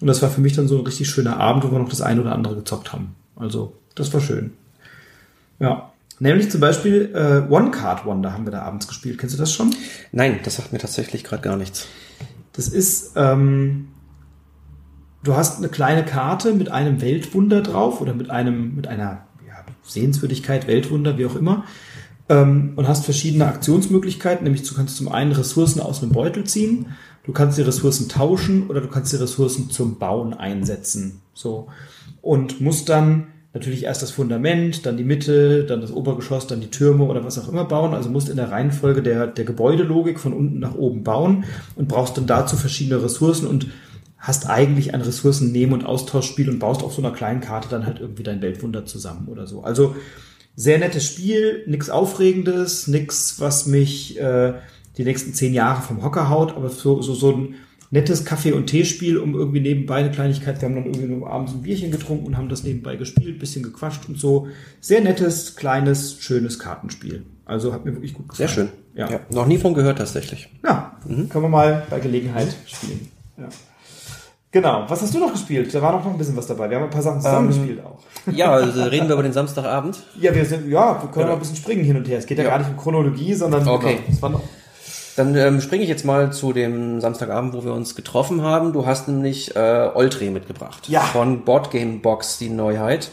Und 0.00 0.08
das 0.08 0.22
war 0.22 0.30
für 0.30 0.40
mich 0.40 0.54
dann 0.54 0.66
so 0.66 0.78
ein 0.78 0.84
richtig 0.84 1.08
schöner 1.08 1.38
Abend, 1.38 1.64
wo 1.64 1.70
wir 1.70 1.78
noch 1.78 1.88
das 1.88 2.02
eine 2.02 2.20
oder 2.20 2.32
andere 2.32 2.56
gezockt 2.56 2.92
haben. 2.92 3.14
Also, 3.36 3.76
das 3.94 4.12
war 4.12 4.20
schön. 4.20 4.52
Ja. 5.60 5.92
Nämlich 6.20 6.50
zum 6.50 6.60
Beispiel 6.60 7.12
äh, 7.14 7.52
One 7.52 7.70
Card 7.70 8.06
Wonder 8.06 8.32
haben 8.32 8.44
wir 8.44 8.52
da 8.52 8.62
abends 8.62 8.86
gespielt. 8.86 9.18
Kennst 9.18 9.34
du 9.34 9.38
das 9.38 9.52
schon? 9.52 9.74
Nein, 10.12 10.40
das 10.44 10.56
sagt 10.56 10.72
mir 10.72 10.78
tatsächlich 10.78 11.24
gerade 11.24 11.42
gar 11.42 11.56
nichts. 11.56 11.88
Das 12.52 12.68
ist 12.68 13.12
ähm, 13.16 13.88
du 15.24 15.34
hast 15.34 15.58
eine 15.58 15.68
kleine 15.68 16.04
Karte 16.04 16.52
mit 16.52 16.70
einem 16.70 17.00
Weltwunder 17.00 17.62
drauf 17.62 18.00
oder 18.00 18.14
mit 18.14 18.30
einem, 18.30 18.76
mit 18.76 18.86
einer 18.86 19.26
ja, 19.46 19.64
Sehenswürdigkeit, 19.82 20.68
Weltwunder, 20.68 21.18
wie 21.18 21.26
auch 21.26 21.34
immer. 21.34 21.64
Ähm, 22.28 22.74
und 22.76 22.86
hast 22.86 23.04
verschiedene 23.04 23.46
Aktionsmöglichkeiten, 23.46 24.44
nämlich 24.44 24.62
du 24.62 24.74
kannst 24.74 24.96
zum 24.96 25.08
einen 25.08 25.32
Ressourcen 25.32 25.80
aus 25.80 26.02
einem 26.02 26.12
Beutel 26.12 26.44
ziehen, 26.44 26.86
du 27.24 27.32
kannst 27.32 27.58
die 27.58 27.62
Ressourcen 27.62 28.08
tauschen 28.08 28.68
oder 28.68 28.80
du 28.80 28.88
kannst 28.88 29.12
die 29.12 29.16
Ressourcen 29.16 29.70
zum 29.70 29.98
Bauen 29.98 30.32
einsetzen. 30.32 31.20
So. 31.34 31.68
Und 32.22 32.60
musst 32.60 32.88
dann 32.88 33.26
natürlich 33.54 33.84
erst 33.84 34.02
das 34.02 34.10
Fundament, 34.10 34.84
dann 34.84 34.96
die 34.96 35.04
Mitte, 35.04 35.64
dann 35.64 35.80
das 35.80 35.92
Obergeschoss, 35.92 36.48
dann 36.48 36.60
die 36.60 36.70
Türme 36.70 37.04
oder 37.04 37.24
was 37.24 37.38
auch 37.38 37.48
immer 37.48 37.64
bauen. 37.64 37.94
Also 37.94 38.10
musst 38.10 38.28
in 38.28 38.36
der 38.36 38.50
Reihenfolge 38.50 39.00
der, 39.00 39.28
der 39.28 39.44
Gebäudelogik 39.44 40.18
von 40.18 40.32
unten 40.32 40.58
nach 40.58 40.74
oben 40.74 41.04
bauen 41.04 41.44
und 41.76 41.88
brauchst 41.88 42.16
dann 42.16 42.26
dazu 42.26 42.56
verschiedene 42.56 43.02
Ressourcen 43.02 43.46
und 43.46 43.68
hast 44.18 44.48
eigentlich 44.50 44.92
ein 44.92 45.02
Ressourcen-Nehmen- 45.02 45.72
und 45.72 45.86
Austauschspiel 45.86 46.50
und 46.50 46.58
baust 46.58 46.82
auf 46.82 46.94
so 46.94 47.02
einer 47.02 47.12
kleinen 47.12 47.40
Karte 47.40 47.68
dann 47.68 47.86
halt 47.86 48.00
irgendwie 48.00 48.24
dein 48.24 48.42
Weltwunder 48.42 48.86
zusammen 48.86 49.28
oder 49.28 49.46
so. 49.46 49.62
Also 49.62 49.94
sehr 50.56 50.78
nettes 50.78 51.04
Spiel, 51.04 51.62
nichts 51.66 51.90
Aufregendes, 51.90 52.88
nichts, 52.88 53.38
was 53.38 53.66
mich 53.66 54.18
äh, 54.18 54.54
die 54.96 55.04
nächsten 55.04 55.32
zehn 55.32 55.54
Jahre 55.54 55.82
vom 55.82 56.02
Hocker 56.02 56.28
haut, 56.28 56.56
aber 56.56 56.70
so, 56.70 57.02
so, 57.02 57.14
so 57.14 57.32
ein 57.32 57.54
nettes 57.90 58.24
Kaffee- 58.24 58.52
und 58.52 58.66
Teespiel, 58.66 59.18
um 59.18 59.34
irgendwie 59.34 59.60
nebenbei 59.60 59.96
eine 59.96 60.10
Kleinigkeit. 60.10 60.60
Wir 60.60 60.68
haben 60.68 60.74
dann 60.74 60.86
irgendwie 60.86 61.06
nur 61.06 61.30
abends 61.30 61.52
ein 61.52 61.62
Bierchen 61.62 61.90
getrunken 61.90 62.26
und 62.26 62.36
haben 62.36 62.48
das 62.48 62.64
nebenbei 62.64 62.96
gespielt, 62.96 63.38
bisschen 63.38 63.62
gequatscht 63.62 64.08
und 64.08 64.18
so. 64.18 64.48
Sehr 64.80 65.00
nettes, 65.00 65.56
kleines, 65.56 66.18
schönes 66.20 66.58
Kartenspiel. 66.58 67.24
Also 67.44 67.72
hat 67.72 67.84
mir 67.84 67.92
wirklich 67.92 68.14
gut 68.14 68.28
gefallen. 68.28 68.48
Sehr 68.48 68.54
schön. 68.54 68.68
Ja. 68.94 69.10
ja 69.10 69.20
noch 69.30 69.46
nie 69.46 69.58
von 69.58 69.74
gehört 69.74 69.98
tatsächlich. 69.98 70.48
Ja, 70.64 70.96
mhm. 71.06 71.28
können 71.28 71.44
wir 71.44 71.48
mal 71.48 71.86
bei 71.90 72.00
Gelegenheit 72.00 72.54
spielen. 72.66 73.08
Ja. 73.36 73.48
Genau. 74.54 74.84
Was 74.86 75.02
hast 75.02 75.12
du 75.12 75.18
noch 75.18 75.32
gespielt? 75.32 75.74
Da 75.74 75.82
war 75.82 75.90
noch 75.90 76.06
ein 76.06 76.16
bisschen 76.16 76.36
was 76.36 76.46
dabei. 76.46 76.70
Wir 76.70 76.76
haben 76.76 76.84
ein 76.84 76.90
paar 76.90 77.02
Sachen 77.02 77.20
zusammen 77.20 77.50
ähm, 77.50 77.58
gespielt 77.58 77.84
auch. 77.84 77.98
Ja, 78.32 78.52
also 78.52 78.84
reden 78.84 79.08
wir 79.08 79.14
über 79.14 79.24
den 79.24 79.32
Samstagabend. 79.32 80.02
Ja, 80.18 80.32
wir 80.32 80.44
sind, 80.44 80.68
ja, 80.68 81.02
wir 81.02 81.10
können 81.10 81.26
ja. 81.26 81.32
auch 81.32 81.36
ein 81.36 81.40
bisschen 81.40 81.56
springen 81.56 81.84
hin 81.84 81.96
und 81.96 82.08
her. 82.08 82.18
Es 82.18 82.26
geht 82.26 82.38
ja, 82.38 82.44
ja. 82.44 82.50
gar 82.50 82.58
nicht 82.60 82.70
um 82.70 82.76
Chronologie, 82.76 83.34
sondern 83.34 83.66
okay. 83.66 83.98
Genau, 84.06 84.40
Dann 85.16 85.34
ähm, 85.36 85.60
springe 85.60 85.84
ich 85.84 85.88
jetzt 85.88 86.04
mal 86.04 86.32
zu 86.32 86.52
dem 86.52 87.00
Samstagabend, 87.00 87.54
wo 87.54 87.64
wir 87.64 87.72
uns 87.72 87.94
getroffen 87.94 88.42
haben. 88.42 88.72
Du 88.72 88.86
hast 88.86 89.08
nämlich 89.08 89.54
äh, 89.54 89.90
Oltre 89.94 90.30
mitgebracht. 90.30 90.88
Ja. 90.88 91.00
Von 91.00 91.44
Boardgame 91.44 91.98
Box, 91.98 92.38
die 92.38 92.50
Neuheit. 92.50 93.10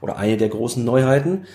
Oder 0.00 0.16
eine 0.16 0.36
der 0.36 0.48
großen 0.48 0.84
Neuheiten. 0.84 1.46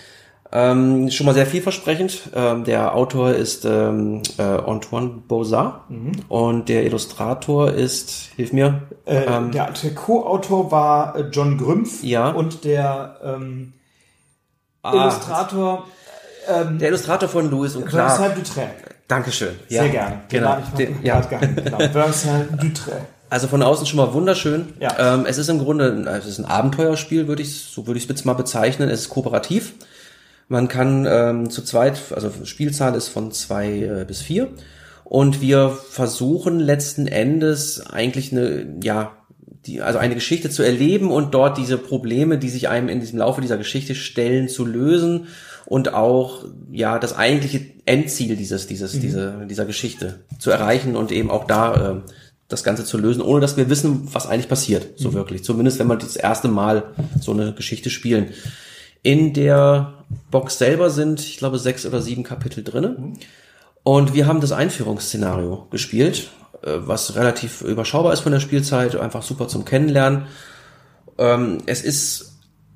Ähm, 0.56 1.10
schon 1.10 1.26
mal 1.26 1.34
sehr 1.34 1.48
vielversprechend. 1.48 2.30
Ähm, 2.36 2.64
der 2.64 2.96
Autor 2.96 3.32
ist 3.32 3.66
ähm, 3.66 4.22
äh, 4.38 4.44
Antoine 4.44 5.10
Bozard 5.28 5.89
mhm. 5.89 6.12
und 6.30 6.70
der 6.70 6.86
Illustrator 6.86 7.72
ist, 7.72 8.30
hilf 8.36 8.54
mir. 8.54 8.84
Äh, 9.06 9.24
ähm, 9.24 9.52
der, 9.52 9.72
der 9.72 9.96
Co-Autor 9.96 10.72
war 10.72 11.16
äh, 11.16 11.22
John 11.32 11.58
Grümpf 11.58 12.04
ja. 12.04 12.30
und 12.30 12.66
der 12.66 13.20
ähm, 13.24 13.74
ah, 14.84 14.94
Illustrator. 14.94 15.88
Ähm, 16.48 16.78
der 16.78 16.89
Illustrator 16.89 17.30
von 17.30 17.50
Louis 17.50 17.76
und 17.76 17.88
Clark. 17.88 18.20
Vincent 18.20 18.48
Dutré. 18.48 18.68
Dankeschön. 19.08 19.56
Sehr 19.70 19.89
gerne. 19.89 20.22
Genau. 20.30 20.58
Den, 20.78 21.04
ja. 21.04 21.20
genau. 21.22 21.80
Vincent 21.80 22.62
Dutré. 22.62 22.93
Also 23.30 23.47
von 23.47 23.64
außen 23.64 23.86
schon 23.88 23.97
mal 23.97 24.14
wunderschön. 24.14 24.74
Ja. 24.80 25.16
Ähm, 25.16 25.26
es 25.26 25.38
ist 25.38 25.49
im 25.49 25.60
Grunde, 25.60 26.06
es 26.18 26.26
ist 26.26 26.39
ein 26.39 26.45
Abenteuerspiel, 26.45 27.28
würde 27.28 27.41
ich, 27.41 27.62
so 27.62 27.88
würde 27.88 27.97
ich 27.97 28.04
es 28.04 28.10
jetzt 28.10 28.26
mal 28.26 28.34
bezeichnen. 28.34 28.89
Es 28.89 29.01
ist 29.01 29.10
kooperativ. 29.10 29.74
Man 30.47 30.68
kann 30.68 31.08
ähm, 31.10 31.49
zu 31.49 31.64
zweit, 31.64 31.99
also 32.14 32.32
Spielzahl 32.43 32.95
ist 32.95 33.08
von 33.08 33.32
zwei 33.32 33.80
äh, 33.80 34.06
bis 34.06 34.22
vier. 34.22 34.49
Und 35.04 35.41
wir 35.41 35.70
versuchen 35.70 36.60
letzten 36.60 37.08
Endes 37.08 37.86
eigentlich 37.88 38.32
eine, 38.32 38.78
ja, 38.84 39.12
die, 39.66 39.82
also 39.82 39.99
eine 39.99 40.16
Geschichte 40.16 40.49
zu 40.49 40.64
erleben 40.64 41.10
und 41.10 41.34
dort 41.34 41.58
diese 41.58 41.78
Probleme, 41.78 42.38
die 42.38 42.49
sich 42.49 42.70
einem 42.70 42.89
in 42.89 42.99
diesem 42.99 43.20
Laufe 43.20 43.41
dieser 43.41 43.58
Geschichte 43.58 43.95
stellen, 43.95 44.47
zu 44.47 44.66
lösen 44.66 45.28
und 45.66 45.93
auch 45.93 46.45
ja 46.72 46.99
das 46.99 47.16
eigentliche 47.16 47.61
Endziel 47.86 48.36
dieses 48.36 48.68
dieses 48.68 48.95
mhm. 48.95 49.01
diese, 49.01 49.47
dieser 49.49 49.66
Geschichte 49.66 50.20
zu 50.39 50.51
erreichen 50.51 50.95
und 50.95 51.11
eben 51.11 51.32
auch 51.32 51.45
da 51.45 51.91
äh, 51.91 52.01
das 52.53 52.64
Ganze 52.64 52.86
zu 52.86 52.97
lösen, 52.97 53.22
ohne 53.22 53.41
dass 53.41 53.57
wir 53.57 53.70
wissen, 53.70 54.07
was 54.14 54.28
eigentlich 54.28 54.47
passiert, 54.47 54.99
so 54.99 55.09
mhm. 55.09 55.14
wirklich. 55.16 55.43
Zumindest 55.43 55.80
wenn 55.80 55.88
wir 55.88 55.95
das 55.95 56.16
erste 56.16 56.47
Mal 56.47 56.84
so 57.20 57.32
eine 57.32 57.53
Geschichte 57.53 57.89
spielen. 57.89 58.30
In 59.01 59.34
der 59.34 60.05
Box 60.32 60.57
selber 60.59 60.89
sind, 60.89 61.20
ich 61.20 61.38
glaube, 61.38 61.59
sechs 61.59 61.86
oder 61.86 62.01
sieben 62.01 62.24
Kapitel 62.24 62.64
drinne. 62.64 62.89
Mhm. 62.89 63.14
Und 63.84 64.14
wir 64.14 64.28
haben 64.28 64.39
das 64.39 64.53
Einführungsszenario 64.53 65.68
gespielt, 65.70 66.30
äh, 66.61 66.78
was 66.78 67.16
relativ 67.16 67.61
überschaubar 67.61 68.14
ist 68.14 68.22
von 68.22 68.32
der 68.32 68.39
Spielzeit, 68.39 68.95
einfach 68.95 69.24
super 69.24 69.47
zum 69.47 69.66
Kennenlernen. 69.66 70.28
Ähm, 71.18 71.59
es 71.66 71.82
ist 71.82 72.32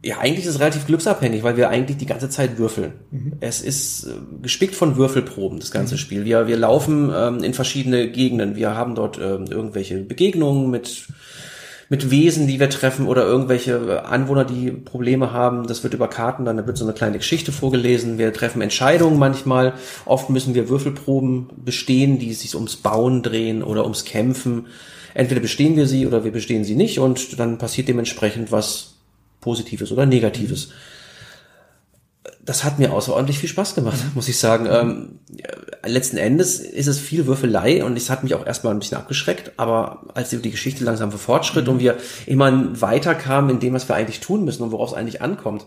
ja, 0.08 0.20
eigentlich 0.20 0.46
ist 0.46 0.56
es 0.56 0.60
relativ 0.62 0.86
glücksabhängig, 0.86 1.44
weil 1.44 1.58
wir 1.58 1.68
eigentlich 1.68 1.98
die 1.98 2.06
ganze 2.06 2.30
Zeit 2.30 2.58
würfeln. 2.58 2.94
Mhm. 3.12 3.34
Es 3.42 3.62
ist 3.62 4.06
äh, 4.06 4.12
gespickt 4.42 4.74
von 4.74 4.96
Würfelproben, 4.96 5.60
das 5.60 5.72
ganze 5.72 5.96
mhm. 5.96 6.00
Spiel. 6.00 6.24
Wir, 6.24 6.48
wir 6.48 6.56
laufen 6.56 7.12
ähm, 7.14 7.44
in 7.44 7.54
verschiedene 7.54 8.10
Gegenden. 8.10 8.56
Wir 8.56 8.74
haben 8.74 8.96
dort 8.96 9.18
ähm, 9.18 9.48
irgendwelche 9.50 9.98
Begegnungen 9.98 10.72
mit 10.72 11.08
mit 11.90 12.12
Wesen, 12.12 12.48
die 12.48 12.60
wir 12.60 12.70
treffen 12.70 13.08
oder 13.08 13.24
irgendwelche 13.24 14.06
Anwohner, 14.06 14.44
die 14.44 14.72
Probleme 14.72 15.32
haben. 15.32 15.68
Das 15.68 15.84
wird 15.84 15.94
über 15.94 16.10
Karten, 16.10 16.44
dann 16.44 16.68
wird 16.68 16.78
so 16.78 16.84
eine 16.84 16.94
kleine 16.94 17.18
Geschichte 17.18 17.54
vorgelesen. 17.54 18.18
Wir 18.18 18.34
treffen 18.34 18.62
Entscheidungen 18.62 19.18
manchmal. 19.18 19.74
Oft 20.04 20.30
müssen 20.30 20.54
wir 20.54 20.68
Würfelproben 20.68 21.48
bestehen, 21.64 22.20
die 22.20 22.34
sich 22.34 22.56
ums 22.56 22.76
Bauen 22.76 23.24
drehen 23.24 23.64
oder 23.64 23.84
ums 23.84 24.04
Kämpfen. 24.04 24.68
Entweder 25.14 25.40
bestehen 25.40 25.78
wir 25.78 25.88
sie 25.88 26.06
oder 26.06 26.26
wir 26.26 26.34
bestehen 26.34 26.66
sie 26.66 26.76
nicht 26.76 27.00
und 27.00 27.40
dann 27.40 27.58
passiert 27.58 27.88
dementsprechend 27.88 28.52
was 28.52 28.97
Positives 29.48 29.94
oder 29.94 30.06
Negatives. 30.06 30.72
Das 32.44 32.66
hat 32.66 32.80
mir 32.80 32.92
außerordentlich 32.92 33.40
viel 33.40 33.48
Spaß 33.48 33.76
gemacht, 33.76 33.98
muss 34.14 34.28
ich 34.28 34.38
sagen. 34.38 34.68
Ähm, 34.70 35.20
letzten 35.86 36.18
Endes 36.18 36.60
ist 36.60 36.88
es 36.88 37.00
viel 37.00 37.28
Würfelei 37.28 37.86
und 37.86 37.96
es 37.96 38.10
hat 38.10 38.24
mich 38.24 38.36
auch 38.36 38.46
erstmal 38.46 38.74
ein 38.74 38.80
bisschen 38.80 38.98
abgeschreckt, 38.98 39.54
aber 39.56 40.02
als 40.16 40.32
die 40.32 40.52
Geschichte 40.52 40.84
langsam 40.84 41.14
fortschritt 41.14 41.68
mhm. 41.68 41.74
und 41.74 41.80
wir 41.80 41.96
immer 42.26 42.82
weiter 42.82 43.16
kamen 43.16 43.52
in 43.52 43.62
dem, 43.62 43.74
was 43.74 43.88
wir 43.88 43.96
eigentlich 43.96 44.20
tun 44.20 44.44
müssen 44.44 44.64
und 44.64 44.74
worauf 44.74 44.92
es 44.92 44.98
eigentlich 44.98 45.22
ankommt. 45.22 45.66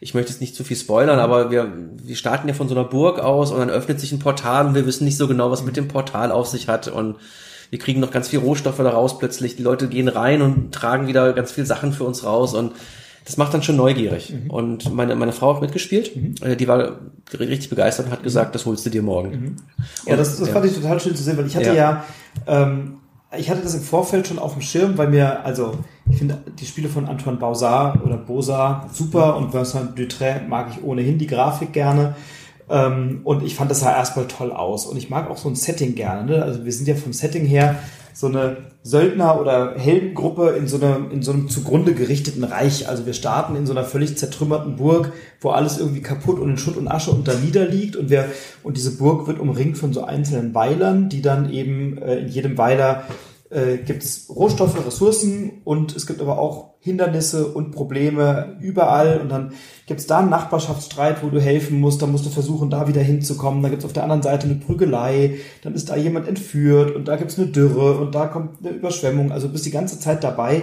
Ich 0.00 0.14
möchte 0.14 0.30
jetzt 0.30 0.40
nicht 0.40 0.54
zu 0.54 0.62
viel 0.62 0.76
spoilern, 0.76 1.18
aber 1.18 1.50
wir, 1.50 1.72
wir 2.00 2.14
starten 2.14 2.46
ja 2.46 2.54
von 2.54 2.68
so 2.68 2.76
einer 2.76 2.84
Burg 2.84 3.18
aus 3.18 3.50
und 3.50 3.58
dann 3.58 3.68
öffnet 3.70 3.98
sich 3.98 4.12
ein 4.12 4.20
Portal 4.20 4.68
und 4.68 4.76
wir 4.76 4.86
wissen 4.86 5.04
nicht 5.04 5.16
so 5.16 5.26
genau, 5.26 5.50
was 5.50 5.64
mit 5.64 5.76
dem 5.76 5.88
Portal 5.88 6.30
auf 6.30 6.46
sich 6.46 6.68
hat 6.68 6.86
und 6.86 7.16
wir 7.70 7.78
kriegen 7.78 8.00
noch 8.00 8.12
ganz 8.12 8.28
viel 8.28 8.38
Rohstoffe 8.38 8.78
da 8.78 8.90
raus 8.90 9.18
plötzlich. 9.18 9.56
Die 9.56 9.62
Leute 9.62 9.88
gehen 9.88 10.08
rein 10.08 10.40
und 10.40 10.72
tragen 10.72 11.06
wieder 11.06 11.32
ganz 11.32 11.52
viel 11.52 11.66
Sachen 11.66 11.92
für 11.92 12.04
uns 12.04 12.24
raus 12.24 12.54
und 12.54 12.72
das 13.28 13.36
macht 13.36 13.52
dann 13.52 13.62
schon 13.62 13.76
neugierig. 13.76 14.32
Mhm. 14.32 14.50
Und 14.50 14.94
meine, 14.94 15.14
meine 15.14 15.32
Frau 15.32 15.54
hat 15.54 15.60
mitgespielt, 15.60 16.16
mhm. 16.16 16.34
Äh, 16.40 16.56
die 16.56 16.66
war 16.66 16.98
richtig 17.38 17.68
begeistert 17.68 18.06
und 18.06 18.12
hat 18.12 18.22
gesagt, 18.22 18.54
das 18.54 18.64
holst 18.64 18.86
du 18.86 18.90
dir 18.90 19.02
morgen. 19.02 19.30
Mhm. 19.30 19.56
Ja, 20.06 20.16
das, 20.16 20.38
das 20.38 20.48
ja. 20.48 20.54
fand 20.54 20.64
ich 20.64 20.72
total 20.72 20.98
schön 20.98 21.14
zu 21.14 21.22
sehen, 21.22 21.36
weil 21.36 21.46
ich 21.46 21.54
hatte 21.54 21.68
ja, 21.68 21.74
ja 21.74 22.04
ähm, 22.46 22.94
ich 23.36 23.50
hatte 23.50 23.60
das 23.60 23.74
im 23.74 23.82
Vorfeld 23.82 24.26
schon 24.26 24.38
auf 24.38 24.54
dem 24.54 24.62
Schirm, 24.62 24.96
weil 24.96 25.08
mir, 25.08 25.44
also 25.44 25.76
ich 26.10 26.16
finde 26.16 26.38
die 26.58 26.64
Spiele 26.64 26.88
von 26.88 27.04
Antoine 27.04 27.36
Bausard 27.36 28.02
oder 28.02 28.16
Bosard 28.16 28.96
super 28.96 29.36
und 29.36 29.52
Vincent 29.52 29.98
Dutray 29.98 30.40
mag 30.48 30.68
ich 30.70 30.82
ohnehin 30.82 31.18
die 31.18 31.26
Grafik 31.26 31.74
gerne. 31.74 32.16
Ähm, 32.70 33.20
und 33.24 33.42
ich 33.42 33.54
fand 33.54 33.70
das 33.70 33.80
sah 33.80 33.94
erstmal 33.94 34.26
toll 34.26 34.52
aus. 34.52 34.86
Und 34.86 34.96
ich 34.96 35.10
mag 35.10 35.28
auch 35.28 35.36
so 35.36 35.50
ein 35.50 35.54
Setting 35.54 35.94
gerne. 35.94 36.24
Ne? 36.24 36.42
Also 36.42 36.64
wir 36.64 36.72
sind 36.72 36.88
ja 36.88 36.94
vom 36.94 37.12
Setting 37.12 37.44
her 37.44 37.78
so 38.18 38.26
eine 38.26 38.56
Söldner- 38.82 39.40
oder 39.40 39.74
Heldengruppe 39.76 40.56
in 40.58 40.66
so, 40.66 40.76
einer, 40.76 41.08
in 41.12 41.22
so 41.22 41.30
einem 41.30 41.48
zugrunde 41.48 41.94
gerichteten 41.94 42.42
Reich. 42.42 42.88
Also 42.88 43.06
wir 43.06 43.12
starten 43.12 43.54
in 43.54 43.64
so 43.64 43.72
einer 43.72 43.84
völlig 43.84 44.18
zertrümmerten 44.18 44.74
Burg, 44.74 45.12
wo 45.40 45.50
alles 45.50 45.78
irgendwie 45.78 46.02
kaputt 46.02 46.40
und 46.40 46.50
in 46.50 46.58
Schutt 46.58 46.76
und 46.76 46.88
Asche 46.88 47.12
unter 47.12 47.34
niederliegt. 47.36 47.94
Und, 47.94 48.10
wir, 48.10 48.28
und 48.64 48.76
diese 48.76 48.96
Burg 48.96 49.28
wird 49.28 49.38
umringt 49.38 49.78
von 49.78 49.92
so 49.92 50.02
einzelnen 50.02 50.52
Weilern, 50.52 51.08
die 51.08 51.22
dann 51.22 51.52
eben 51.52 51.96
äh, 51.98 52.16
in 52.16 52.26
jedem 52.26 52.58
Weiler 52.58 53.04
äh, 53.50 53.78
gibt 53.78 54.02
es 54.02 54.28
Rohstoffe, 54.28 54.84
Ressourcen 54.86 55.62
und 55.64 55.96
es 55.96 56.06
gibt 56.06 56.20
aber 56.20 56.38
auch 56.38 56.74
Hindernisse 56.80 57.48
und 57.48 57.72
Probleme 57.72 58.56
überall. 58.60 59.20
Und 59.20 59.30
dann 59.30 59.52
gibt 59.86 60.00
es 60.00 60.06
da 60.06 60.18
einen 60.18 60.30
Nachbarschaftsstreit, 60.30 61.22
wo 61.22 61.28
du 61.28 61.40
helfen 61.40 61.80
musst, 61.80 62.02
dann 62.02 62.12
musst 62.12 62.26
du 62.26 62.30
versuchen, 62.30 62.70
da 62.70 62.88
wieder 62.88 63.00
hinzukommen, 63.00 63.62
da 63.62 63.68
gibt 63.68 63.82
es 63.82 63.86
auf 63.86 63.92
der 63.92 64.04
anderen 64.04 64.22
Seite 64.22 64.46
eine 64.46 64.56
Prügelei, 64.56 65.38
dann 65.62 65.74
ist 65.74 65.90
da 65.90 65.96
jemand 65.96 66.28
entführt 66.28 66.94
und 66.94 67.08
da 67.08 67.16
gibt 67.16 67.30
es 67.30 67.38
eine 67.38 67.48
Dürre 67.48 67.98
und 67.98 68.14
da 68.14 68.26
kommt 68.26 68.64
eine 68.64 68.74
Überschwemmung, 68.74 69.32
also 69.32 69.48
bist 69.48 69.66
die 69.66 69.70
ganze 69.70 69.98
Zeit 69.98 70.22
dabei 70.24 70.62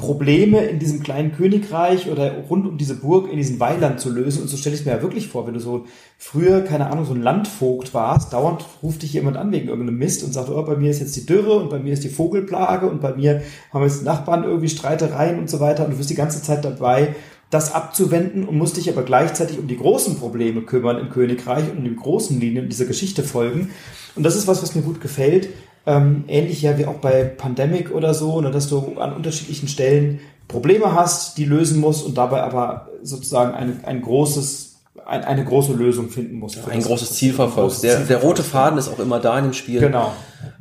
Probleme 0.00 0.64
in 0.64 0.78
diesem 0.78 1.02
kleinen 1.02 1.32
Königreich 1.32 2.10
oder 2.10 2.32
rund 2.48 2.66
um 2.66 2.78
diese 2.78 2.94
Burg 2.94 3.30
in 3.30 3.36
diesen 3.36 3.60
Weilern 3.60 3.98
zu 3.98 4.08
lösen. 4.08 4.40
Und 4.40 4.48
so 4.48 4.56
stelle 4.56 4.74
ich 4.74 4.86
mir 4.86 4.92
ja 4.92 5.02
wirklich 5.02 5.28
vor, 5.28 5.46
wenn 5.46 5.52
du 5.52 5.60
so 5.60 5.84
früher, 6.16 6.62
keine 6.62 6.90
Ahnung, 6.90 7.04
so 7.04 7.12
ein 7.12 7.22
Landvogt 7.22 7.92
warst, 7.92 8.32
dauernd 8.32 8.64
ruft 8.82 9.02
dich 9.02 9.12
jemand 9.12 9.36
an 9.36 9.52
wegen 9.52 9.68
irgendeinem 9.68 9.98
Mist 9.98 10.24
und 10.24 10.32
sagt, 10.32 10.48
oh, 10.48 10.62
bei 10.62 10.74
mir 10.76 10.90
ist 10.90 11.00
jetzt 11.00 11.16
die 11.16 11.26
Dürre 11.26 11.54
und 11.56 11.68
bei 11.68 11.78
mir 11.78 11.92
ist 11.92 12.02
die 12.02 12.08
Vogelplage 12.08 12.88
und 12.88 13.02
bei 13.02 13.14
mir 13.14 13.42
haben 13.74 13.84
jetzt 13.84 14.02
Nachbarn 14.02 14.44
irgendwie 14.44 14.70
Streitereien 14.70 15.38
und 15.38 15.50
so 15.50 15.60
weiter 15.60 15.84
und 15.84 15.92
du 15.92 15.98
wirst 15.98 16.08
die 16.08 16.14
ganze 16.14 16.42
Zeit 16.42 16.64
dabei, 16.64 17.14
das 17.50 17.74
abzuwenden 17.74 18.44
und 18.48 18.56
musst 18.56 18.78
dich 18.78 18.88
aber 18.88 19.02
gleichzeitig 19.02 19.58
um 19.58 19.68
die 19.68 19.76
großen 19.76 20.16
Probleme 20.16 20.62
kümmern 20.62 20.98
im 20.98 21.10
Königreich 21.10 21.70
und 21.70 21.78
um 21.78 21.84
die 21.84 21.94
großen 21.94 22.40
Linien 22.40 22.70
dieser 22.70 22.86
Geschichte 22.86 23.22
folgen. 23.22 23.70
Und 24.16 24.22
das 24.22 24.34
ist 24.34 24.46
was, 24.46 24.62
was 24.62 24.74
mir 24.74 24.82
gut 24.82 25.02
gefällt, 25.02 25.50
ähm, 25.86 26.24
ähnlich 26.28 26.62
ja 26.62 26.78
wie 26.78 26.86
auch 26.86 26.96
bei 26.96 27.24
Pandemic 27.24 27.90
oder 27.92 28.14
so, 28.14 28.40
ne, 28.40 28.50
dass 28.50 28.68
du 28.68 28.98
an 28.98 29.12
unterschiedlichen 29.12 29.68
Stellen 29.68 30.20
Probleme 30.48 30.94
hast, 30.94 31.38
die 31.38 31.44
lösen 31.44 31.80
musst 31.80 32.04
und 32.04 32.18
dabei 32.18 32.42
aber 32.42 32.88
sozusagen 33.02 33.54
ein, 33.54 33.84
ein 33.84 34.02
großes 34.02 34.68
ein, 35.06 35.24
eine 35.24 35.44
große 35.44 35.72
Lösung 35.72 36.08
finden 36.08 36.36
musst. 36.38 36.56
Ja, 36.56 36.66
ein 36.68 36.82
großes 36.82 37.14
Ziel 37.14 37.32
verfolgst. 37.32 37.82
Der, 37.82 38.00
der 38.00 38.18
rote 38.18 38.42
Faden 38.42 38.78
ist 38.78 38.88
auch 38.88 38.98
immer 38.98 39.18
da 39.18 39.38
in 39.38 39.44
dem 39.44 39.52
Spiel. 39.52 39.80
Genau. 39.80 40.12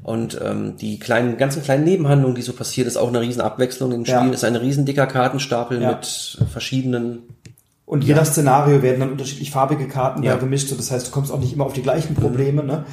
Und 0.01 0.39
ähm, 0.43 0.75
die 0.77 0.97
kleinen, 0.97 1.37
ganzen 1.37 1.61
kleinen 1.61 1.83
Nebenhandlungen, 1.83 2.35
die 2.35 2.41
so 2.41 2.53
passiert, 2.53 2.87
ist 2.87 2.97
auch 2.97 3.09
eine 3.09 3.21
riesen 3.21 3.41
Abwechslung 3.41 3.91
im 3.91 4.05
Spiel. 4.05 4.27
Ja. 4.27 4.31
Ist 4.31 4.43
ein 4.43 4.55
riesen 4.55 4.85
dicker 4.85 5.05
Kartenstapel 5.05 5.81
ja. 5.81 5.91
mit 5.91 6.39
verschiedenen 6.51 7.23
und 7.89 8.03
je 8.03 8.13
nach 8.13 8.25
Szenario 8.25 8.83
werden 8.83 8.99
dann 8.99 9.11
unterschiedlich 9.11 9.49
farbige 9.49 9.87
Karten 9.87 10.21
ja. 10.21 10.35
gemischt. 10.35 10.67
So, 10.67 10.75
das 10.75 10.91
heißt, 10.91 11.07
du 11.07 11.11
kommst 11.11 11.31
auch 11.31 11.39
nicht 11.39 11.53
immer 11.53 11.65
auf 11.65 11.73
die 11.73 11.81
gleichen 11.81 12.13
Probleme. 12.13 12.61
Mhm. 12.61 12.67
Ne? 12.67 12.85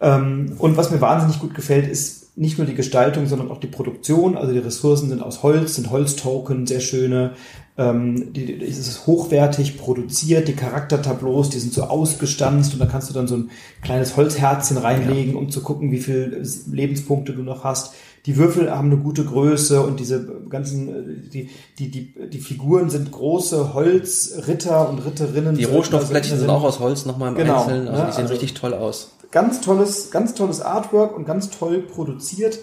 Ähm, 0.00 0.54
und 0.58 0.76
was 0.76 0.90
mir 0.90 1.00
wahnsinnig 1.00 1.38
gut 1.38 1.54
gefällt, 1.54 1.88
ist 1.88 2.24
nicht 2.36 2.58
nur 2.58 2.66
die 2.66 2.74
Gestaltung, 2.74 3.26
sondern 3.26 3.50
auch 3.50 3.60
die 3.60 3.68
Produktion. 3.68 4.36
Also 4.36 4.52
die 4.52 4.58
Ressourcen 4.58 5.08
sind 5.08 5.22
aus 5.22 5.42
Holz, 5.42 5.76
sind 5.76 5.90
Holztoken, 5.90 6.66
sehr 6.66 6.80
schöne. 6.80 7.32
Ähm, 7.76 8.32
die, 8.32 8.46
die, 8.46 8.64
es 8.64 8.78
ist 8.78 9.06
hochwertig 9.06 9.78
produziert, 9.78 10.48
die 10.48 10.54
Charaktertableaus, 10.54 11.50
die 11.50 11.58
sind 11.58 11.72
so 11.72 11.84
ausgestanzt 11.84 12.72
und 12.72 12.78
da 12.78 12.86
kannst 12.86 13.10
du 13.10 13.14
dann 13.14 13.26
so 13.26 13.36
ein 13.36 13.50
kleines 13.82 14.16
Holzherzchen 14.16 14.78
reinlegen, 14.78 15.34
um 15.34 15.50
zu 15.50 15.60
gucken, 15.60 15.90
wie 15.90 15.98
viel 15.98 16.44
Lebenspunkte 16.70 17.32
du 17.32 17.42
noch 17.42 17.64
hast. 17.64 17.94
Die 18.26 18.36
Würfel 18.36 18.70
haben 18.70 18.90
eine 18.90 19.00
gute 19.00 19.24
Größe 19.24 19.82
und 19.82 20.00
diese 20.00 20.24
ganzen, 20.48 21.28
die, 21.30 21.50
die, 21.78 21.90
die, 21.90 22.14
die 22.30 22.38
Figuren 22.38 22.90
sind 22.90 23.10
große 23.10 23.74
Holzritter 23.74 24.88
und 24.88 25.04
Ritterinnen. 25.04 25.56
Die 25.56 25.64
Rohstoffblättchen 25.64 26.38
sind 26.38 26.50
auch 26.50 26.62
aus 26.62 26.80
Holz 26.80 27.04
nochmal 27.04 27.30
im 27.30 27.34
genau, 27.34 27.62
Einzelnen, 27.62 27.88
also 27.88 28.06
die 28.06 28.12
sehen 28.12 28.22
also 28.22 28.32
richtig 28.32 28.54
toll 28.54 28.72
aus 28.72 29.10
ganz 29.34 29.60
tolles, 29.60 30.12
ganz 30.12 30.34
tolles 30.34 30.60
Artwork 30.60 31.14
und 31.14 31.26
ganz 31.26 31.50
toll 31.50 31.80
produziert. 31.80 32.60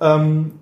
Ähm, 0.00 0.52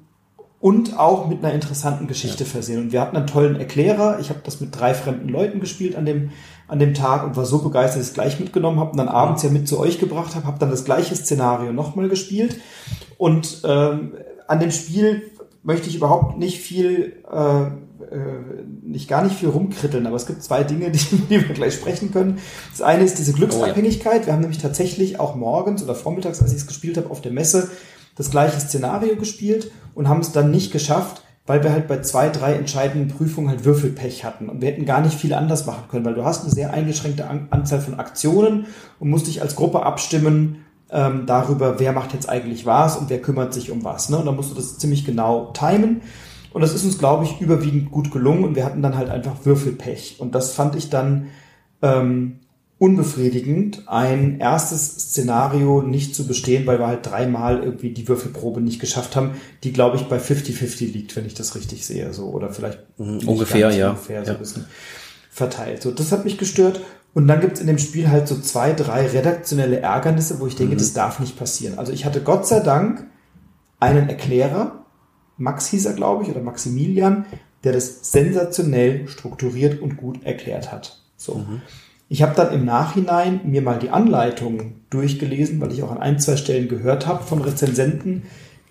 und 0.61 0.99
auch 0.99 1.29
mit 1.29 1.45
einer 1.45 1.53
interessanten 1.53 2.09
Geschichte 2.09 2.45
ja. 2.45 2.51
versehen. 2.51 2.83
Und 2.83 2.93
wir 2.93 3.01
hatten 3.01 3.17
einen 3.17 3.29
tollen 3.29 3.57
Erklärer. 3.57 4.19
Ich 4.21 4.31
habe 4.31 4.41
das 4.43 4.61
mit 4.61 4.79
drei 4.79 4.93
fremden 4.95 5.29
Leuten 5.29 5.61
gespielt 5.61 5.95
an 5.95 6.05
dem, 6.05 6.31
an 6.67 6.79
dem 6.79 6.95
Tag 6.95 7.25
und 7.25 7.37
war 7.37 7.45
so 7.45 7.59
begeistert, 7.59 8.01
dass 8.01 8.07
ich 8.07 8.11
es 8.11 8.15
gleich 8.15 8.41
mitgenommen 8.41 8.81
habe 8.81 8.91
und 8.91 8.97
dann 8.97 9.09
abends 9.09 9.43
ja 9.43 9.51
mit 9.51 9.69
zu 9.69 9.79
euch 9.79 10.01
gebracht 10.01 10.35
habe, 10.35 10.47
habe 10.47 10.59
dann 10.59 10.71
das 10.71 10.85
gleiche 10.85 11.15
Szenario 11.15 11.73
nochmal 11.73 12.09
gespielt. 12.09 12.61
Und 13.19 13.63
ähm, 13.65 14.15
an 14.49 14.61
dem 14.61 14.73
Spiel 14.73 15.31
möchte 15.63 15.89
ich 15.89 15.97
überhaupt 15.97 16.39
nicht 16.39 16.59
viel 16.59 17.23
äh, 17.31 17.71
nicht 18.83 19.09
gar 19.09 19.23
nicht 19.23 19.37
viel 19.37 19.49
rumkritteln, 19.49 20.07
aber 20.07 20.17
es 20.17 20.27
gibt 20.27 20.43
zwei 20.43 20.65
Dinge, 20.65 20.91
die, 20.93 20.99
die 20.99 21.31
wir 21.31 21.55
gleich 21.55 21.75
sprechen 21.75 22.11
können. 22.11 22.39
Das 22.71 22.83
eine 22.83 23.05
ist 23.05 23.19
diese 23.19 23.33
Glücksabhängigkeit. 23.33 24.15
Oh, 24.15 24.21
ja. 24.21 24.27
Wir 24.27 24.33
haben 24.33 24.41
nämlich 24.41 24.61
tatsächlich 24.61 25.21
auch 25.21 25.35
morgens 25.35 25.83
oder 25.83 25.95
vormittags, 25.95 26.41
als 26.41 26.53
ich 26.53 26.59
es 26.59 26.67
gespielt 26.67 26.97
habe, 26.97 27.11
auf 27.11 27.21
der 27.21 27.33
Messe 27.33 27.71
das 28.17 28.31
gleiche 28.31 28.59
Szenario 28.61 29.17
gespielt 29.17 29.71
und 29.95 30.09
haben 30.09 30.21
es 30.21 30.33
dann 30.33 30.51
nicht 30.51 30.73
geschafft, 30.73 31.23
weil 31.47 31.63
wir 31.63 31.73
halt 31.73 31.89
bei 31.89 32.01
zwei, 32.01 32.29
drei 32.29 32.55
entscheidenden 32.55 33.09
Prüfungen 33.09 33.49
halt 33.49 33.65
Würfelpech 33.65 34.25
hatten. 34.25 34.49
Und 34.49 34.61
wir 34.61 34.69
hätten 34.69 34.85
gar 34.85 35.01
nicht 35.01 35.19
viel 35.19 35.33
anders 35.33 35.67
machen 35.67 35.85
können, 35.89 36.05
weil 36.05 36.15
du 36.15 36.25
hast 36.25 36.43
eine 36.43 36.53
sehr 36.53 36.73
eingeschränkte 36.73 37.27
Anzahl 37.51 37.81
von 37.81 37.95
Aktionen 37.95 38.67
und 38.99 39.09
musst 39.09 39.29
dich 39.29 39.41
als 39.41 39.57
Gruppe 39.57 39.85
abstimmen 39.85 40.65
ähm, 40.91 41.25
darüber, 41.27 41.79
wer 41.79 41.93
macht 41.93 42.13
jetzt 42.13 42.29
eigentlich 42.29 42.67
was 42.67 42.97
und 42.97 43.09
wer 43.09 43.21
kümmert 43.21 43.55
sich 43.55 43.71
um 43.71 43.85
was. 43.85 44.09
Ne? 44.09 44.19
Und 44.19 44.27
dann 44.27 44.37
musst 44.37 44.51
du 44.51 44.55
das 44.55 44.79
ziemlich 44.79 45.05
genau 45.05 45.53
timen. 45.53 46.03
Und 46.53 46.63
das 46.63 46.75
ist 46.75 46.85
uns, 46.85 46.99
glaube 46.99 47.25
ich, 47.25 47.41
überwiegend 47.41 47.91
gut 47.91 48.11
gelungen 48.11 48.45
und 48.45 48.57
wir 48.57 48.65
hatten 48.65 48.83
dann 48.83 48.97
halt 48.97 49.11
einfach 49.11 49.45
Würfelpech. 49.45 50.17
Und 50.19 50.35
das 50.35 50.53
fand 50.53 50.77
ich 50.77 50.91
dann 50.91 51.29
ähm, 51.83 52.41
unbefriedigend, 52.79 53.89
ein 53.89 54.39
erstes 54.39 54.87
Szenario 54.87 55.83
nicht 55.83 56.15
zu 56.15 56.27
bestehen, 56.27 56.67
weil 56.67 56.79
wir 56.79 56.87
halt 56.87 57.05
dreimal 57.05 57.63
irgendwie 57.63 57.91
die 57.91 58.07
Würfelprobe 58.07 58.61
nicht 58.61 58.81
geschafft 58.81 59.17
haben, 59.17 59.33
die, 59.65 59.73
glaube 59.73 59.97
ich, 59.97 60.05
bei 60.05 60.19
50-50 60.19 60.93
liegt, 60.93 61.17
wenn 61.17 61.27
ich 61.27 61.35
das 61.35 61.57
richtig 61.57 61.85
sehe. 61.85 62.13
So, 62.13 62.27
oder 62.27 62.53
vielleicht 62.53 62.79
mhm, 62.99 63.19
ungefähr, 63.27 63.71
ja. 63.71 63.91
Ungefähr 63.91 64.25
so 64.25 64.33
ein 64.33 64.39
bisschen 64.39 64.67
verteilt. 65.31 65.83
So, 65.83 65.91
das 65.91 66.13
hat 66.13 66.25
mich 66.25 66.39
gestört. 66.39 66.81
Und 67.15 67.27
dann 67.27 67.41
gibt's 67.41 67.61
in 67.61 67.67
dem 67.67 67.79
Spiel 67.79 68.09
halt 68.09 68.29
so 68.29 68.39
zwei, 68.39 68.73
drei 68.73 69.09
redaktionelle 69.09 69.81
Ärgernisse, 69.81 70.39
wo 70.39 70.47
ich 70.47 70.55
denke, 70.55 70.75
mhm. 70.75 70.79
das 70.79 70.93
darf 70.93 71.19
nicht 71.19 71.37
passieren. 71.37 71.79
Also 71.79 71.93
ich 71.93 72.05
hatte 72.05 72.21
Gott 72.21 72.47
sei 72.47 72.61
Dank 72.61 73.07
einen 73.81 74.09
Erklärer, 74.09 74.78
Max 75.39 75.69
hieß 75.69 75.87
er, 75.87 75.95
glaube 75.95 76.25
ich, 76.25 76.31
oder 76.31 76.41
Maximilian, 76.41 77.25
der 77.65 77.73
das 77.73 78.13
sensationell 78.13 79.09
strukturiert 79.09 79.81
und 79.81 79.97
gut 79.97 80.25
erklärt 80.25 80.71
hat. 80.71 81.01
So. 81.17 81.37
Mhm. 81.37 81.63
Ich 82.09 82.23
habe 82.23 82.35
dann 82.35 82.53
im 82.53 82.65
Nachhinein 82.65 83.41
mir 83.45 83.63
mal 83.63 83.79
die 83.79 83.91
Anleitung 83.91 84.75
durchgelesen, 84.91 85.61
weil 85.61 85.73
ich 85.73 85.83
auch 85.83 85.91
an 85.91 85.99
ein, 85.99 86.19
zwei 86.19 86.37
Stellen 86.37 86.69
gehört 86.69 87.07
habe 87.07 87.23
von 87.23 87.43
Rezensenten, 87.43 88.23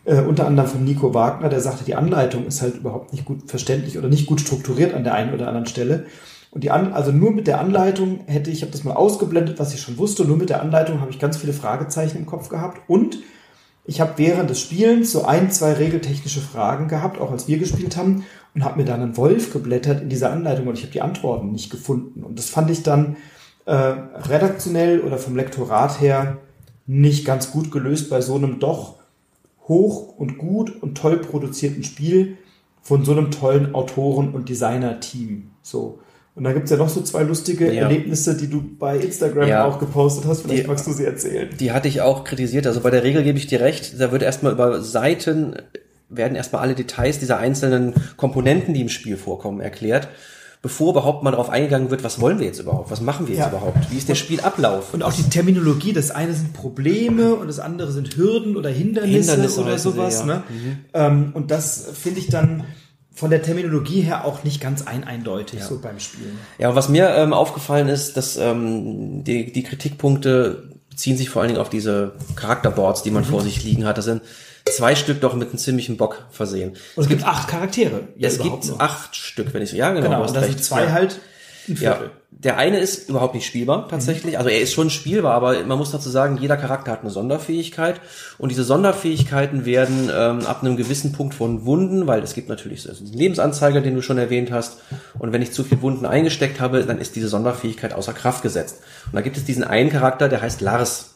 äh, 0.05 0.21
unter 0.21 0.47
anderem 0.47 0.69
von 0.69 0.83
Nico 0.83 1.13
Wagner, 1.13 1.49
der 1.49 1.61
sagte, 1.61 1.83
die 1.83 1.95
Anleitung 1.95 2.47
ist 2.47 2.61
halt 2.61 2.77
überhaupt 2.77 3.11
nicht 3.13 3.25
gut 3.25 3.49
verständlich 3.49 3.97
oder 3.97 4.07
nicht 4.07 4.25
gut 4.25 4.41
strukturiert 4.41 4.93
an 4.93 5.03
der 5.03 5.13
einen 5.13 5.33
oder 5.33 5.47
anderen 5.47 5.67
Stelle. 5.67 6.05
Und 6.49 6.63
die 6.63 6.71
An 6.71 6.93
also 6.93 7.11
nur 7.11 7.31
mit 7.31 7.45
der 7.45 7.59
Anleitung 7.59 8.21
hätte 8.25 8.49
ich, 8.49 8.57
ich 8.57 8.61
habe 8.63 8.71
das 8.71 8.83
mal 8.83 8.93
ausgeblendet, 8.93 9.59
was 9.59 9.73
ich 9.73 9.81
schon 9.81 9.97
wusste, 9.97 10.25
nur 10.25 10.37
mit 10.37 10.49
der 10.49 10.61
Anleitung 10.61 11.01
habe 11.01 11.11
ich 11.11 11.19
ganz 11.19 11.37
viele 11.37 11.53
Fragezeichen 11.53 12.17
im 12.17 12.25
Kopf 12.25 12.49
gehabt 12.49 12.81
und 12.87 13.19
ich 13.87 14.01
habe 14.01 14.13
während 14.17 14.49
des 14.49 14.59
Spielens 14.59 15.13
so 15.13 15.23
ein, 15.23 15.49
zwei 15.49 15.73
regeltechnische 15.73 16.41
Fragen 16.41 16.89
gehabt, 16.89 17.19
auch 17.19 17.31
als 17.31 17.47
wir 17.47 17.57
gespielt 17.57 17.95
haben, 17.95 18.25
und 18.53 18.63
habe 18.63 18.79
mir 18.79 18.85
dann 18.85 19.01
einen 19.01 19.17
Wolf 19.17 19.53
geblättert 19.53 20.01
in 20.01 20.09
dieser 20.09 20.31
Anleitung 20.31 20.67
und 20.67 20.77
ich 20.77 20.83
habe 20.83 20.91
die 20.91 21.01
Antworten 21.01 21.51
nicht 21.51 21.69
gefunden. 21.69 22.23
Und 22.23 22.37
das 22.37 22.49
fand 22.49 22.69
ich 22.69 22.83
dann 22.83 23.15
äh, 23.65 23.73
redaktionell 23.73 24.99
oder 25.01 25.17
vom 25.17 25.35
Lektorat 25.35 26.01
her 26.01 26.37
nicht 26.85 27.25
ganz 27.25 27.51
gut 27.51 27.71
gelöst 27.71 28.09
bei 28.09 28.19
so 28.19 28.35
einem 28.35 28.59
doch 28.59 28.95
hoch 29.67 30.17
und 30.17 30.37
gut 30.37 30.81
und 30.81 30.97
toll 30.97 31.17
produzierten 31.17 31.83
Spiel 31.83 32.37
von 32.81 33.05
so 33.05 33.11
einem 33.11 33.31
tollen 33.31 33.73
Autoren- 33.75 34.33
und 34.33 34.49
Designer-Team. 34.49 35.51
So. 35.61 35.99
Und 36.37 36.43
da 36.43 36.53
gibt's 36.53 36.69
ja 36.69 36.77
noch 36.77 36.87
so 36.89 37.01
zwei 37.01 37.23
lustige 37.23 37.73
Ja. 37.73 37.81
Erlebnisse, 37.83 38.37
die 38.37 38.47
du 38.47 38.63
bei 38.77 38.97
Instagram 38.97 39.47
Ja. 39.49 39.65
auch 39.65 39.79
gepostet 39.79 40.25
hast. 40.27 40.41
Vielleicht 40.43 40.63
Die- 40.65 40.67
magst 40.67 40.85
du 40.85 40.93
sie 40.93 41.03
erzählen. 41.03 41.49
Die 41.59 41.71
hatte 41.71 41.87
ich 41.87 42.01
auch 42.01 42.23
kritisiert. 42.23 42.67
Also 42.67 42.79
bei 42.81 42.91
der 42.91 43.03
Regel 43.03 43.23
gebe 43.23 43.39
ich 43.39 43.47
dir 43.47 43.59
recht. 43.59 43.99
Da 43.99 44.11
wird 44.11 44.21
erstmal 44.21 44.51
über 44.53 44.81
Seiten 44.81 45.55
werden 46.09 46.35
erstmal 46.35 46.61
alle 46.61 46.75
Details 46.75 47.17
dieser 47.19 47.37
einzelnen 47.39 47.93
Komponenten, 48.17 48.73
die 48.75 48.81
im 48.81 48.89
Spiel 48.89 49.17
vorkommen, 49.17 49.59
erklärt, 49.61 50.07
bevor 50.61 50.91
überhaupt 50.91 51.23
mal 51.23 51.31
darauf 51.31 51.49
eingegangen 51.49 51.89
wird, 51.91 52.03
was 52.03 52.21
wollen 52.21 52.39
wir 52.39 52.45
jetzt 52.45 52.59
überhaupt? 52.59 52.91
Was 52.91 53.01
machen 53.01 53.27
wir 53.27 53.33
jetzt 53.35 53.43
Ja. 53.43 53.49
überhaupt? 53.49 53.91
Wie 53.91 53.97
ist 53.97 54.07
der 54.07 54.15
Spielablauf? 54.15 54.93
Und 54.93 55.03
auch 55.03 55.11
die 55.13 55.23
Terminologie, 55.23 55.91
das 55.91 56.11
eine 56.11 56.33
sind 56.33 56.53
Probleme 56.53 57.33
und 57.35 57.47
das 57.47 57.59
andere 57.59 57.91
sind 57.91 58.15
Hürden 58.15 58.55
oder 58.55 58.69
Hindernisse, 58.69 59.31
Hindernisse 59.31 59.61
oder 59.61 59.77
sowas. 59.79 60.19
ja. 60.19 60.25
Ne? 60.25 60.43
Ähm, 60.93 61.31
und 61.33 61.51
das 61.51 61.87
finde 61.93 62.19
ich 62.19 62.27
dann 62.29 62.63
von 63.17 63.29
der 63.31 63.41
Terminologie 63.41 64.01
her 64.01 64.23
auch 64.25 64.43
nicht 64.43 64.61
ganz 64.61 64.85
ein 64.87 65.03
eindeutig 65.03 65.63
so 65.63 65.79
beim 65.79 65.99
Spielen. 65.99 66.37
Ja, 66.59 66.69
und 66.69 66.75
was 66.75 66.87
mir 66.87 67.09
ähm, 67.15 67.33
aufgefallen 67.33 67.89
ist, 67.89 68.15
dass 68.15 68.37
ähm, 68.37 69.23
die, 69.23 69.51
die 69.51 69.63
Kritikpunkte 69.63 70.69
beziehen 70.89 71.17
sich 71.17 71.29
vor 71.29 71.41
allen 71.41 71.49
Dingen 71.49 71.59
auf 71.61 71.69
diese 71.69 72.13
Charakterboards, 72.35 73.03
die 73.03 73.11
man 73.11 73.23
Mhm. 73.23 73.27
vor 73.27 73.41
sich 73.41 73.63
liegen 73.63 73.85
hat. 73.85 73.97
Das 73.97 74.05
sind 74.05 74.21
zwei 74.69 74.95
Stück 74.95 75.21
doch 75.21 75.33
mit 75.35 75.49
einem 75.49 75.57
ziemlichen 75.57 75.97
Bock 75.97 76.25
versehen. 76.31 76.71
Und 76.95 77.03
es 77.03 77.09
gibt 77.09 77.23
acht 77.23 77.47
Charaktere. 77.47 78.07
Ja, 78.17 78.27
es 78.27 78.39
gibt 78.39 78.65
noch. 78.67 78.79
acht 78.79 79.15
Stück, 79.15 79.53
wenn 79.53 79.61
ich 79.61 79.71
so, 79.71 79.77
ja 79.77 79.89
genau, 79.91 80.07
Genau, 80.07 80.25
und 80.27 80.35
da 80.35 80.43
sind 80.43 80.63
zwei 80.63 80.83
ja. 80.85 80.91
halt 80.91 81.19
Ja, 81.67 81.99
der 82.39 82.57
eine 82.57 82.79
ist 82.79 83.09
überhaupt 83.09 83.33
nicht 83.33 83.47
spielbar 83.47 83.87
tatsächlich. 83.89 84.37
Also 84.37 84.49
er 84.49 84.61
ist 84.61 84.73
schon 84.73 84.89
spielbar, 84.89 85.33
aber 85.33 85.63
man 85.63 85.77
muss 85.77 85.91
dazu 85.91 86.09
sagen, 86.09 86.37
jeder 86.39 86.55
Charakter 86.55 86.91
hat 86.91 87.01
eine 87.01 87.09
Sonderfähigkeit 87.09 87.99
und 88.37 88.49
diese 88.49 88.63
Sonderfähigkeiten 88.63 89.65
werden 89.65 90.11
ähm, 90.15 90.45
ab 90.45 90.61
einem 90.61 90.77
gewissen 90.77 91.13
Punkt 91.13 91.33
von 91.33 91.65
Wunden, 91.65 92.05
weil 92.05 92.21
es 92.21 92.35
gibt 92.35 92.47
natürlich 92.47 92.83
so 92.83 92.91
diesen 92.91 93.17
Lebensanzeiger, 93.17 93.81
den 93.81 93.95
du 93.95 94.01
schon 94.01 94.17
erwähnt 94.17 94.51
hast. 94.51 94.77
Und 95.17 95.33
wenn 95.33 95.41
ich 95.41 95.51
zu 95.51 95.63
viel 95.63 95.81
Wunden 95.81 96.05
eingesteckt 96.05 96.59
habe, 96.59 96.83
dann 96.83 96.99
ist 96.99 97.15
diese 97.15 97.27
Sonderfähigkeit 97.27 97.93
außer 97.93 98.13
Kraft 98.13 98.43
gesetzt. 98.43 98.77
Und 99.07 99.15
da 99.15 99.21
gibt 99.21 99.37
es 99.37 99.45
diesen 99.45 99.63
einen 99.63 99.89
Charakter, 99.89 100.29
der 100.29 100.41
heißt 100.41 100.61
Lars. 100.61 101.15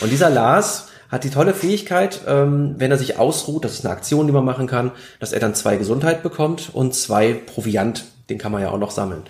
Und 0.00 0.12
dieser 0.12 0.30
Lars 0.30 0.88
hat 1.08 1.24
die 1.24 1.30
tolle 1.30 1.54
Fähigkeit, 1.54 2.20
ähm, 2.26 2.74
wenn 2.76 2.90
er 2.90 2.98
sich 2.98 3.18
ausruht, 3.18 3.64
das 3.64 3.72
ist 3.72 3.86
eine 3.86 3.94
Aktion, 3.94 4.26
die 4.26 4.32
man 4.32 4.44
machen 4.44 4.66
kann, 4.66 4.92
dass 5.20 5.32
er 5.32 5.40
dann 5.40 5.54
zwei 5.54 5.76
Gesundheit 5.76 6.22
bekommt 6.22 6.70
und 6.74 6.94
zwei 6.94 7.32
Proviant, 7.32 8.04
den 8.28 8.36
kann 8.36 8.52
man 8.52 8.60
ja 8.60 8.70
auch 8.70 8.78
noch 8.78 8.90
sammeln. 8.90 9.22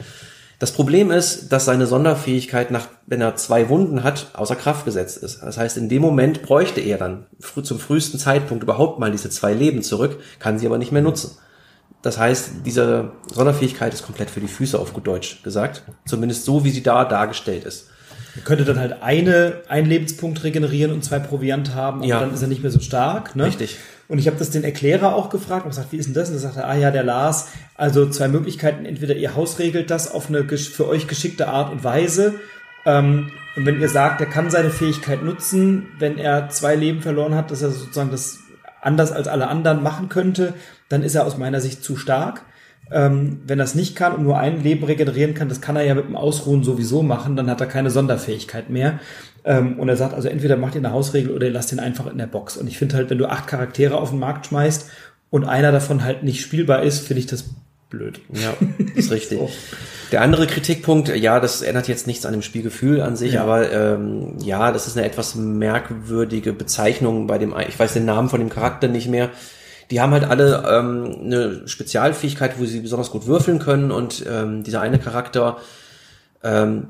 Das 0.59 0.73
Problem 0.73 1.13
ist, 1.13 1.51
dass 1.53 1.67
seine 1.67 1.87
Sonderfähigkeit 1.87 2.73
nach, 2.73 2.89
wenn 3.07 3.21
er 3.21 3.37
zwei 3.37 3.69
Wunden 3.69 4.03
hat, 4.03 4.31
außer 4.35 4.57
Kraft 4.57 4.85
gesetzt 4.85 5.19
ist. 5.19 5.41
Das 5.41 5.57
heißt, 5.57 5.77
in 5.77 5.89
dem 5.89 6.03
Moment 6.03 6.43
bräuchte 6.43 6.81
er 6.81 6.99
dann 6.99 7.27
früh, 7.39 7.63
zum 7.63 7.79
frühesten 7.79 8.19
Zeitpunkt 8.19 8.65
überhaupt 8.65 8.99
mal 8.99 9.13
diese 9.13 9.31
zwei 9.31 9.55
Leben 9.55 9.83
zurück, 9.83 10.19
kann 10.41 10.59
sie 10.59 10.67
aber 10.67 10.79
nicht 10.79 10.91
mehr 10.91 11.03
nutzen. 11.03 11.37
Das 12.03 12.19
heißt, 12.19 12.51
diese 12.67 13.13
Sonderfähigkeit 13.33 13.95
ist 13.95 14.05
komplett 14.05 14.31
für 14.31 14.41
die 14.41 14.49
Füße 14.49 14.79
auf 14.79 14.93
gut 14.95 15.07
Deutsch 15.07 15.43
gesagt. 15.45 15.83
Zumindest 16.07 16.45
so, 16.45 16.65
wie 16.65 16.71
sie 16.71 16.83
da 16.83 17.05
dargestellt 17.05 17.65
ist. 17.65 17.89
Man 18.35 18.45
könnte 18.45 18.65
dann 18.65 18.79
halt 18.79 19.03
eine, 19.03 19.63
einen 19.69 19.87
Lebenspunkt 19.89 20.43
regenerieren 20.45 20.93
und 20.93 21.05
zwei 21.05 21.19
Proviant 21.21 21.75
haben, 21.75 21.99
aber 22.01 22.07
Ja. 22.09 22.21
dann 22.21 22.33
ist 22.35 22.43
er 22.43 22.49
nicht 22.49 22.63
mehr 22.63 22.71
so 22.71 22.81
stark. 22.81 23.35
Ne? 23.37 23.47
Richtig. 23.47 23.77
Und 24.09 24.19
ich 24.19 24.27
habe 24.27 24.39
das 24.39 24.51
den 24.51 24.65
Erklärer 24.65 25.15
auch 25.15 25.29
gefragt 25.29 25.65
und 25.65 25.71
gesagt, 25.71 25.93
wie 25.93 25.99
ist 25.99 26.07
denn 26.07 26.15
das? 26.15 26.31
Und 26.31 26.37
er 26.37 26.41
sagte, 26.41 26.65
ah 26.65 26.75
ja, 26.75 26.91
der 26.91 27.05
Lars, 27.05 27.49
also 27.75 28.09
zwei 28.09 28.29
Möglichkeiten, 28.29 28.87
entweder 28.87 29.15
ihr 29.15 29.37
Haus 29.37 29.59
regelt 29.59 29.91
das 29.91 30.11
auf 30.11 30.29
eine 30.29 30.49
für 30.49 30.89
euch 30.89 31.07
geschickte 31.07 31.49
Art 31.49 31.71
und 31.71 31.85
Weise. 31.85 32.35
Ähm, 32.87 33.31
und 33.55 33.67
wenn 33.67 33.81
ihr 33.81 33.89
sagt, 33.89 34.21
er 34.21 34.27
kann 34.27 34.51
seine 34.51 34.71
Fähigkeit 34.71 35.23
nutzen, 35.23 35.89
wenn 35.99 36.17
er 36.17 36.49
zwei 36.49 36.75
Leben 36.75 37.03
verloren 37.03 37.35
hat, 37.35 37.51
dass 37.51 37.61
er 37.61 37.71
sozusagen 37.71 38.11
das 38.11 38.39
anders 38.81 39.13
als 39.13 39.29
alle 39.29 39.49
anderen 39.49 39.83
machen 39.83 40.09
könnte, 40.09 40.55
dann 40.89 41.03
ist 41.03 41.15
er 41.15 41.27
aus 41.27 41.37
meiner 41.37 41.61
Sicht 41.61 41.85
zu 41.85 41.97
stark. 41.97 42.45
Ähm, 42.91 43.43
wenn 43.47 43.59
er 43.59 43.67
es 43.67 43.75
nicht 43.75 43.95
kann 43.95 44.15
und 44.15 44.23
nur 44.23 44.39
ein 44.39 44.63
Leben 44.63 44.85
regenerieren 44.85 45.35
kann, 45.35 45.51
das 45.51 45.61
kann 45.61 45.77
er 45.77 45.85
ja 45.85 45.95
mit 45.95 46.07
dem 46.07 46.17
Ausruhen 46.17 46.65
sowieso 46.65 47.03
machen, 47.03 47.37
dann 47.37 47.51
hat 47.51 47.61
er 47.61 47.67
keine 47.67 47.91
Sonderfähigkeit 47.91 48.71
mehr. 48.71 49.01
Ähm, 49.49 49.79
und 49.79 49.89
er 49.89 49.97
sagt 49.97 50.13
also, 50.13 50.29
entweder 50.29 50.57
macht 50.59 50.75
ihr 50.75 50.81
eine 50.81 50.93
Hausregel 50.93 51.35
oder 51.35 51.47
ihr 51.47 51.53
lasst 51.53 51.73
ihn 51.73 51.81
einfach 51.81 52.07
in 52.07 52.19
der 52.19 52.27
Box. 52.27 52.59
Und 52.59 52.69
ich 52.69 52.77
finde 52.77 52.97
halt, 52.97 53.09
wenn 53.09 53.17
du 53.17 53.25
acht 53.27 53.47
Charaktere 53.47 53.97
auf 53.97 54.11
den 54.11 54.19
Markt 54.19 54.47
schmeißt 54.47 54.91
und 55.31 55.45
einer 55.47 55.73
davon 55.73 56.05
halt 56.05 56.23
nicht 56.23 56.43
spielbar 56.43 56.83
ist, 56.83 57.01
finde 57.07 57.21
ich 57.21 57.27
das 57.27 57.47
blöd. 57.89 58.21
Ja, 58.35 58.53
ist 58.95 59.11
richtig. 59.11 59.41
Der 60.13 60.21
andere 60.21 60.47
Kritikpunkt, 60.47 61.09
ja, 61.17 61.41
das 61.41 61.63
ändert 61.63 61.89
jetzt 61.89 62.07
nichts 62.07 62.27
an 62.27 62.33
dem 62.33 62.43
Spielgefühl 62.43 63.01
an 63.01 63.17
sich, 63.17 63.33
Ja. 63.33 63.43
aber 63.43 63.73
ähm, 63.73 64.35
ja, 64.43 64.71
das 64.71 64.87
ist 64.87 64.99
eine 64.99 65.07
etwas 65.07 65.35
merkwürdige 65.35 66.53
Bezeichnung 66.53 67.27
bei 67.27 67.39
dem, 67.39 67.55
ich 67.67 67.79
weiß 67.79 67.95
den 67.95 68.05
Namen 68.05 68.29
von 68.29 68.41
dem 68.41 68.51
Charakter 68.51 68.87
nicht 68.89 69.09
mehr. 69.09 69.31
Die 69.91 70.03
haben 70.03 70.13
halt 70.13 70.25
alle 70.25 70.65
ähm, 70.71 71.17
eine 71.25 71.67
Spezialfähigkeit, 71.67 72.59
wo 72.59 72.67
sie 72.67 72.81
besonders 72.81 73.11
gut 73.11 73.27
würfeln 73.27 73.59
können 73.59 73.91
und 73.91 74.23
ähm, 74.31 74.63
dieser 74.63 74.83
eine 74.83 74.99
Charakter, 74.99 75.57
ähm, 76.45 76.89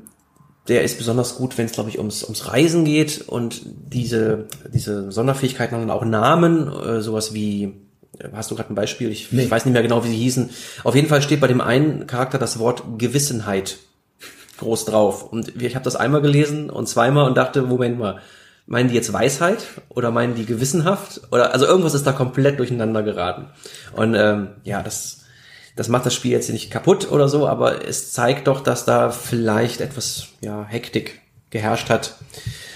der 0.67 0.83
ist 0.83 0.97
besonders 0.97 1.35
gut, 1.35 1.57
wenn 1.57 1.65
es, 1.65 1.71
glaube 1.71 1.89
ich, 1.89 1.97
ums, 1.97 2.23
ums 2.23 2.47
Reisen 2.47 2.85
geht 2.85 3.27
und 3.27 3.61
diese, 3.65 4.45
diese 4.71 5.11
Sonderfähigkeiten 5.11 5.75
haben 5.75 5.87
dann 5.87 5.97
auch 5.97 6.05
Namen, 6.05 6.71
äh, 6.71 7.01
sowas 7.01 7.33
wie, 7.33 7.63
äh, 8.19 8.29
hast 8.33 8.51
du 8.51 8.55
gerade 8.55 8.71
ein 8.71 8.75
Beispiel? 8.75 9.09
Ich, 9.11 9.31
Nee. 9.31 9.43
ich 9.43 9.51
weiß 9.51 9.65
nicht 9.65 9.73
mehr 9.73 9.81
genau, 9.81 10.03
wie 10.03 10.09
sie 10.09 10.17
hießen. 10.17 10.49
Auf 10.83 10.95
jeden 10.95 11.07
Fall 11.07 11.21
steht 11.21 11.41
bei 11.41 11.47
dem 11.47 11.61
einen 11.61 12.05
Charakter 12.05 12.37
das 12.37 12.59
Wort 12.59 12.83
Gewissenheit 12.97 13.77
groß 14.57 14.85
drauf. 14.85 15.31
Und 15.31 15.61
ich 15.61 15.75
habe 15.75 15.85
das 15.85 15.95
einmal 15.95 16.21
gelesen 16.21 16.69
und 16.69 16.87
zweimal 16.87 17.25
und 17.25 17.37
dachte, 17.37 17.61
Moment 17.63 17.97
mal, 17.97 18.19
meinen 18.67 18.89
die 18.89 18.95
jetzt 18.95 19.11
Weisheit 19.11 19.63
oder 19.89 20.11
meinen 20.11 20.35
die 20.35 20.45
gewissenhaft? 20.45 21.21
Oder 21.31 21.53
also 21.53 21.65
irgendwas 21.65 21.95
ist 21.95 22.05
da 22.05 22.11
komplett 22.11 22.59
durcheinander 22.59 23.01
geraten. 23.01 23.47
Und 23.95 24.13
ähm, 24.13 24.49
ja, 24.63 24.83
das, 24.83 25.21
das 25.79 25.87
macht 25.87 26.05
das 26.05 26.13
Spiel 26.13 26.31
jetzt 26.31 26.49
nicht 26.49 26.69
kaputt 26.71 27.09
oder 27.09 27.29
so, 27.29 27.47
aber 27.47 27.87
es 27.87 28.11
zeigt 28.11 28.47
doch, 28.47 28.59
dass 28.59 28.83
da 28.83 29.11
vielleicht 29.11 29.79
etwas 29.79 30.27
ja, 30.41 30.65
Hektik 30.67 31.21
geherrscht 31.51 31.89
hat, 31.89 32.17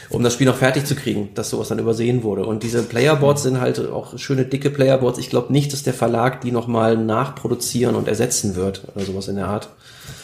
um 0.10 0.24
das 0.24 0.34
Spiel 0.34 0.47
noch 0.47 0.56
fertig 0.56 0.86
zu 0.86 0.95
kriegen, 0.95 1.28
dass 1.36 1.49
sowas 1.49 1.68
dann 1.68 1.80
übersehen 1.80 2.24
wurde. 2.24 2.45
Und 2.45 2.64
diese 2.64 2.82
Playerboards 2.82 3.43
sind 3.43 3.60
halt 3.60 3.78
auch 3.91 4.18
schöne 4.18 4.45
dicke 4.45 4.70
Playerboards. 4.70 5.20
Ich 5.20 5.30
glaube 5.30 5.51
nicht, 5.51 5.74
dass 5.74 5.84
der 5.84 5.93
Verlag 5.93 6.39
die 6.39 6.54
nochmal 6.54 6.95
nachproduzieren 6.95 7.95
und 7.95 8.08
ersetzen 8.08 8.56
wird 8.56 8.84
oder 8.95 9.04
sowas 9.04 9.28
in 9.28 9.36
der 9.36 9.47
Art. 9.47 9.68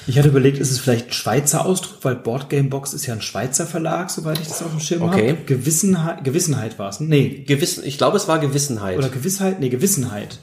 Ich 0.07 0.17
hatte 0.17 0.29
überlegt, 0.29 0.57
ist 0.57 0.71
es 0.71 0.79
vielleicht 0.79 1.07
ein 1.07 1.11
Schweizer 1.13 1.65
Ausdruck, 1.65 1.97
weil 2.03 2.15
Boardgame 2.15 2.69
Box 2.69 2.93
ist 2.93 3.05
ja 3.07 3.13
ein 3.13 3.21
Schweizer 3.21 3.65
Verlag, 3.67 4.09
soweit 4.09 4.39
ich 4.39 4.47
das 4.47 4.63
auf 4.63 4.71
dem 4.71 4.79
Schirm 4.79 5.01
Okay. 5.01 5.31
habe. 5.31 5.41
Gewissenheit, 5.45 6.23
Gewissenheit 6.23 6.79
war 6.79 6.89
es. 6.89 7.01
Nee. 7.01 7.43
Gewissen, 7.45 7.83
ich 7.83 7.97
glaube, 7.97 8.15
es 8.15 8.29
war 8.29 8.39
Gewissenheit. 8.39 8.97
Oder 8.97 9.09
Gewissheit? 9.09 9.59
Nee, 9.59 9.67
Gewissenheit. 9.67 10.39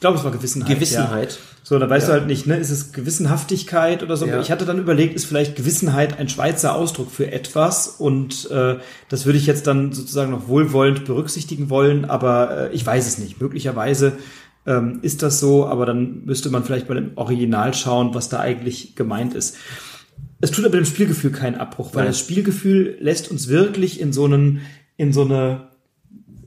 Ich 0.00 0.02
glaube, 0.02 0.16
es 0.16 0.24
war 0.24 0.30
Gewissenheit. 0.30 0.76
Gewissenheit. 0.76 1.32
Ja. 1.32 1.38
So, 1.62 1.78
da 1.78 1.90
weißt 1.90 2.08
du 2.08 2.12
halt 2.12 2.26
nicht, 2.26 2.46
ne? 2.46 2.56
Ist 2.56 2.70
es 2.70 2.92
Gewissenhaftigkeit 2.92 4.02
oder 4.02 4.16
so? 4.16 4.24
Ja. 4.24 4.40
Ich 4.40 4.50
hatte 4.50 4.64
dann 4.64 4.78
überlegt, 4.78 5.14
ist 5.14 5.26
vielleicht 5.26 5.56
Gewissenheit 5.56 6.18
ein 6.18 6.30
Schweizer 6.30 6.74
Ausdruck 6.74 7.10
für 7.10 7.30
etwas 7.30 7.86
und 7.86 8.50
äh, 8.50 8.76
das 9.10 9.26
würde 9.26 9.38
ich 9.38 9.44
jetzt 9.44 9.66
dann 9.66 9.92
sozusagen 9.92 10.30
noch 10.30 10.48
wohlwollend 10.48 11.04
berücksichtigen 11.04 11.68
wollen, 11.68 12.06
aber 12.06 12.70
äh, 12.70 12.72
ich 12.72 12.86
weiß 12.86 13.06
es 13.06 13.18
nicht. 13.18 13.42
Möglicherweise 13.42 14.14
ähm, 14.64 15.00
ist 15.02 15.22
das 15.22 15.38
so, 15.38 15.66
aber 15.66 15.84
dann 15.84 16.24
müsste 16.24 16.48
man 16.48 16.64
vielleicht 16.64 16.88
bei 16.88 16.94
dem 16.94 17.10
Original 17.16 17.74
schauen, 17.74 18.14
was 18.14 18.30
da 18.30 18.40
eigentlich 18.40 18.96
gemeint 18.96 19.34
ist. 19.34 19.58
Es 20.40 20.50
tut 20.50 20.64
aber 20.64 20.78
dem 20.78 20.86
Spielgefühl 20.86 21.30
keinen 21.30 21.56
Abbruch, 21.56 21.90
weil 21.92 22.06
das 22.06 22.18
Spielgefühl 22.18 22.96
lässt 23.00 23.30
uns 23.30 23.48
wirklich 23.48 24.00
in 24.00 24.14
so 24.14 24.24
einen, 24.24 24.62
in 24.96 25.12
so 25.12 25.26
eine 25.26 25.69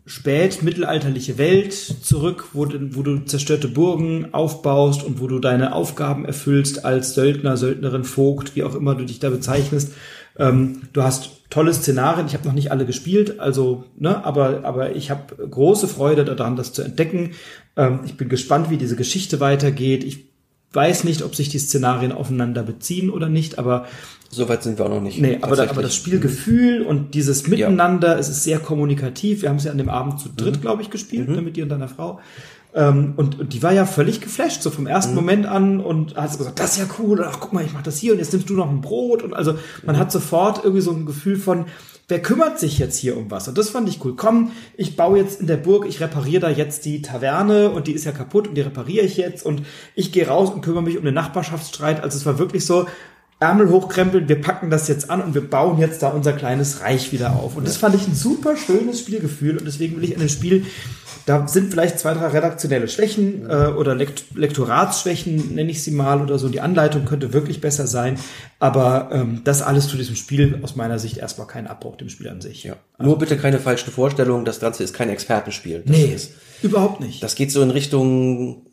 spätmittelalterliche 0.05 1.37
Welt 1.37 1.73
zurück, 1.73 2.49
wo, 2.53 2.65
du- 2.65 2.95
wo 2.95 3.03
du 3.03 3.19
zerstörte 3.25 3.67
Burgen 3.67 4.33
aufbaust 4.33 5.03
und 5.03 5.21
wo 5.21 5.27
du 5.27 5.39
deine 5.39 5.73
Aufgaben 5.73 6.25
erfüllst 6.25 6.83
als 6.85 7.13
Söldner, 7.13 7.55
Söldnerin, 7.57 8.03
Vogt, 8.03 8.55
wie 8.55 8.63
auch 8.63 8.75
immer 8.75 8.95
du 8.95 9.05
dich 9.05 9.19
da 9.19 9.29
bezeichnest. 9.29 9.93
Ähm, 10.37 10.81
du 10.93 11.03
hast 11.03 11.49
tolle 11.49 11.73
Szenarien. 11.73 12.27
Ich 12.27 12.33
habe 12.33 12.45
noch 12.47 12.53
nicht 12.55 12.71
alle 12.71 12.85
gespielt, 12.85 13.39
also 13.39 13.85
ne, 13.97 14.25
aber 14.25 14.65
aber 14.65 14.95
ich 14.95 15.11
habe 15.11 15.35
große 15.47 15.87
Freude 15.87 16.25
daran, 16.25 16.55
das 16.55 16.73
zu 16.73 16.81
entdecken. 16.81 17.31
Ähm, 17.77 17.99
ich 18.05 18.17
bin 18.17 18.29
gespannt, 18.29 18.69
wie 18.71 18.77
diese 18.77 18.95
Geschichte 18.95 19.39
weitergeht. 19.39 20.03
Ich 20.03 20.32
weiß 20.73 21.03
nicht, 21.03 21.21
ob 21.21 21.35
sich 21.35 21.49
die 21.49 21.59
Szenarien 21.59 22.11
aufeinander 22.11 22.63
beziehen 22.63 23.09
oder 23.09 23.29
nicht, 23.29 23.59
aber 23.59 23.85
Soweit 24.33 24.63
sind 24.63 24.79
wir 24.79 24.85
auch 24.85 24.89
noch 24.89 25.01
nicht. 25.01 25.19
Nee, 25.19 25.37
aber, 25.41 25.55
da, 25.55 25.69
aber 25.69 25.83
das 25.83 25.95
Spielgefühl 25.95 26.81
und 26.81 27.13
dieses 27.13 27.45
Miteinander, 27.47 28.17
es 28.17 28.29
ist 28.29 28.43
sehr 28.43 28.57
kommunikativ. 28.57 29.43
Wir 29.43 29.49
haben 29.49 29.57
es 29.57 29.65
ja 29.65 29.71
an 29.71 29.77
dem 29.77 29.89
Abend 29.89 30.19
zu 30.19 30.29
dritt, 30.35 30.57
mhm. 30.57 30.61
glaube 30.61 30.81
ich, 30.81 30.89
gespielt, 30.89 31.29
mhm. 31.29 31.35
ne, 31.35 31.41
mit 31.43 31.55
dir 31.55 31.63
und 31.63 31.69
deiner 31.69 31.87
Frau. 31.87 32.19
Ähm, 32.75 33.13
und, 33.17 33.39
und 33.39 33.53
die 33.53 33.61
war 33.61 33.71
ja 33.71 33.85
völlig 33.85 34.19
geflasht, 34.19 34.63
so 34.63 34.71
vom 34.71 34.87
ersten 34.87 35.11
mhm. 35.11 35.17
Moment 35.17 35.45
an 35.45 35.79
und 35.79 36.15
hat 36.15 36.31
so 36.31 36.39
gesagt, 36.39 36.59
das 36.59 36.71
ist 36.71 36.79
ja 36.79 36.85
cool, 36.99 37.23
ach 37.23 37.39
guck 37.39 37.53
mal, 37.53 37.63
ich 37.63 37.73
mach 37.73 37.83
das 37.83 37.97
hier 37.97 38.13
und 38.13 38.19
jetzt 38.19 38.33
nimmst 38.33 38.49
du 38.49 38.55
noch 38.55 38.69
ein 38.69 38.81
Brot 38.81 39.21
und 39.21 39.33
also 39.33 39.55
man 39.85 39.95
mhm. 39.95 39.99
hat 39.99 40.11
sofort 40.11 40.63
irgendwie 40.63 40.81
so 40.81 40.91
ein 40.91 41.05
Gefühl 41.05 41.35
von, 41.35 41.65
wer 42.07 42.21
kümmert 42.21 42.59
sich 42.59 42.79
jetzt 42.79 42.97
hier 42.97 43.15
um 43.15 43.29
was? 43.29 43.47
Und 43.47 43.57
das 43.57 43.69
fand 43.69 43.87
ich 43.89 44.03
cool. 44.03 44.15
Komm, 44.15 44.51
ich 44.75 44.95
baue 44.95 45.19
jetzt 45.19 45.39
in 45.39 45.47
der 45.47 45.57
Burg, 45.57 45.85
ich 45.87 46.01
repariere 46.01 46.41
da 46.41 46.49
jetzt 46.49 46.85
die 46.85 47.01
Taverne 47.01 47.69
und 47.69 47.87
die 47.87 47.93
ist 47.93 48.05
ja 48.05 48.11
kaputt 48.11 48.47
und 48.47 48.55
die 48.55 48.61
repariere 48.61 49.05
ich 49.05 49.17
jetzt 49.17 49.45
und 49.45 49.63
ich 49.95 50.11
gehe 50.11 50.27
raus 50.27 50.49
und 50.49 50.61
kümmere 50.61 50.83
mich 50.83 50.97
um 50.97 51.05
den 51.05 51.13
Nachbarschaftsstreit. 51.13 52.01
Also 52.01 52.17
es 52.17 52.25
war 52.25 52.39
wirklich 52.39 52.65
so, 52.65 52.87
Ärmel 53.39 53.69
hochkrempeln, 53.69 54.29
wir 54.29 54.39
packen 54.41 54.69
das 54.69 54.87
jetzt 54.87 55.09
an 55.09 55.21
und 55.21 55.33
wir 55.33 55.47
bauen 55.47 55.77
jetzt 55.77 56.01
da 56.01 56.09
unser 56.09 56.31
kleines 56.33 56.81
Reich 56.81 57.11
wieder 57.11 57.33
auf. 57.35 57.57
Und 57.57 57.67
das 57.67 57.77
fand 57.77 57.93
ich 57.93 58.07
ein 58.07 58.15
super 58.15 58.55
schönes 58.55 59.01
Spielgefühl 59.01 59.57
und 59.57 59.65
deswegen 59.65 59.97
will 59.97 60.05
ich 60.05 60.13
an 60.13 60.21
dem 60.21 60.29
Spiel 60.29 60.65
da 61.25 61.47
sind 61.47 61.71
vielleicht 61.71 61.99
zwei, 61.99 62.13
drei 62.13 62.27
redaktionelle 62.27 62.87
Schwächen 62.87 63.49
äh, 63.49 63.67
oder 63.67 63.95
Lekt 63.95 64.35
Lektoratsschwächen, 64.35 65.55
nenne 65.55 65.71
ich 65.71 65.81
sie 65.81 65.91
mal, 65.91 66.21
oder 66.21 66.37
so. 66.37 66.49
Die 66.49 66.59
Anleitung 66.59 67.05
könnte 67.05 67.33
wirklich 67.33 67.61
besser 67.61 67.87
sein. 67.87 68.17
Aber 68.59 69.09
ähm, 69.11 69.41
das 69.43 69.61
alles 69.61 69.87
zu 69.87 69.97
diesem 69.97 70.15
Spiel 70.15 70.59
aus 70.61 70.75
meiner 70.75 70.99
Sicht 70.99 71.17
erstmal 71.17 71.47
kein 71.47 71.67
Abbruch 71.67 71.95
dem 71.95 72.09
Spiel 72.09 72.29
an 72.29 72.41
sich. 72.41 72.63
Ja. 72.63 72.75
Also, 72.97 73.09
Nur 73.09 73.19
bitte 73.19 73.37
keine 73.37 73.59
falschen 73.59 73.91
Vorstellungen, 73.91 74.43
das 74.45 74.59
Ganze 74.59 74.83
ist 74.83 74.93
kein 74.93 75.09
Expertenspiel. 75.09 75.83
Das 75.85 75.97
nee, 75.97 76.05
ist, 76.13 76.31
überhaupt 76.61 76.99
nicht. 76.99 77.23
Das 77.23 77.35
geht 77.35 77.51
so 77.51 77.61
in 77.61 77.71
Richtung 77.71 78.65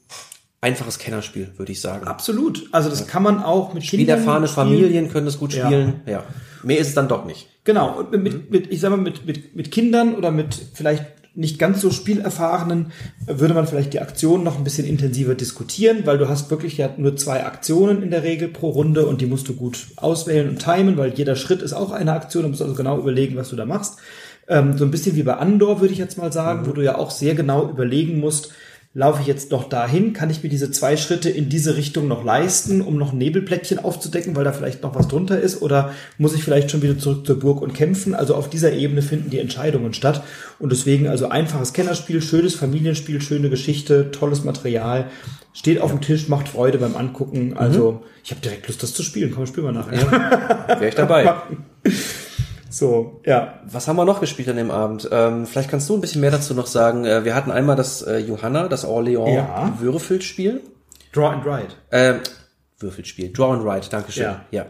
einfaches 0.61 0.99
Kennerspiel, 0.99 1.53
würde 1.57 1.73
ich 1.73 1.81
sagen. 1.81 2.07
Absolut. 2.07 2.69
Also 2.73 2.91
das 2.91 3.01
ja. 3.01 3.07
kann 3.07 3.23
man 3.23 3.43
auch 3.43 3.73
mit 3.73 3.85
Spielerfahrene 3.85 4.49
Familien 4.49 5.11
können 5.11 5.27
das 5.27 5.39
gut 5.39 5.53
spielen. 5.53 6.03
Ja. 6.07 6.13
ja. 6.13 6.25
Mehr 6.63 6.79
ist 6.79 6.89
es 6.89 6.95
dann 6.95 7.09
doch 7.09 7.25
nicht. 7.25 7.49
Genau. 7.65 7.99
Und 7.99 8.13
mit, 8.23 8.51
mit, 8.51 8.71
ich 8.71 8.81
sag 8.81 8.91
mal, 8.91 8.97
mit, 8.97 9.25
mit, 9.25 9.57
mit 9.57 9.71
Kindern 9.71 10.15
oder 10.15 10.31
mit 10.31 10.55
vielleicht 10.75 11.05
nicht 11.35 11.59
ganz 11.59 11.81
so 11.81 11.91
spielerfahrenen 11.91 12.93
würde 13.27 13.55
man 13.55 13.67
vielleicht 13.67 13.93
die 13.93 14.01
Aktionen 14.01 14.43
noch 14.43 14.59
ein 14.59 14.65
bisschen 14.65 14.87
intensiver 14.87 15.35
diskutieren, 15.35 16.01
weil 16.05 16.19
du 16.19 16.29
hast 16.29 16.51
wirklich 16.51 16.77
ja 16.77 16.91
nur 16.97 17.17
zwei 17.17 17.45
Aktionen 17.45 18.03
in 18.03 18.11
der 18.11 18.25
Regel 18.25 18.49
pro 18.49 18.71
Runde 18.71 19.07
und 19.07 19.21
die 19.21 19.27
musst 19.27 19.49
du 19.49 19.55
gut 19.55 19.87
auswählen 19.97 20.49
und 20.49 20.63
timen, 20.63 20.97
weil 20.97 21.15
jeder 21.15 21.37
Schritt 21.37 21.63
ist 21.63 21.73
auch 21.73 21.93
eine 21.93 22.13
Aktion, 22.13 22.43
du 22.43 22.49
musst 22.49 22.63
also 22.63 22.75
genau 22.75 22.99
überlegen, 22.99 23.37
was 23.37 23.51
du 23.51 23.57
da 23.57 23.65
machst. 23.65 23.99
Ähm, 24.49 24.77
so 24.77 24.85
ein 24.85 24.91
bisschen 24.91 25.15
wie 25.15 25.23
bei 25.23 25.35
Andor 25.35 25.81
würde 25.81 25.93
ich 25.93 26.01
jetzt 26.01 26.19
mal 26.19 26.33
sagen, 26.33 26.63
mhm. 26.63 26.67
wo 26.67 26.73
du 26.73 26.83
ja 26.83 26.99
auch 26.99 27.13
sehr 27.13 27.37
genau 27.37 27.71
überlegen 27.71 28.19
musst, 28.19 28.53
laufe 28.93 29.21
ich 29.21 29.29
jetzt 29.29 29.53
noch 29.53 29.69
dahin? 29.69 30.13
Kann 30.13 30.31
ich 30.31 30.43
mir 30.43 30.49
diese 30.49 30.73
zwei 30.73 30.97
Schritte 30.97 31.31
in 31.31 31.49
diese 31.49 31.77
Richtung 31.77 32.09
noch 32.09 32.25
leisten, 32.25 32.81
um 32.81 32.97
noch 32.97 33.13
ein 33.13 33.19
Nebelplättchen 33.19 33.79
aufzudecken, 33.79 34.35
weil 34.35 34.43
da 34.43 34.53
vielleicht 34.53 34.83
noch 34.83 34.97
was 34.97 35.07
drunter 35.07 35.41
ist? 35.41 35.63
Oder 35.63 35.93
muss 36.19 36.35
ich 36.35 36.43
vielleicht 36.43 36.71
schon 36.71 36.83
wieder 36.83 36.99
zurück 36.99 37.25
zur 37.25 37.39
Burg 37.39 37.63
und 37.63 37.73
kämpfen? 37.73 38.15
Also 38.15 38.35
auf 38.35 38.51
dieser 38.51 38.73
Ebene 38.73 39.03
finden 39.03 39.31
die 39.31 39.39
Entscheidungen 39.39 39.95
statt. 39.95 40.25
Und 40.59 40.73
deswegen 40.73 41.07
also 41.07 41.29
einfaches 41.29 41.73
Kennerspiel, 41.73 42.21
schönes 42.21 42.57
Familienspiel, 42.57 43.21
schöne 43.21 43.49
Geschichte, 43.49 44.11
tolles 44.11 44.43
Material. 44.43 45.07
Steht 45.53 45.81
auf 45.81 45.91
dem 45.91 46.01
Tisch, 46.01 46.29
macht 46.29 46.49
Freude 46.49 46.79
beim 46.79 46.97
Angucken. 46.97 47.57
Also 47.57 47.93
mhm. 47.93 47.99
ich 48.25 48.33
habe 48.33 48.41
direkt 48.41 48.67
Lust, 48.67 48.83
das 48.83 48.93
zu 48.93 49.05
spielen. 49.05 49.33
Komm, 49.33 49.47
spielen 49.47 49.67
wir 49.67 49.73
nachher. 49.73 50.01
Ja, 50.01 50.81
Wäre 50.81 50.89
ich 50.89 50.95
dabei. 50.97 51.35
So, 52.71 53.21
ja. 53.27 53.61
Was 53.67 53.89
haben 53.89 53.97
wir 53.97 54.05
noch 54.05 54.21
gespielt 54.21 54.49
an 54.49 54.57
dem 54.57 54.71
Abend? 54.71 55.09
Ähm, 55.13 55.47
vielleicht 55.47 55.71
kannst 55.71 55.89
du 55.89 55.95
ein 55.95 56.01
bisschen 56.01 56.21
mehr 56.21 56.31
dazu 56.31 56.55
noch 56.55 56.67
sagen. 56.67 57.05
Äh, 57.05 57.25
wir 57.25 57.35
hatten 57.35 57.51
einmal 57.51 57.77
das 57.77 58.03
äh, 58.03 58.19
Johanna, 58.19 58.69
das 58.69 58.87
Orléans 58.87 59.35
ja. 59.35 59.75
Würfelspiel. 59.79 60.63
Draw 61.13 61.27
and 61.27 61.45
Write. 61.45 61.75
Äh, 61.91 62.15
Würfelspiel. 62.79 63.33
Draw 63.33 63.55
and 63.55 63.65
Write, 63.65 63.91
Dankeschön. 63.91 64.25
Ja. 64.25 64.45
ja. 64.51 64.67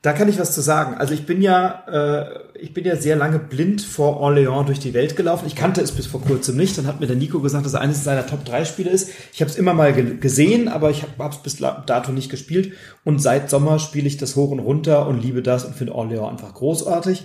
Da 0.00 0.12
kann 0.12 0.28
ich 0.28 0.38
was 0.38 0.54
zu 0.54 0.60
sagen. 0.60 0.94
Also 0.94 1.12
ich 1.12 1.26
bin 1.26 1.42
ja, 1.42 1.82
äh, 1.88 2.38
ich 2.60 2.72
bin 2.72 2.84
ja 2.84 2.94
sehr 2.94 3.16
lange 3.16 3.40
blind 3.40 3.82
vor 3.82 4.22
Orléans 4.22 4.66
durch 4.66 4.78
die 4.78 4.94
Welt 4.94 5.16
gelaufen. 5.16 5.44
Ich 5.48 5.56
kannte 5.56 5.80
es 5.80 5.90
bis 5.90 6.06
vor 6.06 6.20
kurzem 6.20 6.56
nicht. 6.56 6.78
Dann 6.78 6.86
hat 6.86 7.00
mir 7.00 7.08
der 7.08 7.16
Nico 7.16 7.40
gesagt, 7.40 7.64
dass 7.64 7.72
es 7.72 7.78
eines 7.80 8.04
seiner 8.04 8.24
Top 8.24 8.44
3 8.44 8.64
Spiele 8.64 8.90
ist. 8.90 9.10
Ich 9.32 9.40
habe 9.40 9.50
es 9.50 9.56
immer 9.56 9.74
mal 9.74 9.92
ge 9.92 10.18
gesehen, 10.18 10.68
aber 10.68 10.90
ich 10.90 11.02
habe 11.02 11.12
es 11.28 11.38
bis 11.38 11.56
dato 11.56 12.12
nicht 12.12 12.30
gespielt. 12.30 12.74
Und 13.04 13.20
seit 13.20 13.50
Sommer 13.50 13.80
spiele 13.80 14.06
ich 14.06 14.18
das 14.18 14.36
hoch 14.36 14.52
und 14.52 14.60
runter 14.60 15.08
und 15.08 15.20
liebe 15.20 15.42
das 15.42 15.64
und 15.64 15.74
finde 15.74 15.94
Orléans 15.94 16.28
einfach 16.28 16.54
großartig. 16.54 17.24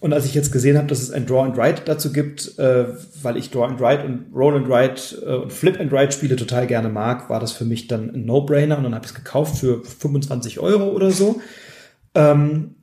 Und 0.00 0.14
als 0.14 0.24
ich 0.24 0.32
jetzt 0.32 0.50
gesehen 0.50 0.78
habe, 0.78 0.86
dass 0.86 1.02
es 1.02 1.10
ein 1.10 1.26
Draw 1.26 1.42
and 1.42 1.58
Write 1.58 1.82
dazu 1.84 2.10
gibt, 2.10 2.58
äh, 2.58 2.86
weil 3.22 3.36
ich 3.36 3.50
Draw 3.50 3.64
and 3.66 3.80
Write 3.80 4.02
und 4.02 4.34
Roll 4.34 4.56
and 4.56 4.68
Write 4.70 5.22
äh, 5.26 5.42
und 5.42 5.52
Flip 5.52 5.78
and 5.78 5.92
Write 5.92 6.12
Spiele 6.12 6.36
total 6.36 6.66
gerne 6.66 6.88
mag, 6.88 7.28
war 7.28 7.40
das 7.40 7.52
für 7.52 7.66
mich 7.66 7.86
dann 7.86 8.14
ein 8.14 8.24
No-Brainer. 8.24 8.78
Und 8.78 8.84
dann 8.84 8.94
habe 8.94 9.04
ich 9.04 9.10
es 9.10 9.14
gekauft 9.14 9.58
für 9.58 9.84
25 9.84 10.58
Euro 10.60 10.88
oder 10.88 11.10
so. 11.10 11.42
Ähm, 12.14 12.76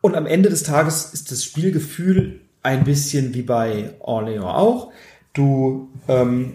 und 0.00 0.14
am 0.14 0.26
Ende 0.26 0.48
des 0.48 0.62
Tages 0.62 1.12
ist 1.12 1.30
das 1.30 1.44
Spielgefühl 1.44 2.40
ein 2.62 2.84
bisschen 2.84 3.34
wie 3.34 3.42
bei 3.42 3.94
Orléans 4.00 4.42
auch. 4.42 4.92
Du 5.32 5.88
ähm, 6.06 6.54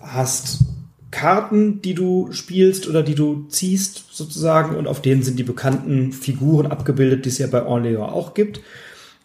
hast 0.00 0.60
Karten, 1.10 1.80
die 1.82 1.94
du 1.94 2.30
spielst 2.32 2.88
oder 2.88 3.02
die 3.02 3.14
du 3.14 3.46
ziehst 3.48 4.06
sozusagen 4.10 4.76
und 4.76 4.86
auf 4.86 5.00
denen 5.00 5.22
sind 5.22 5.38
die 5.38 5.44
bekannten 5.44 6.12
Figuren 6.12 6.66
abgebildet, 6.66 7.24
die 7.24 7.30
es 7.30 7.38
ja 7.38 7.46
bei 7.46 7.62
Orléans 7.62 8.00
auch 8.00 8.34
gibt. 8.34 8.60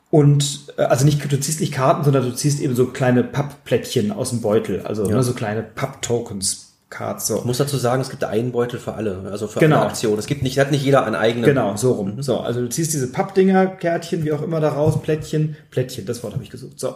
Und 0.10 0.74
äh, 0.78 0.84
also 0.84 1.06
nicht, 1.06 1.32
du 1.32 1.40
ziehst 1.40 1.60
nicht 1.60 1.74
Karten, 1.74 2.04
sondern 2.04 2.24
du 2.24 2.36
ziehst 2.36 2.60
eben 2.62 2.76
so 2.76 2.88
kleine 2.88 3.24
Pappplättchen 3.24 4.12
aus 4.12 4.30
dem 4.30 4.42
Beutel, 4.42 4.82
also 4.82 5.08
ja. 5.08 5.16
ne, 5.16 5.24
so 5.24 5.34
kleine 5.34 5.64
Papp-Tokens. 5.64 6.71
Cards. 6.92 7.26
So. 7.26 7.38
Ich 7.38 7.46
muss 7.46 7.58
dazu 7.58 7.78
sagen, 7.78 8.02
es 8.02 8.10
gibt 8.10 8.24
einen 8.24 8.52
Beutel 8.52 8.80
für 8.80 8.94
alle, 8.94 9.24
also 9.32 9.48
für 9.48 9.60
genau. 9.60 9.78
alle 9.78 9.88
Aktionen. 9.88 10.20
Es 10.20 10.28
gibt 10.28 10.44
nicht, 10.44 10.60
hat 10.60 10.70
nicht 10.70 10.84
jeder 10.84 11.06
einen 11.06 11.16
eigenen. 11.16 11.46
Genau, 11.46 11.76
so 11.76 11.94
rum. 11.94 12.18
Mhm. 12.18 12.22
So, 12.22 12.40
also 12.40 12.62
du 12.62 12.70
ziehst 12.70 12.94
diese 12.94 13.12
Pappdinger, 13.12 13.66
Kärtchen, 13.66 14.24
wie 14.24 14.32
auch 14.34 14.44
immer 14.44 14.60
da 14.60 14.70
raus, 14.70 15.02
Plättchen, 15.02 15.56
Plättchen, 15.72 16.06
das 16.06 16.22
Wort 16.22 16.34
habe 16.34 16.44
ich 16.44 16.52
gesucht. 16.52 16.80
So. 16.80 16.96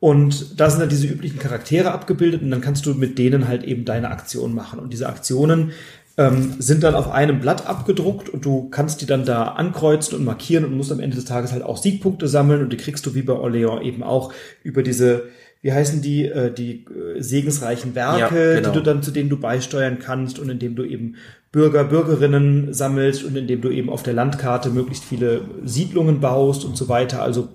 Und 0.00 0.60
da 0.60 0.68
sind 0.68 0.80
dann 0.80 0.88
diese 0.88 1.06
üblichen 1.06 1.38
Charaktere 1.38 1.92
abgebildet 1.92 2.42
und 2.42 2.50
dann 2.50 2.60
kannst 2.60 2.84
du 2.86 2.94
mit 2.94 3.18
denen 3.18 3.48
halt 3.48 3.64
eben 3.64 3.84
deine 3.84 4.10
Aktion 4.10 4.54
machen. 4.54 4.78
Und 4.78 4.92
diese 4.92 5.08
Aktionen 5.08 5.72
ähm, 6.16 6.56
sind 6.58 6.82
dann 6.82 6.94
auf 6.94 7.10
einem 7.10 7.40
Blatt 7.40 7.66
abgedruckt 7.66 8.28
und 8.28 8.44
du 8.44 8.68
kannst 8.68 9.00
die 9.00 9.06
dann 9.06 9.24
da 9.24 9.44
ankreuzen 9.44 10.18
und 10.18 10.24
markieren 10.24 10.64
und 10.64 10.76
musst 10.76 10.92
am 10.92 11.00
Ende 11.00 11.16
des 11.16 11.24
Tages 11.24 11.52
halt 11.52 11.62
auch 11.62 11.78
Siegpunkte 11.78 12.28
sammeln 12.28 12.62
und 12.62 12.72
die 12.72 12.76
kriegst 12.76 13.06
du 13.06 13.14
wie 13.14 13.22
bei 13.22 13.34
Orléans 13.34 13.82
eben 13.82 14.02
auch 14.02 14.32
über 14.64 14.82
diese 14.82 15.28
wie 15.60 15.72
heißen 15.72 16.02
die, 16.02 16.26
äh, 16.26 16.52
die 16.52 16.84
äh, 16.84 17.20
segensreichen 17.20 17.94
Werke, 17.94 18.54
ja, 18.54 18.60
genau. 18.60 18.70
die 18.70 18.78
du 18.78 18.82
dann, 18.82 19.02
zu 19.02 19.10
denen 19.10 19.28
du 19.28 19.38
beisteuern 19.38 19.98
kannst 19.98 20.38
und 20.38 20.48
indem 20.48 20.76
du 20.76 20.84
eben 20.84 21.16
Bürger, 21.50 21.84
Bürgerinnen 21.84 22.74
sammelst 22.74 23.24
und 23.24 23.34
indem 23.34 23.62
du 23.62 23.70
eben 23.70 23.88
auf 23.88 24.02
der 24.02 24.12
Landkarte 24.12 24.68
möglichst 24.68 25.02
viele 25.02 25.40
Siedlungen 25.64 26.20
baust 26.20 26.64
und 26.66 26.76
so 26.76 26.90
weiter. 26.90 27.22
Also 27.22 27.48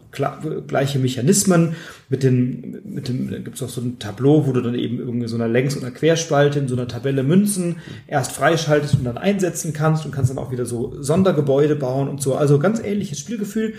gleiche 0.67 0.97
Mechanismen 0.97 1.75
mit 2.09 2.23
den, 2.23 2.81
mit 2.85 3.07
dem, 3.07 3.29
da 3.29 3.37
gibt's 3.37 3.61
auch 3.61 3.69
so 3.69 3.81
ein 3.81 3.99
Tableau, 3.99 4.47
wo 4.47 4.51
du 4.51 4.61
dann 4.61 4.73
eben 4.73 4.97
irgendwie 4.97 5.27
so 5.27 5.35
einer 5.35 5.47
Längs- 5.47 5.77
oder 5.77 5.91
Querspalte 5.91 6.57
in 6.57 6.67
so 6.67 6.75
einer 6.75 6.87
Tabelle 6.87 7.21
Münzen 7.21 7.75
erst 8.07 8.31
freischaltest 8.31 8.95
und 8.95 9.03
dann 9.03 9.19
einsetzen 9.19 9.73
kannst 9.73 10.05
und 10.05 10.11
kannst 10.11 10.31
dann 10.31 10.39
auch 10.39 10.51
wieder 10.51 10.65
so 10.65 10.95
Sondergebäude 10.99 11.75
bauen 11.75 12.09
und 12.09 12.19
so. 12.19 12.33
Also 12.33 12.57
ganz 12.57 12.79
ähnliches 12.79 13.19
Spielgefühl, 13.19 13.75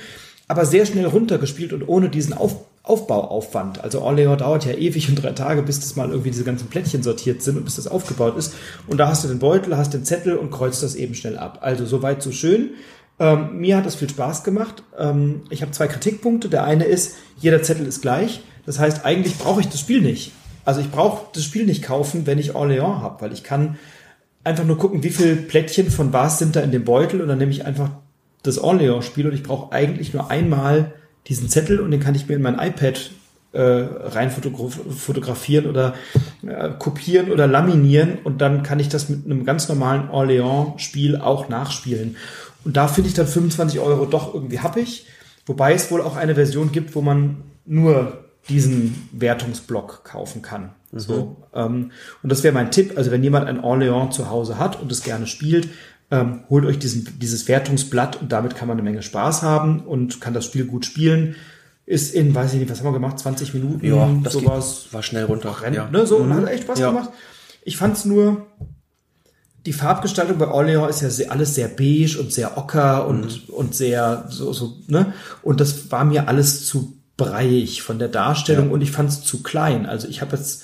aber 0.47 0.65
sehr 0.65 0.87
schnell 0.87 1.07
runtergespielt 1.07 1.73
und 1.73 1.89
ohne 1.89 2.09
diesen 2.09 2.35
Auf 2.35 2.64
Aufbauaufwand. 2.85 3.83
Also 3.83 4.03
Orléans 4.03 4.37
dauert 4.37 4.67
ja 4.67 4.73
ewig 4.73 5.09
und 5.09 5.17
drei 5.17 5.33
Tage, 5.33 5.63
bis 5.63 5.81
das 5.81 5.97
mal 5.97 6.11
irgendwie 6.11 6.31
diese 6.31 6.45
ganzen 6.45 6.69
Plättchen 6.69 7.03
sortiert 7.03 7.43
sind 7.43 7.57
und 7.57 7.65
bis 7.65 7.77
das 7.77 7.89
aufgebaut 7.89 8.37
ist. 8.37 8.55
Und 8.87 8.99
da 8.99 9.09
hast 9.09 9.25
du 9.25 9.29
den 9.29 9.39
Beutel, 9.39 9.77
hast 9.77 9.95
den 9.95 10.05
Zettel 10.05 10.37
und 10.37 10.51
kreuzt 10.51 10.83
das 10.83 10.95
eben 10.95 11.15
schnell 11.15 11.39
ab. 11.39 11.59
Also 11.63 11.87
soweit 11.87 12.23
so 12.23 12.31
schön. 12.31 12.71
Ähm, 13.19 13.59
mir 13.59 13.79
hat 13.79 13.87
das 13.87 13.95
viel 13.95 14.11
Spaß 14.11 14.45
gemacht. 14.45 14.83
Ähm, 14.99 15.43
ich 15.49 15.63
habe 15.63 15.73
zwei 15.73 15.87
Kritikpunkte. 15.87 16.51
Der 16.51 16.65
eine 16.65 16.85
ist, 16.85 17.17
jeder 17.39 17.63
Zettel 17.63 17.87
ist 17.87 18.03
gleich. 18.03 18.43
Das 18.67 18.79
heißt, 18.79 19.05
eigentlich 19.05 19.39
brauche 19.39 19.63
ich 19.63 19.69
das 19.69 19.81
Spiel 19.81 20.03
nicht. 20.03 20.33
Also 20.67 20.81
ich 20.81 20.91
brauche 20.91 21.27
das 21.33 21.43
Spiel 21.43 21.65
nicht 21.65 21.83
kaufen, 21.83 22.27
wenn 22.27 22.39
ich 22.39 22.55
Orléans 22.55 23.01
habe, 23.01 23.23
weil 23.23 23.33
ich 23.33 23.45
kann 23.45 23.79
einfach 24.45 24.65
nur 24.65 24.77
gucken, 24.77 25.03
wie 25.03 25.11
viel 25.11 25.37
Plättchen 25.37 25.91
von 25.91 26.13
was 26.13 26.39
sind 26.39 26.55
da 26.55 26.61
in 26.61 26.71
dem 26.71 26.85
Beutel 26.85 27.23
und 27.23 27.29
dann 27.29 27.39
nehme 27.39 27.51
ich 27.51 27.65
einfach 27.65 27.91
das 28.43 28.63
Orléans-Spiel 28.63 29.27
und 29.27 29.35
ich 29.35 29.43
brauche 29.43 29.73
eigentlich 29.73 30.13
nur 30.13 30.31
einmal 30.31 30.93
diesen 31.29 31.49
Zettel 31.49 31.81
und 31.81 31.91
den 31.91 32.01
kann 32.01 32.15
ich 32.15 32.29
mir 32.29 32.37
in 32.37 32.43
mein 32.43 32.59
iPad 32.59 33.11
äh, 33.53 33.61
rein 33.61 34.31
fotografieren 34.31 35.67
oder 35.67 35.95
äh, 36.47 36.71
kopieren 36.79 37.31
oder 37.31 37.47
laminieren 37.47 38.19
und 38.25 38.41
dann 38.41 38.63
kann 38.63 38.81
ich 38.81 38.89
das 38.89 39.09
mit 39.09 39.25
einem 39.25 39.45
ganz 39.45 39.69
normalen 39.69 40.09
Orléans-Spiel 40.11 41.17
auch 41.17 41.49
nachspielen. 41.49 42.17
Und 42.65 42.77
da 42.77 42.89
finde 42.89 43.09
ich 43.09 43.15
dann 43.15 43.27
25 43.27 43.79
Euro 43.81 44.07
doch 44.07 44.35
irgendwie 44.35 44.59
happig, 44.59 45.07
wobei 45.47 45.75
es 45.75 45.91
wohl 45.91 46.01
auch 46.01 46.17
eine 46.17 46.35
Version 46.35 46.73
gibt, 46.73 46.95
wo 46.95 47.01
man 47.01 47.43
nur 47.65 48.25
diesen 48.49 49.09
Wertungsblock 49.13 50.05
kaufen 50.05 50.43
kann. 50.43 50.71
Mhm. 50.91 50.99
So, 50.99 51.37
ähm, 51.55 51.93
und 52.23 52.33
das 52.33 52.43
wäre 52.43 52.55
mein 52.55 52.71
Tipp. 52.71 52.95
Also 52.97 53.11
wenn 53.11 53.23
jemand 53.23 53.47
ein 53.47 53.61
Orléans 53.61 54.11
zu 54.11 54.31
Hause 54.31 54.59
hat 54.59 54.81
und 54.81 54.91
es 54.93 55.03
gerne 55.03 55.27
spielt, 55.27 55.69
ähm, 56.15 56.45
holt 56.49 56.65
euch 56.65 56.79
diesen, 56.79 57.19
dieses 57.19 57.49
Wertungsblatt 57.49 58.21
und 58.21 58.31
damit 58.31 58.55
kann 58.55 58.69
man 58.69 58.79
eine 58.79 58.89
Menge 58.89 59.03
Spaß 59.03 59.43
haben 59.43 59.81
und 59.81 60.21
kann 60.21 60.35
das 60.35 60.45
Spiel 60.45 60.65
gut 60.65 60.87
spielen. 60.87 61.35
Ist 61.87 62.15
in, 62.15 62.35
weiß 62.35 62.55
ich 62.55 62.61
nicht, 62.61 62.71
was 62.71 62.79
haben 62.79 62.87
wir 62.87 62.93
gemacht, 62.93 63.19
20 63.19 63.53
Minuten, 63.53 63.85
ja, 63.85 64.09
das 64.23 64.33
sowas. 64.33 64.87
war 64.93 65.03
schnell 65.03 65.25
runter. 65.25 65.61
Rennt, 65.61 65.77
ja. 65.77 65.91
ne, 65.91 66.07
so, 66.07 66.19
mhm. 66.19 66.31
und 66.31 66.35
hat 66.35 66.49
echt 66.49 66.63
Spaß 66.63 66.79
ja. 66.79 66.91
gemacht. 66.91 67.11
Ich 67.65 67.77
fand 67.77 67.97
es 67.97 68.05
nur, 68.05 68.47
die 69.67 69.73
Farbgestaltung 69.73 70.39
bei 70.39 70.47
Orléans 70.47 70.89
ist 70.89 71.03
ja 71.03 71.11
sehr, 71.11 71.33
alles 71.33 71.55
sehr 71.55 71.69
beige 71.69 72.19
und 72.21 72.33
sehr 72.33 72.57
ocker 72.57 73.07
und, 73.07 73.49
mhm. 73.49 73.55
und 73.55 73.75
sehr 73.75 74.27
so, 74.29 74.53
so, 74.53 74.77
ne? 74.87 75.13
Und 75.43 75.61
das 75.61 75.91
war 75.91 76.05
mir 76.05 76.29
alles 76.29 76.67
zu 76.67 76.97
breiig 77.17 77.83
von 77.83 77.99
der 77.99 78.09
Darstellung 78.09 78.69
ja. 78.69 78.73
und 78.73 78.81
ich 78.81 78.91
fand 78.91 79.11
es 79.11 79.23
zu 79.23 79.43
klein. 79.43 79.87
Also 79.87 80.09
ich 80.09 80.21
habe 80.21 80.37
jetzt, 80.37 80.63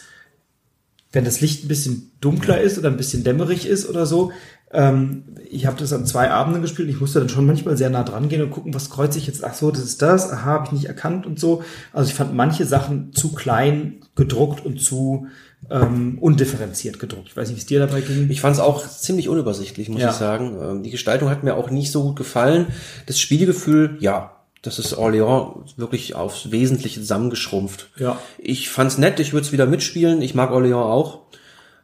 wenn 1.13 1.25
das 1.25 1.41
Licht 1.41 1.65
ein 1.65 1.69
bisschen 1.69 2.13
dunkler 2.21 2.61
ist 2.61 2.79
oder 2.79 2.89
ein 2.89 2.97
bisschen 2.97 3.25
dämmerig 3.25 3.67
ist 3.67 3.89
oder 3.89 4.07
so, 4.07 4.33
ähm, 4.73 5.25
ich 5.49 5.67
habe 5.67 5.77
das 5.79 5.93
an 5.93 6.07
zwei 6.07 6.31
Abenden 6.31 6.63
gespielt. 6.63 6.89
Ich 6.89 7.01
musste 7.01 7.19
dann 7.19 7.29
schon 7.29 7.47
manchmal 7.47 7.77
sehr 7.77 7.91
nah 7.91 8.05
dran 8.05 8.29
gehen 8.29 8.43
und 8.43 8.51
gucken, 8.51 8.73
was 8.73 8.91
kreuze 8.91 9.19
ich 9.19 9.27
jetzt. 9.27 9.43
Ach 9.43 9.55
so, 9.55 9.71
das 9.71 9.83
ist 9.83 10.01
das. 10.01 10.31
Aha, 10.31 10.45
habe 10.45 10.67
ich 10.67 10.73
nicht 10.73 10.85
erkannt 10.85 11.27
und 11.27 11.41
so. 11.41 11.65
Also 11.93 12.09
ich 12.09 12.15
fand 12.15 12.35
manche 12.35 12.65
Sachen 12.65 13.13
zu 13.13 13.33
klein 13.33 14.01
gedruckt 14.15 14.65
und 14.65 14.81
zu 14.81 15.27
ähm, 15.71 16.19
undifferenziert 16.21 17.01
gedruckt. 17.01 17.29
Ich 17.29 17.37
weiß 17.37 17.49
nicht, 17.49 17.57
wie 17.57 17.61
es 17.61 17.67
dir 17.67 17.81
dabei 17.81 18.01
ging. 18.01 18.31
Ich 18.31 18.41
fand 18.41 18.55
es 18.55 18.61
auch 18.61 18.87
ziemlich 18.87 19.29
unübersichtlich, 19.29 19.89
muss 19.89 20.03
ja. 20.03 20.11
ich 20.11 20.17
sagen. 20.17 20.57
Ähm, 20.63 20.83
die 20.85 20.91
Gestaltung 20.91 21.31
hat 21.31 21.43
mir 21.43 21.57
auch 21.57 21.71
nicht 21.71 21.91
so 21.91 22.05
gut 22.05 22.17
gefallen. 22.17 22.67
Das 23.07 23.19
Spielgefühl, 23.19 23.97
ja, 23.99 24.37
das 24.63 24.79
ist 24.79 24.97
Orléans 24.97 25.79
wirklich 25.79 26.15
aufs 26.15 26.51
Wesentliche 26.51 27.01
zusammengeschrumpft. 27.01 27.91
Ja. 27.97 28.19
Ich 28.39 28.69
fand's 28.69 28.99
nett, 28.99 29.19
ich 29.19 29.33
würde 29.33 29.47
es 29.47 29.53
wieder 29.53 29.67
mitspielen. 29.67 30.23
Ich 30.23 30.35
mag 30.35 30.51
Orléans 30.51 30.85
auch. 30.85 31.21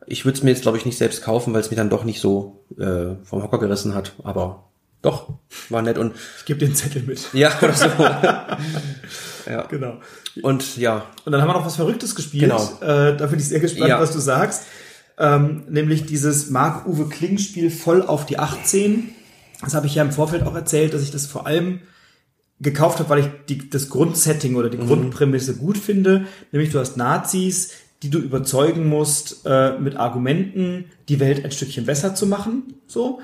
Ich 0.07 0.25
würde 0.25 0.39
es 0.39 0.45
mir 0.45 0.51
jetzt, 0.51 0.63
glaube 0.63 0.79
ich, 0.79 0.87
nicht 0.87 0.99
selbst 0.99 1.23
kaufen, 1.23 1.53
weil 1.53 1.61
es 1.61 1.71
mir 1.71 1.77
dann 1.77 1.91
doch 1.91 2.05
nicht 2.05 2.21
so 2.21 2.65
äh, 2.79 3.15
vom 3.25 3.43
Hocker 3.43 3.59
gerissen 3.59 3.95
hat. 3.95 4.15
Aber 4.23 4.65
doch, 5.03 5.35
war 5.69 5.83
nett. 5.83 5.99
Und 5.99 6.15
ich 6.39 6.45
gebe 6.45 6.61
den 6.61 6.75
Zettel 6.75 7.03
mit. 7.03 7.29
Ja, 7.33 7.53
oder 7.61 7.73
so. 7.73 7.87
ja. 9.51 9.63
Genau. 9.69 10.01
Und 10.43 10.77
ja. 10.77 11.07
Und 11.25 11.33
dann 11.33 11.41
haben 11.41 11.49
wir 11.49 11.55
noch 11.55 11.67
was 11.67 11.77
Verrücktes 11.77 12.15
gespielt. 12.15 12.51
Genau. 12.51 12.79
Äh, 12.81 13.17
da 13.17 13.27
bin 13.27 13.39
ich 13.39 13.49
sehr 13.49 13.61
gespannt, 13.61 13.89
ja. 13.89 14.01
was 14.01 14.13
du 14.13 14.19
sagst. 14.19 14.65
Ähm, 15.19 15.65
nämlich 15.69 16.07
dieses 16.07 16.51
Marc-Uwe 16.51 17.09
Kling-Spiel 17.09 17.71
voll 17.71 18.03
auf 18.03 18.27
die 18.27 18.39
18. 18.39 19.11
Das 19.63 19.75
habe 19.75 19.87
ich 19.87 19.95
ja 19.95 20.03
im 20.03 20.13
Vorfeld 20.13 20.43
auch 20.43 20.55
erzählt, 20.55 20.93
dass 20.93 21.03
ich 21.03 21.11
das 21.11 21.27
vor 21.27 21.47
allem 21.47 21.81
gekauft 22.61 22.99
habe, 22.99 23.09
weil 23.09 23.21
ich 23.21 23.29
die, 23.49 23.71
das 23.71 23.89
Grundsetting 23.89 24.57
oder 24.57 24.71
die 24.71 24.79
mhm. 24.79 24.87
Grundprämisse 24.87 25.57
gut 25.57 25.79
finde. 25.79 26.27
Nämlich 26.53 26.71
du 26.71 26.79
hast 26.79 26.97
Nazis, 26.97 27.73
die 28.03 28.11
du 28.11 28.19
überzeugen 28.19 28.87
musst, 28.89 29.47
äh, 29.47 29.79
mit 29.79 29.97
Argumenten 29.97 30.87
die 31.09 31.21
Welt 31.21 31.45
ein 31.45 31.51
Stückchen 31.51 31.87
besser 31.87 32.15
zu 32.15 32.27
machen. 32.27 32.75
So. 32.87 33.21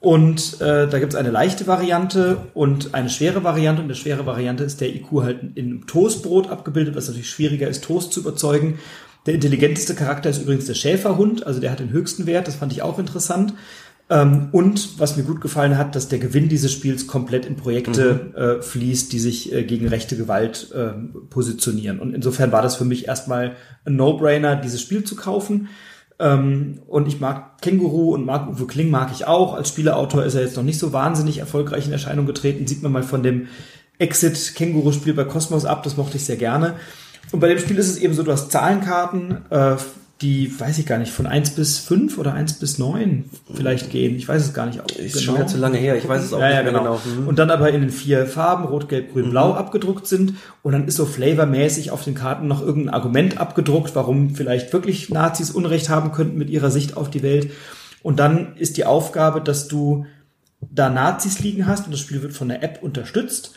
Und 0.00 0.60
äh, 0.60 0.86
da 0.86 0.98
gibt's 0.98 1.14
eine 1.14 1.30
leichte 1.30 1.66
Variante 1.66 2.36
und 2.52 2.94
eine 2.94 3.08
schwere 3.08 3.42
Variante. 3.42 3.80
Und 3.82 3.88
der 3.88 3.94
schwere 3.94 4.26
Variante 4.26 4.64
ist 4.64 4.80
der 4.80 4.94
IQ 4.94 5.22
halt 5.22 5.38
in 5.54 5.86
Toastbrot 5.86 6.50
abgebildet, 6.50 6.94
was 6.94 7.08
natürlich 7.08 7.30
schwieriger 7.30 7.68
ist, 7.68 7.84
Toast 7.84 8.12
zu 8.12 8.20
überzeugen. 8.20 8.78
Der 9.26 9.32
intelligenteste 9.32 9.94
Charakter 9.94 10.28
ist 10.28 10.42
übrigens 10.42 10.66
der 10.66 10.74
Schäferhund, 10.74 11.46
also 11.46 11.58
der 11.58 11.70
hat 11.70 11.80
den 11.80 11.90
höchsten 11.90 12.26
Wert, 12.26 12.46
das 12.46 12.56
fand 12.56 12.72
ich 12.72 12.82
auch 12.82 12.98
interessant. 12.98 13.54
Ähm, 14.10 14.48
und 14.52 15.00
was 15.00 15.16
mir 15.16 15.22
gut 15.22 15.40
gefallen 15.40 15.78
hat, 15.78 15.96
dass 15.96 16.08
der 16.08 16.18
Gewinn 16.18 16.48
dieses 16.48 16.72
Spiels 16.72 17.06
komplett 17.06 17.46
in 17.46 17.56
Projekte 17.56 18.32
mhm. 18.32 18.36
äh, 18.36 18.62
fließt, 18.62 19.12
die 19.12 19.18
sich 19.18 19.52
äh, 19.52 19.64
gegen 19.64 19.88
rechte 19.88 20.16
Gewalt 20.16 20.70
äh, 20.74 20.90
positionieren. 21.30 22.00
Und 22.00 22.14
insofern 22.14 22.52
war 22.52 22.62
das 22.62 22.76
für 22.76 22.84
mich 22.84 23.08
erstmal 23.08 23.56
ein 23.84 23.96
No-Brainer, 23.96 24.56
dieses 24.56 24.82
Spiel 24.82 25.04
zu 25.04 25.16
kaufen. 25.16 25.68
Ähm, 26.18 26.80
und 26.86 27.08
ich 27.08 27.18
mag 27.18 27.60
Känguru 27.62 28.14
und 28.14 28.26
mag 28.26 28.48
Uwe 28.48 28.66
Kling 28.66 28.90
mag 28.90 29.10
ich 29.10 29.26
auch. 29.26 29.54
Als 29.54 29.70
Spieleautor 29.70 30.24
ist 30.24 30.34
er 30.34 30.42
jetzt 30.42 30.56
noch 30.56 30.62
nicht 30.62 30.78
so 30.78 30.92
wahnsinnig 30.92 31.38
erfolgreich 31.38 31.86
in 31.86 31.92
Erscheinung 31.92 32.26
getreten. 32.26 32.66
Sieht 32.66 32.82
man 32.82 32.92
mal 32.92 33.02
von 33.02 33.22
dem 33.22 33.48
Exit 33.98 34.54
Känguru-Spiel 34.54 35.14
bei 35.14 35.24
Cosmos 35.24 35.64
ab, 35.64 35.82
das 35.82 35.96
mochte 35.96 36.16
ich 36.16 36.24
sehr 36.24 36.36
gerne. 36.36 36.74
Und 37.32 37.40
bei 37.40 37.48
dem 37.48 37.58
Spiel 37.58 37.78
ist 37.78 37.88
es 37.88 37.96
eben 37.96 38.14
so, 38.14 38.22
du 38.22 38.32
hast 38.32 38.50
Zahlenkarten, 38.50 39.50
äh, 39.50 39.76
die, 40.24 40.58
weiß 40.58 40.78
ich 40.78 40.86
gar 40.86 40.98
nicht, 40.98 41.12
von 41.12 41.26
eins 41.26 41.50
bis 41.50 41.78
fünf 41.78 42.16
oder 42.16 42.32
eins 42.32 42.54
bis 42.54 42.78
neun 42.78 43.26
vielleicht 43.52 43.90
gehen. 43.90 44.16
Ich 44.16 44.26
weiß 44.26 44.42
es 44.42 44.54
gar 44.54 44.64
nicht. 44.64 44.80
Auch 44.80 44.86
ist 44.86 45.12
genau. 45.12 45.24
schon 45.24 45.34
wieder 45.34 45.46
zu 45.46 45.58
lange 45.58 45.76
her. 45.76 45.96
Ich 45.96 46.08
weiß 46.08 46.24
es 46.24 46.32
auch 46.32 46.40
ja, 46.40 46.46
nicht 46.46 46.56
ja, 46.56 46.62
genau. 46.62 46.78
genau. 46.78 47.00
Mhm. 47.04 47.28
Und 47.28 47.38
dann 47.38 47.50
aber 47.50 47.70
in 47.70 47.82
den 47.82 47.90
vier 47.90 48.26
Farben, 48.26 48.64
rot, 48.64 48.88
gelb, 48.88 49.12
grün, 49.12 49.26
mhm. 49.26 49.30
blau 49.30 49.52
abgedruckt 49.52 50.06
sind. 50.06 50.34
Und 50.62 50.72
dann 50.72 50.88
ist 50.88 50.96
so 50.96 51.04
flavormäßig 51.04 51.90
auf 51.90 52.02
den 52.02 52.14
Karten 52.14 52.48
noch 52.48 52.62
irgendein 52.62 52.94
Argument 52.94 53.38
abgedruckt, 53.38 53.94
warum 53.94 54.34
vielleicht 54.34 54.72
wirklich 54.72 55.10
Nazis 55.10 55.50
Unrecht 55.50 55.90
haben 55.90 56.10
könnten 56.12 56.38
mit 56.38 56.48
ihrer 56.48 56.70
Sicht 56.70 56.96
auf 56.96 57.10
die 57.10 57.22
Welt. 57.22 57.50
Und 58.02 58.18
dann 58.18 58.56
ist 58.56 58.78
die 58.78 58.86
Aufgabe, 58.86 59.42
dass 59.42 59.68
du 59.68 60.06
da 60.62 60.88
Nazis 60.88 61.40
liegen 61.40 61.66
hast 61.66 61.84
und 61.84 61.92
das 61.92 62.00
Spiel 62.00 62.22
wird 62.22 62.32
von 62.32 62.48
der 62.48 62.62
App 62.62 62.82
unterstützt 62.82 63.54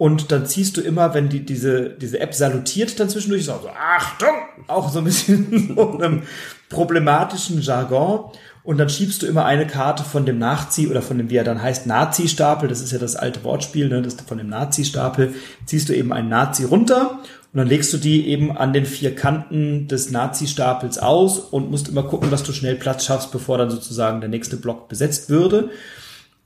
und 0.00 0.32
dann 0.32 0.46
ziehst 0.46 0.78
du 0.78 0.80
immer, 0.80 1.12
wenn 1.12 1.28
die, 1.28 1.44
diese, 1.44 1.90
diese 1.90 2.20
App 2.20 2.32
salutiert 2.32 2.98
dann 2.98 3.10
zwischendurch, 3.10 3.44
so, 3.44 3.60
Achtung! 3.78 4.34
Auch 4.66 4.90
so 4.90 5.00
ein 5.00 5.04
bisschen 5.04 5.74
so 5.76 5.98
einem 5.98 6.22
problematischen 6.70 7.60
Jargon. 7.60 8.30
Und 8.62 8.78
dann 8.78 8.88
schiebst 8.88 9.20
du 9.20 9.26
immer 9.26 9.44
eine 9.44 9.66
Karte 9.66 10.02
von 10.02 10.24
dem 10.24 10.38
Nachzieh 10.38 10.88
oder 10.88 11.02
von 11.02 11.18
dem, 11.18 11.28
wie 11.28 11.36
er 11.36 11.44
dann 11.44 11.60
heißt, 11.60 11.86
Nazi-Stapel, 11.86 12.66
das 12.66 12.80
ist 12.80 12.92
ja 12.92 12.98
das 12.98 13.14
alte 13.14 13.44
Wortspiel, 13.44 13.90
ne, 13.90 14.00
das 14.00 14.16
von 14.26 14.38
dem 14.38 14.48
Nazi-Stapel, 14.48 15.34
ziehst 15.66 15.90
du 15.90 15.94
eben 15.94 16.14
einen 16.14 16.30
Nazi 16.30 16.64
runter 16.64 17.18
und 17.52 17.58
dann 17.58 17.68
legst 17.68 17.92
du 17.92 17.98
die 17.98 18.26
eben 18.26 18.56
an 18.56 18.72
den 18.72 18.86
vier 18.86 19.14
Kanten 19.14 19.86
des 19.86 20.10
Nazi-Stapels 20.10 20.96
aus 20.96 21.40
und 21.40 21.70
musst 21.70 21.88
immer 21.88 22.04
gucken, 22.04 22.30
dass 22.30 22.42
du 22.42 22.54
schnell 22.54 22.76
Platz 22.76 23.04
schaffst, 23.04 23.32
bevor 23.32 23.58
dann 23.58 23.68
sozusagen 23.68 24.20
der 24.20 24.30
nächste 24.30 24.56
Block 24.56 24.88
besetzt 24.88 25.28
würde. 25.28 25.68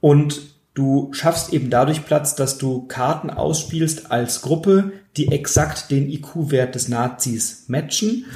Und 0.01 0.54
Du 0.75 1.13
schaffst 1.13 1.53
eben 1.53 1.71
dadurch 1.71 2.05
Platz, 2.05 2.35
dass 2.35 2.59
du 2.59 2.83
Karten 2.89 3.31
ausspielst 3.31 4.11
als 4.11 4.43
Gruppe, 4.43 4.93
die 5.17 5.31
exakt 5.31 5.93
den 5.93 6.11
IQ-Wert 6.11 6.75
des 6.75 6.89
Nazis 6.89 7.65
matchen. 7.69 8.27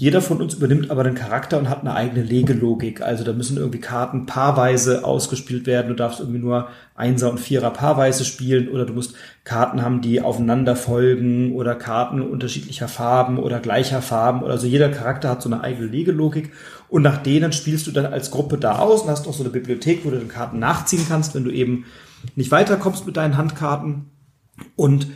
Jeder 0.00 0.22
von 0.22 0.40
uns 0.40 0.54
übernimmt 0.54 0.92
aber 0.92 1.02
den 1.02 1.16
Charakter 1.16 1.58
und 1.58 1.68
hat 1.68 1.80
eine 1.80 1.92
eigene 1.92 2.22
Legelogik. 2.22 3.02
Also 3.02 3.24
da 3.24 3.32
müssen 3.32 3.56
irgendwie 3.56 3.80
Karten 3.80 4.26
paarweise 4.26 5.04
ausgespielt 5.04 5.66
werden. 5.66 5.88
Du 5.88 5.94
darfst 5.94 6.20
irgendwie 6.20 6.38
nur 6.38 6.68
Einser 6.94 7.28
und 7.28 7.40
Vierer 7.40 7.72
paarweise 7.72 8.24
spielen 8.24 8.68
oder 8.68 8.86
du 8.86 8.92
musst 8.92 9.16
Karten 9.42 9.82
haben, 9.82 10.00
die 10.00 10.20
aufeinander 10.20 10.76
folgen 10.76 11.52
oder 11.52 11.74
Karten 11.74 12.22
unterschiedlicher 12.22 12.86
Farben 12.86 13.40
oder 13.40 13.58
gleicher 13.58 14.00
Farben 14.00 14.44
oder 14.44 14.56
so. 14.56 14.68
Jeder 14.68 14.88
Charakter 14.90 15.30
hat 15.30 15.42
so 15.42 15.48
eine 15.48 15.62
eigene 15.62 15.88
Legelogik 15.88 16.52
und 16.88 17.02
nach 17.02 17.20
denen 17.20 17.52
spielst 17.52 17.88
du 17.88 17.90
dann 17.90 18.06
als 18.06 18.30
Gruppe 18.30 18.56
da 18.56 18.78
aus 18.78 19.02
und 19.02 19.10
hast 19.10 19.26
noch 19.26 19.34
so 19.34 19.42
eine 19.42 19.50
Bibliothek, 19.50 20.04
wo 20.04 20.10
du 20.10 20.18
den 20.18 20.28
Karten 20.28 20.60
nachziehen 20.60 21.06
kannst, 21.08 21.34
wenn 21.34 21.42
du 21.42 21.50
eben 21.50 21.86
nicht 22.36 22.52
weiterkommst 22.52 23.04
mit 23.04 23.16
deinen 23.16 23.36
Handkarten 23.36 24.12
und 24.76 25.08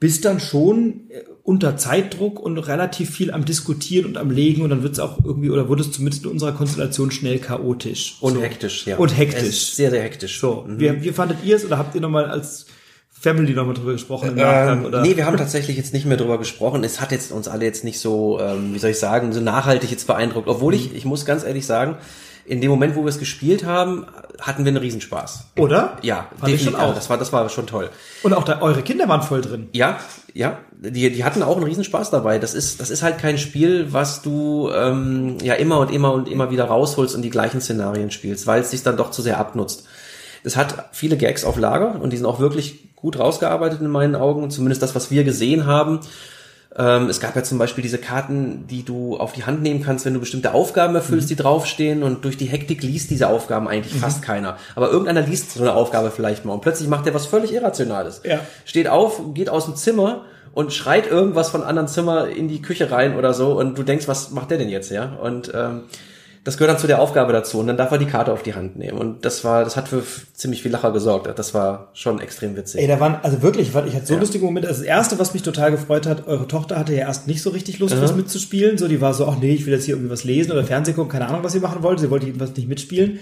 bist 0.00 0.24
dann 0.24 0.40
schon 0.40 1.02
unter 1.44 1.76
Zeitdruck 1.76 2.40
und 2.40 2.56
relativ 2.58 3.10
viel 3.10 3.30
am 3.30 3.44
Diskutieren 3.44 4.06
und 4.06 4.16
am 4.16 4.30
Legen 4.30 4.62
und 4.62 4.70
dann 4.70 4.82
wird 4.82 4.94
es 4.94 4.98
auch 4.98 5.18
irgendwie 5.22 5.50
oder 5.50 5.68
wurde 5.68 5.82
es 5.82 5.92
zumindest 5.92 6.24
in 6.24 6.30
unserer 6.30 6.52
Konstellation 6.52 7.10
schnell 7.10 7.38
chaotisch. 7.38 8.16
Und 8.20 8.34
so. 8.34 8.40
hektisch, 8.40 8.86
ja. 8.86 8.96
Und 8.96 9.16
hektisch. 9.16 9.72
Sehr, 9.72 9.90
sehr 9.90 10.02
hektisch. 10.02 10.40
So, 10.40 10.64
mhm. 10.66 10.80
wie, 10.80 11.02
wie 11.02 11.12
fandet 11.12 11.38
ihr 11.44 11.56
es 11.56 11.64
oder 11.66 11.76
habt 11.76 11.94
ihr 11.94 12.00
nochmal 12.00 12.26
als 12.26 12.66
Family 13.10 13.52
nochmal 13.52 13.74
drüber 13.74 13.92
gesprochen 13.92 14.30
im 14.30 14.36
Nachgang? 14.36 14.86
Oder? 14.86 15.02
Nee, 15.02 15.16
wir 15.16 15.26
haben 15.26 15.36
tatsächlich 15.36 15.76
jetzt 15.76 15.92
nicht 15.92 16.06
mehr 16.06 16.16
drüber 16.16 16.38
gesprochen. 16.38 16.82
Es 16.82 17.02
hat 17.02 17.12
jetzt 17.12 17.30
uns 17.30 17.48
alle 17.48 17.66
jetzt 17.66 17.84
nicht 17.84 18.00
so, 18.00 18.40
ähm, 18.40 18.72
wie 18.72 18.78
soll 18.78 18.90
ich 18.90 18.98
sagen, 18.98 19.34
so 19.34 19.40
nachhaltig 19.40 19.90
jetzt 19.90 20.06
beeindruckt. 20.06 20.48
Obwohl 20.48 20.72
ich, 20.72 20.94
ich 20.94 21.04
muss 21.04 21.26
ganz 21.26 21.44
ehrlich 21.44 21.66
sagen, 21.66 21.98
in 22.50 22.60
dem 22.60 22.68
Moment, 22.68 22.96
wo 22.96 23.02
wir 23.02 23.08
es 23.08 23.20
gespielt 23.20 23.64
haben, 23.64 24.06
hatten 24.40 24.64
wir 24.64 24.70
einen 24.70 24.78
Riesenspaß. 24.78 25.50
Oder? 25.56 25.98
Ja, 26.02 26.26
Fand 26.36 26.52
definitiv. 26.52 26.80
auch. 26.80 26.94
Das 26.94 27.08
war, 27.08 27.16
das 27.16 27.32
war 27.32 27.48
schon 27.48 27.68
toll. 27.68 27.90
Und 28.24 28.34
auch 28.34 28.42
da, 28.42 28.60
eure 28.60 28.82
Kinder 28.82 29.08
waren 29.08 29.22
voll 29.22 29.40
drin. 29.40 29.68
Ja, 29.72 30.00
ja. 30.34 30.58
Die, 30.80 31.12
die 31.12 31.24
hatten 31.24 31.44
auch 31.44 31.54
einen 31.54 31.64
Riesenspaß 31.64 32.10
dabei. 32.10 32.40
Das 32.40 32.54
ist, 32.54 32.80
das 32.80 32.90
ist 32.90 33.04
halt 33.04 33.18
kein 33.18 33.38
Spiel, 33.38 33.92
was 33.92 34.22
du 34.22 34.68
ähm, 34.74 35.38
ja 35.40 35.54
immer 35.54 35.78
und 35.78 35.92
immer 35.92 36.12
und 36.12 36.28
immer 36.28 36.50
wieder 36.50 36.64
rausholst 36.64 37.14
und 37.14 37.22
die 37.22 37.30
gleichen 37.30 37.60
Szenarien 37.60 38.10
spielst, 38.10 38.48
weil 38.48 38.62
es 38.62 38.72
sich 38.72 38.82
dann 38.82 38.96
doch 38.96 39.12
zu 39.12 39.22
sehr 39.22 39.38
abnutzt. 39.38 39.86
Es 40.42 40.56
hat 40.56 40.88
viele 40.90 41.16
Gags 41.16 41.44
auf 41.44 41.56
Lager 41.56 42.00
und 42.00 42.12
die 42.12 42.16
sind 42.16 42.26
auch 42.26 42.40
wirklich 42.40 42.96
gut 42.96 43.16
rausgearbeitet 43.16 43.80
in 43.80 43.88
meinen 43.88 44.16
Augen. 44.16 44.50
Zumindest 44.50 44.82
das, 44.82 44.96
was 44.96 45.12
wir 45.12 45.22
gesehen 45.22 45.66
haben. 45.66 46.00
Ähm, 46.76 47.08
es 47.08 47.18
gab 47.18 47.34
ja 47.34 47.42
zum 47.42 47.58
Beispiel 47.58 47.82
diese 47.82 47.98
Karten, 47.98 48.66
die 48.68 48.84
du 48.84 49.16
auf 49.16 49.32
die 49.32 49.44
Hand 49.44 49.62
nehmen 49.62 49.82
kannst, 49.82 50.04
wenn 50.04 50.14
du 50.14 50.20
bestimmte 50.20 50.54
Aufgaben 50.54 50.94
erfüllst, 50.94 51.26
mhm. 51.26 51.36
die 51.36 51.42
draufstehen 51.42 52.02
und 52.02 52.24
durch 52.24 52.36
die 52.36 52.46
Hektik 52.46 52.82
liest 52.82 53.10
diese 53.10 53.28
Aufgaben 53.28 53.66
eigentlich 53.66 53.94
mhm. 53.94 53.98
fast 53.98 54.22
keiner. 54.22 54.56
Aber 54.76 54.88
irgendeiner 54.90 55.22
liest 55.22 55.52
so 55.52 55.62
eine 55.62 55.74
Aufgabe 55.74 56.12
vielleicht 56.12 56.44
mal 56.44 56.52
und 56.52 56.60
plötzlich 56.60 56.88
macht 56.88 57.06
er 57.06 57.14
was 57.14 57.26
völlig 57.26 57.52
Irrationales. 57.52 58.22
Ja. 58.24 58.40
Steht 58.64 58.88
auf, 58.88 59.20
geht 59.34 59.48
aus 59.48 59.64
dem 59.64 59.74
Zimmer 59.74 60.24
und 60.52 60.72
schreit 60.72 61.10
irgendwas 61.10 61.50
von 61.50 61.64
anderen 61.64 61.88
Zimmer 61.88 62.28
in 62.28 62.46
die 62.46 62.62
Küche 62.62 62.90
rein 62.92 63.16
oder 63.16 63.34
so 63.34 63.58
und 63.58 63.76
du 63.76 63.82
denkst, 63.82 64.06
was 64.06 64.30
macht 64.30 64.52
der 64.52 64.58
denn 64.58 64.68
jetzt, 64.68 64.90
ja? 64.90 65.16
Und 65.20 65.50
ähm, 65.54 65.82
das 66.50 66.58
gehört 66.58 66.74
dann 66.74 66.80
zu 66.80 66.88
der 66.88 67.00
Aufgabe 67.00 67.32
dazu 67.32 67.60
und 67.60 67.68
dann 67.68 67.76
darf 67.76 67.92
er 67.92 67.98
die 67.98 68.06
Karte 68.06 68.32
auf 68.32 68.42
die 68.42 68.54
Hand 68.54 68.76
nehmen 68.76 68.98
und 68.98 69.24
das 69.24 69.44
war, 69.44 69.62
das 69.62 69.76
hat 69.76 69.86
für 69.86 70.02
ziemlich 70.34 70.62
viel 70.62 70.72
Lacher 70.72 70.90
gesorgt. 70.90 71.28
Das 71.38 71.54
war 71.54 71.90
schon 71.94 72.20
extrem 72.20 72.56
witzig. 72.56 72.80
Ey, 72.80 72.88
da 72.88 72.98
waren 72.98 73.18
also 73.22 73.40
wirklich, 73.40 73.68
ich 73.68 73.74
hatte 73.94 74.06
so 74.06 74.14
ja. 74.14 74.20
lustige 74.20 74.44
Momente. 74.44 74.66
Also 74.66 74.80
das 74.80 74.88
erste, 74.88 75.20
was 75.20 75.32
mich 75.32 75.44
total 75.44 75.70
gefreut 75.70 76.06
hat, 76.06 76.26
eure 76.26 76.48
Tochter 76.48 76.76
hatte 76.76 76.92
ja 76.92 77.02
erst 77.02 77.28
nicht 77.28 77.40
so 77.40 77.50
richtig 77.50 77.78
Lust, 77.78 77.94
mhm. 77.94 78.02
was 78.02 78.16
mitzuspielen. 78.16 78.78
So, 78.78 78.88
die 78.88 79.00
war 79.00 79.14
so, 79.14 79.28
ach 79.28 79.36
nee, 79.40 79.54
ich 79.54 79.64
will 79.64 79.74
jetzt 79.74 79.84
hier 79.84 79.94
irgendwie 79.94 80.10
was 80.10 80.24
lesen 80.24 80.50
oder 80.50 80.64
Fernsehen 80.64 80.96
gucken, 80.96 81.12
keine 81.12 81.28
Ahnung, 81.28 81.44
was 81.44 81.52
sie 81.52 81.60
machen 81.60 81.84
wollte. 81.84 82.02
Sie 82.02 82.10
wollte 82.10 82.26
jedenfalls 82.26 82.56
nicht 82.56 82.68
mitspielen. 82.68 83.20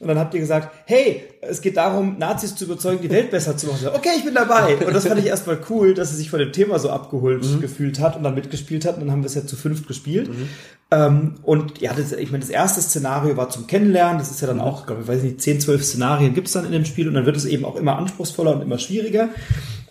Und 0.00 0.08
dann 0.08 0.18
habt 0.18 0.32
ihr 0.32 0.40
gesagt, 0.40 0.74
hey, 0.86 1.24
es 1.42 1.60
geht 1.60 1.76
darum, 1.76 2.16
Nazis 2.18 2.54
zu 2.54 2.64
überzeugen, 2.64 3.02
die 3.02 3.10
Welt 3.10 3.30
besser 3.30 3.58
zu 3.58 3.66
machen. 3.66 3.88
Okay, 3.94 4.08
ich 4.16 4.24
bin 4.24 4.32
dabei. 4.32 4.76
Und 4.76 4.94
das 4.94 5.06
fand 5.06 5.20
ich 5.20 5.26
erstmal 5.26 5.58
cool, 5.68 5.92
dass 5.92 6.08
sie 6.08 6.16
sich 6.16 6.30
von 6.30 6.38
dem 6.38 6.52
Thema 6.52 6.78
so 6.78 6.88
abgeholt 6.88 7.44
mhm. 7.44 7.60
gefühlt 7.60 8.00
hat 8.00 8.16
und 8.16 8.22
dann 8.22 8.34
mitgespielt 8.34 8.86
hat. 8.86 8.94
Und 8.94 9.02
dann 9.02 9.12
haben 9.12 9.22
wir 9.22 9.26
es 9.26 9.34
ja 9.34 9.44
zu 9.44 9.56
fünft 9.56 9.86
gespielt. 9.86 10.30
Mhm. 10.30 10.48
Ähm, 10.90 11.34
und 11.42 11.82
ja, 11.82 11.92
das, 11.92 12.12
ich 12.12 12.30
meine, 12.30 12.40
das 12.40 12.48
erste 12.48 12.80
Szenario 12.80 13.36
war 13.36 13.50
zum 13.50 13.66
Kennenlernen. 13.66 14.18
Das 14.18 14.30
ist 14.30 14.40
ja 14.40 14.46
dann 14.46 14.56
mhm. 14.56 14.62
auch, 14.62 14.86
glaube 14.86 15.02
ich, 15.02 15.08
weiß 15.08 15.22
nicht, 15.22 15.42
10, 15.42 15.60
12 15.60 15.84
Szenarien 15.84 16.32
gibt's 16.32 16.52
dann 16.52 16.64
in 16.64 16.72
dem 16.72 16.86
Spiel. 16.86 17.06
Und 17.06 17.12
dann 17.12 17.26
wird 17.26 17.36
es 17.36 17.44
eben 17.44 17.66
auch 17.66 17.76
immer 17.76 17.98
anspruchsvoller 17.98 18.54
und 18.54 18.62
immer 18.62 18.78
schwieriger. 18.78 19.28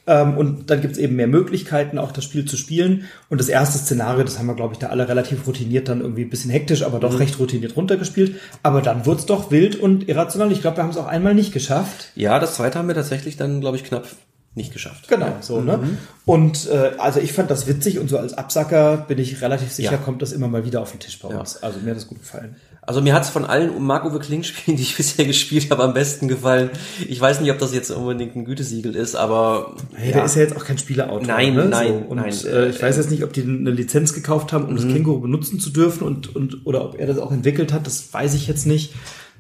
Ähm, 0.10 0.38
und 0.38 0.72
dann 0.72 0.82
gibt 0.82 0.94
es 0.94 1.00
eben 1.00 1.16
mehr 1.16 1.28
Möglichkeiten, 1.28 2.00
auch 2.00 2.12
das 2.12 2.24
Spiel 2.24 2.44
zu 2.44 2.58
spielen. 2.58 3.06
Und 3.30 3.40
das 3.40 3.48
erste 3.48 3.78
Szenario, 3.78 4.24
das 4.24 4.40
haben 4.40 4.48
wir, 4.48 4.56
glaube 4.56 4.74
ich, 4.74 4.80
da 4.80 4.88
alle 4.88 5.08
relativ 5.08 5.46
routiniert, 5.46 5.88
dann 5.88 6.02
irgendwie 6.02 6.24
ein 6.24 6.32
bisschen 6.32 6.50
hektisch, 6.50 6.82
aber 6.82 7.00
doch 7.00 7.12
mhm. 7.12 7.18
recht 7.20 7.38
routiniert 7.38 7.78
runtergespielt. 7.78 8.36
Aber 8.64 8.82
dann 8.82 9.06
wurde 9.06 9.20
es 9.20 9.28
doch 9.28 9.52
wild 9.52 9.76
und 9.76 10.10
irrational. 10.10 10.52
Ich 10.52 10.62
glaube, 10.62 10.78
wir 10.78 10.84
haben 10.84 10.90
es 10.90 10.98
auch 10.98 11.06
einmal 11.06 11.36
nicht 11.36 11.54
geschafft. 11.54 12.12
Ja, 12.16 12.40
das 12.40 12.56
zweite 12.56 12.80
haben 12.80 12.88
wir 12.88 12.96
tatsächlich 12.96 13.38
dann, 13.38 13.62
glaube 13.62 13.78
ich, 13.78 13.84
knapp 13.84 14.08
nicht 14.56 14.74
geschafft. 14.74 15.08
Genau, 15.08 15.28
ja. 15.28 15.42
so, 15.42 15.62
ne? 15.62 15.78
Mhm. 15.78 15.98
Und 16.26 16.68
äh, 16.70 16.94
also 16.98 17.20
ich 17.20 17.34
fand 17.34 17.52
das 17.52 17.68
witzig 17.68 18.00
und 18.00 18.10
so 18.10 18.18
als 18.18 18.34
Absacker 18.34 18.98
bin 18.98 19.20
ich 19.20 19.44
relativ 19.44 19.72
sicher, 19.72 19.92
ja. 19.92 19.98
kommt 19.98 20.24
das 20.24 20.32
immer 20.32 20.48
mal 20.48 20.66
wieder 20.66 20.82
auf 20.82 20.90
den 20.90 21.00
Tisch 21.00 21.20
bei 21.20 21.30
uns. 21.30 21.60
Ja. 21.62 21.68
Also 21.68 21.80
mir 21.82 21.92
hat 21.92 21.98
das 21.98 22.08
gut 22.08 22.20
gefallen. 22.20 22.56
Also 22.90 23.02
mir 23.02 23.14
hat 23.14 23.22
es 23.22 23.30
von 23.30 23.46
allen 23.46 23.84
Marco 23.84 24.10
Kling 24.18 24.42
Spielen, 24.42 24.76
die 24.78 24.82
ich 24.82 24.98
bisher 24.98 25.24
gespielt 25.24 25.70
habe, 25.70 25.84
am 25.84 25.94
besten 25.94 26.28
gefallen. 26.28 26.72
Ich 27.08 27.22
weiß 27.22 27.40
nicht, 27.40 27.52
ob 27.52 27.60
das 27.60 27.72
jetzt 27.72 27.92
unbedingt 27.92 28.36
ein 28.36 28.46
Gütesiegel 28.46 28.96
ist, 28.96 29.14
aber 29.14 29.76
hey, 29.94 30.08
ja. 30.08 30.16
der 30.16 30.26
ist 30.26 30.36
ja 30.36 30.42
jetzt 30.42 30.58
auch 30.58 30.66
kein 30.66 30.80
Spieleautor. 30.80 31.22
Nein, 31.22 31.54
ne? 31.54 31.66
nein, 31.66 31.88
so. 31.88 32.10
und, 32.10 32.18
nein. 32.18 32.34
Äh, 32.52 32.70
ich 32.70 32.82
weiß 32.82 32.98
jetzt 32.98 33.12
nicht, 33.12 33.24
ob 33.24 33.32
die 33.32 33.44
eine 33.44 33.70
Lizenz 33.70 34.14
gekauft 34.14 34.54
haben, 34.54 34.66
um 34.66 34.72
mhm. 34.72 34.78
das 34.78 34.88
Känguru 34.88 35.20
benutzen 35.20 35.60
zu 35.60 35.70
dürfen 35.70 36.02
und 36.02 36.36
und 36.36 36.66
oder 36.66 36.84
ob 36.84 37.00
er 37.00 37.06
das 37.06 37.20
auch 37.20 37.32
entwickelt 37.32 37.74
hat. 37.74 37.86
Das 37.86 38.12
weiß 38.12 38.34
ich 38.34 38.48
jetzt 38.48 38.66
nicht. 38.66 38.96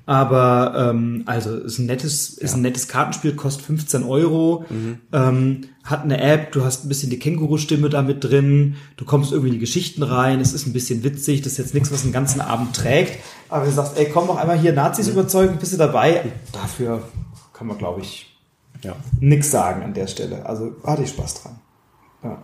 Aber 0.09 0.73
ähm, 0.75 1.21
also 1.27 1.55
ist 1.55 1.77
ein 1.77 1.85
nettes, 1.85 2.29
ist 2.29 2.53
ja. 2.53 2.57
ein 2.57 2.63
nettes 2.63 2.87
Kartenspiel, 2.87 3.35
kostet 3.35 3.63
15 3.65 4.01
Euro, 4.01 4.65
mhm. 4.67 5.01
ähm, 5.13 5.61
hat 5.83 6.01
eine 6.01 6.19
App, 6.19 6.51
du 6.51 6.65
hast 6.65 6.83
ein 6.83 6.89
bisschen 6.89 7.11
die 7.11 7.19
Känguru-Stimme 7.19 7.89
da 7.89 8.01
mit 8.01 8.23
drin, 8.23 8.77
du 8.97 9.05
kommst 9.05 9.31
irgendwie 9.31 9.49
in 9.49 9.53
die 9.53 9.59
Geschichten 9.59 10.01
rein, 10.01 10.39
es 10.39 10.51
ist 10.51 10.65
ein 10.65 10.73
bisschen 10.73 11.03
witzig, 11.03 11.43
das 11.43 11.51
ist 11.51 11.57
jetzt 11.59 11.73
nichts, 11.75 11.91
was 11.91 12.01
den 12.01 12.11
ganzen 12.11 12.41
Abend 12.41 12.75
trägt. 12.75 13.19
Aber 13.49 13.65
du 13.65 13.71
sagst, 13.71 13.99
ey, 13.99 14.09
komm 14.11 14.25
doch 14.25 14.37
einmal 14.37 14.57
hier 14.57 14.73
Nazis 14.73 15.05
mhm. 15.05 15.13
überzeugen, 15.13 15.57
bist 15.59 15.73
du 15.73 15.77
dabei? 15.77 16.23
Dafür 16.53 17.03
kann 17.53 17.67
man, 17.67 17.77
glaube 17.77 18.01
ich, 18.01 18.35
ja. 18.81 18.95
nix 19.19 19.51
sagen 19.51 19.83
an 19.83 19.93
der 19.93 20.07
Stelle. 20.07 20.43
Also 20.43 20.71
hatte 20.83 21.03
ich 21.03 21.09
Spaß 21.09 21.43
dran. 21.43 21.59
Ja. 22.23 22.43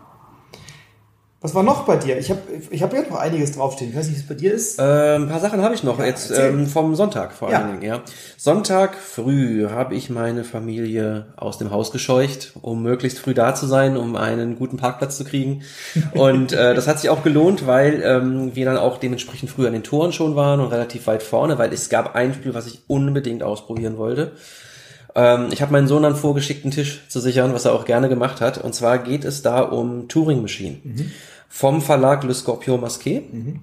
Was 1.45 1.53
war 1.53 1.61
noch 1.61 1.85
bei 1.85 1.95
dir? 1.97 2.17
Ich 2.17 2.31
habe 2.31 2.41
ich 2.71 2.81
hab 2.81 2.91
jetzt 2.91 3.11
noch 3.11 3.19
einiges 3.19 3.51
draufstehen. 3.51 3.91
Ich 3.91 3.95
weiß 3.95 4.07
nicht, 4.07 4.17
was 4.17 4.25
bei 4.25 4.33
dir 4.33 4.51
ist. 4.51 4.79
Äh, 4.79 5.17
ein 5.17 5.29
paar 5.29 5.39
Sachen 5.39 5.61
habe 5.61 5.75
ich 5.75 5.83
noch. 5.83 5.99
Ja, 5.99 6.05
jetzt 6.07 6.31
ähm, 6.31 6.65
vom 6.65 6.95
Sonntag 6.95 7.33
vor 7.33 7.49
allen 7.49 7.59
ja. 7.59 7.67
Dingen. 7.67 7.81
Ja. 7.83 8.01
Sonntag 8.35 8.95
früh 8.95 9.69
habe 9.69 9.93
ich 9.93 10.09
meine 10.09 10.43
Familie 10.43 11.27
aus 11.37 11.59
dem 11.59 11.69
Haus 11.69 11.91
gescheucht, 11.91 12.53
um 12.63 12.81
möglichst 12.81 13.19
früh 13.19 13.35
da 13.35 13.53
zu 13.53 13.67
sein, 13.67 13.95
um 13.95 14.15
einen 14.15 14.57
guten 14.57 14.77
Parkplatz 14.77 15.17
zu 15.17 15.23
kriegen. 15.23 15.61
Und 16.15 16.51
äh, 16.51 16.73
das 16.73 16.87
hat 16.87 16.99
sich 16.99 17.11
auch 17.11 17.21
gelohnt, 17.21 17.67
weil 17.67 18.01
ähm, 18.03 18.55
wir 18.55 18.65
dann 18.65 18.77
auch 18.77 18.97
dementsprechend 18.97 19.51
früh 19.51 19.67
an 19.67 19.73
den 19.73 19.83
Toren 19.83 20.13
schon 20.13 20.35
waren 20.35 20.59
und 20.59 20.71
relativ 20.71 21.05
weit 21.05 21.21
vorne, 21.21 21.59
weil 21.59 21.71
es 21.71 21.89
gab 21.89 22.15
ein 22.15 22.33
Spiel, 22.33 22.55
was 22.55 22.65
ich 22.65 22.81
unbedingt 22.87 23.43
ausprobieren 23.43 23.99
wollte. 23.99 24.31
Ähm, 25.13 25.49
ich 25.51 25.61
habe 25.61 25.71
meinen 25.71 25.87
Sohn 25.87 26.01
dann 26.01 26.15
vorgeschickt, 26.15 26.65
einen 26.65 26.71
Tisch 26.71 27.03
zu 27.07 27.19
sichern, 27.19 27.53
was 27.53 27.65
er 27.65 27.73
auch 27.73 27.85
gerne 27.85 28.09
gemacht 28.09 28.41
hat. 28.41 28.57
Und 28.57 28.73
zwar 28.73 28.97
geht 28.97 29.25
es 29.25 29.43
da 29.43 29.61
um 29.61 30.07
Turing 30.07 30.41
Machine. 30.41 30.77
Mhm 30.83 31.11
vom 31.55 31.81
Verlag 31.81 32.25
Le 32.25 32.33
Scorpio 32.33 32.75
Masqué. 32.75 33.21
Mhm. 33.31 33.61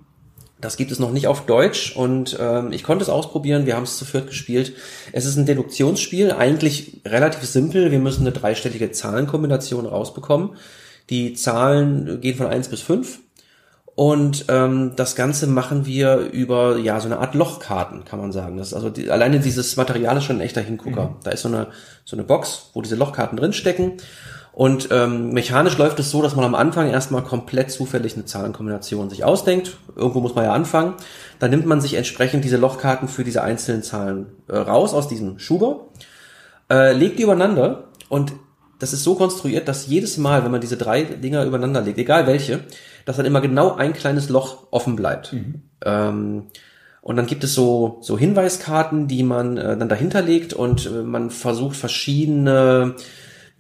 Das 0.63 0.79
gibt 0.79 0.93
es 0.93 0.99
noch 0.99 1.13
nicht 1.13 1.27
auf 1.27 1.45
Deutsch 1.45 1.95
und 1.95 2.39
ähm, 2.41 2.73
ich 2.73 2.85
konnte 2.85 3.03
es 3.03 3.11
ausprobieren. 3.11 3.67
Wir 3.67 3.77
haben 3.77 3.83
es 3.83 3.99
zu 3.99 4.07
viert 4.07 4.29
gespielt. 4.29 4.73
Es 5.13 5.27
ist 5.27 5.37
ein 5.37 5.45
Deduktionsspiel, 5.45 6.31
eigentlich 6.33 7.03
relativ 7.05 7.45
simpel. 7.45 7.91
Wir 7.91 7.99
müssen 7.99 8.23
eine 8.23 8.33
dreistellige 8.33 8.93
Zahlenkombination 8.93 9.85
rausbekommen. 9.85 10.57
Die 11.11 11.35
Zahlen 11.35 12.23
gehen 12.23 12.39
von 12.39 12.47
eins 12.47 12.69
bis 12.69 12.81
fünf 12.81 13.19
und 13.95 14.47
ähm, 14.49 14.93
das 14.97 15.15
Ganze 15.15 15.47
machen 15.47 15.85
wir 15.85 16.17
über 16.17 16.79
ja 16.79 16.99
so 16.99 17.09
eine 17.09 17.19
Art 17.19 17.35
Lochkarten, 17.35 18.07
kann 18.07 18.21
man 18.21 18.33
sagen. 18.33 18.57
Das 18.57 18.69
ist 18.69 18.75
also 18.75 18.89
die, 18.89 19.11
alleine 19.11 19.39
dieses 19.39 19.77
Material 19.77 20.17
ist 20.17 20.25
schon 20.25 20.37
ein 20.37 20.43
echter 20.43 20.63
Hingucker. 20.63 21.11
Mhm. 21.11 21.17
Da 21.25 21.31
ist 21.33 21.43
so 21.43 21.49
eine 21.49 21.67
so 22.07 22.17
eine 22.17 22.25
Box, 22.25 22.71
wo 22.73 22.81
diese 22.81 22.97
Lochkarten 22.97 23.37
drinstecken 23.37 23.99
und 24.53 24.89
ähm, 24.91 25.31
mechanisch 25.33 25.79
läuft 25.79 25.99
es 25.99 26.11
so, 26.11 26.21
dass 26.21 26.37
man 26.37 26.45
am 26.45 26.55
Anfang 26.55 26.91
erstmal 26.91 27.23
komplett 27.23 27.71
zufällig 27.71 28.15
eine 28.15 28.27
Zahlenkombination 28.27 29.09
sich 29.09 29.25
ausdenkt. 29.25 29.79
Irgendwo 29.97 30.21
muss 30.21 30.35
man 30.35 30.45
ja 30.45 30.53
anfangen. 30.53 30.95
Dann 31.39 31.51
nimmt 31.51 31.65
man 31.65 31.81
sich 31.81 31.95
entsprechend 31.95 32.45
diese 32.45 32.59
Lochkarten 32.59 33.09
für 33.09 33.25
diese 33.25 33.43
einzelnen 33.43 33.83
Zahlen 33.83 34.27
äh, 34.49 34.57
raus 34.57 34.93
aus 34.93 35.09
diesem 35.09 35.39
Schuber, 35.39 35.87
äh, 36.71 36.93
legt 36.93 37.19
die 37.19 37.23
übereinander 37.23 37.85
und 38.09 38.35
das 38.79 38.93
ist 38.93 39.05
so 39.05 39.15
konstruiert, 39.15 39.69
dass 39.69 39.87
jedes 39.87 40.19
Mal, 40.19 40.45
wenn 40.45 40.51
man 40.51 40.61
diese 40.61 40.77
drei 40.77 41.05
Dinger 41.05 41.45
übereinander 41.45 41.81
legt, 41.81 41.99
egal 41.99 42.27
welche, 42.27 42.61
dass 43.05 43.17
dann 43.17 43.27
immer 43.27 43.41
genau 43.41 43.75
ein 43.75 43.93
kleines 43.93 44.29
Loch 44.29 44.67
offen 44.71 44.97
bleibt. 44.97 45.33
Mhm. 45.33 45.63
Ähm, 45.85 46.43
und 47.01 47.17
dann 47.17 47.27
gibt 47.27 47.43
es 47.43 47.55
so, 47.55 47.99
so 48.01 48.19
Hinweiskarten, 48.19 49.09
die 49.09 49.23
man 49.23 49.57
äh, 49.57 49.77
dann 49.77 49.89
dahinter 49.89 50.21
legt 50.21 50.53
und 50.53 50.87
äh, 50.87 51.03
man 51.03 51.31
versucht 51.31 51.77
verschiedene 51.77 52.97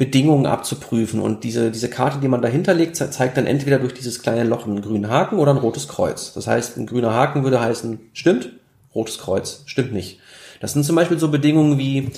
Bedingungen 0.02 0.46
abzuprüfen. 0.46 1.20
Und 1.20 1.44
diese, 1.44 1.70
diese 1.70 1.88
Karte, 1.88 2.18
die 2.18 2.26
man 2.26 2.42
dahinter 2.42 2.74
legt, 2.74 2.96
zeigt 2.96 3.36
dann 3.36 3.46
entweder 3.46 3.78
durch 3.78 3.94
dieses 3.94 4.20
kleine 4.20 4.42
Loch 4.42 4.66
einen 4.66 4.82
grünen 4.82 5.08
Haken 5.08 5.38
oder 5.38 5.52
ein 5.52 5.58
rotes 5.58 5.86
Kreuz. 5.86 6.32
Das 6.32 6.48
heißt, 6.48 6.76
ein 6.76 6.86
grüner 6.86 7.14
Haken 7.14 7.44
würde 7.44 7.60
heißen, 7.60 8.00
stimmt, 8.12 8.50
rotes 8.96 9.18
Kreuz, 9.18 9.62
stimmt 9.66 9.92
nicht. 9.92 10.18
Das 10.60 10.72
sind 10.72 10.82
zum 10.82 10.96
Beispiel 10.96 11.20
so 11.20 11.28
Bedingungen 11.28 11.78
wie, 11.78 12.10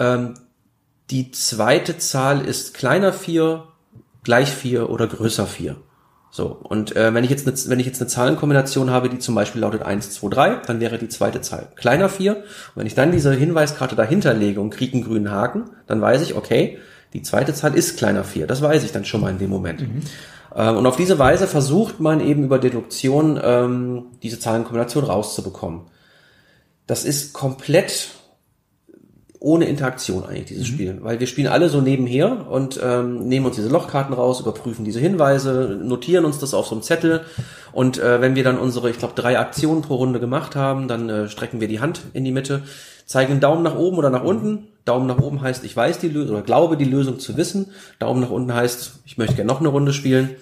ähm, 0.00 0.34
die 1.10 1.30
zweite 1.30 1.96
Zahl 1.98 2.44
ist 2.44 2.74
kleiner 2.74 3.12
vier, 3.12 3.68
gleich 4.24 4.50
vier 4.50 4.90
oder 4.90 5.06
größer 5.06 5.46
vier. 5.46 5.76
So, 6.32 6.58
und 6.60 6.96
äh, 6.96 7.14
wenn 7.14 7.22
ich 7.22 7.30
jetzt 7.30 7.46
eine, 7.46 7.56
wenn 7.70 7.78
ich 7.78 7.86
jetzt 7.86 8.00
eine 8.00 8.08
Zahlenkombination 8.08 8.90
habe, 8.90 9.08
die 9.08 9.20
zum 9.20 9.36
Beispiel 9.36 9.60
lautet 9.60 9.82
1, 9.82 10.10
2, 10.10 10.28
3, 10.28 10.54
dann 10.66 10.80
wäre 10.80 10.98
die 10.98 11.08
zweite 11.08 11.40
Zahl 11.40 11.68
kleiner 11.76 12.08
4. 12.08 12.34
Und 12.34 12.44
wenn 12.74 12.86
ich 12.88 12.96
dann 12.96 13.12
diese 13.12 13.32
Hinweiskarte 13.32 13.94
dahinter 13.94 14.34
lege 14.34 14.60
und 14.60 14.70
kriege 14.70 14.94
einen 14.94 15.04
grünen 15.04 15.30
Haken, 15.30 15.70
dann 15.86 16.00
weiß 16.00 16.20
ich, 16.22 16.34
okay, 16.34 16.78
die 17.12 17.22
zweite 17.22 17.54
Zahl 17.54 17.74
ist 17.74 17.96
kleiner 17.96 18.24
4. 18.24 18.46
Das 18.46 18.62
weiß 18.62 18.84
ich 18.84 18.92
dann 18.92 19.04
schon 19.04 19.20
mal 19.20 19.30
in 19.30 19.38
dem 19.38 19.50
Moment. 19.50 19.80
Mhm. 19.80 20.02
Ähm, 20.54 20.76
und 20.76 20.86
auf 20.86 20.96
diese 20.96 21.18
Weise 21.18 21.46
versucht 21.46 22.00
man 22.00 22.20
eben 22.20 22.44
über 22.44 22.58
Deduktion 22.58 23.40
ähm, 23.42 24.06
diese 24.22 24.38
Zahlenkombination 24.38 25.04
rauszubekommen. 25.04 25.82
Das 26.86 27.04
ist 27.04 27.32
komplett 27.32 28.10
ohne 29.40 29.66
Interaktion 29.66 30.24
eigentlich, 30.24 30.46
dieses 30.46 30.68
mhm. 30.68 30.74
Spiel. 30.74 30.98
Weil 31.00 31.20
wir 31.20 31.26
spielen 31.26 31.48
alle 31.48 31.68
so 31.68 31.80
nebenher 31.80 32.48
und 32.50 32.80
ähm, 32.82 33.28
nehmen 33.28 33.46
uns 33.46 33.56
diese 33.56 33.68
Lochkarten 33.68 34.14
raus, 34.14 34.40
überprüfen 34.40 34.84
diese 34.84 35.00
Hinweise, 35.00 35.78
notieren 35.82 36.24
uns 36.24 36.38
das 36.38 36.54
auf 36.54 36.66
so 36.66 36.74
einem 36.74 36.82
Zettel 36.82 37.20
und 37.72 37.98
äh, 37.98 38.20
wenn 38.20 38.34
wir 38.34 38.42
dann 38.42 38.58
unsere, 38.58 38.90
ich 38.90 38.98
glaube, 38.98 39.14
drei 39.14 39.38
Aktionen 39.38 39.82
pro 39.82 39.96
Runde 39.96 40.18
gemacht 40.18 40.56
haben, 40.56 40.88
dann 40.88 41.08
äh, 41.08 41.28
strecken 41.28 41.60
wir 41.60 41.68
die 41.68 41.80
Hand 41.80 42.00
in 42.14 42.24
die 42.24 42.32
Mitte, 42.32 42.62
zeigen 43.06 43.32
einen 43.32 43.40
Daumen 43.40 43.62
nach 43.62 43.76
oben 43.76 43.98
oder 43.98 44.10
nach 44.10 44.24
unten, 44.24 44.66
Daumen 44.88 45.06
nach 45.06 45.18
oben 45.18 45.40
heißt, 45.40 45.64
ich 45.64 45.76
weiß 45.76 45.98
die 45.98 46.08
Lösung 46.08 46.36
oder 46.36 46.44
glaube 46.44 46.76
die 46.76 46.84
Lösung 46.84 47.18
zu 47.18 47.36
wissen. 47.36 47.72
Daumen 47.98 48.20
nach 48.20 48.30
unten 48.30 48.54
heißt, 48.54 49.00
ich 49.04 49.18
möchte 49.18 49.34
gerne 49.34 49.48
noch 49.48 49.60
eine 49.60 49.68
Runde 49.68 49.92
spielen. 49.92 50.36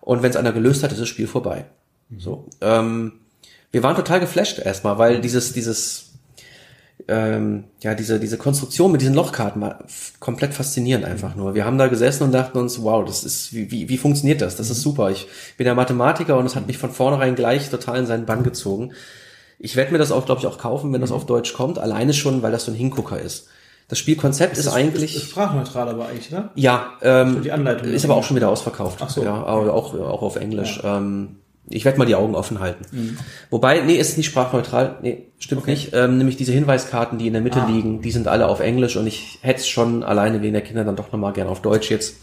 Und 0.00 0.22
wenn 0.22 0.30
es 0.30 0.36
einer 0.36 0.52
gelöst 0.52 0.82
hat, 0.82 0.92
ist 0.92 1.00
das 1.00 1.08
Spiel 1.08 1.26
vorbei. 1.26 1.66
Mhm. 2.08 2.20
So. 2.20 2.48
Ähm, 2.60 3.12
wir 3.70 3.82
waren 3.82 3.96
total 3.96 4.20
geflasht 4.20 4.58
erstmal, 4.58 4.98
weil 4.98 5.20
dieses, 5.20 5.52
dieses, 5.52 6.12
ähm, 7.08 7.64
ja, 7.80 7.94
diese, 7.94 8.20
diese 8.20 8.38
Konstruktion 8.38 8.92
mit 8.92 9.00
diesen 9.00 9.14
Lochkarten 9.14 9.60
war 9.60 9.84
komplett 10.20 10.54
faszinierend 10.54 11.04
einfach 11.04 11.34
nur. 11.34 11.54
Wir 11.54 11.64
haben 11.64 11.78
da 11.78 11.88
gesessen 11.88 12.24
und 12.24 12.32
dachten 12.32 12.58
uns, 12.58 12.82
wow, 12.82 13.04
das 13.04 13.24
ist, 13.24 13.52
wie, 13.54 13.70
wie, 13.70 13.88
wie 13.88 13.98
funktioniert 13.98 14.40
das? 14.40 14.56
Das 14.56 14.70
ist 14.70 14.78
mhm. 14.78 14.82
super. 14.82 15.10
Ich 15.10 15.26
bin 15.56 15.66
ja 15.66 15.74
Mathematiker 15.74 16.36
und 16.36 16.46
es 16.46 16.56
hat 16.56 16.66
mich 16.66 16.78
von 16.78 16.90
vornherein 16.90 17.34
gleich 17.34 17.70
total 17.70 18.00
in 18.00 18.06
seinen 18.06 18.26
Bann 18.26 18.42
gezogen. 18.42 18.92
Ich 19.58 19.76
werde 19.76 19.92
mir 19.92 19.98
das 19.98 20.12
auch, 20.12 20.26
glaube 20.26 20.40
ich, 20.40 20.46
auch 20.46 20.58
kaufen, 20.58 20.92
wenn 20.92 21.00
das 21.00 21.10
mhm. 21.10 21.16
auf 21.16 21.26
Deutsch 21.26 21.52
kommt, 21.52 21.78
alleine 21.78 22.14
schon, 22.14 22.42
weil 22.42 22.52
das 22.52 22.64
so 22.64 22.72
ein 22.72 22.76
Hingucker 22.76 23.20
ist. 23.20 23.48
Das 23.88 23.98
Spielkonzept 23.98 24.56
ist, 24.56 24.66
ist 24.66 24.72
eigentlich. 24.72 25.16
Ist, 25.16 25.24
ist 25.24 25.30
sprachneutral 25.30 25.88
aber 25.88 26.06
eigentlich, 26.06 26.30
ne? 26.30 26.50
Ja, 26.54 26.92
ähm, 27.02 27.42
die 27.42 27.52
Anleitung 27.52 27.88
ist 27.88 28.04
aber 28.04 28.14
auch 28.14 28.24
schon 28.24 28.36
wieder 28.36 28.48
ausverkauft. 28.48 28.98
Ach 29.00 29.10
so. 29.10 29.22
Ja, 29.22 29.34
aber 29.34 29.74
auch, 29.74 29.94
auch 29.94 30.22
auf 30.22 30.36
Englisch. 30.36 30.80
Ja. 30.82 30.98
Ähm, 30.98 31.36
ich 31.68 31.84
werde 31.84 31.98
mal 31.98 32.06
die 32.06 32.14
Augen 32.14 32.34
offen 32.34 32.60
halten. 32.60 32.84
Mhm. 32.90 33.18
Wobei, 33.50 33.80
nee, 33.80 33.94
ist 33.94 34.16
nicht 34.16 34.26
sprachneutral. 34.26 34.96
Nee, 35.02 35.28
stimmt 35.38 35.62
okay. 35.62 35.70
nicht. 35.72 35.90
Ähm, 35.94 36.18
nämlich 36.18 36.36
diese 36.36 36.52
Hinweiskarten, 36.52 37.18
die 37.18 37.26
in 37.28 37.32
der 37.32 37.42
Mitte 37.42 37.62
ah. 37.62 37.66
liegen, 37.66 38.02
die 38.02 38.10
sind 38.10 38.28
alle 38.28 38.48
auf 38.48 38.60
Englisch 38.60 38.96
und 38.96 39.06
ich 39.06 39.38
hätte 39.42 39.60
es 39.60 39.68
schon 39.68 40.02
alleine 40.02 40.42
wegen 40.42 40.52
der 40.52 40.62
Kinder 40.62 40.84
dann 40.84 40.96
doch 40.96 41.12
nochmal 41.12 41.32
gern 41.32 41.48
auf 41.48 41.62
Deutsch 41.62 41.90
jetzt. 41.90 42.16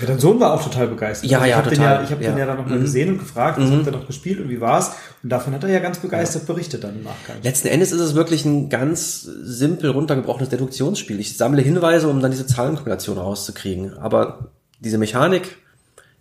Ja, 0.00 0.06
dein 0.06 0.18
Sohn 0.18 0.40
war 0.40 0.54
auch 0.54 0.62
total 0.62 0.88
begeistert. 0.88 1.30
Ja, 1.30 1.38
also 1.38 1.50
ja, 1.50 1.58
ich 1.58 1.64
total. 1.64 1.76
Den 1.76 1.82
ja, 1.82 2.02
ich 2.02 2.10
habe 2.10 2.24
ja. 2.24 2.30
den 2.30 2.38
ja 2.38 2.46
dann 2.46 2.56
nochmal 2.56 2.78
mhm. 2.78 2.82
gesehen 2.82 3.10
und 3.10 3.18
gefragt, 3.18 3.58
was 3.60 3.70
mhm. 3.70 3.76
habt 3.76 3.86
ihr 3.86 3.92
noch 3.92 4.06
gespielt 4.06 4.40
und 4.40 4.48
wie 4.48 4.60
war's? 4.60 4.92
Und 5.22 5.30
davon 5.30 5.54
hat 5.54 5.62
er 5.62 5.70
ja 5.70 5.78
ganz 5.78 5.98
begeistert 5.98 6.42
ja. 6.42 6.52
berichtet 6.52 6.84
dann 6.84 6.96
im 6.96 7.04
Nachgang. 7.04 7.36
Letzten 7.42 7.68
Endes 7.68 7.92
ist 7.92 8.00
es 8.00 8.14
wirklich 8.14 8.44
ein 8.44 8.68
ganz 8.68 9.22
simpel 9.22 9.90
runtergebrochenes 9.90 10.48
Deduktionsspiel. 10.48 11.20
Ich 11.20 11.36
sammle 11.36 11.62
Hinweise, 11.62 12.08
um 12.08 12.20
dann 12.20 12.30
diese 12.30 12.46
Zahlenkombination 12.46 13.18
rauszukriegen. 13.18 13.96
Aber 13.98 14.50
diese 14.80 14.98
Mechanik 14.98 15.56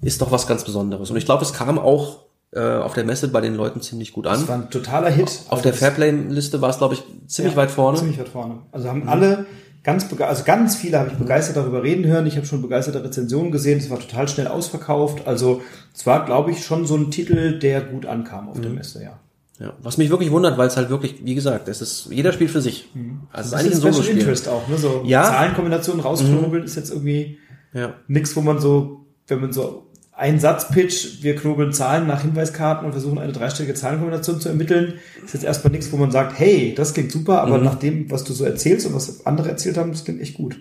ist 0.02 0.22
doch 0.22 0.32
was 0.32 0.48
ganz 0.48 0.64
Besonderes. 0.64 1.10
Und 1.10 1.18
ich 1.18 1.26
glaube, 1.26 1.44
es 1.44 1.54
kam 1.54 1.80
auch 1.80 2.24
äh, 2.52 2.60
auf 2.60 2.94
der 2.94 3.04
Messe 3.04 3.30
bei 3.30 3.42
den 3.42 3.56
Leuten 3.56 3.82
ziemlich 3.82 4.14
gut 4.14 4.28
an. 4.28 4.40
Das 4.40 4.48
war 4.48 4.56
ein 4.58 4.70
totaler 4.70 5.10
Hit. 5.10 5.28
Auf 5.48 5.52
Also 5.52 5.64
der 5.64 5.74
Fairplay-Liste 5.74 6.62
war 6.62 6.70
es, 6.70 6.78
glaube 6.78 6.94
ich, 6.94 7.04
ziemlich 7.28 7.56
Ja, 7.56 7.62
weit 7.62 7.72
vorne. 7.72 7.98
Ziemlich 7.98 8.20
weit 8.20 8.30
vorne. 8.30 8.60
Also 8.72 8.90
haben 8.90 9.08
alle 9.10 9.46
ganz 9.84 10.08
also 10.20 10.44
ganz 10.44 10.76
viele 10.76 11.00
habe 11.00 11.10
ich 11.10 11.18
begeistert 11.18 11.58
darüber 11.58 11.84
reden 11.84 12.06
hören. 12.06 12.26
Ich 12.26 12.38
habe 12.38 12.46
schon 12.46 12.62
begeisterte 12.62 13.04
Rezensionen 13.04 13.52
gesehen. 13.52 13.80
Es 13.80 13.90
war 13.90 14.00
total 14.00 14.28
schnell 14.28 14.48
ausverkauft. 14.48 15.28
Also 15.28 15.62
es 15.94 16.06
war, 16.06 16.26
glaube 16.26 16.52
ich, 16.52 16.66
schon 16.66 16.86
so 16.86 16.96
ein 16.96 17.12
Titel, 17.12 17.60
der 17.60 17.82
gut 17.82 18.06
ankam 18.06 18.50
auf 18.50 18.60
der 18.62 18.72
Messe, 18.72 19.04
ja. 19.04 19.20
Ja, 19.60 19.74
was 19.82 19.98
mich 19.98 20.10
wirklich 20.10 20.32
wundert, 20.32 20.58
weil 20.58 20.68
es 20.68 20.78
halt 20.78 20.90
wirklich, 20.90 21.24
wie 21.24 21.36
gesagt, 21.36 21.68
es 21.68 21.80
ist 21.82 22.08
jeder 22.10 22.34
spielt 22.34 22.50
für 22.50 22.60
sich. 22.62 22.90
Also 23.32 23.56
es 23.56 23.62
ist 23.62 23.68
eigentlich 23.68 23.86
ein 23.86 23.94
Solo-Spiel. 23.94 24.18
Interest 24.18 24.50
auch, 24.50 24.68
ne? 24.68 24.78
So 24.78 25.04
Ja. 25.06 25.24
Zahlenkombinationen 25.26 26.02
rausknobeln 26.02 26.64
ist 26.64 26.76
jetzt 26.76 26.90
irgendwie 26.90 27.38
Ja. 27.72 27.94
nix, 28.08 28.36
wo 28.36 28.42
man 28.42 28.60
so, 28.60 29.06
wenn 29.28 29.42
man 29.42 29.54
so 29.54 29.88
einen 30.16 30.40
Satz 30.40 30.70
pitcht, 30.70 31.24
wir 31.24 31.36
knobeln 31.36 31.74
Zahlen 31.74 32.08
nach 32.08 32.22
Hinweiskarten 32.22 32.86
und 32.86 32.92
versuchen 32.92 33.18
eine 33.18 33.34
dreistellige 33.34 33.74
Zahlenkombination 33.74 34.40
zu 34.40 34.50
ermitteln, 34.50 34.96
ist 35.26 35.34
jetzt 35.34 35.44
erstmal 35.44 35.72
nichts, 35.72 35.92
wo 35.92 35.98
man 35.98 36.12
sagt, 36.12 36.38
hey, 36.38 36.74
das 36.76 36.94
klingt 36.94 37.12
super, 37.12 37.42
aber 37.42 37.58
nach 37.58 37.76
dem, 37.76 38.12
was 38.12 38.24
du 38.24 38.34
so 38.34 38.46
erzählst 38.46 38.86
und 38.86 38.94
was 38.94 39.26
andere 39.26 39.50
erzählt 39.50 39.78
haben, 39.78 39.92
das 39.92 40.04
klingt 40.04 40.22
echt 40.22 40.36
gut. 40.36 40.60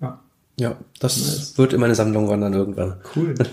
Ja. 0.00 0.20
Ja, 0.58 0.76
das 0.98 1.58
wird 1.58 1.72
in 1.72 1.80
meine 1.80 1.94
Sammlung 1.94 2.28
wandern 2.28 2.54
irgendwann. 2.54 2.96
Cool. 3.14 3.34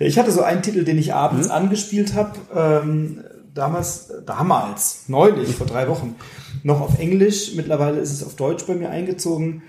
Ich 0.00 0.18
hatte 0.18 0.32
so 0.32 0.42
einen 0.42 0.60
Titel, 0.60 0.82
den 0.82 0.98
ich 0.98 1.14
abends 1.14 1.48
angespielt 1.48 2.14
habe, 2.14 2.32
ähm, 2.52 3.20
damals, 3.54 4.12
damals, 4.26 5.04
neulich, 5.06 5.54
vor 5.54 5.68
drei 5.68 5.88
Wochen, 5.88 6.16
noch 6.64 6.80
auf 6.80 6.98
Englisch. 6.98 7.54
Mittlerweile 7.54 8.00
ist 8.00 8.12
es 8.12 8.24
auf 8.24 8.34
Deutsch 8.34 8.66
bei 8.66 8.74
mir 8.74 8.90
eingezogen. 8.90 9.62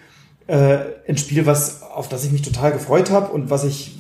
Äh, 0.48 0.78
ein 1.08 1.18
Spiel, 1.18 1.46
was, 1.48 1.82
auf 1.82 2.08
das 2.08 2.24
ich 2.24 2.32
mich 2.32 2.44
total 2.44 2.72
gefreut 2.72 3.10
habe 3.10 3.32
und 3.32 3.50
was 3.50 3.64
ich, 3.64 3.98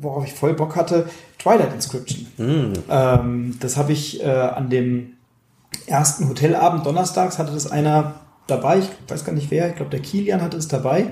worauf 0.00 0.24
ich 0.24 0.32
voll 0.32 0.54
Bock 0.54 0.76
hatte, 0.76 1.08
Twilight 1.38 1.72
Inscription. 1.74 2.28
Ähm, 2.88 3.58
das 3.60 3.76
habe 3.76 3.92
ich 3.92 4.22
äh, 4.22 4.28
an 4.28 4.70
dem 4.70 5.14
ersten 5.86 6.28
Hotelabend 6.28 6.86
donnerstags 6.86 7.38
hatte 7.38 7.52
das 7.52 7.70
einer 7.70 8.14
dabei, 8.46 8.78
ich 8.78 8.90
weiß 9.08 9.24
gar 9.24 9.32
nicht 9.32 9.50
wer, 9.50 9.70
ich 9.70 9.76
glaube 9.76 9.90
der 9.90 10.00
Kilian 10.00 10.40
hatte 10.40 10.56
es 10.56 10.68
dabei. 10.68 11.06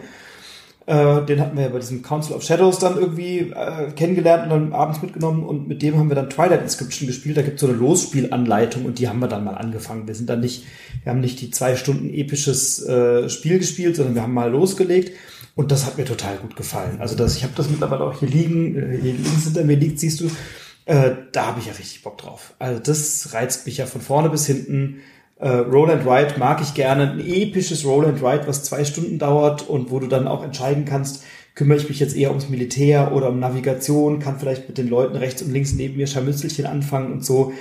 Äh, 0.91 1.25
den 1.25 1.41
hatten 1.41 1.57
wir 1.57 1.63
ja 1.63 1.69
bei 1.69 1.79
diesem 1.79 2.03
Council 2.03 2.35
of 2.35 2.43
Shadows 2.43 2.81
dann 2.81 2.99
irgendwie 2.99 3.53
äh, 3.55 3.93
kennengelernt 3.95 4.43
und 4.43 4.51
dann 4.51 4.73
abends 4.73 5.01
mitgenommen 5.01 5.45
und 5.45 5.69
mit 5.69 5.83
dem 5.83 5.97
haben 5.97 6.09
wir 6.09 6.17
dann 6.17 6.29
Twilight 6.29 6.63
Inscription 6.63 7.07
gespielt. 7.07 7.37
Da 7.37 7.43
gibt 7.43 7.55
es 7.55 7.61
so 7.61 7.69
eine 7.69 7.77
Losspielanleitung 7.77 8.85
und 8.87 8.99
die 8.99 9.09
haben 9.09 9.21
wir 9.21 9.29
dann 9.29 9.45
mal 9.45 9.55
angefangen. 9.55 10.09
Wir 10.09 10.17
sind 10.17 10.29
dann 10.29 10.41
nicht, 10.41 10.65
wir 11.05 11.13
haben 11.13 11.21
nicht 11.21 11.41
die 11.41 11.53
zwei 11.53 11.77
Stunden 11.77 12.13
episches 12.13 12.85
äh, 12.85 13.29
Spiel 13.29 13.61
gespielt, 13.61 13.95
sondern 13.95 14.17
wir 14.17 14.23
haben 14.23 14.35
mal 14.35 14.51
losgelegt 14.51 15.17
und 15.55 15.71
das 15.71 15.87
hat 15.87 15.97
mir 15.97 16.07
total 16.07 16.39
gut 16.39 16.57
gefallen. 16.57 16.97
Also 16.99 17.15
das, 17.15 17.37
ich 17.37 17.45
habe 17.45 17.53
das 17.55 17.71
mittlerweile 17.71 18.03
auch 18.03 18.19
hier 18.19 18.29
liegen, 18.29 18.75
äh, 18.75 18.99
hier 19.01 19.13
links 19.13 19.45
hinter 19.45 19.63
mir 19.63 19.77
liegt, 19.77 20.01
siehst 20.01 20.21
du, 20.21 20.25
äh, 20.87 21.13
da 21.31 21.47
habe 21.47 21.61
ich 21.61 21.67
ja 21.67 21.73
richtig 21.73 22.03
Bock 22.03 22.19
drauf. 22.19 22.55
Also 22.59 22.81
das 22.81 23.33
reizt 23.33 23.65
mich 23.65 23.77
ja 23.77 23.87
von 23.87 24.01
vorne 24.01 24.29
bis 24.29 24.45
hinten. 24.45 25.03
Äh, 25.41 25.49
Roll 25.49 25.91
and 25.91 26.07
mag 26.39 26.61
ich 26.61 26.75
gerne. 26.75 27.13
Ein 27.13 27.21
episches 27.21 27.85
Roll 27.85 28.05
and 28.05 28.23
Ride, 28.23 28.47
was 28.47 28.63
zwei 28.63 28.85
Stunden 28.85 29.19
dauert 29.19 29.69
und 29.69 29.91
wo 29.91 29.99
du 29.99 30.07
dann 30.07 30.29
auch 30.29 30.45
entscheiden 30.45 30.85
kannst, 30.85 31.25
kümmere 31.55 31.79
ich 31.79 31.89
mich 31.89 31.99
jetzt 31.99 32.17
eher 32.17 32.29
ums 32.29 32.49
Militär 32.49 33.13
oder 33.13 33.31
um 33.31 33.41
Navigation, 33.41 34.19
kann 34.19 34.39
vielleicht 34.39 34.69
mit 34.69 34.79
den 34.79 34.89
Leuten 34.89 35.17
rechts 35.17 35.43
und 35.43 35.53
links 35.53 35.73
neben 35.73 35.97
mir 35.97 36.07
Scharmützelchen 36.07 36.67
anfangen 36.67 37.13
und 37.13 37.25
so. 37.25 37.53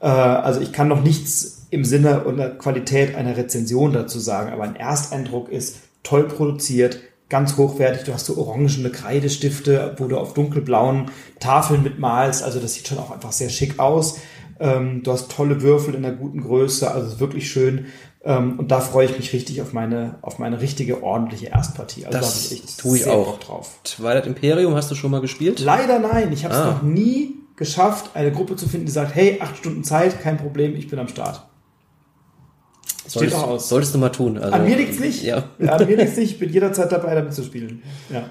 Äh, 0.00 0.06
also 0.06 0.60
ich 0.60 0.72
kann 0.72 0.88
noch 0.88 1.02
nichts 1.02 1.66
im 1.70 1.84
Sinne 1.84 2.24
und 2.24 2.38
der 2.38 2.58
Qualität 2.58 3.14
einer 3.14 3.36
Rezension 3.36 3.92
dazu 3.92 4.18
sagen, 4.18 4.52
aber 4.52 4.64
ein 4.64 4.76
Ersteindruck 4.76 5.50
ist 5.50 5.78
toll 6.02 6.24
produziert, 6.24 6.98
ganz 7.28 7.56
hochwertig. 7.56 8.04
Du 8.04 8.14
hast 8.14 8.26
so 8.26 8.38
orangene 8.38 8.90
Kreidestifte, 8.90 9.94
wo 9.98 10.06
du 10.06 10.16
auf 10.16 10.34
dunkelblauen 10.34 11.10
Tafeln 11.40 11.82
mitmalst. 11.82 12.42
Also 12.42 12.58
das 12.58 12.74
sieht 12.74 12.88
schon 12.88 12.98
auch 12.98 13.10
einfach 13.10 13.32
sehr 13.32 13.50
schick 13.50 13.78
aus. 13.78 14.18
Ähm, 14.60 15.02
du 15.02 15.12
hast 15.12 15.30
tolle 15.30 15.62
Würfel 15.62 15.94
in 15.94 16.04
einer 16.04 16.14
guten 16.14 16.40
Größe, 16.42 16.90
also 16.90 17.06
es 17.08 17.20
wirklich 17.20 17.50
schön. 17.50 17.86
Ähm, 18.24 18.58
und 18.58 18.70
da 18.70 18.80
freue 18.80 19.06
ich 19.06 19.16
mich 19.16 19.32
richtig 19.32 19.62
auf 19.62 19.72
meine, 19.72 20.16
auf 20.22 20.38
meine 20.38 20.60
richtige, 20.60 21.02
ordentliche 21.02 21.46
Erstpartie. 21.46 22.06
Also 22.06 22.18
da 22.18 22.24
habe 22.26 22.34
ich 22.36 22.52
echt 22.52 22.78
tue 22.80 22.96
ich 22.96 23.04
sehr 23.04 23.12
auch. 23.12 23.38
Drauf. 23.38 23.78
Twilight 23.84 24.26
Imperium 24.26 24.74
hast 24.74 24.90
du 24.90 24.94
schon 24.96 25.10
mal 25.12 25.20
gespielt? 25.20 25.60
Leider 25.60 25.98
nein. 26.00 26.32
Ich 26.32 26.44
habe 26.44 26.54
es 26.54 26.60
Ah. 26.60 26.70
noch 26.72 26.82
nie 26.82 27.34
geschafft, 27.56 28.10
eine 28.14 28.30
Gruppe 28.32 28.56
zu 28.56 28.68
finden, 28.68 28.86
die 28.86 28.92
sagt, 28.92 29.14
hey, 29.14 29.38
acht 29.40 29.56
Stunden 29.56 29.82
Zeit, 29.84 30.20
kein 30.20 30.36
Problem, 30.36 30.74
ich 30.76 30.88
bin 30.88 30.98
am 30.98 31.08
Start. 31.08 31.44
Steht 33.00 33.12
Solltest, 33.12 33.36
auch 33.36 33.48
aus. 33.48 33.68
solltest 33.68 33.94
du 33.94 33.98
mal 33.98 34.10
tun. 34.10 34.36
Also, 34.38 34.52
An 34.52 34.64
mir 34.64 34.76
liegt's 34.76 34.98
nicht. 35.00 35.22
Ja. 35.22 35.44
An 35.66 35.86
mir 35.86 35.96
liegt's 35.96 36.16
nicht. 36.16 36.32
Ich 36.32 36.38
bin 36.38 36.52
jederzeit 36.52 36.92
dabei, 36.92 37.14
damit 37.14 37.32
zu 37.32 37.42
spielen. 37.42 37.82
Ja. 38.10 38.24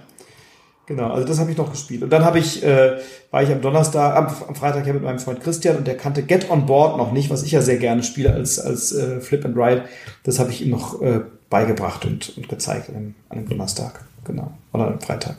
Genau, 0.88 1.12
also 1.12 1.28
das 1.28 1.38
habe 1.38 1.52
ich 1.52 1.58
noch 1.58 1.70
gespielt. 1.70 2.02
Und 2.02 2.10
dann 2.12 2.24
habe 2.24 2.40
ich, 2.40 2.64
äh, 2.64 2.98
war 3.30 3.44
ich 3.44 3.52
am 3.52 3.62
Donnerstag, 3.62 4.16
am, 4.16 4.28
am 4.48 4.56
Freitag 4.56 4.88
ja 4.88 4.94
mit 4.94 5.04
meinem 5.04 5.20
Freund 5.20 5.42
Christian 5.42 5.76
und 5.76 5.86
der 5.86 5.98
kannte 5.98 6.24
Get 6.24 6.50
on 6.50 6.66
Board 6.66 6.98
noch 6.98 7.12
nicht, 7.12 7.30
was 7.30 7.44
ich 7.44 7.52
ja 7.52 7.62
sehr 7.62 7.78
gerne 7.78 8.04
spiele 8.04 8.34
als, 8.34 8.58
als 8.58 8.94
äh, 8.94 9.20
Flip 9.20 9.44
and 9.44 9.58
Ride. 9.58 9.84
Das 10.24 10.40
habe 10.40 10.50
ich 10.50 10.66
ihm 10.66 10.72
noch 10.72 11.02
äh, 11.02 11.20
beigebracht 11.50 12.06
und, 12.06 12.38
und 12.38 12.48
gezeigt 12.48 12.88
an 12.88 12.96
einem, 12.96 13.16
an 13.28 13.40
einem 13.40 13.50
Donnerstag. 13.50 14.06
Genau. 14.24 14.52
Oder 14.72 14.88
am 14.88 15.02
Freitag. 15.02 15.36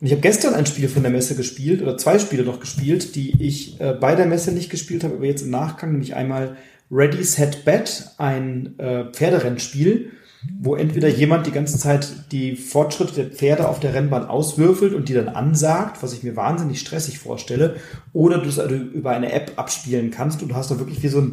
Und 0.00 0.06
ich 0.06 0.12
habe 0.12 0.22
gestern 0.22 0.54
ein 0.54 0.66
Spiel 0.66 0.88
von 0.88 1.02
der 1.02 1.12
Messe 1.12 1.36
gespielt, 1.36 1.80
oder 1.80 1.96
zwei 1.96 2.18
Spiele 2.18 2.42
noch 2.42 2.58
gespielt, 2.58 3.14
die 3.14 3.40
ich 3.40 3.80
äh, 3.80 3.92
bei 3.92 4.16
der 4.16 4.26
Messe 4.26 4.50
nicht 4.50 4.70
gespielt 4.70 5.04
habe, 5.04 5.14
aber 5.14 5.24
jetzt 5.24 5.42
im 5.42 5.50
Nachgang, 5.50 5.92
nämlich 5.92 6.16
einmal 6.16 6.56
Ready, 6.90 7.22
Set, 7.22 7.64
Bet, 7.64 8.10
ein 8.18 8.76
äh, 8.78 9.04
Pferderennspiel, 9.12 10.10
wo 10.60 10.76
entweder 10.76 11.08
jemand 11.08 11.46
die 11.46 11.52
ganze 11.52 11.78
Zeit 11.78 12.32
die 12.32 12.56
Fortschritte 12.56 13.14
der 13.14 13.26
Pferde 13.26 13.68
auf 13.68 13.80
der 13.80 13.94
Rennbahn 13.94 14.26
auswürfelt 14.26 14.94
und 14.94 15.08
die 15.08 15.14
dann 15.14 15.28
ansagt, 15.28 16.02
was 16.02 16.12
ich 16.12 16.22
mir 16.22 16.36
wahnsinnig 16.36 16.80
stressig 16.80 17.18
vorstelle, 17.18 17.76
oder 18.12 18.38
du 18.38 18.48
es 18.48 18.58
über 18.58 19.10
eine 19.10 19.32
App 19.32 19.52
abspielen 19.56 20.10
kannst 20.10 20.42
und 20.42 20.50
du 20.50 20.54
hast 20.54 20.70
da 20.70 20.78
wirklich 20.78 21.02
wie 21.02 21.08
so 21.08 21.18
ein 21.18 21.32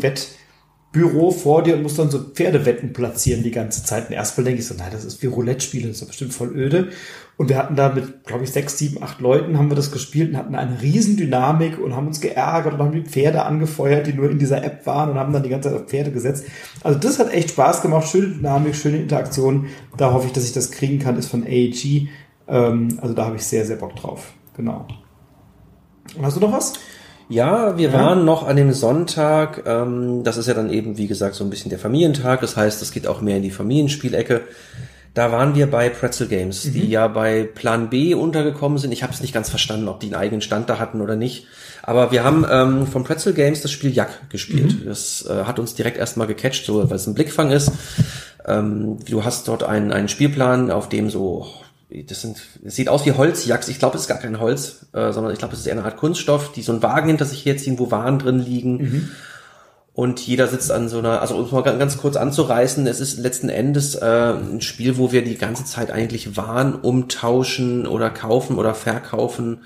Wettbüro 0.96 1.32
vor 1.32 1.64
dir 1.64 1.76
und 1.76 1.84
musst 1.84 2.00
dann 2.00 2.10
so 2.10 2.20
Pferdewetten 2.20 2.94
platzieren 2.94 3.44
die 3.44 3.52
ganze 3.52 3.84
Zeit. 3.84 4.10
Und 4.10 4.16
erstmal 4.16 4.46
denke 4.46 4.62
ich 4.62 4.68
so, 4.68 4.76
nein, 4.76 4.90
das 4.92 5.04
ist 5.04 5.22
wie 5.22 5.28
Roulette-Spiele, 5.28 5.88
das 5.88 6.02
ist 6.02 6.08
bestimmt 6.08 6.34
voll 6.34 6.56
öde. 6.56 6.90
Und 7.38 7.50
wir 7.50 7.58
hatten 7.58 7.76
da 7.76 7.90
mit, 7.90 8.24
glaube 8.26 8.46
ich, 8.46 8.52
sechs, 8.52 8.78
sieben, 8.78 9.04
acht 9.04 9.20
Leuten 9.20 9.58
haben 9.58 9.70
wir 9.70 9.76
das 9.76 9.92
gespielt 9.92 10.30
und 10.30 10.38
hatten 10.38 10.56
eine 10.56 10.82
riesen 10.82 11.18
Dynamik 11.18 11.78
und 11.80 11.94
haben 11.94 12.08
uns 12.08 12.22
geärgert 12.22 12.76
und 12.76 12.80
haben 12.80 12.92
die 12.94 13.02
Pferde 13.02 13.44
angefeuert, 13.44 14.08
die 14.08 14.14
nur 14.14 14.32
in 14.32 14.40
dieser 14.40 14.64
App 14.64 14.86
waren 14.86 15.10
und 15.10 15.18
haben 15.18 15.34
dann 15.34 15.44
die 15.44 15.50
ganze 15.50 15.70
Zeit 15.70 15.78
auf 15.78 15.88
Pferde 15.88 16.12
gesetzt. 16.12 16.46
Also 16.82 16.98
das 16.98 17.20
hat 17.20 17.34
echt 17.34 17.50
Spaß 17.50 17.82
gemacht, 17.82 18.08
schöne 18.08 18.28
Dynamik, 18.28 18.76
schöne 18.76 18.98
Interaktion. 18.98 19.68
Da 19.98 20.14
hoffe 20.14 20.28
ich, 20.28 20.34
dass 20.34 20.46
ich 20.46 20.54
das 20.54 20.72
kriegen 20.72 21.00
kann, 21.00 21.18
ist 21.18 21.28
von 21.28 21.44
AEG. 21.44 22.08
Ähm, 22.48 23.00
also 23.02 23.14
da 23.14 23.26
habe 23.26 23.36
ich 23.36 23.44
sehr, 23.44 23.66
sehr 23.66 23.76
Bock 23.76 23.96
drauf. 23.98 24.32
Genau. 24.56 24.88
Hast 26.22 26.38
du 26.38 26.40
noch 26.40 26.54
was? 26.54 26.74
Ja, 27.28 27.78
wir 27.78 27.92
waren 27.92 28.24
noch 28.24 28.48
an 28.48 28.56
dem 28.56 28.72
Sonntag, 28.72 29.64
ähm, 29.66 30.24
das 30.24 30.38
ist 30.38 30.48
ja 30.48 30.54
dann 30.54 30.70
eben, 30.70 30.98
wie 30.98 31.08
gesagt, 31.08 31.36
so 31.36 31.44
ein 31.44 31.50
bisschen 31.50 31.70
der 31.70 31.80
Familientag, 31.80 32.42
das 32.42 32.56
heißt, 32.56 32.82
es 32.82 32.92
geht 32.92 33.08
auch 33.08 33.22
mehr 33.22 33.38
in 33.38 33.44
die 33.44 33.52
Familienspielecke. 33.52 34.42
Da 35.16 35.32
waren 35.32 35.56
wir 35.56 35.72
bei 35.72 35.88
Pretzel 35.90 36.28
Games, 36.28 36.64
die 36.64 36.90
ja 36.90 37.08
bei 37.08 37.44
Plan 37.44 37.90
B 37.90 38.14
untergekommen 38.14 38.78
sind. 38.78 38.92
Ich 38.92 39.02
habe 39.02 39.14
es 39.14 39.22
nicht 39.22 39.34
ganz 39.34 39.50
verstanden, 39.50 39.88
ob 39.88 40.02
die 40.02 40.08
einen 40.08 40.16
eigenen 40.16 40.42
Stand 40.42 40.70
da 40.70 40.78
hatten 40.78 41.00
oder 41.00 41.16
nicht. 41.16 41.48
Aber 41.84 42.12
wir 42.12 42.26
haben 42.26 42.46
ähm, 42.52 42.86
von 42.86 43.06
Pretzel 43.06 43.34
Games 43.34 43.62
das 43.62 43.72
Spiel 43.72 43.94
Jack 43.94 44.30
gespielt. 44.30 44.86
Das 44.86 45.26
äh, 45.26 45.46
hat 45.46 45.58
uns 45.58 45.74
direkt 45.74 45.98
erstmal 45.98 46.28
gecatcht, 46.28 46.66
so 46.66 46.90
weil 46.90 46.98
es 46.98 47.08
ein 47.08 47.14
Blickfang 47.14 47.52
ist. 47.52 47.72
Ähm, 48.46 48.98
du 49.10 49.24
hast 49.24 49.48
dort 49.48 49.64
einen, 49.64 49.94
einen 49.94 50.10
Spielplan, 50.10 50.70
auf 50.70 50.90
dem 50.90 51.10
so, 51.10 51.48
das 51.90 52.22
sind, 52.22 52.38
es 52.64 52.76
sieht 52.76 52.90
aus 52.90 53.06
wie 53.06 53.12
Holzjacks. 53.12 53.68
Ich 53.68 53.80
glaube, 53.80 53.96
es 53.96 54.04
ist 54.04 54.08
gar 54.08 54.18
kein 54.18 54.40
Holz, 54.40 54.88
äh, 54.94 55.12
sondern 55.12 55.34
ich 55.34 55.40
glaube, 55.40 55.54
es 55.54 55.62
ist 55.62 55.68
eher 55.68 55.74
eine 55.74 55.86
Art 55.86 55.98
Kunststoff, 55.98 56.52
die 56.52 56.62
so 56.62 56.72
einen 56.72 56.84
Wagen 56.84 57.08
hinter 57.08 57.26
sich 57.26 57.46
herziehen, 57.46 57.80
wo 57.80 57.92
Waren 57.92 58.20
drin 58.20 58.40
liegen. 58.40 59.12
Und 59.96 60.20
jeder 60.20 60.48
sitzt 60.48 60.72
an 60.74 60.90
so 60.90 61.00
einer, 61.00 61.22
also 61.22 61.38
um 61.38 61.46
es 61.46 61.52
mal 61.54 61.64
ganz, 61.64 61.80
ganz 61.80 61.98
kurz 61.98 62.18
anzureißen, 62.18 62.86
es 62.86 63.00
ist 63.00 63.18
letzten 63.18 63.48
Endes 63.48 63.96
äh, 63.96 64.34
ein 64.34 64.60
Spiel, 64.60 64.98
wo 64.98 65.14
wir 65.14 65.24
die 65.24 65.38
ganze 65.38 65.64
Zeit 65.64 65.90
eigentlich 65.90 66.36
Waren 66.36 66.76
umtauschen 66.76 67.88
oder 67.88 68.10
kaufen 68.10 68.58
oder 68.58 68.76
verkaufen. 68.76 69.62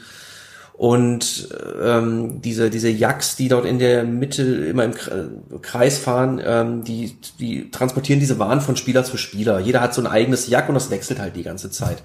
Und 0.80 1.49
ähm, 1.84 2.39
diese, 2.41 2.69
diese 2.69 2.88
Jacks, 2.88 3.36
die 3.36 3.49
dort 3.49 3.65
in 3.65 3.80
der 3.80 4.05
Mitte 4.05 4.43
immer 4.43 4.86
im 4.86 4.93
Kre- 4.93 5.27
Kreis 5.61 5.97
fahren, 5.97 6.41
ähm, 6.41 6.86
die, 6.86 7.17
die 7.38 7.69
transportieren 7.69 8.21
diese 8.21 8.39
Waren 8.39 8.61
von 8.61 8.77
Spieler 8.77 9.03
zu 9.03 9.17
Spieler. 9.17 9.59
Jeder 9.59 9.82
hat 9.82 9.93
so 9.93 10.01
ein 10.01 10.07
eigenes 10.07 10.47
Jack 10.47 10.69
und 10.69 10.75
das 10.75 10.89
wechselt 10.89 11.19
halt 11.19 11.36
die 11.36 11.43
ganze 11.43 11.69
Zeit. 11.69 12.01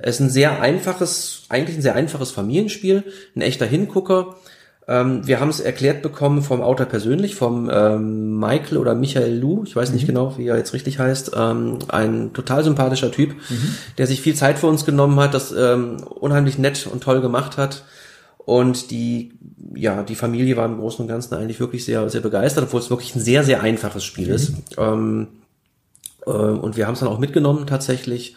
Es 0.00 0.16
ist 0.16 0.20
ein 0.22 0.30
sehr 0.30 0.60
einfaches, 0.60 1.44
eigentlich 1.50 1.76
ein 1.76 1.82
sehr 1.82 1.94
einfaches 1.94 2.32
Familienspiel, 2.32 3.04
ein 3.36 3.42
echter 3.42 3.66
Hingucker. 3.66 4.34
Ähm, 4.88 5.24
wir 5.28 5.38
haben 5.38 5.50
es 5.50 5.60
erklärt 5.60 6.02
bekommen 6.02 6.42
vom 6.42 6.62
Autor 6.62 6.86
persönlich, 6.86 7.36
vom 7.36 7.70
ähm, 7.72 8.40
Michael 8.40 8.78
oder 8.78 8.96
Michael 8.96 9.38
Lu, 9.38 9.62
ich 9.64 9.76
weiß 9.76 9.92
nicht 9.92 10.08
genau, 10.08 10.36
wie 10.36 10.48
er 10.48 10.56
jetzt 10.56 10.74
richtig 10.74 10.98
heißt, 10.98 11.30
ähm, 11.36 11.78
ein 11.86 12.32
total 12.32 12.64
sympathischer 12.64 13.12
Typ, 13.12 13.36
der 13.98 14.08
sich 14.08 14.20
viel 14.20 14.34
Zeit 14.34 14.58
für 14.58 14.66
uns 14.66 14.84
genommen 14.84 15.20
hat, 15.20 15.32
das 15.32 15.54
ähm, 15.56 15.98
unheimlich 16.02 16.58
nett 16.58 16.88
und 16.90 17.04
toll 17.04 17.20
gemacht 17.20 17.56
hat. 17.56 17.84
Und 18.46 18.90
die, 18.90 19.32
ja, 19.74 20.02
die 20.02 20.14
Familie 20.14 20.56
war 20.56 20.66
im 20.66 20.78
Großen 20.78 21.02
und 21.02 21.08
Ganzen 21.08 21.34
eigentlich 21.34 21.60
wirklich 21.60 21.84
sehr, 21.84 22.08
sehr 22.08 22.20
begeistert, 22.20 22.64
obwohl 22.64 22.80
es 22.80 22.90
wirklich 22.90 23.14
ein 23.14 23.20
sehr, 23.20 23.44
sehr 23.44 23.62
einfaches 23.62 24.04
Spiel 24.04 24.28
ist. 24.28 24.52
Ähm, 24.76 25.28
äh, 26.26 26.30
und 26.30 26.76
wir 26.76 26.86
haben 26.86 26.94
es 26.94 27.00
dann 27.00 27.08
auch 27.08 27.18
mitgenommen 27.18 27.66
tatsächlich. 27.66 28.36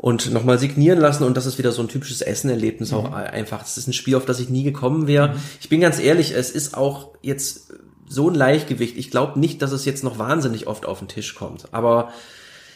und 0.00 0.32
nochmal 0.32 0.58
signieren 0.58 0.98
lassen 0.98 1.24
und 1.24 1.36
das 1.36 1.44
ist 1.44 1.58
wieder 1.58 1.72
so 1.72 1.82
ein 1.82 1.88
typisches 1.88 2.22
Essenerlebnis 2.22 2.90
mhm. 2.90 2.96
auch 2.96 3.12
einfach. 3.12 3.58
Das 3.58 3.76
ist 3.76 3.86
ein 3.86 3.92
Spiel, 3.92 4.16
auf 4.16 4.24
das 4.24 4.40
ich 4.40 4.48
nie 4.48 4.62
gekommen 4.62 5.06
wäre. 5.06 5.28
Mhm. 5.28 5.40
Ich 5.60 5.68
bin 5.68 5.80
ganz 5.80 6.00
ehrlich, 6.00 6.32
es 6.34 6.50
ist 6.50 6.74
auch 6.74 7.10
jetzt 7.20 7.74
so 8.08 8.30
ein 8.30 8.34
Leichtgewicht. 8.34 8.96
Ich 8.96 9.10
glaube 9.10 9.38
nicht, 9.38 9.60
dass 9.60 9.72
es 9.72 9.84
jetzt 9.84 10.02
noch 10.02 10.18
wahnsinnig 10.18 10.66
oft 10.66 10.86
auf 10.86 11.00
den 11.00 11.08
Tisch 11.08 11.34
kommt, 11.34 11.72
aber 11.72 12.12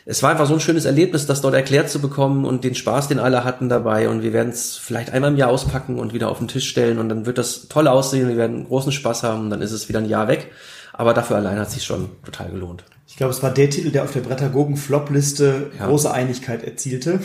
es 0.06 0.22
war 0.22 0.30
einfach 0.30 0.46
so 0.46 0.54
ein 0.54 0.60
schönes 0.60 0.84
Erlebnis, 0.84 1.26
das 1.26 1.40
dort 1.40 1.54
erklärt 1.54 1.88
zu 1.88 1.98
bekommen 1.98 2.44
und 2.44 2.62
den 2.62 2.74
Spaß, 2.74 3.08
den 3.08 3.18
alle 3.18 3.42
hatten 3.44 3.70
dabei. 3.70 4.08
Und 4.10 4.22
wir 4.22 4.34
werden 4.34 4.50
es 4.50 4.76
vielleicht 4.76 5.10
einmal 5.10 5.30
im 5.30 5.38
Jahr 5.38 5.48
auspacken 5.48 5.98
und 5.98 6.12
wieder 6.12 6.28
auf 6.28 6.38
den 6.38 6.48
Tisch 6.48 6.68
stellen 6.68 6.98
und 6.98 7.08
dann 7.08 7.24
wird 7.24 7.38
das 7.38 7.68
toll 7.68 7.88
aussehen. 7.88 8.28
Wir 8.28 8.36
werden 8.36 8.66
großen 8.66 8.92
Spaß 8.92 9.22
haben 9.22 9.44
und 9.44 9.50
dann 9.50 9.62
ist 9.62 9.72
es 9.72 9.88
wieder 9.88 10.00
ein 10.00 10.08
Jahr 10.08 10.28
weg. 10.28 10.50
Aber 10.92 11.14
dafür 11.14 11.36
allein 11.36 11.58
hat 11.58 11.70
sich 11.70 11.84
schon 11.84 12.10
total 12.24 12.50
gelohnt. 12.50 12.84
Ich 13.08 13.16
glaube, 13.16 13.32
es 13.32 13.42
war 13.42 13.50
der 13.50 13.70
Titel, 13.70 13.90
der 13.90 14.04
auf 14.04 14.12
der 14.12 14.20
Brettagogen-Flop-Liste 14.20 15.70
ja. 15.78 15.86
große 15.86 16.12
Einigkeit 16.12 16.62
erzielte. 16.62 17.20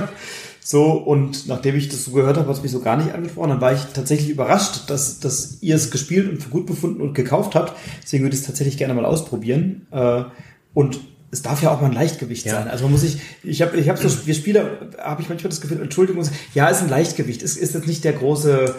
so, 0.60 0.92
und 0.92 1.46
nachdem 1.46 1.76
ich 1.76 1.90
das 1.90 2.04
so 2.06 2.12
gehört 2.12 2.38
habe, 2.38 2.48
hat 2.48 2.56
es 2.56 2.62
mich 2.62 2.72
so 2.72 2.80
gar 2.80 2.96
nicht 2.96 3.12
angesprochen. 3.12 3.50
Dann 3.50 3.60
war 3.60 3.72
ich 3.72 3.80
tatsächlich 3.92 4.30
überrascht, 4.30 4.88
dass, 4.88 5.20
dass 5.20 5.58
ihr 5.60 5.76
es 5.76 5.90
gespielt 5.90 6.30
und 6.30 6.42
für 6.42 6.48
gut 6.48 6.66
befunden 6.66 7.02
und 7.02 7.14
gekauft 7.14 7.54
habt. 7.54 7.74
Deswegen 8.02 8.24
würde 8.24 8.34
ich 8.34 8.40
es 8.40 8.46
tatsächlich 8.46 8.78
gerne 8.78 8.94
mal 8.94 9.04
ausprobieren. 9.04 9.86
Äh, 9.90 10.24
und 10.72 10.98
es 11.34 11.42
darf 11.42 11.62
ja 11.62 11.70
auch 11.70 11.80
mal 11.80 11.88
ein 11.88 11.92
Leichtgewicht 11.92 12.46
ja. 12.46 12.52
sein. 12.52 12.68
Also 12.68 12.84
man 12.84 12.92
muss 12.92 13.00
sich, 13.00 13.20
ich 13.42 13.60
habe, 13.60 13.76
ich 13.76 13.88
habe 13.88 13.98
so, 13.98 14.26
wir 14.26 14.34
Spieler, 14.34 14.78
habe 14.98 15.20
ich 15.20 15.28
manchmal 15.28 15.50
das 15.50 15.60
Gefühl, 15.60 15.82
Entschuldigung, 15.82 16.24
ja, 16.54 16.68
ist 16.68 16.80
ein 16.80 16.88
Leichtgewicht. 16.88 17.42
Es 17.42 17.56
ist 17.56 17.74
jetzt 17.74 17.86
nicht 17.88 18.04
der 18.04 18.12
große 18.12 18.74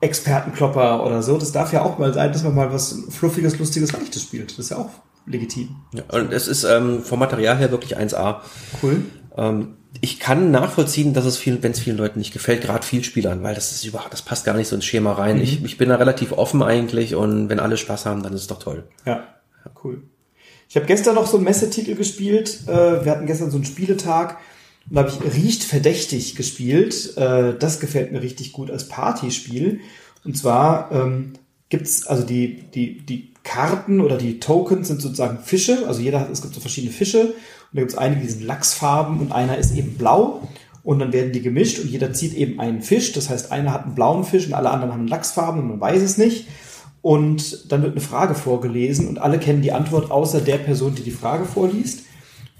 Expertenklopper 0.00 1.04
oder 1.04 1.22
so. 1.22 1.36
Das 1.36 1.50
darf 1.50 1.72
ja 1.72 1.82
auch 1.82 1.98
mal 1.98 2.14
sein, 2.14 2.32
dass 2.32 2.44
man 2.44 2.54
mal 2.54 2.72
was 2.72 2.96
Fluffiges, 3.10 3.58
Lustiges, 3.58 3.92
Leichtes 3.92 4.22
spielt. 4.22 4.52
Das 4.52 4.58
ist 4.58 4.70
ja 4.70 4.76
auch 4.76 4.90
legitim. 5.26 5.76
Ja, 5.94 6.04
und 6.12 6.32
es 6.32 6.46
ist 6.46 6.62
ähm, 6.62 7.02
vom 7.02 7.18
Material 7.18 7.58
her 7.58 7.72
wirklich 7.72 7.98
1A. 7.98 8.36
Cool. 8.80 9.02
Ähm, 9.36 9.78
ich 10.00 10.20
kann 10.20 10.52
nachvollziehen, 10.52 11.12
dass 11.12 11.24
es 11.24 11.38
vielen, 11.38 11.60
wenn 11.64 11.72
es 11.72 11.80
vielen 11.80 11.96
Leuten 11.96 12.20
nicht 12.20 12.32
gefällt, 12.32 12.62
gerade 12.62 12.86
viel 12.86 13.02
Spielern, 13.02 13.42
weil 13.42 13.56
das 13.56 13.72
ist 13.72 13.84
überhaupt, 13.84 14.12
das 14.12 14.22
passt 14.22 14.44
gar 14.44 14.54
nicht 14.54 14.68
so 14.68 14.76
ins 14.76 14.84
Schema 14.84 15.12
rein. 15.12 15.36
Mhm. 15.36 15.42
Ich, 15.42 15.64
ich 15.64 15.76
bin 15.76 15.88
da 15.88 15.96
relativ 15.96 16.32
offen 16.32 16.62
eigentlich 16.62 17.16
und 17.16 17.48
wenn 17.48 17.58
alle 17.58 17.76
Spaß 17.76 18.06
haben, 18.06 18.22
dann 18.22 18.32
ist 18.32 18.42
es 18.42 18.46
doch 18.46 18.60
toll. 18.60 18.84
Ja, 19.04 19.24
cool. 19.82 20.02
Ich 20.68 20.76
habe 20.76 20.86
gestern 20.86 21.14
noch 21.14 21.26
so 21.26 21.36
einen 21.36 21.44
Messetitel 21.44 21.94
gespielt. 21.94 22.60
Äh, 22.66 23.04
wir 23.04 23.12
hatten 23.12 23.26
gestern 23.26 23.50
so 23.50 23.56
einen 23.56 23.64
Spieletag. 23.64 24.38
Und 24.88 24.96
da 24.96 25.02
habe 25.02 25.10
ich 25.10 25.34
Riecht 25.34 25.64
verdächtig 25.64 26.34
gespielt. 26.34 27.16
Äh, 27.16 27.54
das 27.58 27.80
gefällt 27.80 28.12
mir 28.12 28.22
richtig 28.22 28.52
gut 28.52 28.70
als 28.70 28.88
Partyspiel. 28.88 29.80
Und 30.24 30.36
zwar 30.36 30.90
ähm, 30.92 31.34
gibt's 31.68 32.06
also 32.06 32.24
die, 32.24 32.62
die, 32.74 33.04
die 33.04 33.32
Karten 33.44 34.00
oder 34.00 34.16
die 34.16 34.40
Tokens 34.40 34.88
sind 34.88 35.00
sozusagen 35.00 35.38
Fische. 35.38 35.86
Also 35.86 36.00
jeder 36.00 36.20
hat, 36.20 36.30
es 36.30 36.42
gibt 36.42 36.54
so 36.54 36.60
verschiedene 36.60 36.92
Fische. 36.92 37.26
Und 37.26 37.34
da 37.72 37.80
gibt 37.80 37.92
es 37.92 37.98
einige, 37.98 38.22
die 38.22 38.28
sind 38.28 38.42
Lachsfarben 38.42 39.20
und 39.20 39.32
einer 39.32 39.56
ist 39.56 39.74
eben 39.74 39.94
blau. 39.94 40.48
Und 40.82 41.00
dann 41.00 41.12
werden 41.12 41.32
die 41.32 41.42
gemischt 41.42 41.80
und 41.80 41.90
jeder 41.90 42.12
zieht 42.12 42.34
eben 42.34 42.60
einen 42.60 42.80
Fisch. 42.80 43.12
Das 43.12 43.28
heißt, 43.28 43.50
einer 43.50 43.72
hat 43.72 43.84
einen 43.84 43.94
blauen 43.94 44.24
Fisch 44.24 44.46
und 44.46 44.54
alle 44.54 44.70
anderen 44.70 44.92
haben 44.92 45.08
Lachsfarben 45.08 45.60
und 45.60 45.68
man 45.68 45.80
weiß 45.80 46.02
es 46.02 46.16
nicht. 46.16 46.46
Und 47.06 47.70
dann 47.70 47.82
wird 47.82 47.92
eine 47.92 48.00
Frage 48.00 48.34
vorgelesen 48.34 49.06
und 49.06 49.20
alle 49.20 49.38
kennen 49.38 49.62
die 49.62 49.70
Antwort 49.70 50.10
außer 50.10 50.40
der 50.40 50.56
Person, 50.56 50.96
die 50.96 51.04
die 51.04 51.12
Frage 51.12 51.44
vorliest. 51.44 52.02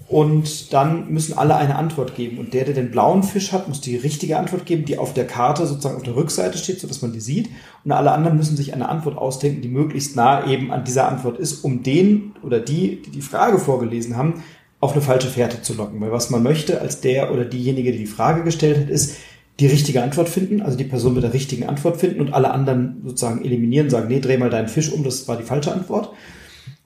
Und 0.07 0.71
dann 0.71 1.11
müssen 1.11 1.37
alle 1.37 1.57
eine 1.57 1.75
Antwort 1.75 2.15
geben. 2.15 2.37
Und 2.37 2.53
der, 2.53 2.63
der 2.63 2.73
den 2.73 2.89
blauen 2.89 3.23
Fisch 3.23 3.51
hat, 3.51 3.67
muss 3.67 3.81
die 3.81 3.97
richtige 3.97 4.37
Antwort 4.37 4.65
geben, 4.65 4.85
die 4.85 4.99
auf 4.99 5.13
der 5.13 5.27
Karte 5.27 5.67
sozusagen 5.67 5.97
auf 5.97 6.03
der 6.03 6.15
Rückseite 6.15 6.57
steht, 6.57 6.79
sodass 6.79 7.01
man 7.01 7.11
die 7.11 7.19
sieht. 7.19 7.49
Und 7.83 7.91
alle 7.91 8.13
anderen 8.13 8.37
müssen 8.37 8.55
sich 8.55 8.73
eine 8.73 8.87
Antwort 8.87 9.17
ausdenken, 9.17 9.59
die 9.59 9.67
möglichst 9.67 10.15
nah 10.15 10.47
eben 10.47 10.71
an 10.71 10.85
dieser 10.85 11.09
Antwort 11.09 11.37
ist, 11.39 11.65
um 11.65 11.83
den 11.83 12.31
oder 12.41 12.61
die, 12.61 13.01
die 13.01 13.11
die 13.11 13.21
Frage 13.21 13.59
vorgelesen 13.59 14.15
haben, 14.15 14.43
auf 14.79 14.93
eine 14.93 15.01
falsche 15.01 15.27
Fährte 15.27 15.61
zu 15.61 15.73
locken. 15.73 15.99
Weil 15.99 16.13
was 16.13 16.29
man 16.29 16.41
möchte 16.41 16.79
als 16.79 17.01
der 17.01 17.33
oder 17.33 17.43
diejenige, 17.43 17.91
die 17.91 17.97
die 17.97 18.05
Frage 18.05 18.45
gestellt 18.45 18.77
hat, 18.77 18.89
ist, 18.89 19.17
die 19.59 19.67
richtige 19.67 20.03
Antwort 20.03 20.29
finden, 20.29 20.61
also 20.61 20.77
die 20.77 20.83
Person 20.83 21.15
mit 21.15 21.23
der 21.23 21.33
richtigen 21.33 21.65
Antwort 21.65 21.97
finden 21.97 22.21
und 22.21 22.33
alle 22.33 22.51
anderen 22.51 23.01
sozusagen 23.03 23.43
eliminieren, 23.43 23.89
sagen, 23.89 24.07
nee, 24.07 24.19
dreh 24.19 24.37
mal 24.37 24.49
deinen 24.49 24.67
Fisch 24.67 24.91
um, 24.91 25.03
das 25.03 25.27
war 25.27 25.37
die 25.37 25.43
falsche 25.43 25.73
Antwort. 25.73 26.13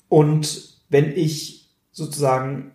Und 0.07 0.75
wenn 0.89 1.15
ich 1.15 1.69
sozusagen 1.91 2.71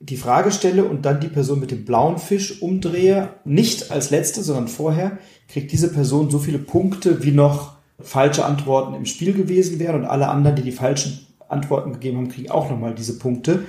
die 0.00 0.18
Frage 0.18 0.50
stelle 0.50 0.84
und 0.84 1.06
dann 1.06 1.20
die 1.20 1.28
Person 1.28 1.60
mit 1.60 1.70
dem 1.70 1.86
blauen 1.86 2.18
Fisch 2.18 2.60
umdrehe, 2.60 3.30
nicht 3.44 3.90
als 3.90 4.10
letzte, 4.10 4.42
sondern 4.42 4.68
vorher, 4.68 5.18
kriegt 5.48 5.72
diese 5.72 5.90
Person 5.90 6.30
so 6.30 6.38
viele 6.38 6.58
Punkte, 6.58 7.24
wie 7.24 7.30
noch 7.30 7.74
falsche 8.00 8.44
Antworten 8.44 8.94
im 8.94 9.06
Spiel 9.06 9.32
gewesen 9.32 9.78
wären 9.78 9.96
und 9.96 10.04
alle 10.04 10.28
anderen, 10.28 10.56
die 10.56 10.62
die 10.62 10.72
falschen 10.72 11.26
Antworten 11.48 11.92
gegeben 11.92 12.18
haben, 12.18 12.28
kriegen 12.28 12.50
auch 12.50 12.70
nochmal 12.70 12.94
diese 12.94 13.18
Punkte. 13.18 13.64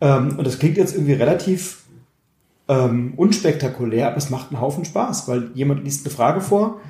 Ähm, 0.00 0.38
und 0.38 0.46
das 0.46 0.58
klingt 0.58 0.76
jetzt 0.76 0.94
irgendwie 0.94 1.14
relativ 1.14 1.84
ähm, 2.68 3.14
unspektakulär, 3.16 4.08
aber 4.08 4.18
es 4.18 4.30
macht 4.30 4.50
einen 4.50 4.60
Haufen 4.60 4.84
Spaß, 4.84 5.26
weil 5.26 5.50
jemand 5.54 5.84
liest 5.84 6.06
eine 6.06 6.14
Frage 6.14 6.40
vor. 6.40 6.80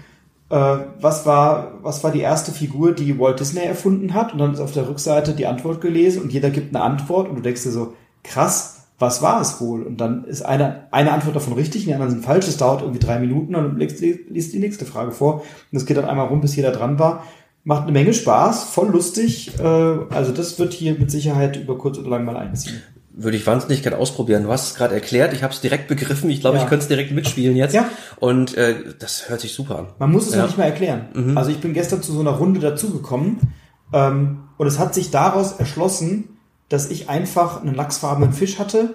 Äh, 0.51 0.79
was 1.01 1.25
war, 1.25 1.79
was 1.83 2.03
war 2.03 2.11
die 2.11 2.21
erste 2.21 2.53
Figur, 2.53 2.93
die 2.93 3.19
Walt 3.19 3.39
Disney 3.39 3.65
erfunden 3.65 4.13
hat? 4.13 4.33
Und 4.33 4.41
dann 4.41 4.53
ist 4.53 4.61
auf 4.61 4.73
der 4.73 4.89
Rückseite 4.89 5.35
die 5.35 5.47
Antwort 5.47 5.81
gelesen 5.81 6.23
und 6.23 6.33
jeder 6.33 6.51
gibt 6.51 6.75
eine 6.75 6.85
Antwort 6.85 7.29
und 7.29 7.37
du 7.37 7.43
denkst 7.43 7.63
dir 7.63 7.71
so, 7.71 7.95
krass, 8.25 8.87
was 8.99 9.23
war 9.23 9.41
es 9.41 9.61
wohl? 9.61 9.85
Und 9.85 10.01
dann 10.01 10.25
ist 10.25 10.43
eine, 10.43 10.89
eine 10.91 11.13
Antwort 11.13 11.37
davon 11.37 11.53
richtig, 11.53 11.85
die 11.85 11.95
anderen 11.95 12.11
sind 12.11 12.25
falsch. 12.25 12.47
Das 12.47 12.57
dauert 12.57 12.83
irgendwie 12.83 12.99
drei 12.99 13.21
Minuten 13.21 13.55
und 13.55 13.63
dann 13.63 13.77
liest, 13.77 14.01
liest 14.01 14.53
die 14.53 14.59
nächste 14.59 14.85
Frage 14.85 15.13
vor. 15.13 15.35
Und 15.35 15.45
das 15.71 15.87
geht 15.87 15.97
dann 15.97 16.07
einmal 16.07 16.27
rum, 16.27 16.41
bis 16.41 16.57
jeder 16.57 16.73
dran 16.73 16.99
war. 16.99 17.23
Macht 17.63 17.83
eine 17.83 17.93
Menge 17.93 18.15
Spaß, 18.15 18.65
voll 18.65 18.89
lustig. 18.89 19.53
Äh, 19.61 19.63
also 19.63 20.33
das 20.33 20.59
wird 20.59 20.73
hier 20.73 20.99
mit 20.99 21.13
Sicherheit 21.13 21.57
über 21.57 21.79
kurz 21.79 21.99
oder 21.99 22.11
lang 22.11 22.25
mal 22.25 22.37
einziehen 22.37 22.83
würde 23.21 23.37
ich 23.37 23.47
wahnsinnig 23.47 23.83
gerne 23.83 23.99
ausprobieren. 23.99 24.45
Du 24.45 24.51
hast 24.51 24.69
es 24.69 24.75
gerade 24.77 24.95
erklärt, 24.95 25.33
ich 25.33 25.43
habe 25.43 25.53
es 25.53 25.61
direkt 25.61 25.89
begriffen. 25.89 26.31
Ich 26.31 26.41
glaube, 26.41 26.57
ja. 26.57 26.63
ich 26.63 26.69
könnte 26.69 26.85
es 26.85 26.89
direkt 26.89 27.11
mitspielen 27.11 27.57
jetzt. 27.57 27.75
Ja. 27.75 27.91
Und 28.21 28.57
äh, 28.57 28.77
das 28.99 29.29
hört 29.29 29.41
sich 29.41 29.53
super 29.53 29.79
an. 29.79 29.87
Man 29.99 30.13
muss 30.13 30.29
es 30.29 30.37
ja, 30.37 30.47
nicht 30.47 30.57
mehr 30.57 30.67
erklären. 30.67 31.09
Mhm. 31.15 31.37
Also 31.37 31.51
ich 31.51 31.59
bin 31.59 31.75
gestern 31.75 32.01
zu 32.01 32.13
so 32.13 32.21
einer 32.21 32.31
Runde 32.31 32.61
dazugekommen 32.61 33.41
ähm, 33.93 34.45
und 34.57 34.67
es 34.69 34.79
hat 34.79 34.95
sich 34.95 35.11
daraus 35.11 35.53
erschlossen, 35.53 36.39
dass 36.69 36.91
ich 36.91 37.09
einfach 37.09 37.61
einen 37.61 37.75
lachsfarbenen 37.75 38.33
Fisch 38.33 38.59
hatte, 38.59 38.95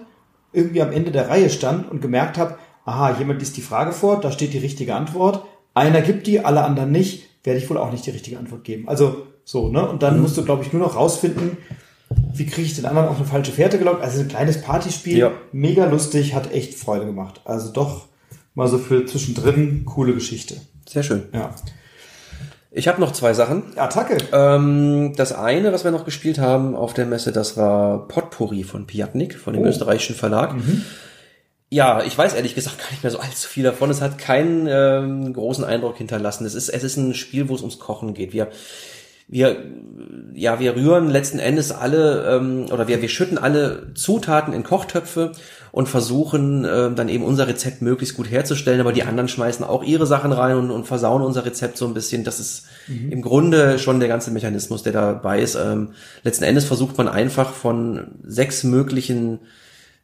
irgendwie 0.53 0.81
am 0.81 0.93
Ende 0.93 1.11
der 1.11 1.29
Reihe 1.29 1.49
stand 1.49 1.91
und 1.91 2.01
gemerkt 2.01 2.37
habe, 2.37 2.57
aha, 2.85 3.17
jemand 3.17 3.39
liest 3.39 3.57
die 3.57 3.61
Frage 3.61 3.91
vor, 3.91 4.21
da 4.21 4.31
steht 4.31 4.53
die 4.53 4.59
richtige 4.59 4.95
Antwort. 4.95 5.43
Einer 5.73 6.01
gibt 6.01 6.27
die, 6.27 6.45
alle 6.45 6.63
anderen 6.63 6.91
nicht, 6.91 7.27
werde 7.43 7.59
ich 7.59 7.69
wohl 7.69 7.77
auch 7.77 7.91
nicht 7.91 8.05
die 8.05 8.11
richtige 8.11 8.37
Antwort 8.37 8.63
geben. 8.63 8.87
Also 8.87 9.27
so, 9.43 9.69
ne? 9.69 9.87
Und 9.87 10.03
dann 10.03 10.15
mhm. 10.15 10.21
musst 10.21 10.37
du, 10.37 10.45
glaube 10.45 10.63
ich, 10.63 10.71
nur 10.71 10.81
noch 10.81 10.95
rausfinden, 10.95 11.57
wie 12.33 12.45
kriege 12.45 12.65
ich 12.67 12.75
den 12.75 12.85
anderen 12.85 13.07
auf 13.07 13.17
eine 13.17 13.25
falsche 13.25 13.51
Fährte 13.51 13.77
gelockt? 13.77 14.01
Also 14.01 14.21
ein 14.21 14.27
kleines 14.27 14.61
Partyspiel, 14.61 15.17
ja. 15.17 15.31
mega 15.51 15.85
lustig, 15.85 16.33
hat 16.33 16.51
echt 16.51 16.73
Freude 16.73 17.05
gemacht. 17.05 17.41
Also 17.45 17.71
doch 17.71 18.07
mal 18.55 18.67
so 18.67 18.77
für 18.77 19.05
zwischendrin 19.05 19.85
coole 19.85 20.13
Geschichte. 20.13 20.57
Sehr 20.87 21.03
schön. 21.03 21.23
Ja. 21.33 21.53
Ich 22.71 22.87
habe 22.87 22.99
noch 22.99 23.11
zwei 23.11 23.33
Sachen. 23.33 23.77
Attacke. 23.77 24.17
Ähm, 24.31 25.13
das 25.15 25.31
eine, 25.31 25.71
was 25.71 25.83
wir 25.83 25.91
noch 25.91 26.05
gespielt 26.05 26.39
haben 26.39 26.75
auf 26.75 26.93
der 26.95 27.05
Messe, 27.05 27.31
das 27.31 27.55
war 27.55 28.07
Potpourri 28.07 28.63
von 28.63 28.87
Piatnik, 28.87 29.35
von 29.37 29.53
dem 29.53 29.63
oh. 29.63 29.67
österreichischen 29.67 30.15
Verlag. 30.15 30.55
Mhm. 30.55 30.83
Ja, 31.69 32.03
ich 32.03 32.17
weiß 32.17 32.33
ehrlich 32.33 32.55
gesagt 32.55 32.79
gar 32.79 32.89
nicht 32.91 33.03
mehr 33.03 33.11
so 33.11 33.19
allzu 33.19 33.47
viel 33.47 33.63
davon. 33.63 33.89
Es 33.89 34.01
hat 34.01 34.17
keinen 34.17 34.67
ähm, 34.67 35.33
großen 35.33 35.63
Eindruck 35.63 35.97
hinterlassen. 35.97 36.45
Es 36.45 36.55
ist, 36.55 36.69
es 36.69 36.83
ist 36.83 36.97
ein 36.97 37.13
Spiel, 37.13 37.47
wo 37.49 37.55
es 37.55 37.61
ums 37.61 37.79
Kochen 37.79 38.13
geht. 38.13 38.33
Wir 38.33 38.49
wir, 39.33 39.57
ja, 40.35 40.59
wir 40.59 40.75
rühren 40.75 41.09
letzten 41.09 41.39
Endes 41.39 41.71
alle 41.71 42.37
ähm, 42.37 42.67
oder 42.71 42.87
wir, 42.87 43.01
wir 43.01 43.09
schütten 43.09 43.39
alle 43.39 43.93
Zutaten 43.95 44.53
in 44.53 44.63
Kochtöpfe 44.63 45.31
und 45.71 45.89
versuchen 45.89 46.67
ähm, 46.69 46.95
dann 46.95 47.09
eben 47.09 47.23
unser 47.23 47.47
Rezept 47.47 47.81
möglichst 47.81 48.15
gut 48.15 48.29
herzustellen, 48.29 48.79
aber 48.79 48.93
die 48.93 49.01
anderen 49.03 49.27
schmeißen 49.27 49.65
auch 49.65 49.83
ihre 49.83 50.05
Sachen 50.05 50.31
rein 50.31 50.55
und, 50.55 50.69
und 50.69 50.85
versauen 50.85 51.23
unser 51.23 51.45
Rezept 51.45 51.79
so 51.79 51.87
ein 51.87 51.95
bisschen. 51.95 52.23
Das 52.23 52.39
ist 52.39 52.67
mhm. 52.87 53.11
im 53.11 53.21
Grunde 53.23 53.79
schon 53.79 53.99
der 53.99 54.07
ganze 54.07 54.29
Mechanismus, 54.29 54.83
der 54.83 54.93
dabei 54.93 55.41
ist. 55.41 55.55
Ähm, 55.55 55.93
letzten 56.23 56.43
Endes 56.43 56.65
versucht 56.65 56.95
man 56.99 57.07
einfach 57.07 57.51
von 57.51 58.11
sechs 58.23 58.63
möglichen 58.63 59.39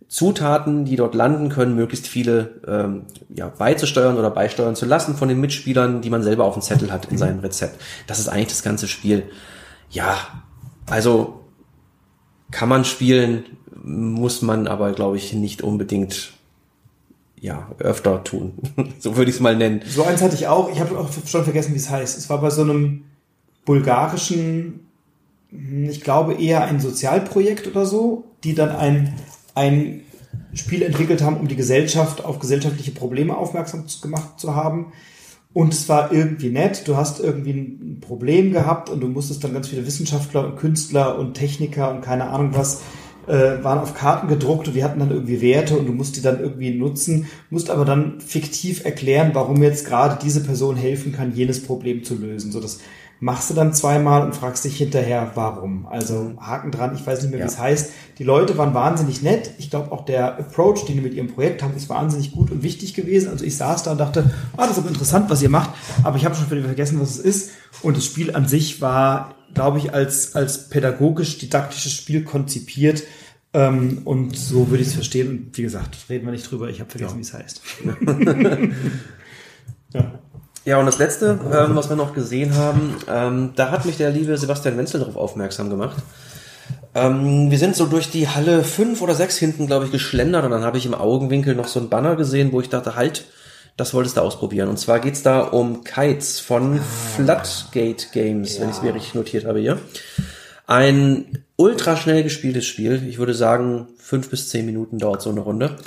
Zutaten, 0.07 0.85
die 0.85 0.95
dort 0.95 1.13
landen 1.13 1.49
können, 1.49 1.75
möglichst 1.75 2.07
viele 2.07 2.61
ähm, 2.67 3.03
ja, 3.29 3.49
beizusteuern 3.49 4.17
oder 4.17 4.31
beisteuern 4.31 4.75
zu 4.75 4.85
lassen 4.85 5.15
von 5.15 5.29
den 5.29 5.39
Mitspielern, 5.39 6.01
die 6.01 6.09
man 6.09 6.23
selber 6.23 6.45
auf 6.45 6.55
dem 6.55 6.63
Zettel 6.63 6.91
hat 6.91 7.05
in 7.05 7.13
mhm. 7.13 7.17
seinem 7.19 7.39
Rezept. 7.39 7.79
Das 8.07 8.19
ist 8.19 8.27
eigentlich 8.27 8.47
das 8.47 8.63
ganze 8.63 8.87
Spiel. 8.87 9.23
Ja, 9.91 10.17
also 10.87 11.41
kann 12.51 12.69
man 12.69 12.85
spielen, 12.85 13.43
muss 13.83 14.41
man 14.41 14.67
aber, 14.67 14.93
glaube 14.93 15.17
ich, 15.17 15.33
nicht 15.33 15.61
unbedingt 15.61 16.33
ja, 17.39 17.69
öfter 17.79 18.23
tun. 18.23 18.53
so 18.99 19.15
würde 19.15 19.29
ich 19.29 19.37
es 19.37 19.41
mal 19.41 19.55
nennen. 19.55 19.81
So 19.87 20.03
eins 20.03 20.21
hatte 20.21 20.35
ich 20.35 20.47
auch. 20.47 20.71
Ich 20.71 20.79
habe 20.79 20.97
auch 20.97 21.09
schon 21.25 21.43
vergessen, 21.43 21.73
wie 21.73 21.77
es 21.77 21.89
heißt. 21.89 22.17
Es 22.17 22.29
war 22.29 22.41
bei 22.41 22.49
so 22.49 22.63
einem 22.63 23.05
bulgarischen, 23.65 24.87
hm, 25.51 25.89
ich 25.89 26.01
glaube 26.01 26.33
eher 26.33 26.63
ein 26.63 26.79
Sozialprojekt 26.79 27.67
oder 27.67 27.85
so, 27.85 28.25
die 28.43 28.55
dann 28.55 28.71
ein 28.71 29.13
ein 29.59 30.01
Spiel 30.53 30.81
entwickelt 30.81 31.21
haben, 31.21 31.37
um 31.37 31.47
die 31.47 31.55
Gesellschaft 31.55 32.23
auf 32.23 32.39
gesellschaftliche 32.39 32.91
Probleme 32.91 33.37
aufmerksam 33.37 33.85
gemacht 34.01 34.39
zu 34.39 34.55
haben. 34.55 34.93
Und 35.51 35.73
es 35.73 35.89
war 35.89 36.11
irgendwie 36.11 36.49
nett. 36.49 36.87
Du 36.87 36.95
hast 36.95 37.19
irgendwie 37.19 37.51
ein 37.51 37.97
Problem 38.01 38.53
gehabt 38.53 38.89
und 38.89 39.01
du 39.01 39.07
musstest 39.07 39.43
dann 39.43 39.53
ganz 39.53 39.67
viele 39.67 39.85
Wissenschaftler 39.85 40.45
und 40.45 40.57
Künstler 40.57 41.17
und 41.17 41.33
Techniker 41.33 41.91
und 41.91 42.01
keine 42.01 42.29
Ahnung 42.29 42.51
was 42.53 42.81
äh, 43.27 43.63
waren 43.63 43.79
auf 43.79 43.93
Karten 43.93 44.27
gedruckt 44.27 44.67
und 44.67 44.73
die 44.73 44.83
hatten 44.83 44.99
dann 44.99 45.11
irgendwie 45.11 45.41
Werte 45.41 45.77
und 45.77 45.85
du 45.85 45.93
musst 45.93 46.15
die 46.15 46.21
dann 46.21 46.39
irgendwie 46.39 46.71
nutzen, 46.71 47.27
musst 47.49 47.69
aber 47.69 47.85
dann 47.85 48.21
fiktiv 48.21 48.85
erklären, 48.85 49.31
warum 49.33 49.61
jetzt 49.61 49.85
gerade 49.85 50.17
diese 50.21 50.41
Person 50.41 50.75
helfen 50.75 51.11
kann, 51.11 51.35
jenes 51.35 51.63
Problem 51.63 52.03
zu 52.03 52.15
lösen. 52.15 52.51
So 52.51 52.59
das 52.59 52.79
machst 53.21 53.49
du 53.49 53.53
dann 53.53 53.73
zweimal 53.73 54.23
und 54.25 54.33
fragst 54.35 54.63
dich 54.63 54.77
hinterher, 54.77 55.31
warum. 55.35 55.85
Also 55.87 56.33
Haken 56.39 56.71
dran, 56.71 56.95
ich 56.95 57.05
weiß 57.05 57.21
nicht 57.21 57.31
mehr, 57.31 57.39
wie 57.39 57.43
Ja. 57.43 57.47
es 57.49 57.59
heißt. 57.59 57.91
Die 58.17 58.23
Leute 58.23 58.57
waren 58.57 58.73
wahnsinnig 58.73 59.21
nett. 59.21 59.51
Ich 59.57 59.69
glaube 59.69 59.91
auch 59.91 60.05
der 60.05 60.39
Approach, 60.39 60.85
den 60.85 60.95
die 60.95 61.01
mit 61.01 61.13
ihrem 61.13 61.27
Projekt 61.27 61.61
haben, 61.61 61.75
ist 61.75 61.89
wahnsinnig 61.89 62.31
gut 62.31 62.49
und 62.51 62.63
wichtig 62.63 62.93
gewesen. 62.93 63.29
Also 63.29 63.43
ich 63.43 63.57
saß 63.57 63.83
da 63.83 63.91
und 63.91 63.97
dachte, 63.97 64.31
ah, 64.55 64.61
das 64.63 64.71
ist 64.71 64.77
aber 64.79 64.89
interessant, 64.89 65.29
was 65.29 65.41
ihr 65.41 65.49
macht, 65.49 65.71
aber 66.03 66.15
ich 66.17 66.25
habe 66.25 66.35
schon 66.35 66.49
wieder 66.49 66.63
vergessen, 66.63 66.99
was 67.01 67.11
es 67.11 67.19
ist. 67.19 67.51
Und 67.81 67.97
das 67.97 68.05
Spiel 68.05 68.35
an 68.35 68.47
sich 68.47 68.81
war, 68.81 69.35
glaube 69.53 69.79
ich, 69.79 69.93
als, 69.93 70.35
als 70.35 70.69
pädagogisch-didaktisches 70.69 71.91
Spiel 71.93 72.23
konzipiert. 72.23 73.03
Ähm, 73.51 74.01
und 74.05 74.37
so 74.37 74.69
würde 74.69 74.83
ich 74.83 74.89
es 74.89 74.93
verstehen. 74.93 75.29
Und 75.29 75.57
wie 75.57 75.63
gesagt, 75.63 75.97
reden 76.09 76.25
wir 76.25 76.31
nicht 76.31 76.49
drüber. 76.49 76.69
Ich 76.69 76.79
habe 76.79 76.89
vergessen, 76.91 77.17
wie 77.17 77.21
es 77.21 77.33
heißt. 77.33 77.61
ja. 79.93 80.18
Ja, 80.69 80.77
und 80.77 80.85
das 80.85 80.99
letzte, 80.99 81.39
ähm, 81.51 81.75
was 81.75 81.89
wir 81.89 81.95
noch 81.95 82.13
gesehen 82.13 82.55
haben, 82.55 82.95
ähm, 83.09 83.53
da 83.55 83.71
hat 83.71 83.85
mich 83.85 83.97
der 83.97 84.11
liebe 84.11 84.37
Sebastian 84.37 84.77
Wenzel 84.77 84.99
darauf 84.99 85.15
aufmerksam 85.15 85.67
gemacht. 85.71 85.97
Ähm, 86.93 87.49
wir 87.49 87.57
sind 87.57 87.75
so 87.75 87.87
durch 87.87 88.11
die 88.11 88.27
Halle 88.27 88.63
fünf 88.63 89.01
oder 89.01 89.15
sechs 89.15 89.35
hinten, 89.37 89.65
glaube 89.65 89.85
ich, 89.85 89.91
geschlendert 89.91 90.45
und 90.45 90.51
dann 90.51 90.61
habe 90.61 90.77
ich 90.77 90.85
im 90.85 90.93
Augenwinkel 90.93 91.55
noch 91.55 91.67
so 91.67 91.79
ein 91.79 91.89
Banner 91.89 92.15
gesehen, 92.15 92.51
wo 92.51 92.61
ich 92.61 92.69
dachte, 92.69 92.95
halt, 92.95 93.25
das 93.77 93.95
wolltest 93.95 94.17
du 94.17 94.21
ausprobieren. 94.21 94.69
Und 94.69 94.77
zwar 94.77 94.99
geht's 94.99 95.23
da 95.23 95.39
um 95.39 95.83
Kites 95.83 96.39
von 96.39 96.79
Floodgate 97.15 98.05
Games, 98.11 98.59
wenn 98.59 98.69
ich 98.69 98.75
es 98.75 98.83
mir 98.83 98.93
richtig 98.93 99.15
notiert 99.15 99.45
habe 99.45 99.57
hier. 99.57 99.79
Ein 100.67 101.45
ultra 101.55 101.97
schnell 101.97 102.21
gespieltes 102.21 102.67
Spiel. 102.67 103.07
Ich 103.09 103.17
würde 103.17 103.33
sagen, 103.33 103.87
fünf 103.97 104.29
bis 104.29 104.49
zehn 104.49 104.67
Minuten 104.67 104.99
dauert 104.99 105.23
so 105.23 105.31
eine 105.31 105.39
Runde. 105.39 105.77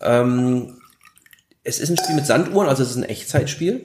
Ähm, 0.00 0.75
es 1.66 1.80
ist 1.80 1.90
ein 1.90 1.96
Spiel 1.96 2.14
mit 2.14 2.26
Sanduhren, 2.26 2.68
also 2.68 2.82
es 2.82 2.90
ist 2.90 2.96
ein 2.96 3.02
Echtzeitspiel. 3.02 3.82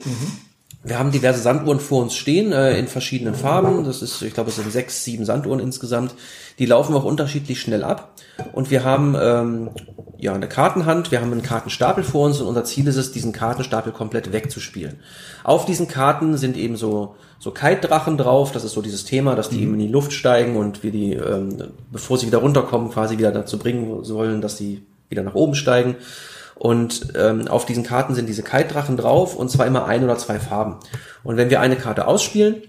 Wir 0.84 0.98
haben 0.98 1.12
diverse 1.12 1.40
Sanduhren 1.40 1.78
vor 1.78 2.02
uns 2.02 2.16
stehen, 2.16 2.52
äh, 2.52 2.78
in 2.78 2.88
verschiedenen 2.88 3.34
Farben. 3.34 3.84
Das 3.84 4.02
ist, 4.02 4.22
ich 4.22 4.34
glaube, 4.34 4.50
es 4.50 4.56
sind 4.56 4.70
sechs, 4.72 5.04
sieben 5.04 5.24
Sanduhren 5.24 5.60
insgesamt. 5.60 6.14
Die 6.58 6.66
laufen 6.66 6.94
auch 6.94 7.04
unterschiedlich 7.04 7.60
schnell 7.60 7.84
ab. 7.84 8.14
Und 8.52 8.70
wir 8.70 8.82
haben 8.82 9.16
ähm, 9.20 9.70
ja 10.16 10.32
eine 10.34 10.48
Kartenhand, 10.48 11.10
wir 11.10 11.20
haben 11.20 11.30
einen 11.30 11.42
Kartenstapel 11.42 12.02
vor 12.02 12.26
uns 12.26 12.40
und 12.40 12.48
unser 12.48 12.64
Ziel 12.64 12.86
ist 12.88 12.96
es, 12.96 13.12
diesen 13.12 13.32
Kartenstapel 13.32 13.92
komplett 13.92 14.32
wegzuspielen. 14.32 15.00
Auf 15.44 15.66
diesen 15.66 15.86
Karten 15.86 16.36
sind 16.36 16.56
eben 16.56 16.76
so 16.76 17.14
so 17.38 17.50
Kite-Drachen 17.50 18.18
drauf. 18.18 18.52
Das 18.52 18.62
ist 18.62 18.72
so 18.72 18.82
dieses 18.82 19.04
Thema, 19.04 19.34
dass 19.34 19.50
die 19.50 19.62
eben 19.62 19.74
in 19.74 19.80
die 19.80 19.88
Luft 19.88 20.12
steigen 20.12 20.56
und 20.56 20.84
wir 20.84 20.92
die, 20.92 21.14
ähm, 21.14 21.72
bevor 21.90 22.16
sie 22.16 22.28
wieder 22.28 22.38
runterkommen, 22.38 22.90
quasi 22.90 23.18
wieder 23.18 23.32
dazu 23.32 23.58
bringen 23.58 24.04
sollen, 24.04 24.40
dass 24.40 24.56
sie 24.56 24.82
wieder 25.08 25.24
nach 25.24 25.34
oben 25.34 25.56
steigen. 25.56 25.96
Und 26.54 27.12
ähm, 27.16 27.48
auf 27.48 27.66
diesen 27.66 27.82
Karten 27.82 28.14
sind 28.14 28.28
diese 28.28 28.42
Kite-Drachen 28.42 28.96
drauf 28.96 29.36
und 29.36 29.50
zwar 29.50 29.66
immer 29.66 29.86
ein 29.86 30.04
oder 30.04 30.16
zwei 30.18 30.38
Farben. 30.38 30.76
Und 31.24 31.36
wenn 31.36 31.50
wir 31.50 31.60
eine 31.60 31.76
Karte 31.76 32.06
ausspielen, 32.06 32.62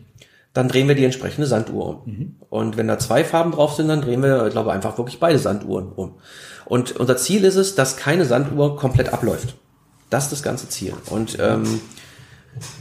dann 0.54 0.68
drehen 0.68 0.88
wir 0.88 0.96
die 0.96 1.06
entsprechende 1.06 1.48
Sanduhr 1.48 2.04
um. 2.06 2.36
Und 2.50 2.78
wenn 2.78 2.88
da 2.88 3.00
zwei 3.00 3.24
Farben 3.24 3.52
drauf 3.52 3.74
sind, 3.74 3.88
dann 3.88 4.02
drehen 4.02 4.22
wir, 4.22 4.46
ich 4.46 4.52
glaube, 4.52 4.72
einfach 4.72 4.98
wirklich 4.98 5.20
beide 5.20 5.40
Sanduhren 5.40 5.92
um. 5.92 6.16
Und 6.66 6.96
unser 6.96 7.18
Ziel 7.18 7.44
ist 7.44 7.56
es, 7.56 7.76
dass 7.76 7.98
keine 7.98 8.26
Sanduhr 8.26 8.78
komplett 8.78 9.12
abläuft. 9.12 9.56
Das 10.10 10.26
ist 10.26 10.32
das 10.32 10.44
ganze 10.44 10.70
Ziel. 10.70 10.94
Und 11.10 11.38
ähm, 11.40 11.82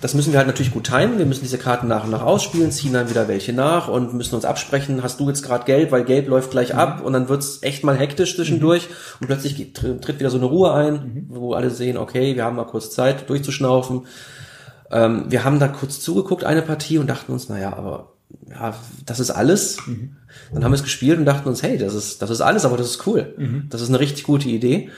das 0.01 0.15
müssen 0.15 0.33
wir 0.33 0.39
halt 0.39 0.47
natürlich 0.47 0.73
gut 0.73 0.85
timen. 0.85 1.19
Wir 1.19 1.27
müssen 1.27 1.43
diese 1.43 1.59
Karten 1.59 1.89
nach 1.89 2.05
und 2.05 2.11
nach 2.11 2.23
ausspielen, 2.23 2.71
ziehen 2.71 2.93
dann 2.93 3.09
wieder 3.11 3.29
welche 3.29 3.53
nach 3.53 3.89
und 3.89 4.15
müssen 4.15 4.35
uns 4.35 4.45
absprechen, 4.45 5.03
hast 5.03 5.21
du 5.21 5.29
jetzt 5.29 5.43
gerade 5.43 5.65
gelb, 5.65 5.93
weil 5.93 6.05
gelb 6.05 6.29
läuft 6.29 6.51
gleich 6.51 6.75
ab 6.75 7.03
und 7.05 7.13
dann 7.13 7.29
wird's 7.29 7.63
echt 7.63 7.85
mal 7.85 7.97
hektisch 7.97 8.37
zwischendurch 8.37 8.89
und 9.21 9.27
plötzlich 9.27 9.73
tritt 9.73 10.19
wieder 10.19 10.31
so 10.31 10.37
eine 10.37 10.47
Ruhe 10.47 10.73
ein, 10.73 11.27
wo 11.29 11.55
alle 11.55 11.71
sehen, 11.71 11.97
okay, 11.97 12.37
wir 12.37 12.45
haben 12.45 12.57
mal 12.57 12.67
kurz 12.67 12.91
Zeit 12.91 13.29
durchzuschnaufen. 13.29 14.07
Ähm, 14.91 15.25
wir 15.29 15.45
haben 15.45 15.59
da 15.59 15.69
kurz 15.69 16.01
zugeguckt, 16.01 16.45
eine 16.45 16.63
Partie, 16.63 16.99
und 16.99 17.07
dachten 17.07 17.33
uns, 17.33 17.49
naja, 17.49 17.73
aber 17.75 18.13
ja, 18.51 18.75
das 19.07 19.21
ist 19.21 19.31
alles. 19.31 19.79
Dann 20.53 20.65
haben 20.65 20.73
wir 20.73 20.77
es 20.77 20.83
gespielt 20.83 21.19
und 21.19 21.25
dachten 21.25 21.49
uns, 21.49 21.63
hey, 21.63 21.79
das 21.79 21.95
ist, 21.95 22.23
das 22.23 22.31
ist 22.31 22.41
alles, 22.41 22.65
aber 22.65 22.77
das 22.77 22.89
ist 22.89 23.07
cool. 23.07 23.35
Das 23.71 23.81
ist 23.81 23.89
eine 23.89 24.01
richtig 24.01 24.25
gute 24.25 24.49
Idee. 24.49 24.91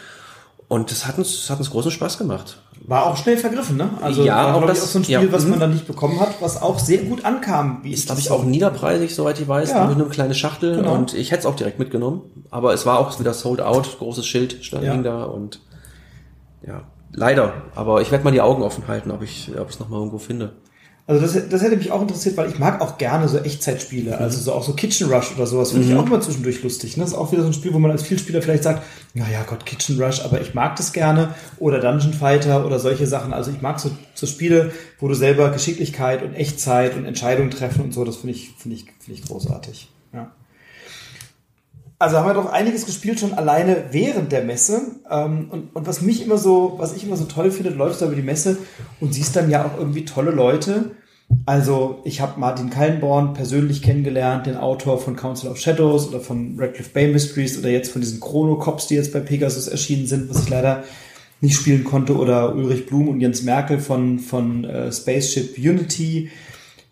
Und 0.75 0.91
das 0.91 1.07
hat 1.07 1.19
uns, 1.19 1.31
das 1.33 1.51
hat 1.51 1.59
uns 1.59 1.71
großen 1.71 1.93
Spaß 1.93 2.19
gemacht. 2.19 2.59
War 2.87 3.07
auch 3.07 3.17
schnell 3.17 3.37
vergriffen, 3.37 3.77
ne? 3.77 3.91
Also 4.01 4.25
Ja, 4.25 4.35
war, 4.37 4.55
auch 4.57 4.59
glaub 4.59 4.71
ich, 4.73 4.79
das- 4.79 4.83
auch 4.83 4.89
so 4.89 4.99
ein 4.99 5.05
Spiel, 5.05 5.23
ja, 5.23 5.33
was 5.33 5.45
mhm. 5.45 5.51
man 5.51 5.61
dann 5.61 5.73
nicht 5.73 5.87
bekommen 5.87 6.19
hat, 6.19 6.35
was 6.41 6.61
auch 6.61 6.81
sehr 6.81 7.05
gut 7.05 7.25
ankam. 7.25 7.79
Wie 7.83 7.93
Ist, 7.93 8.07
glaube 8.07 8.21
ich, 8.21 8.31
auch 8.33 8.43
niederpreisig, 8.43 9.15
soweit 9.15 9.39
ich 9.41 9.47
weiß. 9.47 9.71
Ja. 9.71 9.85
Nur 9.87 9.95
eine 9.95 10.05
kleine 10.07 10.35
Schachtel. 10.35 10.77
Genau. 10.79 10.93
Und 10.95 11.15
ich 11.15 11.31
hätte 11.31 11.41
es 11.41 11.47
auch 11.47 11.55
direkt 11.55 11.79
mitgenommen. 11.79 12.23
Aber 12.51 12.75
es 12.75 12.85
war 12.87 12.99
auch 12.99 13.19
wieder 13.21 13.35
sold 13.35 13.61
out. 13.61 13.99
Großes 13.99 14.27
Schild 14.27 14.65
stand 14.65 14.83
Ja. 14.85 14.97
da. 14.97 15.25
Und 15.25 15.61
ja, 16.67 16.83
leider. 17.13 17.53
Aber 17.77 18.03
ich 18.03 18.11
werde 18.11 18.25
mal 18.25 18.33
die 18.33 18.41
Augen 18.43 18.63
offen 18.65 18.89
halten, 18.89 19.13
ob 19.13 19.23
ich 19.23 19.53
ob 19.57 19.69
ich 19.69 19.75
es 19.75 19.81
nochmal 19.81 20.01
irgendwo 20.01 20.19
finde. 20.19 20.55
Also 21.07 21.21
das, 21.21 21.49
das 21.51 21.63
hätte 21.63 21.77
mich 21.77 21.93
auch 21.93 22.01
interessiert, 22.01 22.39
weil 22.39 22.49
ich 22.49 22.59
mag 22.59 22.81
auch 22.81 22.97
gerne 22.97 23.29
so 23.29 23.37
Echtzeitspiele, 23.37 24.17
also 24.17 24.41
so 24.41 24.55
auch 24.55 24.63
so 24.63 24.73
Kitchen 24.73 25.11
Rush 25.13 25.33
oder 25.37 25.47
sowas 25.47 25.73
finde 25.73 25.89
ich 25.89 25.95
auch 25.95 26.07
immer 26.07 26.23
zwischendurch 26.23 26.63
lustig. 26.63 26.97
Ne? 26.97 27.03
Das 27.03 27.13
ist 27.13 27.19
auch 27.19 27.31
wieder 27.31 27.43
so 27.43 27.49
ein 27.49 27.53
Spiel, 27.53 27.75
wo 27.75 27.79
man 27.79 27.91
als 27.91 28.05
Vielspieler 28.05 28.41
vielleicht 28.41 28.63
sagt, 28.63 28.83
naja 29.13 29.45
Gott, 29.47 29.67
Kitchen 29.67 30.03
Rush, 30.03 30.25
aber 30.25 30.41
ich 30.41 30.55
mag 30.55 30.77
das 30.77 30.95
gerne. 30.95 31.35
Oder 31.59 31.81
Dungeon 31.81 32.15
Fighter 32.15 32.65
oder 32.65 32.79
solche 32.79 33.07
Sachen. 33.07 33.35
Also 33.35 33.51
ich 33.51 33.61
mag 33.61 33.81
so, 33.81 33.91
so 34.15 34.27
Spiele, 34.27 34.73
wo 34.99 35.07
du 35.07 35.15
selber 35.15 35.51
Geschicklichkeit 35.51 36.23
und 36.23 36.33
Echtzeit 36.35 36.97
und 36.97 37.05
Entscheidungen 37.05 37.51
treffen 37.51 37.85
und 37.85 37.93
so, 37.93 38.05
das 38.05 38.17
finde 38.17 38.37
ich, 38.37 38.53
finde 38.57 38.79
ich, 38.79 38.87
finde 38.99 39.21
ich 39.21 39.27
großartig. 39.27 39.91
Also 41.99 42.17
haben 42.17 42.27
wir 42.27 42.35
doch 42.35 42.51
einiges 42.51 42.87
gespielt 42.87 43.21
schon 43.21 43.35
alleine 43.35 43.85
während 43.93 44.33
der 44.33 44.45
Messe. 44.45 44.83
Ähm, 45.11 45.49
und, 45.51 45.77
und 45.77 45.87
was 45.87 46.03
mich 46.03 46.25
immer 46.25 46.39
so, 46.39 46.75
was 46.77 46.97
ich 46.97 47.05
immer 47.05 47.17
so 47.17 47.25
toll 47.25 47.51
finde, 47.51 47.71
du 47.71 47.77
läufst 47.77 48.03
da 48.03 48.07
über 48.07 48.17
die 48.17 48.23
Messe 48.23 48.59
und 49.01 49.15
siehst 49.15 49.37
dann 49.37 49.51
ja 49.51 49.65
auch 49.65 49.79
irgendwie 49.79 50.05
tolle 50.05 50.33
Leute. 50.33 50.93
Also 51.47 52.03
ich 52.05 52.21
habe 52.21 52.39
Martin 52.39 52.71
Kallenborn 52.71 53.35
persönlich 53.35 53.83
kennengelernt, 53.83 54.47
den 54.47 54.57
Autor 54.57 55.01
von 55.01 55.17
Council 55.17 55.51
of 55.51 55.59
Shadows 55.59 56.09
oder 56.09 56.21
von 56.21 56.57
Radcliffe 56.59 56.91
Bay 56.93 57.09
Mysteries 57.09 57.59
oder 57.59 57.71
jetzt 57.71 57.91
von 57.91 58.03
diesen 58.03 58.21
Chrono 58.21 58.57
Cops, 58.57 58.87
die 58.87 58.95
jetzt 58.95 59.13
bei 59.13 59.21
Pegasus 59.21 59.69
erschienen 59.69 60.07
sind, 60.07 60.29
was 60.31 60.45
ich 60.45 60.51
leider 60.51 60.85
nicht 61.41 61.57
spielen 61.57 61.85
konnte, 61.85 62.17
oder 62.17 62.55
Ulrich 62.55 62.87
Blum 62.87 63.09
und 63.09 63.21
Jens 63.21 63.43
Merkel 63.43 63.79
von, 63.79 64.19
von 64.19 64.65
äh, 64.65 64.93
Spaceship 64.93 65.59
Unity. 65.59 66.31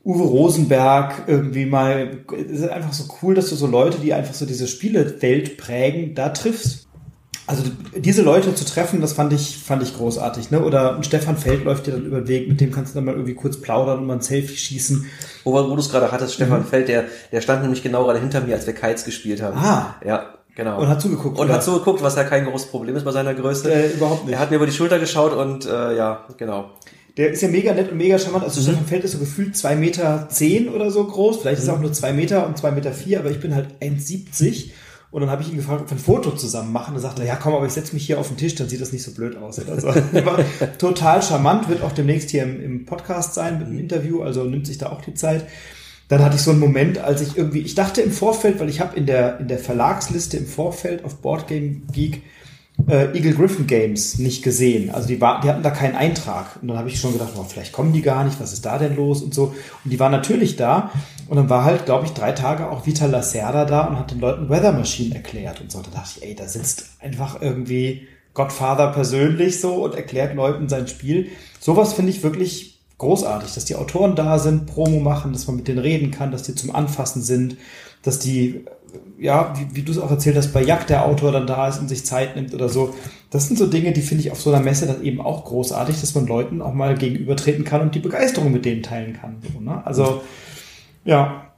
Uwe 0.05 0.25
Rosenberg 0.25 1.25
irgendwie 1.29 1.67
mal, 1.67 2.19
es 2.51 2.61
ist 2.61 2.69
einfach 2.69 2.93
so 2.93 3.05
cool, 3.23 3.35
dass 3.35 3.51
du 3.51 3.55
so 3.57 3.67
Leute, 3.67 3.99
die 3.99 4.13
einfach 4.15 4.35
so 4.35 4.47
diese 4.47 4.67
Spielewelt 4.67 5.57
prägen, 5.59 6.15
da 6.15 6.31
triffst. 6.31 6.89
Also 7.47 7.65
diese 7.97 8.23
Leute 8.23 8.55
zu 8.55 8.65
treffen, 8.65 9.01
das 9.01 9.13
fand 9.15 9.33
ich, 9.33 9.59
fand 9.59 9.83
ich 9.83 9.97
großartig, 9.97 10.51
ne? 10.53 10.63
Oder 10.65 11.03
Stefan 11.03 11.37
Feld 11.37 11.65
läuft 11.65 11.87
dir 11.87 11.93
dann 11.93 12.05
über 12.07 12.21
den 12.21 12.29
Weg, 12.29 12.49
mit 12.49 12.61
dem 12.61 12.71
kannst 12.71 12.95
du 12.95 12.99
dann 12.99 13.05
mal 13.05 13.15
irgendwie 13.15 13.35
kurz 13.35 13.61
plaudern 13.61 13.99
und 13.99 14.07
mal 14.07 14.15
ein 14.15 14.21
Selfie 14.21 14.57
schießen. 14.57 15.07
Wo, 15.45 15.53
wo 15.53 15.75
du 15.75 15.81
es 15.81 15.91
gerade 15.91 16.11
hattest, 16.13 16.33
Mhm. 16.39 16.45
Stefan 16.45 16.65
Feld, 16.65 16.89
der, 16.89 17.05
der 17.33 17.41
stand 17.41 17.63
nämlich 17.63 17.83
genau 17.83 18.05
gerade 18.05 18.21
hinter 18.21 18.41
mir, 18.43 18.55
als 18.55 18.67
wir 18.67 18.75
Kites 18.75 19.05
gespielt 19.05 19.43
haben. 19.43 19.57
Ah. 19.59 19.97
Ja, 20.05 20.35
genau. 20.55 20.81
Und 20.81 20.89
hat 20.89 21.01
zugeguckt, 21.01 21.37
Und 21.39 21.47
oder? 21.47 21.55
hat 21.55 21.65
zugeguckt, 21.65 22.01
was 22.03 22.15
ja 22.15 22.25
kein 22.25 22.45
großes 22.47 22.69
Problem 22.69 22.95
ist 22.97 23.05
bei 23.05 23.13
seiner 23.13 23.35
Größe. 23.35 23.73
Äh, 23.73 23.91
überhaupt 23.91 24.25
nicht. 24.25 24.35
Er 24.35 24.41
hat 24.41 24.51
mir 24.51 24.57
über 24.57 24.67
die 24.67 24.73
Schulter 24.73 25.01
geschaut 25.01 25.33
und 25.35 25.67
äh, 25.67 25.97
ja, 25.97 26.25
genau. 26.39 26.71
Der 27.17 27.31
ist 27.31 27.43
ja 27.43 27.49
mega 27.49 27.75
nett 27.75 27.91
und 27.91 27.99
mega 27.99 28.19
charmant. 28.19 28.45
Also 28.45 28.63
Stefan 28.63 28.87
Feld 28.87 29.05
ist 29.05 29.13
so 29.13 29.19
gefühlt 29.19 29.57
zwei 29.57 29.77
Meter 29.77 30.29
zehn 30.31 30.69
oder 30.69 30.91
so 30.91 31.05
groß. 31.05 31.41
Vielleicht 31.41 31.61
ist 31.61 31.69
er 31.69 31.75
auch 31.75 31.81
nur 31.81 31.93
zwei 31.93 32.13
Meter 32.13 32.47
und 32.47 32.57
zwei 32.57 32.71
Meter 32.71 32.93
vier, 32.93 33.21
aber 33.21 33.31
ich 33.31 33.41
bin 33.41 33.55
halt 33.55 33.69
1,70. 33.83 34.71
Und 35.11 35.21
dann 35.21 35.31
habe 35.31 35.43
ich 35.43 35.51
ihn 35.51 35.57
gefragt, 35.57 35.83
ob 35.83 35.91
wir 35.91 35.97
ein 35.99 36.01
Foto 36.01 36.31
zusammen 36.31 36.73
machen. 36.73 36.95
Dann 36.95 37.03
sagt 37.03 37.19
er, 37.19 37.27
ja 37.27 37.37
komm, 37.37 37.53
aber 37.55 37.67
ich 37.67 37.73
setze 37.73 37.93
mich 37.93 38.07
hier 38.07 38.19
auf 38.19 38.29
den 38.29 38.39
Tisch, 38.39 38.55
dann 38.55 38.71
sieht 38.71 38.81
das 38.81 38.93
nicht 38.93 39.03
so 39.03 39.13
blöd 39.13 39.37
aus. 39.37 39.59
Oder 39.59 39.79
so. 39.79 39.89
War 40.25 40.43
total 40.79 41.23
charmant, 41.23 41.69
wird 41.69 41.83
auch 41.83 41.93
demnächst 41.93 42.31
hier 42.31 42.45
im, 42.45 42.63
im 42.63 42.87
Podcast 42.87 43.35
sein 43.35 43.59
mit 43.59 43.69
dem 43.69 43.79
Interview, 43.79 44.23
also 44.23 44.45
nimmt 44.45 44.67
sich 44.67 44.79
da 44.79 44.89
auch 44.89 45.03
die 45.03 45.13
Zeit. 45.13 45.47
Dann 46.09 46.25
hatte 46.25 46.37
ich 46.37 46.43
so 46.43 46.51
einen 46.51 46.61
Moment, 46.61 46.97
als 46.97 47.21
ich 47.21 47.37
irgendwie, 47.37 47.61
ich 47.61 47.75
dachte 47.75 48.01
im 48.01 48.11
Vorfeld, 48.11 48.59
weil 48.59 48.71
ich 48.71 48.81
habe 48.81 48.97
in 48.97 49.05
der, 49.05 49.39
in 49.39 49.49
der 49.49 49.59
Verlagsliste 49.59 50.39
im 50.39 50.47
Vorfeld 50.47 51.05
auf 51.05 51.17
Boardgame 51.17 51.83
Geek 51.93 52.23
äh, 52.89 53.17
Eagle 53.17 53.35
Griffin 53.35 53.67
Games 53.67 54.19
nicht 54.19 54.43
gesehen. 54.43 54.91
Also 54.91 55.09
die, 55.09 55.21
war, 55.21 55.41
die 55.41 55.49
hatten 55.49 55.63
da 55.63 55.71
keinen 55.71 55.95
Eintrag. 55.95 56.59
Und 56.61 56.69
dann 56.69 56.79
habe 56.79 56.89
ich 56.89 57.01
schon 57.01 57.13
gedacht, 57.13 57.33
oh, 57.37 57.45
vielleicht 57.45 57.73
kommen 57.73 57.93
die 57.93 58.03
gar 58.03 58.25
nicht, 58.25 58.41
was 58.41 58.53
ist 58.53 58.65
da 58.65 58.79
denn 58.79 58.97
los 58.97 59.23
und 59.23 59.35
so. 59.35 59.55
Und 59.85 59.91
die 59.91 60.01
waren 60.01 60.13
natürlich 60.13 60.57
da. 60.57 60.91
Und 61.29 61.37
dann 61.37 61.49
war 61.49 61.65
halt, 61.65 61.87
glaube 61.87 62.07
ich, 62.07 62.13
drei 62.13 62.33
Tage 62.33 62.69
auch 62.69 62.87
Vita 62.87 63.07
Lacerda 63.07 63.65
da 63.65 63.87
und 63.87 63.99
hat 63.99 64.11
den 64.11 64.21
Leuten 64.21 64.49
Weather 64.49 64.73
Machine 64.73 65.15
erklärt 65.15 65.61
und 65.61 65.71
so. 65.71 65.81
Da 65.81 65.91
dachte 65.91 66.19
ich, 66.19 66.23
ey, 66.27 66.35
da 66.35 66.49
sitzt 66.49 66.91
einfach 67.01 67.41
irgendwie 67.41 68.09
Godfather 68.35 68.89
persönlich 68.89 69.61
so 69.61 69.85
und 69.85 69.95
erklärt 69.95 70.35
Leuten 70.35 70.69
sein 70.69 70.89
Spiel. 70.89 71.29
Sowas 71.61 71.93
finde 71.93 72.11
ich 72.11 72.23
wirklich 72.23 72.81
großartig, 72.99 73.53
dass 73.53 73.65
die 73.65 73.77
Autoren 73.77 74.15
da 74.15 74.39
sind, 74.39 74.67
Promo 74.67 75.01
machen, 75.01 75.33
dass 75.33 75.47
man 75.47 75.57
mit 75.57 75.69
denen 75.69 75.81
reden 75.81 76.11
kann, 76.11 76.31
dass 76.31 76.45
die 76.45 76.55
zum 76.55 76.75
Anfassen 76.75 77.23
sind, 77.23 77.57
dass 78.03 78.19
die 78.19 78.65
ja, 79.19 79.55
wie, 79.57 79.77
wie 79.77 79.83
du 79.83 79.93
es 79.93 79.99
auch 79.99 80.11
erzählt 80.11 80.37
hast, 80.37 80.53
bei 80.53 80.63
Jagd 80.63 80.91
der 80.91 81.05
Autor 81.07 81.33
dann 81.33 81.47
da 81.47 81.69
ist 81.69 81.79
und 81.79 81.89
sich 81.89 82.05
Zeit 82.05 82.35
nimmt 82.37 82.53
oder 82.55 82.69
so. 82.69 82.95
Das 83.31 83.47
sind 83.47 83.57
so 83.59 83.67
Dinge, 83.67 83.93
die 83.93 84.03
finde 84.03 84.25
ich 84.25 84.33
auf 84.33 84.41
so 84.41 84.53
einer 84.53 84.63
Messe 84.63 84.87
dann 84.87 85.03
eben 85.03 85.21
auch 85.21 85.45
großartig, 85.45 86.01
dass 86.01 86.15
man 86.15 86.27
Leuten 86.27 86.61
auch 86.61 86.75
mal 86.75 86.97
gegenübertreten 86.97 87.65
kann 87.65 87.81
und 87.83 87.95
die 87.95 88.01
Begeisterung 88.01 88.53
mit 88.53 88.65
denen 88.65 88.83
teilen 88.83 89.15
kann. 89.15 89.37
So, 89.53 89.61
ne? 89.61 89.81
Also, 89.87 90.23
ja. 91.05 91.49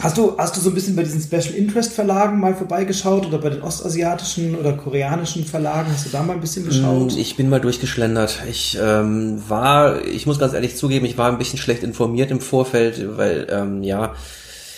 Hast 0.00 0.18
du, 0.18 0.36
hast 0.38 0.56
du 0.56 0.60
so 0.60 0.70
ein 0.70 0.74
bisschen 0.74 0.96
bei 0.96 1.04
diesen 1.04 1.20
Special 1.20 1.54
Interest 1.54 1.92
Verlagen 1.92 2.40
mal 2.40 2.56
vorbeigeschaut 2.56 3.26
oder 3.26 3.38
bei 3.38 3.50
den 3.50 3.62
ostasiatischen 3.62 4.56
oder 4.56 4.72
koreanischen 4.72 5.44
Verlagen? 5.44 5.88
Hast 5.92 6.06
du 6.06 6.10
da 6.10 6.20
mal 6.24 6.32
ein 6.32 6.40
bisschen 6.40 6.64
geschaut? 6.64 7.12
Mm, 7.14 7.16
Ich 7.16 7.36
bin 7.36 7.48
mal 7.48 7.60
durchgeschlendert. 7.60 8.42
Ich 8.50 8.76
ähm, 8.82 9.40
war, 9.48 10.04
ich 10.04 10.26
muss 10.26 10.40
ganz 10.40 10.52
ehrlich 10.52 10.74
zugeben, 10.76 11.06
ich 11.06 11.16
war 11.16 11.30
ein 11.30 11.38
bisschen 11.38 11.60
schlecht 11.60 11.84
informiert 11.84 12.32
im 12.32 12.40
Vorfeld, 12.40 13.16
weil 13.16 13.46
ähm, 13.48 13.84
ja, 13.84 14.14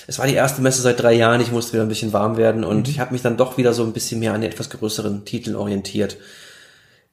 es 0.07 0.19
war 0.19 0.27
die 0.27 0.35
erste 0.35 0.63
Messe 0.63 0.83
seit 0.83 1.01
drei 1.01 1.15
Jahren. 1.15 1.41
Ich 1.41 1.53
musste 1.53 1.73
wieder 1.73 1.83
ein 1.83 1.89
bisschen 1.89 2.13
warm 2.13 2.37
werden 2.37 2.65
und 2.65 2.89
ich 2.89 3.01
habe 3.01 3.13
mich 3.13 3.23
dann 3.23 3.37
doch 3.37 3.57
wieder 3.57 3.73
so 3.73 3.83
ein 3.83 3.93
bisschen 3.93 4.21
mehr 4.21 4.35
an 4.35 4.41
die 4.41 4.47
etwas 4.47 4.71
größeren 4.71 5.25
Titeln 5.25 5.57
orientiert. 5.57 6.17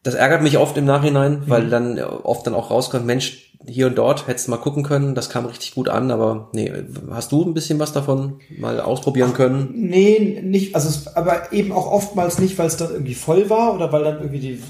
Das 0.04 0.16
ärgert 0.16 0.42
mich 0.42 0.58
oft 0.58 0.78
im 0.78 0.86
Nachhinein, 0.86 1.44
weil 1.48 1.70
dann 1.70 1.98
oft 2.00 2.46
dann 2.46 2.56
auch 2.56 2.70
rauskommt, 2.70 3.06
Mensch, 3.06 3.54
hier 3.66 3.88
und 3.88 3.98
dort 3.98 4.28
hättest 4.28 4.48
du 4.48 4.52
mal 4.52 4.58
gucken 4.58 4.84
können, 4.84 5.16
das 5.16 5.30
kam 5.30 5.46
richtig 5.46 5.74
gut 5.74 5.88
an, 5.88 6.12
aber 6.12 6.50
nee, 6.52 6.70
hast 7.10 7.32
du 7.32 7.46
ein 7.46 7.54
bisschen 7.54 7.80
was 7.80 7.94
davon 7.94 8.42
mal 8.58 8.82
ausprobieren 8.82 9.34
können? 9.34 9.70
Nee, 9.74 10.42
nicht, 10.44 10.76
also 10.76 10.90
es, 10.90 11.16
aber 11.16 11.54
eben 11.54 11.72
auch 11.72 11.90
oftmals 11.90 12.40
nicht, 12.40 12.58
weil 12.58 12.68
es 12.68 12.76
dann 12.76 12.92
irgendwie 12.92 13.16
voll 13.16 13.50
war 13.50 13.74
oder 13.74 13.92
weil 13.94 14.04
dann 14.04 14.18
irgendwie 14.18 14.40
die, 14.40 14.64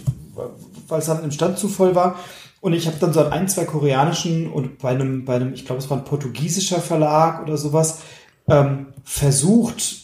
weil 0.87 0.99
es 0.99 1.07
dann 1.07 1.23
im 1.23 1.31
Stand 1.31 1.57
zu 1.57 1.67
voll 1.67 1.95
war. 1.95 2.19
Und 2.63 2.71
ich 2.71 2.87
habe 2.87 2.95
dann 2.97 3.11
so 3.11 3.19
an 3.19 3.33
ein, 3.33 3.49
zwei 3.49 3.65
koreanischen 3.65 4.49
und 4.49 4.77
bei 4.77 4.91
einem, 4.91 5.25
bei 5.25 5.35
einem, 5.35 5.53
ich 5.53 5.65
glaube, 5.65 5.81
es 5.81 5.89
war 5.89 5.97
ein 5.97 6.05
portugiesischer 6.05 6.79
Verlag 6.79 7.43
oder 7.43 7.57
sowas, 7.57 8.03
ähm, 8.47 8.93
versucht, 9.03 9.97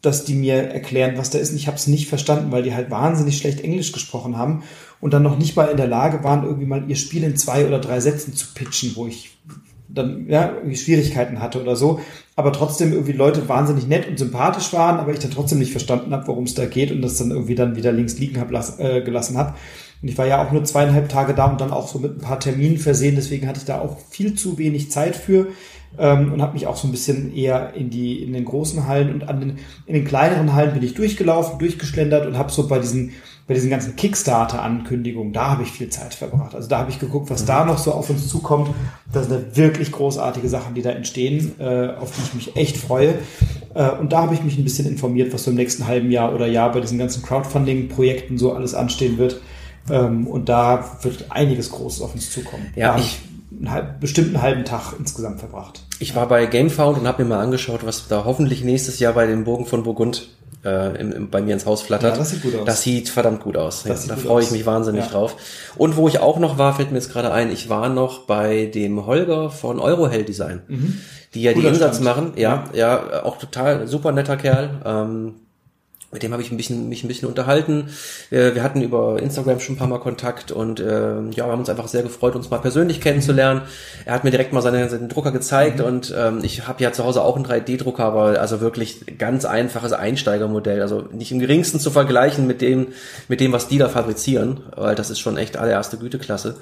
dass 0.00 0.24
die 0.24 0.32
mir 0.32 0.54
erklären, 0.54 1.18
was 1.18 1.28
da 1.28 1.38
ist. 1.38 1.50
Und 1.50 1.58
ich 1.58 1.66
habe 1.66 1.76
es 1.76 1.88
nicht 1.88 2.08
verstanden, 2.08 2.52
weil 2.52 2.62
die 2.62 2.74
halt 2.74 2.90
wahnsinnig 2.90 3.36
schlecht 3.36 3.60
Englisch 3.60 3.92
gesprochen 3.92 4.38
haben 4.38 4.62
und 5.02 5.12
dann 5.12 5.22
noch 5.22 5.36
nicht 5.36 5.56
mal 5.56 5.66
in 5.66 5.76
der 5.76 5.88
Lage 5.88 6.24
waren, 6.24 6.44
irgendwie 6.44 6.64
mal 6.64 6.88
ihr 6.88 6.96
Spiel 6.96 7.22
in 7.22 7.36
zwei 7.36 7.66
oder 7.66 7.80
drei 7.80 8.00
Sätzen 8.00 8.34
zu 8.34 8.46
pitchen, 8.54 8.92
wo 8.94 9.06
ich 9.06 9.36
dann 9.86 10.26
ja, 10.26 10.54
irgendwie 10.54 10.76
Schwierigkeiten 10.76 11.42
hatte 11.42 11.60
oder 11.60 11.76
so. 11.76 12.00
Aber 12.34 12.50
trotzdem 12.54 12.94
irgendwie 12.94 13.12
Leute 13.12 13.46
wahnsinnig 13.46 13.86
nett 13.86 14.08
und 14.08 14.18
sympathisch 14.18 14.72
waren, 14.72 15.00
aber 15.00 15.12
ich 15.12 15.18
dann 15.18 15.32
trotzdem 15.32 15.58
nicht 15.58 15.72
verstanden 15.72 16.14
habe, 16.14 16.28
worum 16.28 16.44
es 16.44 16.54
da 16.54 16.64
geht 16.64 16.92
und 16.92 17.02
das 17.02 17.18
dann 17.18 17.30
irgendwie 17.30 17.56
dann 17.56 17.76
wieder 17.76 17.92
links 17.92 18.18
liegen 18.18 18.40
hab, 18.40 18.50
äh, 18.80 19.02
gelassen 19.02 19.36
habe. 19.36 19.52
Und 20.02 20.08
ich 20.08 20.16
war 20.16 20.26
ja 20.26 20.44
auch 20.44 20.52
nur 20.52 20.64
zweieinhalb 20.64 21.08
Tage 21.08 21.34
da 21.34 21.46
und 21.46 21.60
dann 21.60 21.72
auch 21.72 21.88
so 21.88 21.98
mit 21.98 22.16
ein 22.16 22.20
paar 22.20 22.40
Terminen 22.40 22.78
versehen, 22.78 23.16
deswegen 23.16 23.46
hatte 23.46 23.58
ich 23.58 23.66
da 23.66 23.80
auch 23.80 23.98
viel 24.08 24.34
zu 24.34 24.56
wenig 24.56 24.90
Zeit 24.90 25.14
für 25.14 25.48
ähm, 25.98 26.32
und 26.32 26.42
habe 26.42 26.54
mich 26.54 26.66
auch 26.66 26.76
so 26.76 26.88
ein 26.88 26.90
bisschen 26.90 27.34
eher 27.34 27.74
in 27.74 27.90
die 27.90 28.22
in 28.22 28.32
den 28.32 28.44
großen 28.44 28.86
Hallen 28.86 29.12
und 29.12 29.28
an 29.28 29.40
den 29.40 29.58
in 29.86 29.94
den 29.94 30.04
kleineren 30.04 30.54
Hallen 30.54 30.72
bin 30.72 30.82
ich 30.82 30.94
durchgelaufen, 30.94 31.58
durchgeschlendert 31.58 32.26
und 32.26 32.38
habe 32.38 32.50
so 32.50 32.66
bei 32.66 32.78
diesen 32.78 33.12
bei 33.50 33.54
diesen 33.54 33.68
ganzen 33.68 33.96
Kickstarter-Ankündigungen, 33.96 35.32
da 35.32 35.50
habe 35.50 35.64
ich 35.64 35.72
viel 35.72 35.88
Zeit 35.88 36.14
verbracht. 36.14 36.54
Also 36.54 36.68
da 36.68 36.78
habe 36.78 36.90
ich 36.92 37.00
geguckt, 37.00 37.30
was 37.30 37.46
da 37.46 37.64
noch 37.64 37.78
so 37.78 37.90
auf 37.90 38.08
uns 38.08 38.28
zukommt. 38.28 38.70
Das 39.12 39.26
sind 39.26 39.56
wirklich 39.56 39.90
großartige 39.90 40.48
Sachen, 40.48 40.76
die 40.76 40.82
da 40.82 40.90
entstehen, 40.90 41.54
äh, 41.58 41.88
auf 41.98 42.12
die 42.12 42.22
ich 42.22 42.34
mich 42.34 42.56
echt 42.56 42.76
freue. 42.76 43.14
Äh, 43.74 43.90
und 43.90 44.12
da 44.12 44.22
habe 44.22 44.34
ich 44.34 44.44
mich 44.44 44.56
ein 44.56 44.62
bisschen 44.62 44.86
informiert, 44.86 45.34
was 45.34 45.42
so 45.42 45.50
im 45.50 45.56
nächsten 45.56 45.88
halben 45.88 46.12
Jahr 46.12 46.32
oder 46.32 46.46
Jahr 46.46 46.70
bei 46.70 46.78
diesen 46.78 46.96
ganzen 46.96 47.24
Crowdfunding-Projekten 47.24 48.38
so 48.38 48.52
alles 48.52 48.72
anstehen 48.72 49.18
wird. 49.18 49.40
Ähm, 49.88 50.26
und 50.26 50.48
da 50.48 50.98
wird 51.02 51.26
einiges 51.30 51.70
Großes 51.70 52.02
auf 52.02 52.14
uns 52.14 52.30
zukommen. 52.30 52.72
Ja, 52.76 52.88
da 52.88 52.92
habe 52.94 53.02
ich- 53.02 53.18
einen 53.58 53.70
halb, 53.70 54.00
bestimmt 54.00 54.28
einen 54.28 54.42
halben 54.42 54.64
Tag 54.64 54.94
insgesamt 54.98 55.40
verbracht. 55.40 55.82
Ich 55.98 56.14
war 56.16 56.26
bei 56.28 56.46
Gamefound 56.46 56.98
und 56.98 57.06
habe 57.06 57.22
mir 57.24 57.28
mal 57.30 57.40
angeschaut, 57.40 57.80
was 57.84 58.08
da 58.08 58.24
hoffentlich 58.24 58.64
nächstes 58.64 58.98
Jahr 59.00 59.12
bei 59.12 59.26
den 59.26 59.44
Burgen 59.44 59.66
von 59.66 59.82
Burgund 59.82 60.28
äh, 60.64 60.98
im, 61.00 61.12
im, 61.12 61.30
bei 61.30 61.40
mir 61.42 61.54
ins 61.54 61.64
Haus 61.66 61.80
flattert. 61.82 62.12
Ja, 62.12 62.18
das 62.18 62.30
sieht 62.30 62.42
gut 62.42 62.54
aus. 62.54 62.64
Das 62.66 62.82
sieht 62.82 63.08
verdammt 63.08 63.42
gut 63.42 63.56
aus. 63.56 63.84
Ja, 63.84 63.94
da 64.08 64.16
freue 64.16 64.42
ich 64.42 64.50
mich 64.50 64.66
wahnsinnig 64.66 65.04
Ja. 65.06 65.10
drauf. 65.10 65.36
Und 65.76 65.96
wo 65.96 66.06
ich 66.06 66.20
auch 66.20 66.38
noch 66.38 66.58
war, 66.58 66.74
fällt 66.74 66.90
mir 66.90 66.98
jetzt 66.98 67.10
gerade 67.12 67.32
ein, 67.32 67.50
ich 67.50 67.68
war 67.70 67.88
noch 67.88 68.20
bei 68.26 68.66
dem 68.66 69.04
Holger 69.06 69.50
von 69.50 69.78
Eurohell 69.80 70.22
Design, 70.24 70.60
die 71.34 71.42
ja 71.42 71.52
die 71.52 71.58
Mhm. 71.58 71.62
Cooler 71.62 71.74
Insatz 71.74 71.96
Stand. 71.96 72.04
machen. 72.04 72.32
Ja, 72.36 72.64
ja, 72.74 73.24
auch 73.24 73.38
total 73.38 73.86
super 73.88 74.12
netter 74.12 74.36
Kerl. 74.36 74.80
Ähm, 74.84 75.34
mit 76.12 76.24
dem 76.24 76.32
habe 76.32 76.42
ich 76.42 76.50
ein 76.50 76.56
bisschen, 76.56 76.88
mich 76.88 77.04
ein 77.04 77.08
bisschen 77.08 77.28
unterhalten. 77.28 77.88
Wir, 78.30 78.54
wir 78.56 78.62
hatten 78.64 78.82
über 78.82 79.22
Instagram 79.22 79.60
schon 79.60 79.76
ein 79.76 79.78
paar 79.78 79.86
Mal 79.86 80.00
Kontakt 80.00 80.50
und 80.50 80.80
äh, 80.80 81.20
ja, 81.30 81.46
wir 81.46 81.52
haben 81.52 81.60
uns 81.60 81.68
einfach 81.68 81.86
sehr 81.86 82.02
gefreut, 82.02 82.34
uns 82.34 82.50
mal 82.50 82.58
persönlich 82.58 83.00
kennenzulernen. 83.00 83.62
Er 84.04 84.14
hat 84.14 84.24
mir 84.24 84.32
direkt 84.32 84.52
mal 84.52 84.60
seine, 84.60 84.88
seinen 84.88 85.08
Drucker 85.08 85.30
gezeigt 85.30 85.80
und 85.80 86.12
ähm, 86.16 86.40
ich 86.42 86.66
habe 86.66 86.82
ja 86.82 86.92
zu 86.92 87.04
Hause 87.04 87.22
auch 87.22 87.36
einen 87.36 87.46
3D-Drucker, 87.46 88.04
aber 88.04 88.40
also 88.40 88.60
wirklich 88.60 89.18
ganz 89.18 89.44
einfaches 89.44 89.92
Einsteigermodell, 89.92 90.82
also 90.82 91.04
nicht 91.12 91.30
im 91.30 91.38
geringsten 91.38 91.78
zu 91.78 91.92
vergleichen 91.92 92.46
mit 92.46 92.60
dem, 92.60 92.88
mit 93.28 93.40
dem, 93.40 93.52
was 93.52 93.68
die 93.68 93.78
da 93.78 93.88
fabrizieren, 93.88 94.60
weil 94.76 94.96
das 94.96 95.10
ist 95.10 95.20
schon 95.20 95.36
echt 95.36 95.56
allererste 95.56 95.96
Güteklasse. 95.96 96.56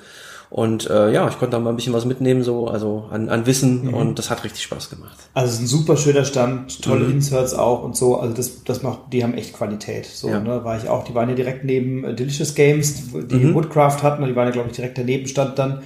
Und 0.50 0.88
äh, 0.88 1.12
ja, 1.12 1.28
ich 1.28 1.38
konnte 1.38 1.52
da 1.52 1.58
mal 1.58 1.70
ein 1.70 1.76
bisschen 1.76 1.92
was 1.92 2.06
mitnehmen, 2.06 2.42
so 2.42 2.68
also 2.68 3.04
an, 3.10 3.28
an 3.28 3.44
Wissen 3.44 3.92
und 3.92 4.18
das 4.18 4.30
hat 4.30 4.44
richtig 4.44 4.62
Spaß 4.62 4.88
gemacht. 4.88 5.16
Also 5.34 5.48
es 5.48 5.54
ist 5.56 5.60
ein 5.60 5.66
super 5.66 5.96
schöner 5.98 6.24
Stand, 6.24 6.80
tolle 6.82 7.04
Mhm. 7.04 7.12
Inserts 7.16 7.52
auch 7.52 7.82
und 7.84 7.96
so. 7.96 8.16
Also 8.18 8.34
das, 8.34 8.64
das 8.64 8.82
macht, 8.82 9.12
die 9.12 9.22
haben 9.22 9.34
echt 9.34 9.52
Qualität. 9.52 10.06
So, 10.06 10.28
Ja. 10.30 10.40
ne, 10.40 10.64
war 10.64 10.78
ich 10.78 10.88
auch. 10.88 11.04
Die 11.04 11.14
waren 11.14 11.28
ja 11.28 11.34
direkt 11.34 11.64
neben 11.64 12.02
äh, 12.04 12.14
Delicious 12.14 12.54
Games, 12.54 13.12
die 13.12 13.34
Mhm. 13.36 13.54
Woodcraft 13.54 14.02
hatten. 14.02 14.24
Die 14.24 14.34
waren 14.34 14.46
ja, 14.46 14.52
glaube 14.52 14.70
ich, 14.70 14.76
direkt 14.76 14.96
daneben 14.96 15.26
stand 15.28 15.58
dann 15.58 15.82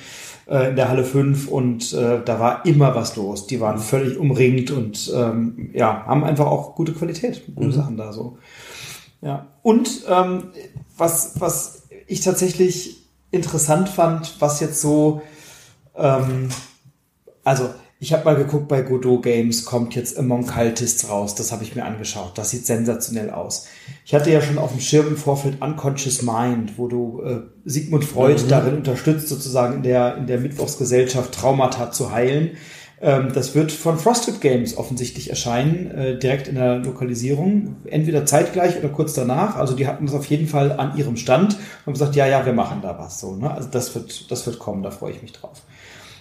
äh, 0.47 0.71
in 0.71 0.77
der 0.77 0.89
Halle 0.89 1.03
5 1.05 1.49
und 1.49 1.93
äh, 1.93 2.21
da 2.25 2.39
war 2.39 2.65
immer 2.65 2.95
was 2.95 3.17
los. 3.17 3.49
Die 3.49 3.57
Mhm. 3.57 3.61
waren 3.63 3.79
völlig 3.79 4.17
umringt 4.17 4.71
und 4.71 5.13
ähm, 5.13 5.71
ja, 5.75 6.05
haben 6.07 6.23
einfach 6.23 6.47
auch 6.47 6.77
gute 6.77 6.93
Qualität, 6.93 7.43
gute 7.53 7.67
Mhm. 7.67 7.73
Sachen 7.73 7.97
da 7.97 8.13
so. 8.13 8.39
Ja. 9.23 9.47
Und 9.63 9.89
ähm, 10.09 10.45
was, 10.97 11.35
was 11.41 11.89
ich 12.07 12.21
tatsächlich 12.21 13.02
interessant 13.33 13.89
fand, 13.89 14.41
was 14.41 14.61
jetzt 14.61 14.81
so 14.81 15.23
ähm, 15.97 16.49
also, 17.45 17.71
ich 17.99 18.13
habe 18.13 18.25
mal 18.25 18.37
geguckt, 18.37 18.69
bei 18.69 18.83
Godot 18.83 19.23
Games 19.23 19.65
kommt 19.65 19.95
jetzt 19.95 20.19
Among 20.19 20.47
Cultists 20.47 21.09
raus. 21.09 21.35
Das 21.37 21.53
habe 21.53 21.63
ich 21.63 21.77
mir 21.77 21.85
angeschaut. 21.85 22.33
Das 22.37 22.51
sieht 22.51 22.67
sensationell 22.67 23.31
aus. 23.31 23.67
Ich 24.05 24.15
hatte 24.15 24.31
ja 24.31 24.41
schon 24.41 24.59
auf 24.59 24.73
dem 24.73 24.81
Schirm 24.81 25.09
im 25.09 25.17
Vorfeld 25.17 25.63
Unconscious 25.63 26.23
Mind, 26.23 26.79
wo 26.79 26.89
du 26.89 27.23
äh, 27.23 27.41
Sigmund 27.65 28.05
Freud 28.05 28.43
darin 28.49 28.77
unterstützt, 28.77 29.29
sozusagen 29.29 29.77
in 29.77 29.83
der, 29.85 30.17
in 30.17 30.27
der 30.27 30.41
Mittwochsgesellschaft 30.41 31.33
Traumata 31.33 31.93
zu 31.93 32.11
heilen. 32.11 32.57
Ähm, 33.03 33.33
das 33.35 33.57
wird 33.57 33.73
von 33.73 33.99
Frosted 33.99 34.41
Games 34.41 34.77
offensichtlich 34.77 35.29
erscheinen, 35.29 35.91
äh, 35.91 36.19
direkt 36.19 36.47
in 36.47 36.55
der 36.55 36.77
Lokalisierung. 36.77 37.75
Entweder 37.85 38.25
zeitgleich 38.25 38.79
oder 38.79 38.89
kurz 38.89 39.13
danach. 39.13 39.57
Also 39.57 39.75
die 39.75 39.89
hatten 39.89 40.07
das 40.07 40.15
auf 40.15 40.27
jeden 40.27 40.47
Fall 40.47 40.71
an 40.73 40.97
ihrem 40.97 41.17
Stand 41.17 41.55
und 41.55 41.87
haben 41.87 41.93
gesagt, 41.95 42.15
ja, 42.15 42.29
ja, 42.29 42.47
wir 42.47 42.53
machen 42.53 42.79
da 42.81 42.97
was. 42.99 43.19
So, 43.19 43.35
ne? 43.35 43.51
Also 43.51 43.69
das 43.69 43.93
wird, 43.97 44.31
das 44.31 44.47
wird 44.47 44.61
kommen, 44.61 44.85
da 44.85 44.93
freue 44.93 45.13
ich 45.13 45.21
mich 45.21 45.33
drauf. 45.33 45.63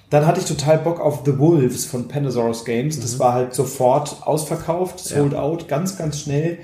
Dann 0.10 0.26
hatte 0.26 0.42
ich 0.42 0.48
total 0.48 0.80
Bock 0.80 1.00
auf 1.00 1.22
The 1.24 1.38
Wolves 1.38 1.86
von 1.86 2.08
Panasaurus 2.08 2.66
Games. 2.66 3.00
Das 3.00 3.20
war 3.20 3.34
halt 3.34 3.54
sofort 3.54 4.18
ausverkauft, 4.26 5.00
sold 5.00 5.36
out, 5.36 5.68
ganz, 5.68 5.98
ganz 5.98 6.20
schnell. 6.20 6.58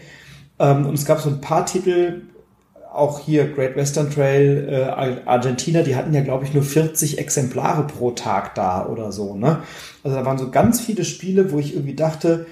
Ähm, 0.60 0.88
und 0.88 0.96
es 0.96 1.06
gab 1.06 1.22
so 1.22 1.30
ein 1.30 1.42
paar 1.42 1.66
Titel, 1.68 2.24
auch 2.98 3.20
hier 3.20 3.52
Great 3.52 3.76
Western 3.76 4.10
Trail, 4.10 4.68
äh, 4.70 5.28
Argentina, 5.28 5.84
die 5.84 5.96
hatten 5.96 6.14
ja, 6.14 6.22
glaube 6.22 6.46
ich, 6.46 6.54
nur 6.54 6.64
40 6.64 7.20
Exemplare 7.20 7.86
pro 7.86 8.12
Tag 8.12 8.56
da 8.56 8.88
oder 8.88 9.12
so. 9.12 9.36
Ne? 9.36 9.62
Also 10.04 10.18
da 10.18 10.26
waren 10.26 10.38
so 10.38 10.50
ganz 10.50 10.82
viele 10.82 11.06
Spiele, 11.06 11.52
wo 11.52 11.60
ich 11.60 11.74
irgendwie 11.74 11.96
dachte, 11.96 12.48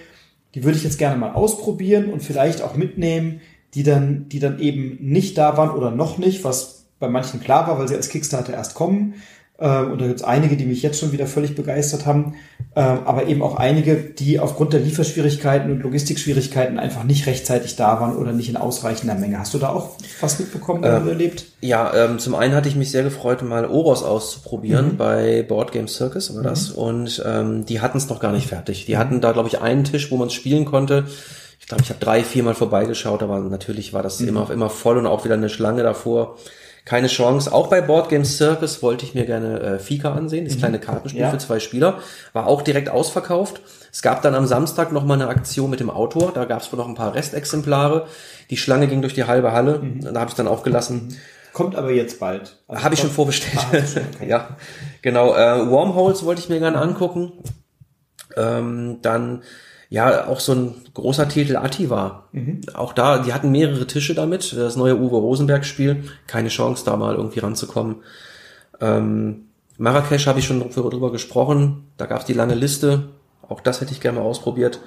die 0.53 0.63
würde 0.63 0.77
ich 0.77 0.84
jetzt 0.84 0.99
gerne 0.99 1.17
mal 1.17 1.34
ausprobieren 1.34 2.11
und 2.11 2.22
vielleicht 2.22 2.61
auch 2.61 2.76
mitnehmen, 2.76 3.41
die 3.73 3.84
dann, 3.84 4.30
die 4.30 4.39
dann 4.39 4.59
eben 4.59 4.97
nicht 5.01 5.38
da 5.38 5.57
waren 5.57 5.72
oder 5.72 5.91
noch 5.91 6.17
nicht, 6.17 6.43
was 6.43 6.85
bei 6.99 7.09
manchen 7.09 7.41
klar 7.41 7.67
war, 7.67 7.77
weil 7.77 7.88
sie 7.88 7.95
als 7.95 8.09
Kickstarter 8.09 8.53
erst 8.53 8.76
kommen. 8.76 9.15
Äh, 9.57 9.84
und 9.84 10.02
da 10.02 10.07
gibt 10.07 10.19
es 10.19 10.23
einige, 10.23 10.57
die 10.57 10.65
mich 10.65 10.82
jetzt 10.82 10.99
schon 10.99 11.11
wieder 11.11 11.27
völlig 11.27 11.56
begeistert 11.56 12.06
haben, 12.06 12.36
äh, 12.76 12.82
aber 12.82 13.27
eben 13.27 13.41
auch 13.41 13.56
einige, 13.56 13.95
die 13.95 14.40
aufgrund 14.40 14.73
der 14.73 14.82
Lieferschwierigkeiten 14.82 15.72
und 15.72 15.82
Logistikschwierigkeiten 15.82 16.77
einfach 16.77 17.03
nicht 17.03 17.26
rechtzeitig 17.26 17.76
da 17.77 18.02
waren 18.02 18.18
oder 18.18 18.34
nicht 18.34 18.49
in 18.49 18.57
ausreichender 18.57 19.15
Menge. 19.15 19.40
Hast 19.40 19.53
du 19.53 19.57
da 19.57 19.69
auch 19.69 19.91
was 20.19 20.40
mitbekommen 20.40 20.80
oder 20.80 21.06
erlebt? 21.07 21.45
Ja, 21.61 21.94
ähm, 21.95 22.19
zum 22.19 22.36
einen 22.36 22.53
hatte 22.53 22.68
ich 22.68 22.76
mich 22.76 22.91
sehr 22.91 23.03
gefreut, 23.03 23.44
mal 23.44 23.65
Oros 23.65 24.03
auszuprobieren 24.03 24.98
bei 24.98 25.44
Board 25.44 25.72
Game 25.72 25.88
Circus 25.88 26.36
war 26.36 26.44
das. 26.44 26.72
Und 26.72 27.23
ähm, 27.26 27.65
die 27.65 27.80
hatten 27.80 27.98
es 27.98 28.10
noch 28.10 28.19
gar 28.19 28.34
nicht 28.34 28.48
fertig. 28.48 28.86
Die 28.86 28.98
hatten 28.98 29.22
da, 29.22 29.32
glaube 29.32 29.48
ich, 29.48 29.61
einen 29.61 29.86
Tisch, 29.86 30.11
wo 30.11 30.18
man 30.18 30.27
es 30.27 30.34
spielen 30.34 30.65
konnte. 30.65 31.06
Ich 31.60 31.68
glaube, 31.68 31.82
ich 31.82 31.90
habe 31.90 31.99
drei, 31.99 32.23
viermal 32.23 32.53
vorbeigeschaut, 32.53 33.23
aber 33.23 33.40
natürlich 33.40 33.94
war 33.94 34.03
das 34.03 34.19
immer, 34.22 34.52
immer 34.52 34.69
voll 34.69 34.98
und 34.98 35.07
auch 35.07 35.23
wieder 35.26 35.34
eine 35.36 35.49
Schlange 35.49 35.82
davor. 35.82 36.38
Keine 36.86 37.07
Chance. 37.07 37.52
Auch 37.52 37.68
bei 37.68 37.82
Board 37.82 38.10
Game 38.10 38.24
Circus 38.26 38.84
wollte 38.84 39.06
ich 39.06 39.16
mir 39.16 39.26
gerne 39.26 39.60
äh, 39.60 39.80
Fika 39.80 40.14
ansehen, 40.14 40.45
das 40.45 40.57
kleine 40.57 40.80
Kartenspiel 40.80 41.22
Ja. 41.24 41.32
für 41.32 41.40
zwei 41.40 41.60
Spieler. 41.60 41.99
War 42.34 42.45
auch 42.45 42.62
direkt 42.62 42.90
ausverkauft. 42.90 43.60
Es 43.91 44.03
gab 44.03 44.22
dann 44.22 44.36
am 44.36 44.45
Samstag 44.45 44.91
noch 44.91 45.03
mal 45.03 45.16
eine 45.16 45.28
Aktion 45.28 45.70
mit 45.72 45.80
dem 45.80 45.90
Autor. 45.90 46.32
Da 46.32 46.45
gab 46.45 46.62
es 46.62 46.72
wohl 46.72 46.78
noch 46.78 46.88
ein 46.88 46.94
paar 46.95 47.16
Restexemplare. 47.16 48.06
Die 48.52 48.57
Schlange 48.57 48.88
ging 48.88 49.02
durch 49.02 49.16
die 49.16 49.24
halbe 49.24 49.52
Halle. 49.52 49.82
Da 50.02 50.20
habe 50.20 50.30
ich 50.30 50.36
dann 50.36 50.48
auch 50.48 50.62
gelassen. 50.64 51.18
Kommt 51.53 51.76
aber 51.76 51.90
jetzt 51.91 52.20
bald. 52.20 52.57
Also 52.68 52.84
Habe 52.84 52.94
ich 52.94 52.99
schon 53.02 53.10
vorbestellt. 53.10 53.57
Ah, 53.57 53.78
okay. 53.78 54.03
ja, 54.28 54.49
genau. 55.02 55.34
Äh, 55.34 55.68
Wormholes 55.70 56.24
wollte 56.24 56.41
ich 56.41 56.49
mir 56.49 56.60
gerne 56.60 56.78
angucken. 56.80 57.32
Ähm, 58.38 58.99
dann 59.02 59.41
ja 59.95 60.27
auch 60.27 60.41
so 60.41 60.53
ein 60.53 60.76
großer 60.93 61.30
Titel 61.30 61.55
Attiva. 61.55 62.26
Auch 62.73 62.91
da, 62.91 63.19
die 63.19 63.31
hatten 63.31 63.49
mehrere 63.49 63.88
Tische 63.88 64.13
damit. 64.13 64.51
Das 64.51 64.76
neue 64.76 64.99
Uwe 64.99 65.15
Rosenberg 65.15 65.65
Spiel. 65.65 66.03
Keine 66.27 66.49
Chance, 66.49 66.84
da 66.85 66.97
mal 66.97 67.15
irgendwie 67.15 67.39
ranzukommen. 67.39 68.03
Ähm, 68.81 69.45
Marrakesch 69.77 70.27
habe 70.27 70.39
ich 70.39 70.45
schon 70.45 70.59
drüber 70.69 71.13
gesprochen. 71.13 71.88
Da 71.95 72.07
gab 72.07 72.19
es 72.19 72.26
die 72.26 72.34
lange 72.34 72.55
Liste. 72.55 73.09
Auch 73.47 73.61
das 73.61 73.80
hätte 73.80 73.93
ich 73.93 74.01
gerne 74.01 74.19
mal 74.19 74.26
ausprobiert. 74.26 74.81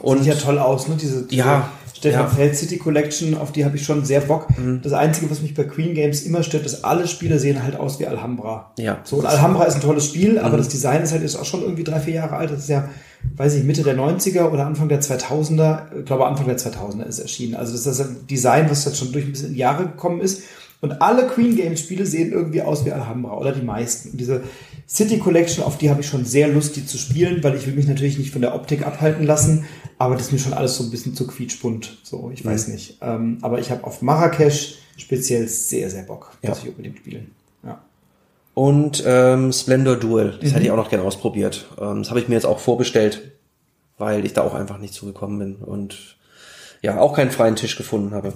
Und 0.00 0.18
Sieht 0.18 0.34
ja 0.34 0.34
toll 0.34 0.58
aus, 0.58 0.88
ne? 0.88 0.96
Diese, 1.00 1.22
diese 1.22 1.38
ja, 1.42 1.70
Stefan 1.94 2.20
ja. 2.20 2.26
Feld 2.28 2.56
City 2.56 2.76
Collection, 2.76 3.36
auf 3.36 3.52
die 3.52 3.64
habe 3.64 3.76
ich 3.76 3.84
schon 3.84 4.04
sehr 4.04 4.20
Bock. 4.20 4.46
Mhm. 4.58 4.80
Das 4.82 4.92
Einzige, 4.92 5.30
was 5.30 5.40
mich 5.40 5.54
bei 5.54 5.64
Queen 5.64 5.94
Games 5.94 6.22
immer 6.22 6.42
stört, 6.42 6.66
ist, 6.66 6.84
alle 6.84 7.08
Spiele 7.08 7.38
sehen 7.38 7.62
halt 7.62 7.76
aus 7.76 7.98
wie 7.98 8.06
Alhambra. 8.06 8.72
Ja. 8.78 8.98
So, 9.04 9.16
und 9.16 9.26
Alhambra 9.26 9.64
ist 9.64 9.76
ein 9.76 9.80
tolles 9.80 10.04
Spiel, 10.04 10.38
aber 10.38 10.54
Mhm. 10.54 10.58
das 10.58 10.68
Design 10.68 11.02
ist 11.02 11.12
halt 11.12 11.22
jetzt 11.22 11.36
auch 11.38 11.44
schon 11.46 11.62
irgendwie 11.62 11.84
drei, 11.84 12.00
vier 12.00 12.14
Jahre 12.14 12.36
alt. 12.36 12.50
Das 12.50 12.60
ist 12.60 12.68
ja, 12.68 12.88
weiß 13.36 13.54
ich, 13.54 13.64
Mitte 13.64 13.82
der 13.82 13.96
90er 13.96 14.50
oder 14.52 14.66
Anfang 14.66 14.88
der 14.88 15.00
2000er. 15.00 15.86
Ich 15.98 16.04
glaube, 16.04 16.26
Anfang 16.26 16.46
der 16.46 16.58
2000er 16.58 17.04
ist 17.06 17.18
erschienen. 17.18 17.54
Also 17.54 17.72
das 17.72 17.86
ist 17.86 17.98
das 17.98 18.08
Design, 18.28 18.68
was 18.70 18.84
jetzt 18.84 18.98
schon 18.98 19.12
durch 19.12 19.24
ein 19.24 19.32
bisschen 19.32 19.54
Jahre 19.56 19.84
gekommen 19.84 20.20
ist. 20.20 20.42
Und 20.82 21.00
alle 21.00 21.26
Queen 21.26 21.56
Games 21.56 21.80
Spiele 21.80 22.04
sehen 22.04 22.32
irgendwie 22.32 22.60
aus 22.60 22.84
wie 22.84 22.92
Alhambra 22.92 23.38
oder 23.38 23.52
die 23.52 23.62
meisten. 23.62 24.10
Und 24.10 24.20
diese 24.20 24.42
City 24.86 25.18
Collection, 25.18 25.64
auf 25.64 25.78
die 25.78 25.88
habe 25.88 26.02
ich 26.02 26.06
schon 26.06 26.26
sehr 26.26 26.48
Lust, 26.48 26.76
die 26.76 26.84
zu 26.84 26.98
spielen, 26.98 27.42
weil 27.42 27.56
ich 27.56 27.66
will 27.66 27.74
mich 27.74 27.88
natürlich 27.88 28.18
nicht 28.18 28.30
von 28.30 28.42
der 28.42 28.54
Optik 28.54 28.86
abhalten 28.86 29.24
lassen, 29.24 29.64
aber 29.98 30.14
das 30.14 30.26
ist 30.26 30.32
mir 30.32 30.38
schon 30.38 30.52
alles 30.54 30.76
so 30.76 30.84
ein 30.84 30.90
bisschen 30.90 31.14
zu 31.14 31.26
quietschbunt. 31.26 31.98
So, 32.02 32.30
ich 32.32 32.44
weiß 32.44 32.68
nicht. 32.68 32.98
Ähm, 33.00 33.38
aber 33.42 33.58
ich 33.58 33.70
habe 33.70 33.84
auf 33.84 34.02
Marrakesch 34.02 34.76
speziell 34.96 35.46
sehr, 35.48 35.90
sehr 35.90 36.02
Bock, 36.02 36.32
Ja. 36.42 36.50
dass 36.50 36.62
ich 36.62 36.68
unbedingt 36.68 36.98
spielen. 36.98 37.30
Ja. 37.64 37.80
Und 38.54 39.02
ähm, 39.06 39.52
Splendor 39.52 39.96
Duel, 39.96 40.38
das 40.40 40.50
Mhm. 40.50 40.54
hätte 40.54 40.64
ich 40.66 40.70
auch 40.70 40.76
noch 40.76 40.90
gerne 40.90 41.04
ausprobiert. 41.04 41.66
Ähm, 41.80 41.98
das 42.02 42.10
habe 42.10 42.20
ich 42.20 42.28
mir 42.28 42.34
jetzt 42.34 42.46
auch 42.46 42.58
vorbestellt, 42.58 43.32
weil 43.98 44.24
ich 44.24 44.32
da 44.32 44.42
auch 44.42 44.54
einfach 44.54 44.78
nicht 44.78 44.94
zugekommen 44.94 45.38
bin 45.38 45.54
und 45.56 46.16
ja, 46.82 46.98
auch 47.00 47.14
keinen 47.14 47.30
freien 47.30 47.56
Tisch 47.56 47.76
gefunden 47.76 48.14
habe. 48.14 48.32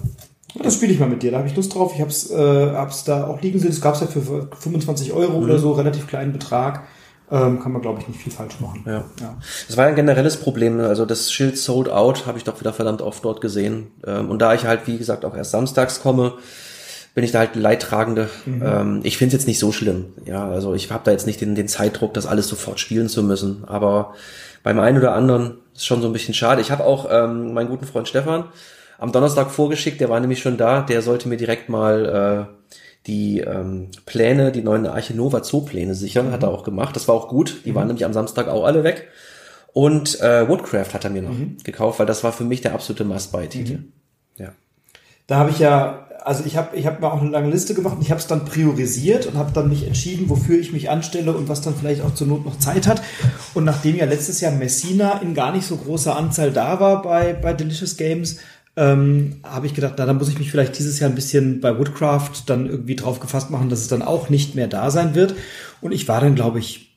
Das 0.62 0.74
spiele 0.74 0.92
ich 0.92 0.98
mal 0.98 1.08
mit 1.08 1.22
dir, 1.22 1.30
da 1.30 1.38
habe 1.38 1.48
ich 1.48 1.54
Lust 1.54 1.74
drauf. 1.74 1.92
Ich 1.94 2.00
habe 2.00 2.10
es 2.10 2.30
äh, 2.30 2.72
hab's 2.72 3.04
da 3.04 3.26
auch 3.28 3.40
liegen 3.40 3.58
sehen. 3.60 3.70
Das 3.70 3.80
gab 3.80 3.94
es 3.94 4.00
ja 4.00 4.06
für 4.08 4.48
25 4.58 5.12
Euro 5.12 5.38
oder 5.38 5.58
so, 5.58 5.72
relativ 5.72 6.06
kleinen 6.08 6.32
Betrag. 6.32 6.82
Ähm, 7.32 7.60
kann 7.60 7.72
man, 7.72 7.80
glaube 7.80 8.00
ich, 8.00 8.08
nicht 8.08 8.20
viel 8.20 8.32
falsch 8.32 8.58
machen. 8.60 8.82
Ja. 8.86 9.04
Ja. 9.20 9.36
Das 9.68 9.76
war 9.76 9.84
ja 9.84 9.90
ein 9.90 9.96
generelles 9.96 10.36
Problem. 10.36 10.80
Also 10.80 11.04
das 11.04 11.32
Schild 11.32 11.56
Sold 11.58 11.88
Out 11.88 12.26
habe 12.26 12.38
ich 12.38 12.44
doch 12.44 12.58
wieder 12.60 12.72
verdammt 12.72 13.02
oft 13.02 13.24
dort 13.24 13.40
gesehen. 13.40 13.92
Ähm, 14.06 14.30
und 14.30 14.40
da 14.40 14.54
ich 14.54 14.64
halt, 14.64 14.86
wie 14.86 14.98
gesagt, 14.98 15.24
auch 15.24 15.36
erst 15.36 15.52
samstags 15.52 16.00
komme, 16.02 16.34
bin 17.14 17.24
ich 17.24 17.32
da 17.32 17.40
halt 17.40 17.56
Leidtragende. 17.56 18.28
Ähm, 18.46 19.00
ich 19.02 19.16
finde 19.16 19.34
es 19.34 19.42
jetzt 19.42 19.48
nicht 19.48 19.58
so 19.58 19.72
schlimm. 19.72 20.06
Ja, 20.24 20.48
also 20.48 20.74
ich 20.74 20.90
habe 20.90 21.02
da 21.04 21.10
jetzt 21.10 21.26
nicht 21.26 21.40
den, 21.40 21.54
den 21.54 21.68
Zeitdruck, 21.68 22.14
das 22.14 22.26
alles 22.26 22.48
sofort 22.48 22.80
spielen 22.80 23.08
zu 23.08 23.22
müssen. 23.22 23.64
Aber 23.66 24.14
beim 24.62 24.78
einen 24.80 24.98
oder 24.98 25.14
anderen 25.14 25.58
ist 25.74 25.86
schon 25.86 26.02
so 26.02 26.08
ein 26.08 26.12
bisschen 26.12 26.34
schade. 26.34 26.60
Ich 26.60 26.70
habe 26.70 26.84
auch 26.84 27.08
ähm, 27.10 27.52
meinen 27.52 27.68
guten 27.68 27.86
Freund 27.86 28.08
Stefan 28.08 28.44
am 28.98 29.12
Donnerstag 29.12 29.50
vorgeschickt, 29.50 30.00
der 30.00 30.10
war 30.10 30.20
nämlich 30.20 30.40
schon 30.40 30.58
da. 30.58 30.82
Der 30.82 31.00
sollte 31.00 31.28
mir 31.28 31.38
direkt 31.38 31.70
mal 31.70 32.48
äh, 32.50 32.72
die 33.06 33.40
ähm, 33.40 33.88
Pläne, 34.06 34.52
die 34.52 34.62
neuen 34.62 34.86
Arche 34.86 35.14
Nova 35.14 35.42
Zoo-Pläne 35.42 35.94
sichern. 35.94 36.32
Hat 36.32 36.42
er 36.42 36.50
auch 36.50 36.64
gemacht. 36.64 36.94
Das 36.96 37.08
war 37.08 37.14
auch 37.14 37.28
gut. 37.28 37.62
Die 37.64 37.74
waren 37.74 37.86
nämlich 37.86 38.04
am 38.04 38.12
Samstag 38.12 38.48
auch 38.48 38.64
alle 38.64 38.84
weg. 38.84 39.08
Und 39.72 40.20
äh, 40.20 40.48
Woodcraft 40.48 40.94
hat 40.94 41.04
er 41.04 41.10
mir 41.10 41.22
noch 41.22 41.36
gekauft, 41.62 41.98
weil 41.98 42.06
das 42.06 42.24
war 42.24 42.32
für 42.32 42.44
mich 42.44 42.60
der 42.60 42.74
absolute 42.74 43.04
Must-Buy-Titel. 43.04 43.84
Ja. 44.36 44.52
Da 45.26 45.36
habe 45.36 45.50
ich 45.50 45.60
ja, 45.60 46.08
also 46.24 46.42
ich 46.44 46.56
habe 46.56 46.76
ich 46.76 46.86
hab 46.86 47.00
mir 47.00 47.12
auch 47.12 47.20
eine 47.20 47.30
lange 47.30 47.50
Liste 47.50 47.74
gemacht 47.74 47.96
und 47.96 48.02
ich 48.02 48.10
habe 48.10 48.20
es 48.20 48.26
dann 48.26 48.44
priorisiert 48.44 49.26
und 49.26 49.36
habe 49.36 49.52
dann 49.52 49.68
mich 49.68 49.86
entschieden, 49.86 50.28
wofür 50.28 50.58
ich 50.58 50.72
mich 50.72 50.90
anstelle 50.90 51.32
und 51.32 51.48
was 51.48 51.60
dann 51.60 51.76
vielleicht 51.76 52.02
auch 52.02 52.14
zur 52.14 52.26
Not 52.26 52.44
noch 52.44 52.58
Zeit 52.58 52.88
hat. 52.88 53.00
Und 53.54 53.64
nachdem 53.64 53.96
ja 53.96 54.06
letztes 54.06 54.40
Jahr 54.40 54.52
Messina 54.52 55.20
in 55.22 55.34
gar 55.34 55.52
nicht 55.52 55.66
so 55.66 55.76
großer 55.76 56.16
Anzahl 56.16 56.50
da 56.50 56.80
war 56.80 57.02
bei, 57.02 57.32
bei 57.32 57.52
Delicious 57.52 57.96
Games, 57.96 58.38
ähm, 58.76 59.40
habe 59.42 59.66
ich 59.66 59.74
gedacht, 59.74 59.94
na, 59.98 60.06
dann 60.06 60.16
muss 60.16 60.28
ich 60.28 60.38
mich 60.38 60.50
vielleicht 60.50 60.78
dieses 60.78 61.00
Jahr 61.00 61.10
ein 61.10 61.16
bisschen 61.16 61.60
bei 61.60 61.78
Woodcraft 61.78 62.44
dann 62.46 62.66
irgendwie 62.66 62.96
drauf 62.96 63.20
gefasst 63.20 63.50
machen, 63.50 63.68
dass 63.68 63.80
es 63.80 63.88
dann 63.88 64.02
auch 64.02 64.30
nicht 64.30 64.54
mehr 64.54 64.68
da 64.68 64.90
sein 64.90 65.14
wird. 65.14 65.34
Und 65.80 65.92
ich 65.92 66.08
war 66.08 66.20
dann, 66.20 66.34
glaube 66.34 66.58
ich, 66.60 66.90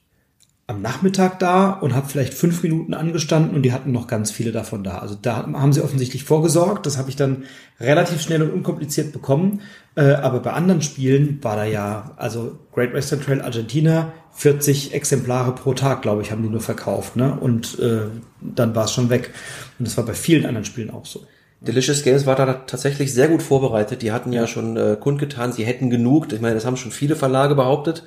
am 0.65 0.81
Nachmittag 0.81 1.39
da 1.39 1.71
und 1.71 1.93
habe 1.93 2.07
vielleicht 2.07 2.33
fünf 2.33 2.63
Minuten 2.63 2.93
angestanden 2.93 3.53
und 3.53 3.63
die 3.63 3.73
hatten 3.73 3.91
noch 3.91 4.07
ganz 4.07 4.31
viele 4.31 4.53
davon 4.53 4.83
da. 4.83 4.99
Also 4.99 5.15
da 5.21 5.45
haben 5.45 5.73
sie 5.73 5.81
offensichtlich 5.81 6.23
vorgesorgt. 6.23 6.85
Das 6.85 6.97
habe 6.97 7.09
ich 7.09 7.17
dann 7.17 7.43
relativ 7.81 8.21
schnell 8.21 8.41
und 8.41 8.51
unkompliziert 8.51 9.11
bekommen. 9.11 9.61
Äh, 9.95 10.13
aber 10.13 10.39
bei 10.39 10.53
anderen 10.53 10.81
Spielen 10.81 11.43
war 11.43 11.57
da 11.57 11.65
ja, 11.65 12.13
also 12.15 12.59
Great 12.73 12.93
Western 12.93 13.19
Trail 13.19 13.41
Argentina, 13.41 14.13
40 14.35 14.93
Exemplare 14.93 15.53
pro 15.53 15.73
Tag, 15.73 16.01
glaube 16.01 16.21
ich, 16.21 16.31
haben 16.31 16.43
die 16.43 16.49
nur 16.49 16.61
verkauft. 16.61 17.17
Ne? 17.17 17.37
Und 17.37 17.77
äh, 17.79 18.03
dann 18.39 18.73
war 18.73 18.85
es 18.85 18.93
schon 18.93 19.09
weg. 19.09 19.33
Und 19.79 19.87
das 19.87 19.97
war 19.97 20.05
bei 20.05 20.13
vielen 20.13 20.45
anderen 20.45 20.65
Spielen 20.65 20.91
auch 20.91 21.05
so. 21.05 21.25
Delicious 21.65 22.03
Games 22.03 22.25
war 22.25 22.35
da 22.35 22.53
tatsächlich 22.53 23.13
sehr 23.13 23.27
gut 23.27 23.41
vorbereitet. 23.41 24.01
Die 24.01 24.11
hatten 24.11 24.33
ja 24.33 24.47
schon 24.47 24.77
äh, 24.77 24.97
kundgetan, 24.99 25.53
sie 25.53 25.63
hätten 25.63 25.89
genug. 25.89 26.31
Ich 26.31 26.41
meine, 26.41 26.55
das 26.55 26.65
haben 26.65 26.77
schon 26.77 26.91
viele 26.91 27.15
Verlage 27.15 27.55
behauptet. 27.55 28.03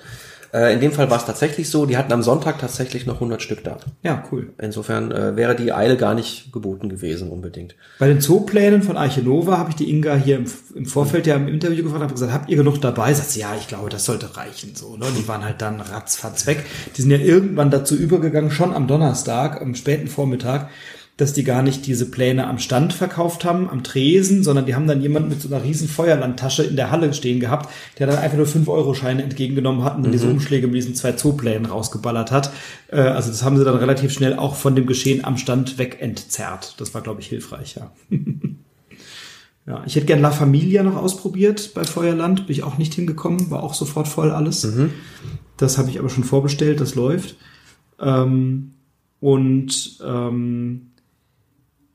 Äh, 0.53 0.73
in 0.73 0.81
dem 0.81 0.93
Fall 0.93 1.11
war 1.11 1.19
es 1.19 1.25
tatsächlich 1.25 1.69
so. 1.69 1.87
Die 1.87 1.97
hatten 1.97 2.13
am 2.13 2.23
Sonntag 2.23 2.59
tatsächlich 2.59 3.07
noch 3.07 3.17
100 3.17 3.43
Stück 3.43 3.65
da. 3.65 3.79
Ja, 4.03 4.25
cool. 4.31 4.55
Insofern 4.59 5.13
äh, 5.13 5.37
wäre 5.37 5.55
die 5.55 5.73
Eile 5.73 5.97
gar 5.97 6.15
nicht 6.15 6.53
geboten 6.53 6.89
gewesen 6.89 7.31
unbedingt. 7.31 7.77
Bei 7.99 8.09
den 8.09 8.21
Zooplänen 8.21 8.83
von 8.83 8.97
Arche 8.97 9.23
Nova 9.23 9.59
habe 9.59 9.71
ich 9.71 9.77
die 9.77 9.91
Inga 9.91 10.15
hier 10.15 10.37
im, 10.37 10.47
im 10.75 10.87
Vorfeld 10.87 11.27
ja 11.27 11.37
im 11.37 11.49
Interview 11.49 11.83
gefragt, 11.85 12.03
habe 12.03 12.15
gesagt, 12.15 12.33
habt 12.33 12.49
ihr 12.49 12.57
genug 12.57 12.81
dabei? 12.81 13.13
Sagt 13.13 13.31
sie, 13.31 13.41
ja, 13.41 13.55
ich 13.59 13.69
glaube, 13.69 13.91
das 13.91 14.05
sollte 14.05 14.37
reichen. 14.37 14.75
So, 14.75 14.97
ne? 14.97 15.07
Die 15.19 15.27
waren 15.29 15.45
halt 15.45 15.61
dann 15.61 15.81
ratzfatz 15.81 16.47
weg. 16.47 16.65
Die 16.97 17.03
sind 17.03 17.11
ja 17.11 17.19
irgendwann 17.19 17.71
dazu 17.71 17.95
übergegangen, 17.95 18.51
schon 18.51 18.73
am 18.73 18.87
Donnerstag, 18.87 19.61
am 19.61 19.75
späten 19.75 20.09
Vormittag, 20.09 20.71
dass 21.17 21.33
die 21.33 21.45
gar 21.45 21.63
nicht 21.63 21.87
diese 21.87 22.11
Pläne 22.11 22.47
am 22.47 22.59
Stand 22.59 22.93
verkauft 22.93 23.47
haben, 23.47 23.71
am 23.71 23.83
Tresen, 23.83 24.43
sondern 24.45 24.67
die 24.67 24.75
haben 24.75 24.87
dann 24.87 25.01
jemanden 25.01 25.31
mit 25.31 25.41
so 25.41 25.49
einer 25.49 25.65
riesen 25.65 25.89
Feuerlandtasche 25.89 26.63
in 26.63 26.77
der 26.77 26.91
Halle 26.91 27.15
stehen 27.15 27.41
gehabt, 27.41 27.73
der 27.99 28.07
dann 28.07 28.19
einfach 28.19 28.37
nur 28.37 28.47
5-Euro-Scheine 28.47 29.23
entgegengenommen 29.23 29.83
hat 29.83 29.97
und 29.97 30.03
dann 30.03 30.13
diese 30.13 30.29
Umschläge 30.29 30.67
mit 30.67 30.77
diesen 30.77 30.95
zwei 30.95 31.13
Zooplänen 31.13 31.65
rausgeballert 31.67 32.33
hat. 32.33 32.53
Äh, 32.89 33.01
also 33.01 33.31
das 33.31 33.43
haben 33.43 33.57
sie 33.57 33.65
dann 33.65 33.77
relativ 33.77 34.13
schnell 34.13 34.37
auch 34.37 34.57
von 34.57 34.77
dem 34.77 34.87
Geschehen 34.87 35.25
am 35.25 35.39
Stand 35.39 35.79
weg 35.79 35.99
entzerrt. 36.01 36.75
Das 36.79 36.93
war, 36.93 37.01
glaube 37.01 37.23
ich, 37.23 37.29
hilfreich, 37.29 37.77
ja. 37.77 37.93
Ja, 39.69 39.83
ich 39.85 39.97
hätte 39.97 40.07
gern 40.07 40.21
La 40.21 40.31
Familia 40.31 40.85
noch 40.85 40.95
ausprobiert 40.95 41.73
bei 41.75 41.83
Feuerland, 41.83 42.47
bin 42.47 42.55
ich 42.55 42.63
auch 42.63 42.79
nicht 42.79 42.95
hingekommen, 42.95 43.51
war 43.51 43.65
auch 43.65 43.75
sofort 43.75 44.07
voll 44.07 44.31
alles. 44.31 44.63
Das 45.57 45.77
habe 45.77 45.91
ich 45.91 45.99
aber 45.99 46.09
schon 46.09 46.23
vorbestellt, 46.23 46.81
das 46.81 46.95
läuft. 46.95 47.37
Ähm, 47.99 48.75
und 49.19 49.99
ähm, 50.07 50.93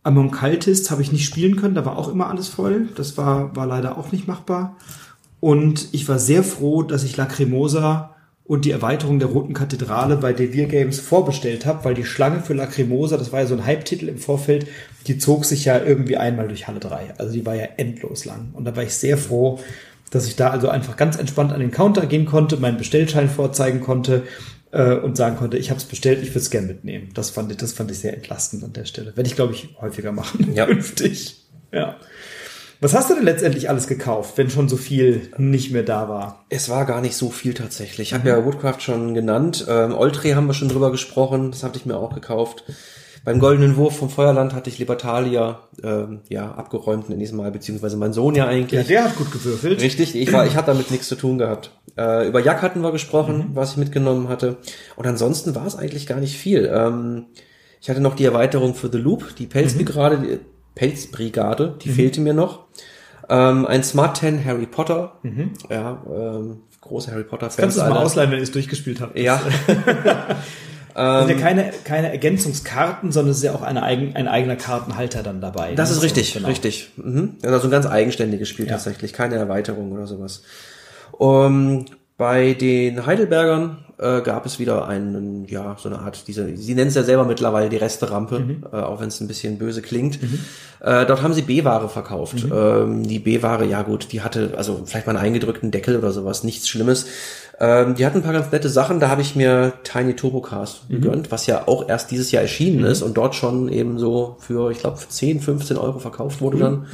Among 0.03 0.31
Cultists 0.31 0.89
habe 0.89 1.01
ich 1.01 1.11
nicht 1.11 1.25
spielen 1.25 1.57
können, 1.57 1.75
da 1.75 1.85
war 1.85 1.97
auch 1.97 2.09
immer 2.09 2.29
alles 2.29 2.47
voll. 2.47 2.89
Das 2.95 3.17
war, 3.17 3.55
war 3.55 3.67
leider 3.67 3.97
auch 3.97 4.11
nicht 4.11 4.27
machbar. 4.27 4.77
Und 5.39 5.89
ich 5.91 6.07
war 6.07 6.19
sehr 6.19 6.43
froh, 6.43 6.83
dass 6.83 7.03
ich 7.03 7.17
Lacrimosa 7.17 8.15
und 8.45 8.65
die 8.65 8.71
Erweiterung 8.71 9.19
der 9.19 9.29
Roten 9.29 9.53
Kathedrale 9.53 10.17
bei 10.17 10.33
Devir 10.33 10.65
Games 10.65 10.99
vorbestellt 10.99 11.65
habe, 11.65 11.85
weil 11.85 11.93
die 11.93 12.03
Schlange 12.03 12.41
für 12.41 12.53
Lacrimosa, 12.53 13.17
das 13.17 13.31
war 13.31 13.41
ja 13.41 13.45
so 13.45 13.55
ein 13.55 13.65
Hype-Titel 13.65 14.09
im 14.09 14.17
Vorfeld, 14.17 14.67
die 15.07 15.17
zog 15.17 15.45
sich 15.45 15.65
ja 15.65 15.79
irgendwie 15.79 16.17
einmal 16.17 16.47
durch 16.47 16.67
Halle 16.67 16.79
3. 16.79 17.15
Also 17.17 17.33
die 17.33 17.45
war 17.45 17.55
ja 17.55 17.65
endlos 17.77 18.25
lang. 18.25 18.49
Und 18.53 18.65
da 18.65 18.75
war 18.75 18.83
ich 18.83 18.93
sehr 18.93 19.17
froh, 19.17 19.59
dass 20.09 20.27
ich 20.27 20.35
da 20.35 20.49
also 20.49 20.67
einfach 20.67 20.97
ganz 20.97 21.15
entspannt 21.17 21.53
an 21.53 21.59
den 21.59 21.71
Counter 21.71 22.05
gehen 22.07 22.25
konnte, 22.25 22.57
meinen 22.57 22.77
Bestellschein 22.77 23.29
vorzeigen 23.29 23.81
konnte 23.81 24.23
äh, 24.71 24.95
und 24.95 25.17
sagen 25.17 25.37
konnte, 25.37 25.57
ich 25.57 25.69
habe 25.69 25.79
es 25.79 25.85
bestellt, 25.85 26.19
ich 26.21 26.29
würde 26.29 26.39
es 26.39 26.49
gern 26.49 26.67
mitnehmen. 26.67 27.09
Das 27.13 27.29
fand 27.29 27.51
ich, 27.51 27.57
das 27.57 27.73
fand 27.73 27.91
ich 27.91 27.99
sehr 27.99 28.13
entlastend 28.13 28.63
an 28.63 28.73
der 28.73 28.85
Stelle. 28.85 29.15
Werde 29.15 29.29
ich, 29.29 29.35
glaube 29.35 29.53
ich, 29.53 29.69
häufiger 29.79 30.11
machen. 30.11 30.51
Ja. 30.55 30.65
Künftig. 30.65 31.45
Ja. 31.71 31.95
Was 32.81 32.95
hast 32.95 33.09
du 33.09 33.13
denn 33.13 33.23
letztendlich 33.23 33.69
alles 33.69 33.87
gekauft, 33.87 34.37
wenn 34.37 34.49
schon 34.49 34.67
so 34.67 34.75
viel 34.75 35.29
nicht 35.37 35.71
mehr 35.71 35.83
da 35.83 36.09
war? 36.09 36.45
Es 36.49 36.67
war 36.67 36.85
gar 36.85 36.99
nicht 36.99 37.15
so 37.15 37.29
viel 37.29 37.53
tatsächlich. 37.53 38.09
Ich 38.09 38.13
habe 38.13 38.27
ja 38.27 38.43
Woodcraft 38.43 38.79
schon 38.79 39.13
genannt. 39.13 39.65
Ähm, 39.69 39.93
Oltre 39.93 40.35
haben 40.35 40.47
wir 40.47 40.55
schon 40.55 40.69
drüber 40.69 40.91
gesprochen. 40.91 41.51
Das 41.51 41.63
hatte 41.63 41.77
ich 41.77 41.85
mir 41.85 41.95
auch 41.95 42.13
gekauft. 42.13 42.63
Beim 43.23 43.39
Goldenen 43.39 43.75
Wurf 43.77 43.97
vom 43.97 44.09
Feuerland 44.09 44.53
hatte 44.53 44.69
ich 44.71 44.79
Libertalia 44.79 45.59
ähm, 45.83 46.21
ja 46.29 46.51
abgeräumt 46.51 47.09
in 47.09 47.19
diesem 47.19 47.37
Mal, 47.37 47.51
beziehungsweise 47.51 47.95
mein 47.95 48.13
Sohn 48.13 48.33
ja 48.33 48.47
eigentlich. 48.47 48.81
Ja, 48.81 48.83
der 48.83 49.03
hat 49.03 49.15
gut 49.15 49.31
gewürfelt. 49.31 49.79
Richtig, 49.79 50.15
ich 50.15 50.33
war, 50.33 50.47
ich 50.47 50.55
hatte 50.55 50.71
damit 50.71 50.89
nichts 50.89 51.07
zu 51.07 51.15
tun 51.15 51.37
gehabt. 51.37 51.71
Äh, 51.97 52.27
über 52.27 52.43
Jack 52.43 52.63
hatten 52.63 52.81
wir 52.81 52.91
gesprochen, 52.91 53.51
was 53.53 53.71
ich 53.71 53.77
mitgenommen 53.77 54.27
hatte. 54.27 54.57
Und 54.95 55.05
ansonsten 55.05 55.53
war 55.53 55.67
es 55.67 55.75
eigentlich 55.75 56.07
gar 56.07 56.19
nicht 56.19 56.35
viel. 56.35 56.71
Ähm, 56.73 57.25
ich 57.79 57.91
hatte 57.91 58.01
noch 58.01 58.15
die 58.15 58.25
Erweiterung 58.25 58.73
für 58.73 58.91
The 58.91 58.97
Loop, 58.97 59.35
die 59.35 59.45
Pelzbrigade, 59.45 60.17
die 60.19 60.39
Pelzbrigade, 60.73 61.75
die 61.81 61.89
fehlte 61.89 62.21
mir 62.21 62.33
noch. 62.33 62.65
Ähm, 63.29 63.67
ein 63.67 63.83
Smart 63.83 64.17
10 64.17 64.43
Harry 64.45 64.65
Potter. 64.65 65.19
Ja, 65.69 66.03
ähm, 66.11 66.61
große 66.81 67.11
Harry 67.11 67.23
Potter 67.23 67.51
Fans. 67.51 67.57
Kannst 67.57 67.77
du 67.77 67.81
es 67.81 67.89
mal 67.89 67.97
ausleihen, 67.97 68.31
wenn 68.31 68.39
ihr 68.39 68.43
es 68.43 68.51
durchgespielt 68.51 68.99
habt? 68.99 69.17
Ja, 69.17 69.41
Das 70.93 71.27
sind 71.27 71.37
ja 71.39 71.43
keine, 71.45 71.71
keine 71.83 72.11
Ergänzungskarten, 72.11 73.11
sondern 73.11 73.31
es 73.31 73.37
ist 73.37 73.43
ja 73.43 73.53
auch 73.53 73.61
eine 73.61 73.83
eigen, 73.83 74.15
ein 74.15 74.27
eigener 74.27 74.55
Kartenhalter 74.55 75.23
dann 75.23 75.41
dabei. 75.41 75.73
das 75.75 75.89
ne? 75.89 75.93
ist 75.95 75.99
So, 76.01 76.03
richtig, 76.05 76.33
genau. 76.33 76.47
richtig. 76.47 76.89
Mhm. 76.97 77.35
Also 77.43 77.67
ein 77.67 77.71
ganz 77.71 77.85
eigenständiges 77.85 78.49
Spiel 78.49 78.65
Ja. 78.65 78.73
tatsächlich, 78.73 79.13
keine 79.13 79.35
Erweiterung 79.35 79.91
oder 79.91 80.07
sowas. 80.07 80.43
Um, 81.11 81.85
bei 82.17 82.53
den 82.53 83.05
Heidelbergern 83.05 83.77
äh, 83.99 84.21
gab 84.21 84.45
es 84.45 84.59
wieder 84.59 84.87
einen, 84.87 85.45
ja, 85.47 85.75
so 85.79 85.89
eine 85.89 85.99
Art, 85.99 86.27
diese, 86.27 86.55
sie 86.55 86.73
nennen 86.75 86.87
es 86.89 86.95
ja 86.95 87.03
selber 87.03 87.25
mittlerweile 87.25 87.69
die 87.69 87.77
Resterampe, 87.77 88.39
Mhm. 88.39 88.63
äh, 88.71 88.75
auch 88.77 88.99
wenn 89.01 89.07
es 89.09 89.19
ein 89.21 89.27
bisschen 89.27 89.57
böse 89.57 89.81
klingt. 89.81 90.19
Äh, 90.79 91.05
dort 91.05 91.21
haben 91.21 91.33
sie 91.33 91.43
B-Ware 91.43 91.89
verkauft. 91.89 92.43
Mhm. 92.45 92.51
Ähm, 92.53 93.03
die 93.07 93.19
B-Ware, 93.19 93.65
ja 93.65 93.81
gut, 93.83 94.11
die 94.11 94.21
hatte 94.21 94.53
also 94.57 94.81
vielleicht 94.85 95.05
mal 95.07 95.15
einen 95.15 95.25
eingedrückten 95.25 95.69
Deckel 95.71 95.97
oder 95.97 96.11
sowas, 96.11 96.43
nichts 96.43 96.67
Schlimmes. 96.69 97.05
Ähm, 97.63 97.93
die 97.93 98.05
hatten 98.07 98.17
ein 98.17 98.23
paar 98.23 98.33
ganz 98.33 98.51
nette 98.51 98.69
Sachen. 98.69 98.99
Da 98.99 99.07
habe 99.09 99.21
ich 99.21 99.35
mir 99.35 99.73
Tiny 99.83 100.15
Turbo 100.15 100.41
Cars 100.41 100.81
Mhm. 100.89 100.93
gegönnt, 101.01 101.31
was 101.31 101.45
ja 101.45 101.67
auch 101.67 101.87
erst 101.87 102.09
dieses 102.09 102.31
Jahr 102.31 102.41
erschienen 102.41 102.83
ist 102.85 103.03
und 103.03 103.15
dort 103.17 103.35
schon 103.35 103.69
eben 103.69 103.99
so 103.99 104.35
für, 104.39 104.71
ich 104.71 104.79
glaube, 104.79 104.97
10, 105.07 105.41
15 105.41 105.77
Euro 105.77 105.99
verkauft 105.99 106.41
Mhm. 106.41 106.45
wurde 106.45 106.57
dann. 106.57 106.87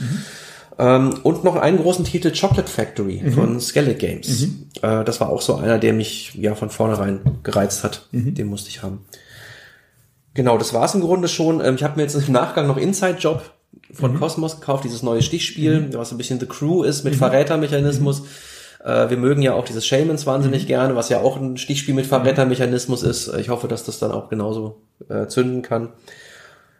Ähm, 0.80 1.20
und 1.24 1.44
noch 1.46 1.56
einen 1.56 1.78
großen 1.78 2.04
Titel 2.04 2.32
Chocolate 2.38 2.70
Factory 2.70 3.22
Mhm. 3.24 3.32
von 3.32 3.60
Skellig 3.62 3.98
Games. 4.00 4.44
Äh, 4.82 5.06
das 5.06 5.22
war 5.22 5.30
auch 5.30 5.42
so 5.42 5.56
einer, 5.56 5.80
der 5.80 5.94
mich 5.94 6.34
ja 6.36 6.54
von 6.54 6.70
vornherein 6.70 7.22
gereizt 7.44 7.86
hat. 7.86 8.08
Mhm. 8.12 8.36
Den 8.36 8.48
musste 8.48 8.70
ich 8.70 8.84
haben. 8.84 9.06
Genau, 10.34 10.58
das 10.58 10.74
war's 10.74 10.94
im 10.94 11.02
Grunde 11.02 11.30
schon. 11.30 11.62
Ähm, 11.64 11.76
ich 11.76 11.84
habe 11.84 11.96
mir 11.96 12.04
jetzt 12.04 12.16
im 12.16 12.32
Nachgang 12.34 12.68
noch 12.68 12.78
Inside 12.78 13.18
Job 13.20 13.42
von 13.94 14.14
Mhm. 14.14 14.20
Cosmos 14.20 14.60
gekauft, 14.60 14.84
dieses 14.84 15.02
neue 15.02 15.22
Stichspiel, 15.22 15.90
was 15.94 16.12
ein 16.12 16.18
bisschen 16.18 16.40
The 16.40 16.46
Crew 16.46 16.84
ist 16.84 17.04
mit 17.06 17.16
Verrätermechanismus. 17.16 18.24
Äh, 18.88 19.10
wir 19.10 19.18
mögen 19.18 19.42
ja 19.42 19.54
auch 19.54 19.66
dieses 19.66 19.86
Shamans 19.86 20.26
wahnsinnig 20.26 20.64
Mhm. 20.64 20.68
gerne, 20.68 20.96
was 20.96 21.10
ja 21.10 21.20
auch 21.20 21.36
ein 21.38 21.58
Stichspiel 21.58 21.94
mit 21.94 22.06
Verrätermechanismus 22.08 23.04
ist. 23.04 23.28
Ich 23.36 23.50
hoffe, 23.50 23.68
dass 23.68 23.84
das 23.84 24.00
dann 24.00 24.12
auch 24.12 24.30
genauso 24.30 24.78
äh, 25.10 25.28
zünden 25.28 25.62
kann. 25.62 25.90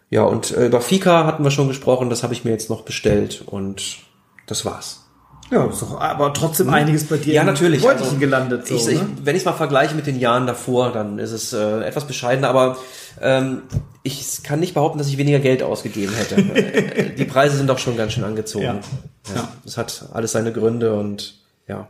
Ja, 0.10 0.24
und 0.24 0.56
äh, 0.56 0.68
über 0.68 0.80
Fika 0.80 1.26
hatten 1.26 1.44
wir 1.44 1.52
schon 1.52 1.68
gesprochen, 1.68 2.10
das 2.10 2.24
habe 2.24 2.34
ich 2.34 2.46
mir 2.46 2.52
jetzt 2.52 2.70
noch 2.70 2.84
bestellt 2.84 3.44
und 3.46 3.98
das 4.46 4.64
war's. 4.64 5.04
Ja, 5.52 5.66
ist 5.66 5.82
doch 5.82 6.00
aber 6.00 6.34
trotzdem 6.34 6.70
einiges 6.70 7.06
bei 7.06 7.18
dir 7.18 7.34
Ja, 7.34 7.44
natürlich. 7.46 7.82
Beutelchen 7.82 8.06
Also, 8.08 8.20
gelandet. 8.20 8.68
So, 8.68 8.76
ich, 8.76 8.88
ich, 8.88 9.02
ne? 9.02 9.08
wenn 9.24 9.36
ich 9.36 9.42
es 9.42 9.46
mal 9.46 9.54
vergleiche 9.54 9.96
mit 9.96 10.06
den 10.08 10.20
Jahren 10.20 10.46
davor, 10.48 10.92
dann 10.92 11.20
ist 11.20 11.32
es 11.32 11.54
äh, 11.54 11.82
etwas 11.84 12.06
bescheidener, 12.06 12.50
aber 12.50 12.78
ähm, 13.22 13.64
ich 14.04 14.44
kann 14.44 14.60
nicht 14.60 14.74
behaupten, 14.74 14.98
dass 14.98 15.08
ich 15.08 15.18
weniger 15.18 15.40
Geld 15.40 15.64
ausgegeben 15.64 16.14
hätte. 16.14 16.36
Die 17.18 17.26
Preise 17.26 17.56
sind 17.58 17.68
doch 17.68 17.80
schon 17.80 17.96
ganz 17.98 18.14
schön 18.14 18.24
angezogen. 18.26 18.66
Ja. 18.66 18.74
Ja. 19.30 19.36
Ja. 19.36 19.48
Das 19.64 19.78
hat 19.78 20.06
alles 20.14 20.34
seine 20.34 20.52
Gründe 20.52 20.94
und 20.94 21.36
ja. 21.68 21.88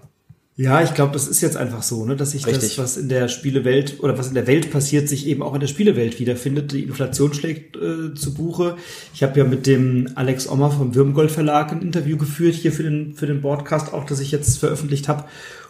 Ja, 0.60 0.82
ich 0.82 0.96
glaube, 0.96 1.14
das 1.14 1.28
ist 1.28 1.42
jetzt 1.42 1.56
einfach 1.56 1.84
so, 1.84 2.04
ne, 2.04 2.16
dass 2.16 2.32
sich 2.32 2.48
Richtig. 2.48 2.76
das, 2.76 2.78
was 2.80 2.98
in 2.98 3.10
der 3.10 3.28
Spielewelt 3.28 4.00
oder 4.00 4.18
was 4.18 4.30
in 4.30 4.34
der 4.34 4.48
Welt 4.48 4.72
passiert, 4.72 5.08
sich 5.08 5.28
eben 5.28 5.44
auch 5.44 5.54
in 5.54 5.60
der 5.60 5.68
Spielewelt 5.68 6.20
wiederfindet. 6.20 6.72
Die 6.72 6.82
Inflation 6.82 7.32
schlägt 7.36 7.78
äh, 7.78 8.16
zu 8.16 8.34
Buche. 8.34 8.76
Ich 9.14 9.22
habe 9.22 9.38
ja 9.38 9.46
mit 9.46 9.68
dem 9.68 10.10
Alex 10.16 10.50
Ommer 10.50 10.72
vom 10.72 10.96
Würmgold 10.96 11.30
Verlag 11.30 11.72
ein 11.72 11.84
Interview 11.84 12.18
geführt 12.18 12.56
hier 12.56 12.72
für 12.72 12.82
den 12.82 13.14
für 13.14 13.28
den 13.28 13.42
Podcast, 13.42 13.94
auch 13.94 14.04
das 14.04 14.20
ich 14.20 14.32
jetzt 14.32 14.58
veröffentlicht 14.58 15.08
habe. 15.08 15.26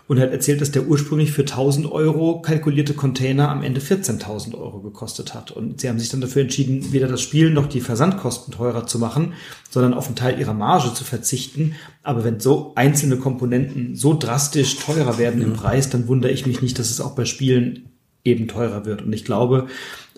Und 0.08 0.18
er 0.18 0.24
hat 0.24 0.32
erzählt, 0.32 0.62
dass 0.62 0.72
der 0.72 0.88
ursprünglich 0.88 1.34
für 1.34 1.42
1000 1.42 1.92
Euro 1.92 2.42
kalkulierte 2.42 2.94
Container 2.94 3.50
am 3.50 3.62
Ende 3.62 3.82
14.000 3.82 4.58
Euro 4.58 4.80
gekostet 4.80 5.34
hat. 5.34 5.52
Und 5.52 5.82
sie 5.82 5.90
haben 5.90 6.00
sich 6.00 6.10
dann 6.10 6.22
dafür 6.22 6.44
entschieden, 6.44 6.94
weder 6.94 7.08
das 7.08 7.22
Spiel 7.22 7.50
noch 7.50 7.68
die 7.68 7.82
Versandkosten 7.82 8.54
teurer 8.54 8.88
zu 8.88 9.00
machen, 9.00 9.34
sondern 9.70 9.94
auf 9.94 10.08
einen 10.08 10.16
Teil 10.16 10.40
ihrer 10.40 10.54
Marge 10.54 10.94
zu 10.94 11.04
verzichten. 11.04 11.76
Aber 12.04 12.24
wenn 12.24 12.40
so 12.40 12.72
einzelne 12.76 13.18
Komponenten 13.18 13.96
so 13.96 14.18
drastisch 14.18 14.78
teurer 14.78 15.18
werden 15.18 15.42
im 15.42 15.54
Preis, 15.54 15.90
dann 15.90 16.08
wundere 16.08 16.32
ich 16.32 16.46
mich 16.46 16.62
nicht, 16.62 16.80
dass 16.80 16.90
es 16.90 17.02
auch 17.02 17.16
bei 17.16 17.26
Spielen 17.26 17.90
eben 18.24 18.48
teurer 18.48 18.86
wird. 18.86 19.02
Und 19.02 19.12
ich 19.12 19.26
glaube, 19.26 19.68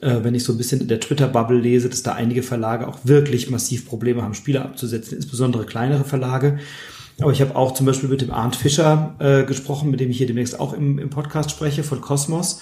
äh, 0.02 0.18
wenn 0.24 0.36
ich 0.36 0.44
so 0.44 0.54
ein 0.54 0.58
bisschen 0.58 0.82
in 0.82 0.88
der 0.88 1.00
Twitter-Bubble 1.00 1.60
lese, 1.60 1.90
dass 1.90 2.04
da 2.04 2.14
einige 2.14 2.44
Verlage 2.44 2.88
auch 2.88 3.00
wirklich 3.04 3.50
massiv 3.50 3.88
Probleme 3.88 4.22
haben, 4.22 4.34
Spiele 4.34 4.62
abzusetzen, 4.62 5.16
insbesondere 5.16 5.66
kleinere 5.66 6.04
Verlage. 6.04 6.60
Aber 7.22 7.32
ich 7.32 7.42
habe 7.42 7.56
auch 7.56 7.74
zum 7.74 7.86
Beispiel 7.86 8.10
mit 8.10 8.22
dem 8.22 8.32
Arndt 8.32 8.56
Fischer 8.56 9.16
äh, 9.20 9.44
gesprochen, 9.44 9.92
mit 9.92 10.00
dem 10.00 10.10
ich 10.10 10.18
hier 10.18 10.28
demnächst 10.28 10.60
auch 10.60 10.74
im, 10.74 11.00
im 11.00 11.10
Podcast 11.10 11.52
spreche, 11.52 11.84
von 11.84 12.02
Cosmos, 12.02 12.62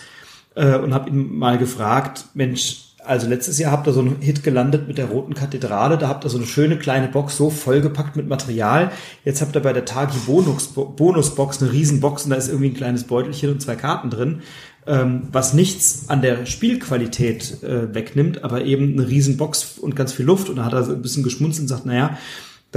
äh, 0.56 0.78
und 0.78 0.94
habe 0.94 1.10
ihn 1.10 1.38
mal 1.38 1.58
gefragt, 1.58 2.26
Mensch, 2.34 2.88
also 3.08 3.28
letztes 3.28 3.58
Jahr 3.58 3.72
habt 3.72 3.88
ihr 3.88 3.94
so 3.94 4.02
einen 4.02 4.22
Hit 4.22 4.44
gelandet 4.44 4.88
mit 4.88 4.98
der 4.98 5.06
Roten 5.06 5.34
Kathedrale, 5.34 5.98
da 5.98 6.10
habt 6.10 6.26
ihr 6.26 6.30
so 6.30 6.38
eine 6.38 6.46
schöne 6.46 6.78
kleine 6.78 7.08
Box 7.08 7.38
so 7.38 7.50
vollgepackt 7.50 8.16
mit 8.16 8.28
Material. 8.28 8.92
Jetzt 9.24 9.42
habt 9.42 9.56
ihr 9.56 9.62
bei 9.62 9.72
der 9.72 9.86
Tagi 9.86 10.18
Bonus, 10.26 10.68
Bonusbox 10.68 11.62
eine 11.62 11.72
Riesenbox 11.72 12.26
und 12.26 12.32
da 12.32 12.36
ist 12.36 12.50
irgendwie 12.50 12.70
ein 12.70 12.74
kleines 12.74 13.06
Beutelchen 13.06 13.52
und 13.52 13.62
zwei 13.62 13.76
Karten 13.76 14.10
drin, 14.10 14.42
ähm, 14.86 15.30
was 15.32 15.54
nichts 15.54 16.06
an 16.10 16.22
der 16.22 16.46
Spielqualität 16.46 17.64
äh, 17.64 17.94
wegnimmt, 17.94 18.44
aber 18.44 18.66
eben 18.66 18.94
eine 18.94 19.08
Riesenbox 19.08 19.78
und 19.80 19.96
ganz 19.96 20.12
viel 20.12 20.26
Luft. 20.26 20.50
Und 20.50 20.58
da 20.58 20.66
hat 20.66 20.74
er 20.74 20.84
so 20.84 20.94
ein 20.94 21.02
bisschen 21.02 21.24
geschmunzelt 21.24 21.64
und 21.64 21.68
sagt, 21.68 21.86
naja, 21.86 22.18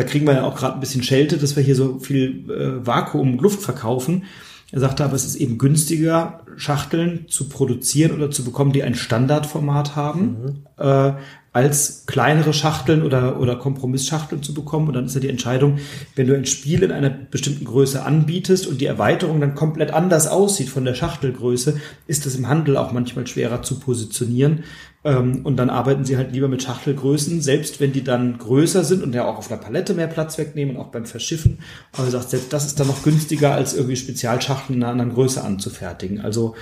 da 0.00 0.06
kriegen 0.06 0.26
wir 0.26 0.32
ja 0.32 0.44
auch 0.44 0.56
gerade 0.56 0.74
ein 0.74 0.80
bisschen 0.80 1.02
Schelte, 1.02 1.36
dass 1.36 1.56
wir 1.56 1.62
hier 1.62 1.76
so 1.76 1.98
viel 1.98 2.50
äh, 2.50 2.86
Vakuum 2.86 3.32
und 3.34 3.42
Luft 3.42 3.60
verkaufen. 3.60 4.24
Er 4.72 4.80
sagte 4.80 5.04
aber, 5.04 5.14
es 5.14 5.26
ist 5.26 5.36
eben 5.36 5.58
günstiger, 5.58 6.40
Schachteln 6.56 7.26
zu 7.28 7.50
produzieren 7.50 8.12
oder 8.12 8.30
zu 8.30 8.42
bekommen, 8.42 8.72
die 8.72 8.82
ein 8.82 8.94
Standardformat 8.94 9.96
haben, 9.96 10.64
äh, 10.78 11.12
als 11.52 12.04
kleinere 12.06 12.52
Schachteln 12.52 13.02
oder, 13.02 13.40
oder 13.40 13.56
Kompromissschachteln 13.56 14.42
zu 14.42 14.54
bekommen. 14.54 14.86
Und 14.86 14.94
dann 14.94 15.06
ist 15.06 15.14
ja 15.14 15.20
die 15.20 15.28
Entscheidung, 15.28 15.78
wenn 16.14 16.28
du 16.28 16.34
ein 16.34 16.46
Spiel 16.46 16.84
in 16.84 16.92
einer 16.92 17.10
bestimmten 17.10 17.64
Größe 17.64 18.04
anbietest 18.04 18.68
und 18.68 18.80
die 18.80 18.86
Erweiterung 18.86 19.40
dann 19.40 19.56
komplett 19.56 19.92
anders 19.92 20.28
aussieht 20.28 20.68
von 20.68 20.84
der 20.84 20.94
Schachtelgröße, 20.94 21.80
ist 22.06 22.24
es 22.26 22.36
im 22.36 22.48
Handel 22.48 22.76
auch 22.76 22.92
manchmal 22.92 23.26
schwerer 23.26 23.62
zu 23.62 23.80
positionieren. 23.80 24.62
Ähm, 25.02 25.40
und 25.44 25.56
dann 25.56 25.70
arbeiten 25.70 26.04
sie 26.04 26.16
halt 26.16 26.32
lieber 26.32 26.46
mit 26.46 26.62
Schachtelgrößen, 26.62 27.40
selbst 27.40 27.80
wenn 27.80 27.92
die 27.92 28.04
dann 28.04 28.38
größer 28.38 28.84
sind 28.84 29.02
und 29.02 29.14
ja 29.14 29.24
auch 29.24 29.38
auf 29.38 29.50
einer 29.50 29.60
Palette 29.60 29.94
mehr 29.94 30.06
Platz 30.06 30.38
wegnehmen, 30.38 30.76
auch 30.76 30.88
beim 30.88 31.06
Verschiffen. 31.06 31.58
Aber 31.92 32.04
er 32.04 32.10
sagt, 32.10 32.30
selbst 32.30 32.52
das 32.52 32.66
ist 32.66 32.78
dann 32.78 32.86
noch 32.86 33.02
günstiger, 33.02 33.54
als 33.54 33.74
irgendwie 33.74 33.96
Spezialschachteln 33.96 34.76
in 34.76 34.84
einer 34.84 34.92
anderen 34.92 35.14
Größe 35.14 35.42
anzufertigen. 35.42 36.20
Also 36.20 36.54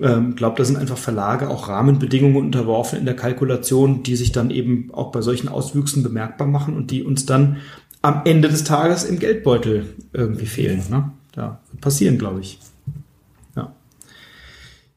ähm, 0.00 0.36
glaube, 0.36 0.56
da 0.56 0.64
sind 0.64 0.76
einfach 0.76 0.98
Verlage 0.98 1.48
auch 1.48 1.68
Rahmenbedingungen 1.68 2.36
unterworfen 2.36 2.98
in 2.98 3.04
der 3.04 3.16
Kalkulation, 3.16 4.02
die 4.02 4.16
sich 4.16 4.32
dann 4.32 4.50
eben 4.50 4.90
auch 4.92 5.10
bei 5.10 5.22
solchen 5.22 5.48
Auswüchsen 5.48 6.02
bemerkbar 6.02 6.46
machen 6.46 6.76
und 6.76 6.90
die 6.90 7.02
uns 7.02 7.26
dann 7.26 7.56
am 8.00 8.22
Ende 8.24 8.48
des 8.48 8.64
Tages 8.64 9.04
im 9.04 9.18
Geldbeutel 9.18 9.86
irgendwie 10.12 10.46
fehlen. 10.46 10.84
Ne? 10.88 11.10
Ja, 11.36 11.60
wird 11.70 11.80
passieren, 11.80 12.16
glaube 12.16 12.40
ich. 12.40 12.60
Ja. 13.56 13.74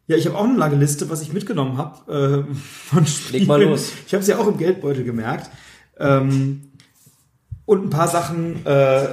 Ja, 0.07 0.17
ich 0.17 0.27
habe 0.27 0.37
auch 0.37 0.43
eine 0.43 0.57
lange 0.57 0.75
Liste, 0.75 1.09
was 1.09 1.21
ich 1.23 1.33
mitgenommen 1.33 1.77
habe 1.77 2.45
äh, 2.47 2.55
von 2.55 3.05
Spielen. 3.07 3.39
Leg 3.39 3.47
mal 3.47 3.63
los. 3.63 3.93
Ich 4.05 4.13
habe 4.13 4.21
es 4.21 4.27
ja 4.27 4.37
auch 4.37 4.47
im 4.47 4.57
Geldbeutel 4.57 5.03
gemerkt. 5.03 5.49
Ähm, 5.97 6.70
und 7.71 7.85
ein 7.85 7.89
paar 7.89 8.09
Sachen, 8.09 8.65
äh, 8.65 9.07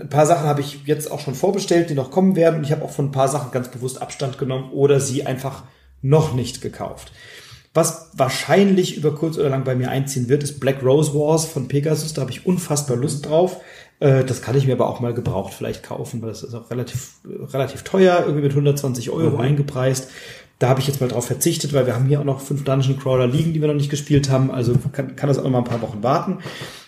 ein 0.00 0.08
paar 0.08 0.24
Sachen 0.24 0.46
habe 0.46 0.62
ich 0.62 0.86
jetzt 0.86 1.12
auch 1.12 1.20
schon 1.20 1.34
vorbestellt, 1.34 1.90
die 1.90 1.94
noch 1.94 2.10
kommen 2.10 2.34
werden. 2.34 2.56
Und 2.56 2.64
ich 2.64 2.72
habe 2.72 2.82
auch 2.82 2.90
von 2.90 3.08
ein 3.08 3.12
paar 3.12 3.28
Sachen 3.28 3.50
ganz 3.50 3.68
bewusst 3.68 4.00
Abstand 4.00 4.38
genommen 4.38 4.70
oder 4.72 5.00
sie 5.00 5.26
einfach 5.26 5.64
noch 6.00 6.32
nicht 6.32 6.62
gekauft. 6.62 7.12
Was 7.74 8.08
wahrscheinlich 8.14 8.96
über 8.96 9.14
kurz 9.14 9.36
oder 9.36 9.50
lang 9.50 9.64
bei 9.64 9.74
mir 9.74 9.90
einziehen 9.90 10.30
wird, 10.30 10.42
ist 10.42 10.60
Black 10.60 10.82
Rose 10.82 11.12
Wars 11.12 11.44
von 11.44 11.68
Pegasus. 11.68 12.14
Da 12.14 12.22
habe 12.22 12.30
ich 12.30 12.46
unfassbar 12.46 12.96
Lust 12.96 13.26
drauf. 13.26 13.60
Äh, 14.00 14.24
Das 14.24 14.40
kann 14.40 14.56
ich 14.56 14.66
mir 14.66 14.72
aber 14.72 14.88
auch 14.88 15.00
mal 15.00 15.12
gebraucht 15.12 15.52
vielleicht 15.52 15.82
kaufen, 15.82 16.22
weil 16.22 16.30
das 16.30 16.42
ist 16.42 16.54
auch 16.54 16.70
relativ, 16.70 17.16
relativ 17.52 17.82
teuer, 17.82 18.20
irgendwie 18.20 18.44
mit 18.44 18.52
120 18.52 19.10
Euro 19.10 19.36
eingepreist. 19.36 20.08
Da 20.58 20.70
habe 20.70 20.80
ich 20.80 20.86
jetzt 20.86 21.02
mal 21.02 21.08
drauf 21.08 21.26
verzichtet, 21.26 21.74
weil 21.74 21.84
wir 21.84 21.94
haben 21.94 22.06
hier 22.06 22.20
auch 22.20 22.24
noch 22.24 22.40
fünf 22.40 22.64
Dungeon 22.64 22.98
Crawler 22.98 23.26
liegen, 23.26 23.52
die 23.52 23.60
wir 23.60 23.68
noch 23.68 23.74
nicht 23.74 23.90
gespielt 23.90 24.30
haben. 24.30 24.50
Also 24.50 24.72
kann, 24.92 25.16
kann 25.16 25.28
das 25.28 25.38
auch 25.38 25.44
noch 25.44 25.50
mal 25.50 25.58
ein 25.58 25.64
paar 25.64 25.82
Wochen 25.82 26.02
warten. 26.02 26.38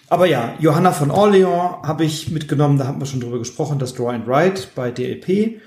Aber 0.08 0.26
ja, 0.26 0.54
Johanna 0.60 0.92
von 0.92 1.10
Orleans 1.10 1.82
habe 1.82 2.04
ich 2.04 2.30
mitgenommen, 2.30 2.78
da 2.78 2.86
haben 2.86 3.00
wir 3.00 3.06
schon 3.06 3.20
drüber 3.20 3.38
gesprochen, 3.38 3.78
das 3.78 3.94
Draw 3.94 4.14
and 4.14 4.26
Write 4.26 4.68
bei 4.74 4.90
DLP. 4.90 5.60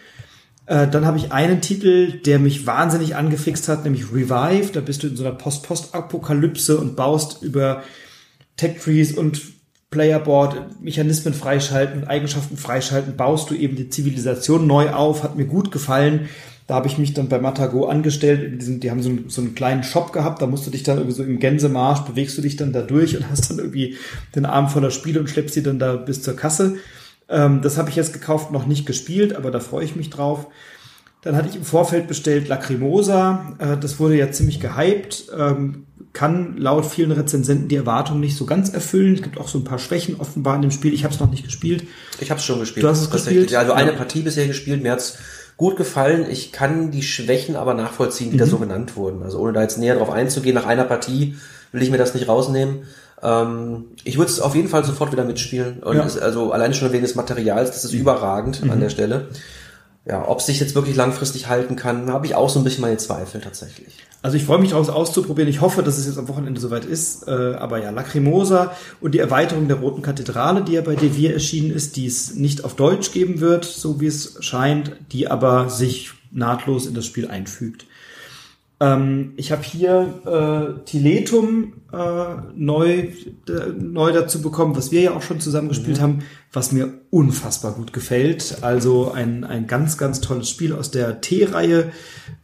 Äh, 0.65 0.87
dann 0.87 1.05
habe 1.05 1.17
ich 1.17 1.31
einen 1.31 1.61
Titel, 1.61 2.19
der 2.21 2.39
mich 2.39 2.65
wahnsinnig 2.65 3.15
angefixt 3.15 3.67
hat, 3.67 3.83
nämlich 3.83 4.13
Revive. 4.13 4.71
Da 4.71 4.81
bist 4.81 5.03
du 5.03 5.07
in 5.07 5.15
so 5.17 5.25
einer 5.25 5.35
Post-Post-Apokalypse 5.35 6.77
und 6.77 6.95
baust 6.95 7.41
über 7.41 7.83
Tech-Trees 8.55 9.13
und 9.13 9.41
Playerboard 9.91 10.81
Mechanismen 10.81 11.33
freischalten, 11.33 12.07
Eigenschaften 12.07 12.57
freischalten, 12.57 13.17
baust 13.17 13.49
du 13.49 13.55
eben 13.55 13.75
die 13.75 13.89
Zivilisation 13.89 14.67
neu 14.67 14.91
auf, 14.91 15.23
hat 15.23 15.35
mir 15.35 15.45
gut 15.45 15.71
gefallen. 15.71 16.29
Da 16.69 16.75
habe 16.75 16.85
ich 16.85 16.99
mich 16.99 17.15
dann 17.15 17.29
bei 17.29 17.39
Matago 17.39 17.87
angestellt. 17.87 18.61
Diesem, 18.61 18.79
die 18.79 18.91
haben 18.91 19.01
so 19.01 19.09
einen, 19.09 19.29
so 19.29 19.41
einen 19.41 19.55
kleinen 19.55 19.81
Shop 19.81 20.13
gehabt. 20.13 20.39
Da 20.39 20.45
musst 20.45 20.67
du 20.67 20.69
dich 20.69 20.83
dann 20.83 20.99
irgendwie 20.99 21.15
so 21.15 21.23
im 21.23 21.39
Gänsemarsch, 21.39 22.01
bewegst 22.01 22.37
du 22.37 22.43
dich 22.43 22.57
dann 22.57 22.73
da 22.73 22.83
durch 22.83 23.17
und 23.17 23.27
hast 23.27 23.49
dann 23.49 23.57
irgendwie 23.57 23.97
den 24.35 24.45
Arm 24.45 24.69
voller 24.69 24.91
Spiele 24.91 25.19
und 25.19 25.31
schleppst 25.31 25.55
sie 25.55 25.63
dann 25.63 25.79
da 25.79 25.95
bis 25.95 26.21
zur 26.21 26.35
Kasse. 26.35 26.75
Ähm, 27.27 27.63
das 27.63 27.79
habe 27.79 27.89
ich 27.89 27.95
jetzt 27.95 28.13
gekauft, 28.13 28.51
noch 28.51 28.67
nicht 28.67 28.85
gespielt, 28.85 29.35
aber 29.35 29.49
da 29.49 29.59
freue 29.59 29.83
ich 29.83 29.95
mich 29.95 30.11
drauf. 30.11 30.45
Dann 31.23 31.35
hatte 31.35 31.49
ich 31.49 31.55
im 31.55 31.63
Vorfeld 31.63 32.07
bestellt 32.07 32.47
Lacrimosa. 32.47 33.55
Äh, 33.57 33.77
das 33.77 33.99
wurde 33.99 34.15
ja 34.15 34.29
ziemlich 34.29 34.59
gehypt. 34.59 35.25
Ähm, 35.35 35.87
kann 36.13 36.55
laut 36.55 36.85
vielen 36.85 37.11
Rezensenten 37.11 37.67
die 37.67 37.77
Erwartungen 37.77 38.19
nicht 38.19 38.37
so 38.37 38.45
ganz 38.45 38.69
erfüllen. 38.69 39.15
Es 39.15 39.23
gibt 39.23 39.39
auch 39.39 39.47
so 39.47 39.57
ein 39.57 39.63
paar 39.63 39.79
Schwächen 39.79 40.19
offenbar 40.19 40.55
in 40.55 40.61
dem 40.61 40.71
Spiel. 40.71 40.93
Ich 40.93 41.03
habe 41.03 41.15
es 41.15 41.19
noch 41.19 41.31
nicht 41.31 41.45
gespielt. 41.45 41.87
Ich 42.19 42.29
habe 42.29 42.39
es 42.39 42.45
schon 42.45 42.59
gespielt. 42.59 42.83
Du 42.83 42.89
hast 42.89 43.01
es 43.01 43.09
gespielt? 43.09 43.49
Ja, 43.49 43.61
also 43.61 43.73
eine. 43.73 43.93
Partie 43.93 44.21
bisher 44.21 44.45
gespielt. 44.45 44.83
Mir 44.83 44.91
hat's 44.91 45.17
gut 45.59 45.75
gefallen. 45.75 46.25
Ich 46.29 46.51
kann 46.53 46.89
die 46.89 47.03
Schwächen 47.03 47.55
aber 47.57 47.73
nachvollziehen, 47.73 48.31
die 48.31 48.37
da 48.37 48.45
Mhm. 48.45 48.49
so 48.49 48.57
genannt 48.59 48.95
wurden. 48.95 49.21
Also 49.23 49.39
ohne 49.39 49.51
da 49.53 49.61
jetzt 49.61 49.77
näher 49.77 49.95
drauf 49.97 50.09
einzugehen, 50.09 50.55
nach 50.55 50.65
einer 50.65 50.85
Partie 50.85 51.35
will 51.73 51.83
ich 51.83 51.91
mir 51.91 51.97
das 51.97 52.13
nicht 52.15 52.27
rausnehmen. 52.29 52.83
Ähm, 53.21 53.83
ich 54.05 54.17
würde 54.17 54.31
es 54.31 54.39
auf 54.39 54.55
jeden 54.55 54.69
Fall 54.69 54.85
sofort 54.85 55.11
wieder 55.11 55.25
mitspielen. 55.25 55.83
Und 55.83 55.97
Ja. 55.97 56.03
Mhm. 56.03 56.07
es, 56.07 56.17
also 56.17 56.53
allein 56.53 56.73
schon 56.73 56.91
wegen 56.93 57.03
des 57.03 57.15
Materials, 57.15 57.71
das 57.71 57.83
ist 57.83 57.91
überragend 57.93 58.61
an 58.69 58.79
der 58.79 58.89
Stelle. 58.89 59.27
Ja, 60.05 60.27
ob 60.27 60.41
sich 60.41 60.59
jetzt 60.59 60.75
wirklich 60.75 60.95
langfristig 60.95 61.47
halten 61.47 61.75
kann, 61.75 62.11
habe 62.11 62.25
ich 62.25 62.35
auch 62.35 62.49
so 62.49 62.59
ein 62.59 62.63
bisschen 62.63 62.81
meine 62.81 62.97
Zweifel 62.97 63.41
tatsächlich. 63.41 63.93
Also 64.21 64.35
ich 64.35 64.43
freue 64.43 64.59
mich 64.59 64.71
daraus 64.71 64.89
auszuprobieren. 64.89 65.49
Ich 65.49 65.61
hoffe, 65.61 65.81
dass 65.81 65.97
es 65.97 66.05
jetzt 66.05 66.17
am 66.17 66.27
Wochenende 66.27 66.59
soweit 66.59 66.83
ist. 66.83 67.27
Äh, 67.27 67.55
aber 67.57 67.81
ja, 67.81 67.89
Lacrimosa 67.89 68.75
und 68.99 69.13
die 69.13 69.19
Erweiterung 69.19 69.67
der 69.67 69.77
Roten 69.77 70.01
Kathedrale, 70.01 70.63
die 70.63 70.73
ja 70.73 70.81
bei 70.81 70.95
Devir 70.95 71.33
erschienen 71.33 71.71
ist, 71.71 71.95
die 71.95 72.05
es 72.05 72.35
nicht 72.35 72.63
auf 72.63 72.75
Deutsch 72.75 73.11
geben 73.11 73.39
wird, 73.39 73.65
so 73.65 74.01
wie 74.01 74.07
es 74.07 74.37
scheint, 74.41 74.93
die 75.11 75.29
aber 75.29 75.69
sich 75.69 76.11
nahtlos 76.31 76.85
in 76.85 76.95
das 76.95 77.05
Spiel 77.05 77.27
einfügt. 77.29 77.85
Ähm, 78.81 79.33
ich 79.35 79.51
habe 79.51 79.61
hier 79.61 80.13
äh, 80.25 80.85
Tiletum 80.85 81.73
äh, 81.91 81.97
neu, 82.55 83.09
neu 83.77 84.11
dazu 84.13 84.41
bekommen, 84.41 84.77
was 84.77 84.91
wir 84.91 85.01
ja 85.01 85.11
auch 85.15 85.21
schon 85.21 85.41
zusammen 85.41 85.67
gespielt 85.67 85.97
mhm. 85.97 86.01
haben, 86.01 86.19
was 86.53 86.71
mir 86.71 86.93
unfassbar 87.09 87.73
gut 87.73 87.91
gefällt. 87.91 88.59
Also 88.61 89.11
ein, 89.11 89.43
ein 89.43 89.67
ganz, 89.67 89.97
ganz 89.97 90.21
tolles 90.21 90.49
Spiel 90.49 90.73
aus 90.73 90.91
der 90.91 91.19
T-Reihe 91.19 91.91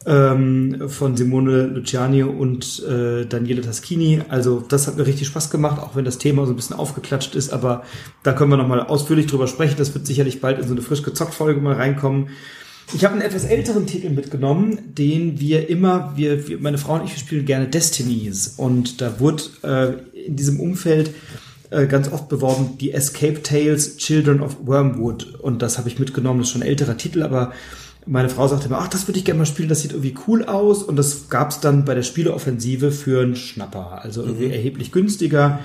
ähm, 0.06 0.90
von 0.90 1.16
Simone 1.16 1.68
Luciani 1.68 2.24
und 2.24 2.84
äh, 2.84 3.26
Daniele 3.26 3.62
Taschini. 3.62 4.22
Also 4.28 4.60
das 4.60 4.88
hat 4.88 4.98
mir 4.98 5.08
richtig 5.08 5.28
Spaß 5.28 5.50
gemacht, 5.50 5.82
auch 5.82 5.96
wenn 5.96 6.06
das 6.06 6.18
Thema 6.18 6.46
so 6.46 6.52
ein 6.52 6.58
bisschen 6.58 6.76
aufgeklatscht 6.76 7.36
ist, 7.36 7.54
aber 7.54 7.84
da 8.24 8.34
können 8.34 8.52
wir 8.52 8.58
nochmal 8.58 8.82
ausführlich 8.82 9.28
drüber 9.28 9.48
sprechen. 9.48 9.76
Das 9.78 9.94
wird 9.94 10.06
sicherlich 10.06 10.42
bald 10.42 10.60
in 10.60 10.68
so 10.68 10.74
eine 10.74 10.82
frisch 10.82 11.04
gezockt 11.04 11.34
Folge 11.34 11.62
mal 11.62 11.76
reinkommen. 11.76 12.28
Ich 12.94 13.04
habe 13.04 13.16
einen 13.16 13.24
etwas 13.24 13.46
älteren 13.46 13.88
Titel 13.88 14.10
mitgenommen, 14.10 14.80
den 14.94 15.40
wir 15.40 15.70
immer, 15.70 16.14
wir, 16.16 16.48
wir 16.48 16.60
meine 16.60 16.78
Frau 16.78 16.96
und 16.96 17.06
ich, 17.06 17.12
wir 17.12 17.20
spielen 17.20 17.46
gerne 17.46 17.68
Destinies. 17.68 18.54
Und 18.58 19.02
da 19.02 19.20
wurde 19.20 19.44
äh, 19.64 20.26
in 20.28 20.36
diesem 20.36 20.60
Umfeld 20.60 21.12
äh, 21.72 21.88
ganz 21.88 22.12
oft 22.12 22.30
beworben, 22.30 22.78
die 22.80 22.92
Escape 22.92 23.42
Tales 23.42 23.98
Children 23.98 24.42
of 24.42 24.58
Wormwood. 24.66 25.36
Und 25.42 25.62
das 25.62 25.78
habe 25.78 25.90
ich 25.90 26.00
mitgenommen, 26.00 26.40
das 26.40 26.50
ist 26.50 26.54
schon 26.54 26.62
ein 26.62 26.68
älterer 26.68 26.96
Titel, 26.96 27.24
aber 27.24 27.54
meine 28.06 28.30
Frau 28.30 28.48
sagte 28.48 28.70
mir, 28.70 28.78
ach, 28.78 28.88
das 28.88 29.08
würde 29.08 29.18
ich 29.18 29.26
gerne 29.26 29.40
mal 29.40 29.46
spielen, 29.46 29.68
das 29.68 29.82
sieht 29.82 29.92
irgendwie 29.92 30.16
cool 30.28 30.46
aus. 30.46 30.84
Und 30.84 30.96
das 30.96 31.30
gab 31.30 31.50
es 31.50 31.60
dann 31.60 31.86
bei 31.86 31.96
der 31.96 32.04
Spieleoffensive 32.04 32.92
für 32.92 33.22
einen 33.22 33.36
Schnapper. 33.36 34.04
Also 34.04 34.22
irgendwie 34.22 34.46
mhm. 34.46 34.54
erheblich 34.54 34.92
günstiger. 34.92 35.60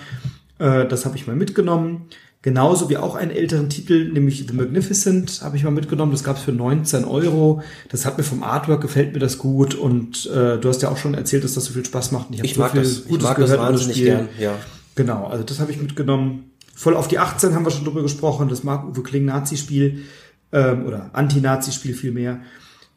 Äh, 0.59 0.86
das 0.86 1.05
habe 1.05 1.16
ich 1.16 1.26
mal 1.26 1.36
mitgenommen. 1.36 2.06
Genauso 2.43 2.89
wie 2.89 2.97
auch 2.97 3.17
einen 3.17 3.31
älteren 3.31 3.69
Titel, 3.69 4.11
nämlich 4.11 4.47
The 4.49 4.55
Magnificent, 4.55 5.43
habe 5.43 5.59
ich 5.59 5.65
mal 5.65 5.73
mitgenommen. 5.73 6.12
Das 6.12 6.25
gab 6.25 6.39
es 6.39 6.43
für 6.43 6.53
19 6.53 7.05
Euro. 7.05 7.62
Das 7.91 8.07
hat 8.07 8.17
mir 8.17 8.25
vom 8.25 8.43
Artwork 8.43 8.81
gefällt 8.81 9.12
mir 9.12 9.19
das 9.19 9.37
gut. 9.37 9.75
Und 9.75 10.25
äh, 10.27 10.57
du 10.57 10.69
hast 10.71 10.81
ja 10.81 10.89
auch 10.89 10.97
schon 10.97 11.12
erzählt, 11.12 11.45
dass 11.45 11.53
das 11.53 11.67
so 11.67 11.75
viel 11.75 11.85
Spaß 11.85 12.12
macht. 12.12 12.29
Und 12.31 12.37
ich, 12.37 12.45
ich 12.45 12.55
so 12.55 12.61
mag 12.62 12.71
viel 12.73 12.81
das, 12.81 13.05
Gutes 13.05 13.17
ich 13.17 13.23
mag 13.23 13.37
gehört 13.37 13.53
das 13.53 13.59
wahnsinnig 13.59 13.97
gern. 13.97 14.29
Ja. 14.39 14.55
Genau, 14.95 15.27
also 15.27 15.45
das 15.45 15.61
habe 15.61 15.71
ich 15.71 15.83
mitgenommen. 15.83 16.51
Voll 16.75 16.97
auf 16.97 17.09
die 17.09 17.19
18 17.19 17.55
haben 17.55 17.67
wir 17.67 17.71
schon 17.71 17.85
drüber 17.85 18.01
gesprochen. 18.01 18.49
Das 18.49 18.65
Mark-Uwe 18.65 19.03
Kling-Nazi-Spiel 19.03 20.05
ähm, 20.53 20.87
oder 20.87 21.11
Anti-Nazi-Spiel 21.12 21.93
vielmehr. 21.93 22.41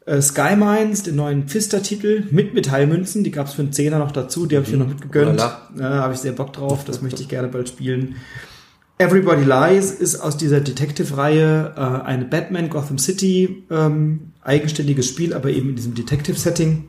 Äh, 0.06 0.22
Sky 0.22 0.56
Mines, 0.56 1.02
den 1.02 1.16
neuen 1.16 1.48
Pfister-Titel 1.48 2.24
mit 2.30 2.54
Metallmünzen. 2.54 3.24
Die 3.24 3.30
gab 3.30 3.48
es 3.48 3.52
für 3.52 3.60
einen 3.60 3.74
Zehner 3.74 3.98
noch 3.98 4.12
dazu. 4.12 4.46
Die 4.46 4.56
habe 4.56 4.64
ich 4.64 4.72
mir 4.72 4.78
noch 4.78 4.88
mitgegönnt. 4.88 5.38
Da 5.38 5.68
äh, 5.78 5.82
habe 5.82 6.14
ich 6.14 6.20
sehr 6.20 6.32
Bock 6.32 6.54
drauf. 6.54 6.86
Das 6.86 7.02
möchte 7.02 7.20
ich 7.20 7.28
gerne 7.28 7.48
bald 7.48 7.68
spielen. 7.68 8.16
Everybody 8.96 9.42
Lies 9.42 9.90
ist 9.90 10.20
aus 10.20 10.36
dieser 10.36 10.60
Detective-Reihe 10.60 11.74
äh, 11.76 11.80
eine 11.80 12.24
Batman 12.26 12.70
Gotham 12.70 12.98
City 12.98 13.64
ähm, 13.68 14.32
eigenständiges 14.42 15.08
Spiel, 15.08 15.34
aber 15.34 15.50
eben 15.50 15.70
in 15.70 15.76
diesem 15.76 15.94
Detective-Setting. 15.94 16.84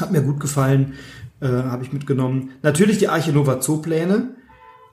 Hat 0.00 0.10
mir 0.10 0.22
gut 0.22 0.40
gefallen, 0.40 0.94
äh, 1.40 1.46
habe 1.46 1.84
ich 1.84 1.92
mitgenommen. 1.92 2.50
Natürlich 2.62 2.98
die 2.98 3.08
Arche 3.08 3.32
Nova 3.32 3.62
Zoo-Pläne. 3.62 4.34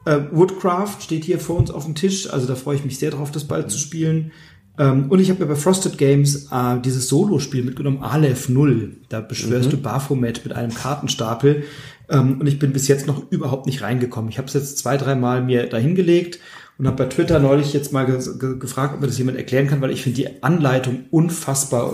Äh, 0.06 0.20
Woodcraft 0.32 1.02
steht 1.02 1.24
hier 1.24 1.40
vor 1.40 1.58
uns 1.58 1.72
auf 1.72 1.86
dem 1.86 1.96
Tisch, 1.96 2.32
also 2.32 2.46
da 2.46 2.54
freue 2.54 2.76
ich 2.76 2.86
mich 2.86 3.00
sehr 3.00 3.12
drauf, 3.12 3.32
das 3.32 3.46
bald 3.46 3.72
zu 3.72 3.80
spielen. 3.80 4.32
Ähm, 4.78 5.10
und 5.10 5.20
ich 5.20 5.30
habe 5.30 5.40
mir 5.40 5.48
bei 5.48 5.56
Frosted 5.56 5.98
Games 5.98 6.50
äh, 6.52 6.80
dieses 6.84 7.08
Solo-Spiel 7.08 7.64
mitgenommen, 7.64 8.04
Aleph 8.04 8.50
0. 8.50 8.98
Da 9.10 9.22
beschwörst 9.22 9.68
mhm. 9.68 9.72
du 9.72 9.78
Baphomet 9.78 10.44
mit 10.44 10.54
einem 10.54 10.74
Kartenstapel. 10.74 11.64
Ähm, 12.10 12.40
und 12.40 12.48
ich 12.48 12.60
bin 12.60 12.74
bis 12.74 12.88
jetzt 12.88 13.08
noch 13.08 13.32
überhaupt 13.32 13.66
nicht 13.66 13.82
reingekommen. 13.82 14.30
Ich 14.30 14.38
habe 14.38 14.48
es 14.48 14.54
jetzt 14.54 14.78
zwei, 14.78 14.98
dreimal 14.98 15.42
mir 15.42 15.68
dahingelegt 15.68 16.40
und 16.78 16.88
habe 16.88 16.98
bei 16.98 17.06
Twitter 17.06 17.40
neulich 17.40 17.74
jetzt 17.74 17.94
mal 17.94 18.06
ge 18.06 18.20
ge 18.40 18.58
gefragt, 18.58 18.96
ob 18.96 19.02
mir 19.02 19.08
das 19.08 19.18
jemand 19.18 19.38
erklären 19.38 19.68
kann, 19.68 19.82
weil 19.82 19.92
ich 19.92 20.04
finde 20.04 20.18
die 20.18 20.44
Anleitung 20.44 21.06
unfassbar, 21.12 21.94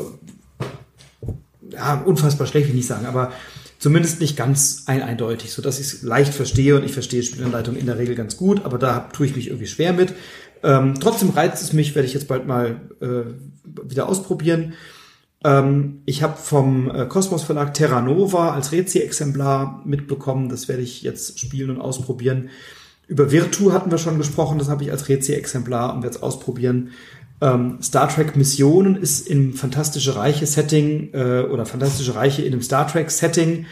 ja, 1.72 2.02
unfassbar 2.02 2.48
schlecht, 2.48 2.68
will 2.68 2.72
ich 2.72 2.78
nicht 2.78 2.88
sagen, 2.88 3.06
aber 3.06 3.32
zumindest 3.78 4.20
nicht 4.20 4.36
ganz 4.36 4.84
ein 4.88 5.02
eindeutig, 5.02 5.52
so 5.52 5.62
dass 5.62 5.80
ich 5.80 5.88
es 5.88 6.02
leicht 6.02 6.34
verstehe 6.34 6.76
und 6.76 6.84
ich 6.84 6.92
verstehe 6.92 7.24
Spielanleitung 7.24 7.76
in 7.76 7.86
der 7.86 7.98
Regel 7.98 8.16
ganz 8.16 8.38
gut, 8.38 8.66
aber 8.66 8.78
da 8.78 9.00
tue 9.14 9.26
ich 9.26 9.36
mich 9.36 9.48
irgendwie 9.48 9.68
schwer 9.68 9.94
mit. 9.94 10.14
Ähm, 10.62 10.96
trotzdem 11.00 11.30
reizt 11.30 11.62
es 11.64 11.72
mich, 11.72 11.96
werde 11.96 12.08
ich 12.08 12.14
jetzt 12.14 12.28
bald 12.28 12.46
mal 12.46 12.82
äh, 13.02 13.24
wieder 13.84 14.10
ausprobieren. 14.10 14.74
Ähm, 15.44 16.02
ich 16.06 16.22
habe 16.24 16.38
vom 16.38 16.90
äh, 16.90 17.06
Kosmos 17.06 17.44
Verlag 17.44 17.74
Terra 17.74 18.02
Nova 18.02 18.54
als 18.54 18.72
Rezi-Exemplar 18.72 19.82
mitbekommen. 19.86 20.50
Das 20.50 20.68
werde 20.68 20.82
ich 20.82 21.02
jetzt 21.02 21.40
spielen 21.40 21.70
und 21.70 21.82
ausprobieren. 21.82 22.50
Über 23.08 23.32
Virtu 23.32 23.72
hatten 23.72 23.92
wir 23.92 23.98
schon 23.98 24.18
gesprochen. 24.18 24.60
Das 24.60 24.70
habe 24.70 24.84
ich 24.84 24.92
als 24.92 25.08
Rezi-Exemplar 25.10 25.94
und 25.94 26.04
werde 26.04 26.16
es 26.16 26.22
ausprobieren. 26.22 26.92
Ähm, 27.42 27.78
Star 27.82 28.10
Trek 28.10 28.36
Missionen 28.36 28.98
ist 28.98 29.28
im 29.28 29.54
Fantastische 29.54 30.16
Reiche 30.16 30.46
Setting 30.46 31.14
äh, 31.14 31.46
oder 31.50 31.66
Fantastische 31.66 32.16
Reiche 32.16 32.42
in 32.42 32.52
einem 32.52 32.62
Star 32.62 32.88
Trek 32.88 33.10
Setting 33.10 33.66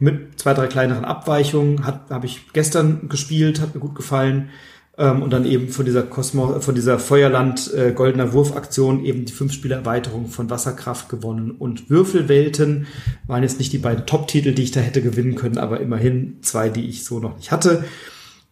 mit 0.00 0.40
zwei, 0.40 0.54
drei 0.54 0.66
kleineren 0.66 1.04
Abweichungen. 1.04 1.86
Hat 1.86 2.10
Habe 2.10 2.26
ich 2.26 2.52
gestern 2.52 3.08
gespielt, 3.08 3.60
hat 3.60 3.74
mir 3.74 3.80
gut 3.80 3.94
gefallen. 3.94 4.50
Ähm, 4.98 5.22
und 5.22 5.32
dann 5.32 5.46
eben 5.46 5.68
von 5.68 5.86
dieser 5.86 6.02
Kosmos, 6.02 6.64
von 6.64 6.74
dieser 6.74 6.98
Feuerland 6.98 7.72
äh, 7.72 7.92
Goldener 7.92 8.34
Wurf-Aktion 8.34 9.04
eben 9.04 9.24
die 9.24 9.32
fünf 9.32 9.52
Spiele 9.52 9.74
Erweiterung 9.74 10.26
von 10.26 10.50
Wasserkraft 10.50 11.08
gewonnen 11.08 11.50
und 11.52 11.88
Würfelwelten 11.88 12.86
waren 13.26 13.42
jetzt 13.42 13.58
nicht 13.58 13.72
die 13.72 13.78
beiden 13.78 14.04
Top-Titel, 14.04 14.52
die 14.52 14.64
ich 14.64 14.70
da 14.70 14.80
hätte 14.80 15.00
gewinnen 15.00 15.34
können, 15.34 15.56
aber 15.56 15.80
immerhin 15.80 16.38
zwei, 16.42 16.68
die 16.68 16.88
ich 16.88 17.04
so 17.04 17.20
noch 17.20 17.36
nicht 17.36 17.50
hatte. 17.50 17.84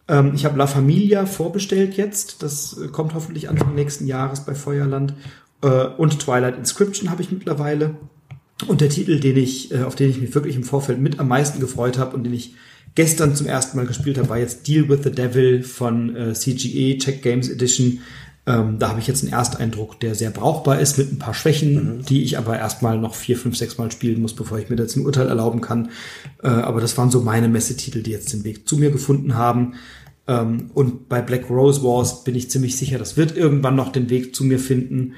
Ähm, 0.07 0.31
ich 0.33 0.43
habe 0.43 0.57
La 0.57 0.65
Familia 0.65 1.27
vorbestellt 1.27 1.95
jetzt, 1.95 2.41
das 2.41 2.75
äh, 2.75 2.87
kommt 2.87 3.13
hoffentlich 3.13 3.47
Anfang 3.47 3.75
nächsten 3.75 4.07
Jahres 4.07 4.43
bei 4.43 4.55
Feuerland 4.55 5.13
äh, 5.61 5.85
und 5.85 6.19
Twilight 6.19 6.57
Inscription 6.57 7.11
habe 7.11 7.21
ich 7.21 7.31
mittlerweile. 7.31 7.95
Und 8.67 8.81
der 8.81 8.89
Titel, 8.89 9.19
den 9.19 9.37
ich, 9.37 9.71
äh, 9.71 9.83
auf 9.83 9.93
den 9.93 10.09
ich 10.09 10.19
mich 10.19 10.33
wirklich 10.33 10.55
im 10.55 10.63
Vorfeld 10.63 10.99
mit 10.99 11.19
am 11.19 11.27
meisten 11.27 11.59
gefreut 11.59 11.99
habe 11.99 12.15
und 12.15 12.23
den 12.23 12.33
ich 12.33 12.55
gestern 12.95 13.35
zum 13.35 13.47
ersten 13.47 13.77
Mal 13.77 13.85
gespielt 13.85 14.17
habe, 14.17 14.29
war 14.29 14.37
jetzt 14.37 14.67
Deal 14.67 14.89
with 14.89 14.99
the 15.03 15.11
Devil 15.11 15.63
von 15.63 16.15
äh, 16.15 16.33
CGE, 16.33 16.97
Check 16.97 17.21
Games 17.21 17.49
Edition. 17.49 17.99
Ähm, 18.47 18.79
da 18.79 18.89
habe 18.89 18.99
ich 18.99 19.07
jetzt 19.07 19.23
einen 19.23 19.33
Ersteindruck, 19.33 19.99
der 19.99 20.15
sehr 20.15 20.31
brauchbar 20.31 20.79
ist, 20.79 20.97
mit 20.97 21.11
ein 21.11 21.19
paar 21.19 21.35
Schwächen, 21.35 21.97
mhm. 21.97 22.05
die 22.05 22.23
ich 22.23 22.37
aber 22.37 22.57
erstmal 22.57 22.97
noch 22.97 23.13
vier, 23.13 23.37
fünf, 23.37 23.55
sechs 23.55 23.77
Mal 23.77 23.91
spielen 23.91 24.21
muss, 24.21 24.35
bevor 24.35 24.57
ich 24.57 24.69
mir 24.69 24.75
dazu 24.75 24.99
ein 24.99 25.05
Urteil 25.05 25.27
erlauben 25.27 25.61
kann. 25.61 25.89
Äh, 26.41 26.47
aber 26.47 26.81
das 26.81 26.97
waren 26.97 27.11
so 27.11 27.21
meine 27.21 27.47
Messetitel, 27.47 28.01
die 28.01 28.11
jetzt 28.11 28.33
den 28.33 28.43
Weg 28.43 28.67
zu 28.67 28.77
mir 28.77 28.89
gefunden 28.89 29.35
haben. 29.35 29.75
Ähm, 30.27 30.71
und 30.73 31.07
bei 31.07 31.21
Black 31.21 31.49
Rose 31.49 31.83
Wars 31.83 32.23
bin 32.23 32.33
ich 32.33 32.49
ziemlich 32.49 32.77
sicher, 32.77 32.97
das 32.97 33.15
wird 33.15 33.37
irgendwann 33.37 33.75
noch 33.75 33.91
den 33.91 34.09
Weg 34.09 34.35
zu 34.35 34.43
mir 34.43 34.59
finden. 34.59 35.13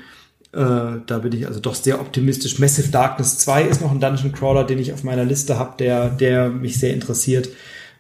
Äh, 0.54 1.02
da 1.08 1.18
bin 1.18 1.34
ich 1.34 1.48
also 1.48 1.60
doch 1.60 1.74
sehr 1.74 2.00
optimistisch. 2.00 2.60
Massive 2.60 2.90
Darkness 2.90 3.40
2 3.40 3.64
ist 3.64 3.82
noch 3.82 3.92
ein 3.92 4.00
Dungeon 4.00 4.32
Crawler, 4.32 4.64
den 4.64 4.78
ich 4.78 4.94
auf 4.94 5.04
meiner 5.04 5.26
Liste 5.26 5.58
habe, 5.58 5.74
der, 5.80 6.10
der 6.10 6.50
mich 6.50 6.80
sehr 6.80 6.94
interessiert. 6.94 7.50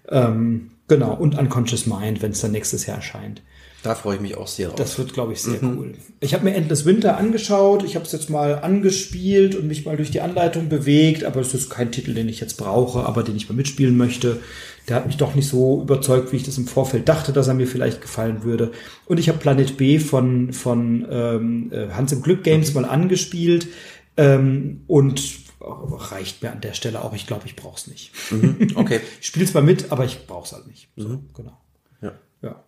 Ähm, 0.07 0.69
genau, 0.87 1.15
und 1.15 1.37
Unconscious 1.37 1.87
Mind, 1.87 2.21
wenn 2.21 2.31
es 2.31 2.41
dann 2.41 2.51
nächstes 2.51 2.85
Jahr 2.85 2.97
erscheint. 2.97 3.41
Da 3.81 3.95
freue 3.95 4.15
ich 4.15 4.21
mich 4.21 4.37
auch 4.37 4.47
sehr 4.47 4.69
drauf. 4.69 4.77
Das 4.77 4.97
wird, 4.97 5.13
glaube 5.13 5.33
ich, 5.33 5.41
sehr 5.41 5.61
mhm. 5.61 5.77
cool. 5.77 5.93
Ich 6.21 6.33
habe 6.33 6.45
mir 6.45 6.53
Endless 6.53 6.85
Winter 6.85 7.17
angeschaut. 7.17 7.83
Ich 7.83 7.95
habe 7.95 8.05
es 8.05 8.13
jetzt 8.13 8.29
mal 8.29 8.59
angespielt 8.59 9.55
und 9.55 9.67
mich 9.67 9.85
mal 9.85 9.97
durch 9.97 10.09
die 10.09 10.21
Anleitung 10.21 10.69
bewegt. 10.69 11.25
Aber 11.25 11.41
es 11.41 11.53
ist 11.53 11.69
kein 11.69 11.91
Titel, 11.91 12.13
den 12.13 12.29
ich 12.29 12.39
jetzt 12.39 12.55
brauche, 12.55 13.05
aber 13.05 13.23
den 13.23 13.35
ich 13.35 13.49
mal 13.49 13.55
mitspielen 13.55 13.97
möchte. 13.97 14.39
Der 14.87 14.97
hat 14.97 15.05
mich 15.05 15.17
doch 15.17 15.33
nicht 15.35 15.47
so 15.47 15.81
überzeugt, 15.81 16.31
wie 16.31 16.37
ich 16.37 16.43
das 16.43 16.57
im 16.57 16.67
Vorfeld 16.67 17.07
dachte, 17.07 17.31
dass 17.31 17.47
er 17.47 17.53
mir 17.53 17.67
vielleicht 17.67 18.01
gefallen 18.01 18.43
würde. 18.43 18.71
Und 19.05 19.19
ich 19.19 19.29
habe 19.29 19.37
Planet 19.37 19.77
B 19.77 19.99
von, 19.99 20.51
von 20.53 21.07
ähm, 21.09 21.71
äh, 21.71 21.89
Hans 21.93 22.11
im 22.11 22.21
Glück 22.21 22.43
Games 22.43 22.73
mal 22.73 22.85
angespielt. 22.85 23.67
Ähm, 24.15 24.83
und 24.87 25.43
reicht 25.61 26.43
mir 26.43 26.51
an 26.51 26.61
der 26.61 26.73
Stelle 26.73 27.03
auch. 27.03 27.13
Ich 27.13 27.25
glaube, 27.25 27.43
ich 27.45 27.55
brauche 27.55 27.77
es 27.77 27.87
nicht. 27.87 28.11
Mhm. 28.31 28.67
Okay. 28.75 28.99
ich 29.21 29.27
spiele 29.27 29.45
es 29.45 29.53
mal 29.53 29.63
mit, 29.63 29.91
aber 29.91 30.05
ich 30.05 30.27
brauche 30.27 30.45
es 30.45 30.51
halt 30.51 30.67
nicht. 30.67 30.89
So, 30.95 31.07
mhm. 31.07 31.29
Genau. 31.33 31.57
Ja. 32.01 32.11
ja 32.41 32.63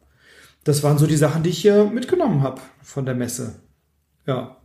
das 0.66 0.84
waren 0.84 0.98
so 0.98 1.08
die 1.08 1.16
Sachen, 1.16 1.44
die 1.44 1.52
ich 1.52 1.60
hier 1.60 1.86
mitgenommen 1.86 2.42
habe 2.42 2.62
von 2.82 3.06
der 3.06 3.16
Messe. 3.16 3.56
Ja. 4.26 4.58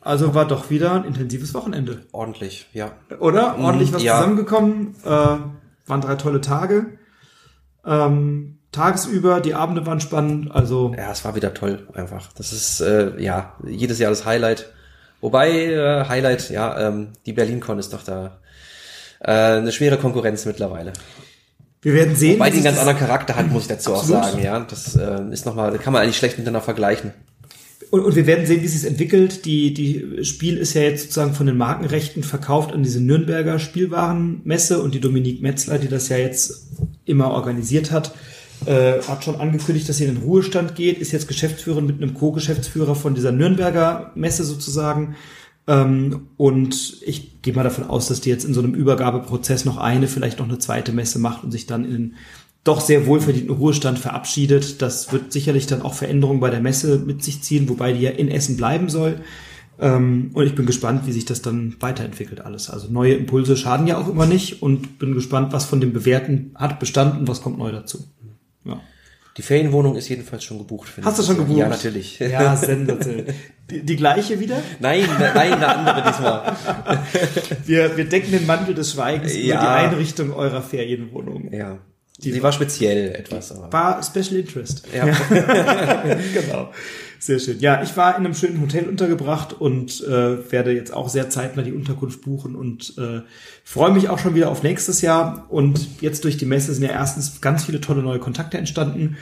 Also 0.00 0.34
war 0.34 0.46
doch 0.46 0.70
wieder 0.70 0.92
ein 0.92 1.04
intensives 1.04 1.52
Wochenende. 1.54 2.06
Ordentlich, 2.12 2.68
ja. 2.72 2.92
Oder? 3.18 3.58
Ordentlich 3.58 3.92
was 3.92 4.02
ja. 4.02 4.18
zusammengekommen. 4.18 4.94
Äh, 5.04 5.38
waren 5.86 6.00
drei 6.00 6.16
tolle 6.16 6.40
Tage. 6.40 6.98
Ähm, 7.84 8.58
tagsüber, 8.72 9.40
die 9.40 9.54
Abende 9.54 9.86
waren 9.86 10.00
spannend. 10.00 10.50
Also 10.50 10.92
ja, 10.96 11.10
es 11.10 11.24
war 11.24 11.34
wieder 11.34 11.54
toll 11.54 11.86
einfach. 11.94 12.32
Das 12.36 12.52
ist 12.52 12.80
äh, 12.80 13.20
ja 13.20 13.54
jedes 13.66 13.98
Jahr 13.98 14.10
das 14.10 14.24
Highlight. 14.24 14.72
Wobei 15.20 15.50
äh, 15.50 16.04
Highlight, 16.08 16.50
ja, 16.50 16.88
ähm, 16.88 17.12
die 17.24 17.32
BerlinCon 17.32 17.78
ist 17.78 17.92
doch 17.92 18.02
da 18.02 18.38
äh, 19.20 19.30
eine 19.30 19.72
schwere 19.72 19.96
Konkurrenz 19.96 20.44
mittlerweile. 20.44 20.92
Wir 21.82 21.94
werden 21.94 22.16
sehen. 22.16 22.34
Wobei 22.34 22.50
die 22.50 22.56
einen 22.56 22.64
ganz 22.64 22.78
anderen 22.78 22.98
Charakter 22.98 23.36
hat, 23.36 23.48
muss 23.50 23.62
ich 23.62 23.68
dazu 23.68 23.94
Absolut. 23.94 24.22
auch 24.22 24.24
sagen. 24.30 24.42
Ja, 24.42 24.60
das 24.60 24.96
äh, 24.96 25.22
ist 25.30 25.46
nochmal, 25.46 25.78
kann 25.78 25.92
man 25.92 26.02
eigentlich 26.02 26.18
schlecht 26.18 26.36
miteinander 26.36 26.60
vergleichen. 26.60 27.12
Und, 27.90 28.00
und 28.00 28.16
wir 28.16 28.26
werden 28.26 28.46
sehen, 28.46 28.62
wie 28.62 28.68
sich 28.68 28.88
entwickelt. 28.88 29.44
Die, 29.44 29.72
die 29.72 30.24
Spiel 30.24 30.56
ist 30.56 30.74
ja 30.74 30.82
jetzt 30.82 31.02
sozusagen 31.02 31.34
von 31.34 31.46
den 31.46 31.56
Markenrechten 31.56 32.22
verkauft 32.22 32.72
an 32.72 32.82
diese 32.82 33.00
Nürnberger 33.00 33.58
Spielwarenmesse 33.58 34.82
und 34.82 34.94
die 34.94 35.00
Dominique 35.00 35.42
Metzler, 35.42 35.78
die 35.78 35.88
das 35.88 36.08
ja 36.08 36.16
jetzt 36.16 36.68
immer 37.04 37.30
organisiert 37.30 37.92
hat, 37.92 38.14
äh, 38.64 39.00
hat 39.02 39.24
schon 39.24 39.36
angekündigt, 39.36 39.88
dass 39.88 39.98
sie 39.98 40.04
in 40.04 40.14
den 40.14 40.22
Ruhestand 40.24 40.74
geht, 40.74 40.98
ist 40.98 41.12
jetzt 41.12 41.28
Geschäftsführerin 41.28 41.86
mit 41.86 42.02
einem 42.02 42.14
Co-Geschäftsführer 42.14 42.94
von 42.94 43.14
dieser 43.14 43.32
Nürnberger 43.32 44.12
Messe 44.14 44.44
sozusagen. 44.44 45.14
Ähm, 45.68 46.28
und 46.36 47.02
ich 47.02 47.42
gehe 47.42 47.54
mal 47.54 47.64
davon 47.64 47.84
aus, 47.84 48.08
dass 48.08 48.20
die 48.20 48.30
jetzt 48.30 48.44
in 48.44 48.54
so 48.54 48.60
einem 48.60 48.74
Übergabeprozess 48.74 49.64
noch 49.64 49.76
eine, 49.76 50.08
vielleicht 50.08 50.38
noch 50.38 50.48
eine 50.48 50.58
zweite 50.58 50.92
Messe 50.92 51.18
macht 51.18 51.44
und 51.44 51.50
sich 51.50 51.66
dann 51.66 51.84
in 51.84 52.14
doch 52.66 52.80
sehr 52.80 53.06
wohlverdienten 53.06 53.54
Ruhestand 53.54 53.98
verabschiedet. 53.98 54.82
Das 54.82 55.12
wird 55.12 55.32
sicherlich 55.32 55.66
dann 55.66 55.82
auch 55.82 55.94
Veränderungen 55.94 56.40
bei 56.40 56.50
der 56.50 56.60
Messe 56.60 56.98
mit 56.98 57.22
sich 57.22 57.42
ziehen, 57.42 57.68
wobei 57.68 57.92
die 57.92 58.00
ja 58.00 58.10
in 58.10 58.28
Essen 58.28 58.56
bleiben 58.56 58.88
soll. 58.88 59.20
Ähm, 59.78 60.30
und 60.32 60.46
ich 60.46 60.54
bin 60.54 60.66
gespannt, 60.66 61.06
wie 61.06 61.12
sich 61.12 61.26
das 61.26 61.42
dann 61.42 61.76
weiterentwickelt 61.80 62.40
alles. 62.40 62.70
Also 62.70 62.88
neue 62.90 63.14
Impulse 63.14 63.56
schaden 63.56 63.86
ja 63.86 63.98
auch 63.98 64.08
immer 64.08 64.26
nicht 64.26 64.62
und 64.62 64.98
bin 64.98 65.12
gespannt, 65.12 65.52
was 65.52 65.64
von 65.64 65.80
dem 65.80 65.92
Bewährten 65.92 66.52
hat 66.54 66.80
bestanden, 66.80 67.28
was 67.28 67.42
kommt 67.42 67.58
neu 67.58 67.70
dazu. 67.70 68.04
Ja. 68.64 68.80
Die 69.36 69.42
Ferienwohnung 69.42 69.96
ist 69.96 70.08
jedenfalls 70.08 70.44
schon 70.44 70.58
gebucht. 70.58 70.88
Hast 71.02 71.18
du 71.18 71.22
schon 71.22 71.36
gebucht? 71.36 71.58
Ja, 71.58 71.68
natürlich. 71.68 72.18
Ja, 72.18 72.56
sensationell. 72.56 73.34
Die, 73.70 73.84
die 73.84 73.96
gleiche 73.96 74.40
wieder? 74.40 74.62
Nein, 74.80 75.04
nein, 75.18 75.52
eine 75.52 75.68
andere 75.68 76.10
diesmal. 76.10 76.56
wir, 77.66 77.96
wir 77.96 78.04
decken 78.06 78.32
den 78.32 78.46
Mantel 78.46 78.74
des 78.74 78.92
Schweigens 78.92 79.36
ja. 79.36 79.42
über 79.42 79.60
die 79.60 79.66
Einrichtung 79.66 80.32
eurer 80.32 80.62
Ferienwohnung. 80.62 81.52
Ja. 81.52 81.78
Die 82.18 82.32
Sie 82.32 82.42
war 82.42 82.52
speziell 82.52 83.14
etwas. 83.14 83.52
Aber. 83.52 83.72
War 83.72 84.02
Special 84.02 84.36
Interest. 84.40 84.86
Ja. 84.94 85.04
genau. 86.34 86.70
Sehr 87.18 87.38
schön. 87.38 87.60
Ja, 87.60 87.82
ich 87.82 87.96
war 87.96 88.16
in 88.16 88.24
einem 88.24 88.34
schönen 88.34 88.60
Hotel 88.60 88.88
untergebracht 88.88 89.52
und 89.52 90.02
äh, 90.04 90.50
werde 90.50 90.72
jetzt 90.72 90.92
auch 90.92 91.08
sehr 91.08 91.28
zeitnah 91.28 91.62
die 91.62 91.72
Unterkunft 91.72 92.22
buchen 92.22 92.54
und 92.54 92.94
äh, 92.98 93.22
freue 93.64 93.92
mich 93.92 94.08
auch 94.08 94.18
schon 94.18 94.34
wieder 94.34 94.50
auf 94.50 94.62
nächstes 94.62 95.02
Jahr. 95.02 95.46
Und 95.48 96.00
jetzt 96.00 96.24
durch 96.24 96.36
die 96.36 96.46
Messe 96.46 96.72
sind 96.72 96.84
ja 96.84 96.90
erstens 96.90 97.40
ganz 97.40 97.64
viele 97.64 97.80
tolle 97.80 98.02
neue 98.02 98.18
Kontakte 98.18 98.58
entstanden. 98.58 99.16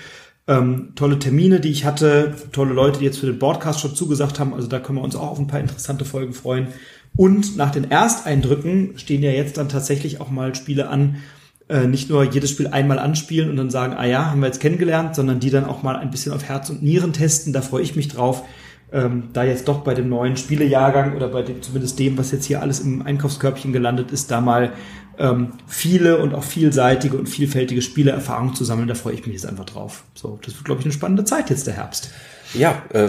Ähm, 0.47 0.93
tolle 0.95 1.19
Termine, 1.19 1.61
die 1.61 1.71
ich 1.71 1.85
hatte, 1.85 2.35
tolle 2.53 2.75
Leute, 2.75 2.99
die 2.99 3.07
jetzt 3.07 3.19
für 3.19 3.27
den 3.27 3.39
Broadcast 3.39 3.81
schon 3.81 3.95
zugesagt 3.95 4.39
haben. 4.39 4.55
Also 4.55 4.69
da 4.69 4.79
können 4.79 4.99
wir 4.99 5.05
uns 5.05 5.17
auch 5.17 5.31
auf 5.31 5.39
ein 5.39 5.47
paar 5.47 5.61
interessante 5.61 6.05
Folgen 6.05 6.35
freuen. 6.35 6.69
Und 7.17 7.57
nach 7.57 7.71
den 7.71 7.91
Ersteindrücken 7.91 8.99
stehen 8.99 9.23
ja 9.23 9.31
jetzt 9.31 9.57
dann 9.57 9.69
tatsächlich 9.69 10.21
auch 10.21 10.31
mal 10.31 10.55
Spiele 10.55 10.89
an, 10.89 11.23
äh, 11.69 11.87
nicht 11.87 12.11
nur 12.11 12.25
jedes 12.25 12.51
Spiel 12.51 12.67
einmal 12.69 12.99
anspielen 12.99 13.51
und 13.51 13.57
dann 13.57 13.71
sagen, 13.71 13.95
ah 13.95 14.05
ja, 14.05 14.31
haben 14.31 14.41
wir 14.41 14.47
jetzt 14.47 14.61
kennengelernt, 14.61 15.15
sondern 15.15 15.41
die 15.41 15.51
dann 15.51 15.65
auch 15.65 15.83
mal 15.83 15.97
ein 15.97 16.11
bisschen 16.11 16.33
auf 16.33 16.45
Herz 16.45 16.71
und 16.71 16.83
Nieren 16.83 17.13
testen. 17.13 17.53
Da 17.53 17.63
freue 17.63 17.83
ich 17.83 17.97
mich 17.97 18.09
drauf. 18.09 18.45
Ähm, 18.93 19.31
da 19.33 19.45
jetzt 19.45 19.67
doch 19.67 19.81
bei 19.81 19.95
dem 19.95 20.09
neuen 20.09 20.37
Spielejahrgang 20.37 21.17
oder 21.17 21.29
bei 21.29 21.43
dem, 21.43 21.63
zumindest 21.63 21.99
dem, 21.99 22.17
was 22.19 22.31
jetzt 22.31 22.45
hier 22.45 22.61
alles 22.61 22.81
im 22.81 23.03
Einkaufskörbchen 23.03 23.73
gelandet 23.73 24.13
ist, 24.13 24.31
da 24.31 24.41
mal 24.41 24.73
ähm, 25.19 25.55
viele 25.67 26.19
und 26.19 26.35
auch 26.35 26.45
vielseitige 26.45 27.17
und 27.17 27.29
vielfältige 27.29 27.83
Spielerfahrungen 27.83 28.55
zu 28.55 28.65
sammeln, 28.65 28.89
da 28.89 28.95
freue 28.95 29.15
ich 29.15 29.27
mich 29.27 29.35
jetzt 29.35 29.47
einfach 29.47 29.65
drauf. 29.65 30.05
So, 30.15 30.39
das 30.45 30.55
wird, 30.55 30.65
glaube 30.65 30.81
ich, 30.81 30.87
eine 30.87 30.93
spannende 30.93 31.25
Zeit 31.25 31.51
jetzt 31.51 31.67
der 31.67 31.75
Herbst. 31.75 32.11
Ja, 32.53 32.83
äh, 32.91 33.09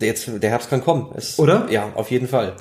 jetzt 0.00 0.28
der 0.42 0.50
Herbst 0.50 0.70
kann 0.70 0.82
kommen. 0.82 1.06
Es, 1.14 1.38
Oder? 1.38 1.66
Ja, 1.70 1.90
auf 1.94 2.10
jeden 2.10 2.28
Fall. 2.28 2.54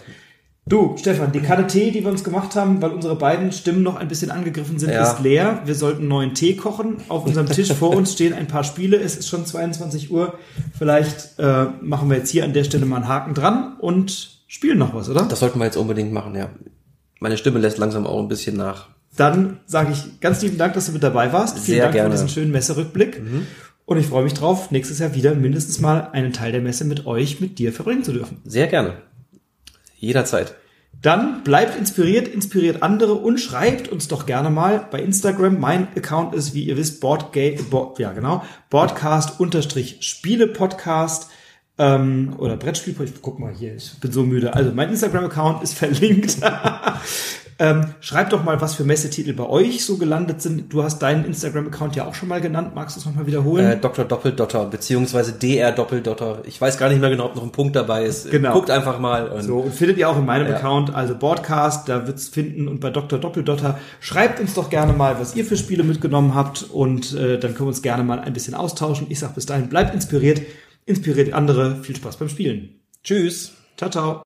Du, 0.67 0.95
Stefan, 0.95 1.31
die 1.31 1.39
Kanne 1.39 1.65
Tee, 1.65 1.91
die 1.91 2.03
wir 2.03 2.11
uns 2.11 2.23
gemacht 2.23 2.55
haben, 2.55 2.81
weil 2.81 2.91
unsere 2.91 3.15
beiden 3.15 3.51
Stimmen 3.51 3.81
noch 3.81 3.95
ein 3.95 4.07
bisschen 4.07 4.29
angegriffen 4.29 4.77
sind, 4.77 4.91
ja. 4.91 5.11
ist 5.11 5.19
leer. 5.19 5.61
Wir 5.65 5.73
sollten 5.73 6.07
neuen 6.07 6.35
Tee 6.35 6.55
kochen. 6.55 6.97
Auf 7.09 7.25
unserem 7.25 7.47
Tisch 7.47 7.73
vor 7.73 7.95
uns 7.95 8.13
stehen 8.13 8.33
ein 8.33 8.47
paar 8.47 8.63
Spiele. 8.63 8.97
Es 8.97 9.17
ist 9.17 9.27
schon 9.27 9.45
22 9.45 10.11
Uhr. 10.11 10.35
Vielleicht 10.77 11.39
äh, 11.39 11.65
machen 11.81 12.09
wir 12.09 12.17
jetzt 12.17 12.29
hier 12.29 12.43
an 12.43 12.53
der 12.53 12.63
Stelle 12.63 12.85
mal 12.85 12.97
einen 12.97 13.07
Haken 13.07 13.33
dran 13.33 13.75
und 13.79 14.43
spielen 14.47 14.77
noch 14.77 14.93
was, 14.93 15.09
oder? 15.09 15.23
Das 15.23 15.39
sollten 15.39 15.57
wir 15.57 15.65
jetzt 15.65 15.77
unbedingt 15.77 16.13
machen, 16.13 16.35
ja. 16.35 16.49
Meine 17.19 17.37
Stimme 17.37 17.59
lässt 17.59 17.79
langsam 17.79 18.05
auch 18.05 18.19
ein 18.19 18.27
bisschen 18.27 18.55
nach. 18.55 18.89
Dann 19.17 19.59
sage 19.65 19.91
ich 19.91 20.19
ganz 20.21 20.41
lieben 20.41 20.57
Dank, 20.57 20.73
dass 20.75 20.85
du 20.85 20.91
mit 20.91 21.03
dabei 21.03 21.33
warst. 21.33 21.57
Vielen 21.57 21.75
Sehr 21.75 21.83
Dank 21.83 21.95
gerne. 21.95 22.09
für 22.09 22.15
diesen 22.15 22.29
schönen 22.29 22.51
Messerückblick. 22.51 23.21
Mhm. 23.21 23.47
Und 23.85 23.97
ich 23.97 24.07
freue 24.07 24.23
mich 24.23 24.35
drauf, 24.35 24.71
nächstes 24.71 24.99
Jahr 24.99 25.15
wieder 25.15 25.35
mindestens 25.35 25.81
mal 25.81 26.09
einen 26.13 26.33
Teil 26.33 26.51
der 26.51 26.61
Messe 26.61 26.85
mit 26.85 27.05
euch, 27.07 27.41
mit 27.41 27.59
dir 27.59 27.73
verbringen 27.73 28.03
zu 28.03 28.13
dürfen. 28.13 28.37
Sehr 28.45 28.67
gerne. 28.67 28.93
Jederzeit. 30.01 30.55
Dann 31.01 31.43
bleibt 31.43 31.77
inspiriert, 31.77 32.27
inspiriert 32.27 32.83
andere 32.83 33.13
und 33.13 33.39
schreibt 33.39 33.87
uns 33.87 34.07
doch 34.07 34.25
gerne 34.25 34.49
mal 34.49 34.87
bei 34.91 35.01
Instagram. 35.01 35.59
Mein 35.59 35.87
Account 35.95 36.35
ist, 36.35 36.53
wie 36.53 36.63
ihr 36.63 36.75
wisst, 36.75 36.99
Boardgame, 36.99 37.63
Board, 37.69 37.97
ja 37.97 38.11
genau, 38.11 38.43
Broadcast 38.69 39.39
unterstrich 39.39 39.97
Spiele 40.01 40.47
Podcast 40.47 41.29
ähm, 41.77 42.35
oder 42.37 42.57
Brettspiel. 42.57 42.95
Ich 43.03 43.21
guck 43.21 43.39
mal 43.39 43.53
hier, 43.53 43.75
ich 43.75 43.99
bin 43.99 44.11
so 44.11 44.23
müde. 44.23 44.53
Also 44.53 44.71
mein 44.73 44.89
Instagram 44.89 45.25
Account 45.25 45.63
ist 45.63 45.75
verlinkt. 45.75 46.37
Ähm, 47.61 47.93
schreibt 47.99 48.33
doch 48.33 48.43
mal, 48.43 48.59
was 48.59 48.73
für 48.73 48.83
Messetitel 48.83 49.33
bei 49.33 49.47
euch 49.47 49.85
so 49.85 49.97
gelandet 49.97 50.41
sind. 50.41 50.73
Du 50.73 50.81
hast 50.81 50.97
deinen 50.97 51.25
Instagram-Account 51.25 51.95
ja 51.95 52.07
auch 52.07 52.15
schon 52.15 52.27
mal 52.27 52.41
genannt. 52.41 52.71
Magst 52.73 52.95
du 52.95 52.99
es 52.99 53.05
nochmal 53.05 53.27
wiederholen? 53.27 53.73
Äh, 53.73 53.77
Dr. 53.77 54.03
Doppeldotter, 54.03 54.65
beziehungsweise 54.65 55.33
DR 55.33 55.71
Doppeldotter. 55.71 56.41
Ich 56.45 56.59
weiß 56.59 56.79
gar 56.79 56.89
nicht 56.89 56.99
mehr 56.99 57.11
genau, 57.11 57.25
ob 57.25 57.35
noch 57.35 57.43
ein 57.43 57.51
Punkt 57.51 57.75
dabei 57.75 58.05
ist. 58.05 58.31
Genau. 58.31 58.53
Guckt 58.53 58.71
einfach 58.71 58.99
mal. 58.99 59.27
Und 59.27 59.43
so, 59.43 59.59
und 59.59 59.75
findet 59.75 59.99
ihr 59.99 60.09
auch 60.09 60.17
in 60.17 60.25
meinem 60.25 60.47
ja. 60.47 60.55
Account, 60.55 60.95
also 60.95 61.15
Broadcast, 61.15 61.87
da 61.87 62.07
wird's 62.07 62.29
finden. 62.29 62.67
Und 62.67 62.79
bei 62.79 62.89
Dr. 62.89 63.19
Doppeldotter 63.19 63.77
schreibt 63.99 64.39
uns 64.39 64.55
doch 64.55 64.71
gerne 64.71 64.93
mal, 64.93 65.19
was 65.19 65.35
ihr 65.35 65.45
für 65.45 65.55
Spiele 65.55 65.83
mitgenommen 65.83 66.33
habt. 66.33 66.63
Und 66.63 67.13
äh, 67.13 67.37
dann 67.37 67.53
können 67.53 67.67
wir 67.67 67.67
uns 67.67 67.83
gerne 67.83 68.03
mal 68.03 68.21
ein 68.21 68.33
bisschen 68.33 68.55
austauschen. 68.55 69.05
Ich 69.09 69.19
sag 69.19 69.35
bis 69.35 69.45
dahin, 69.45 69.69
bleibt 69.69 69.93
inspiriert, 69.93 70.41
inspiriert 70.87 71.31
andere. 71.33 71.75
Viel 71.83 71.95
Spaß 71.95 72.17
beim 72.17 72.29
Spielen. 72.29 72.81
Tschüss. 73.03 73.51
Ciao, 73.77 73.91
ciao. 73.91 74.23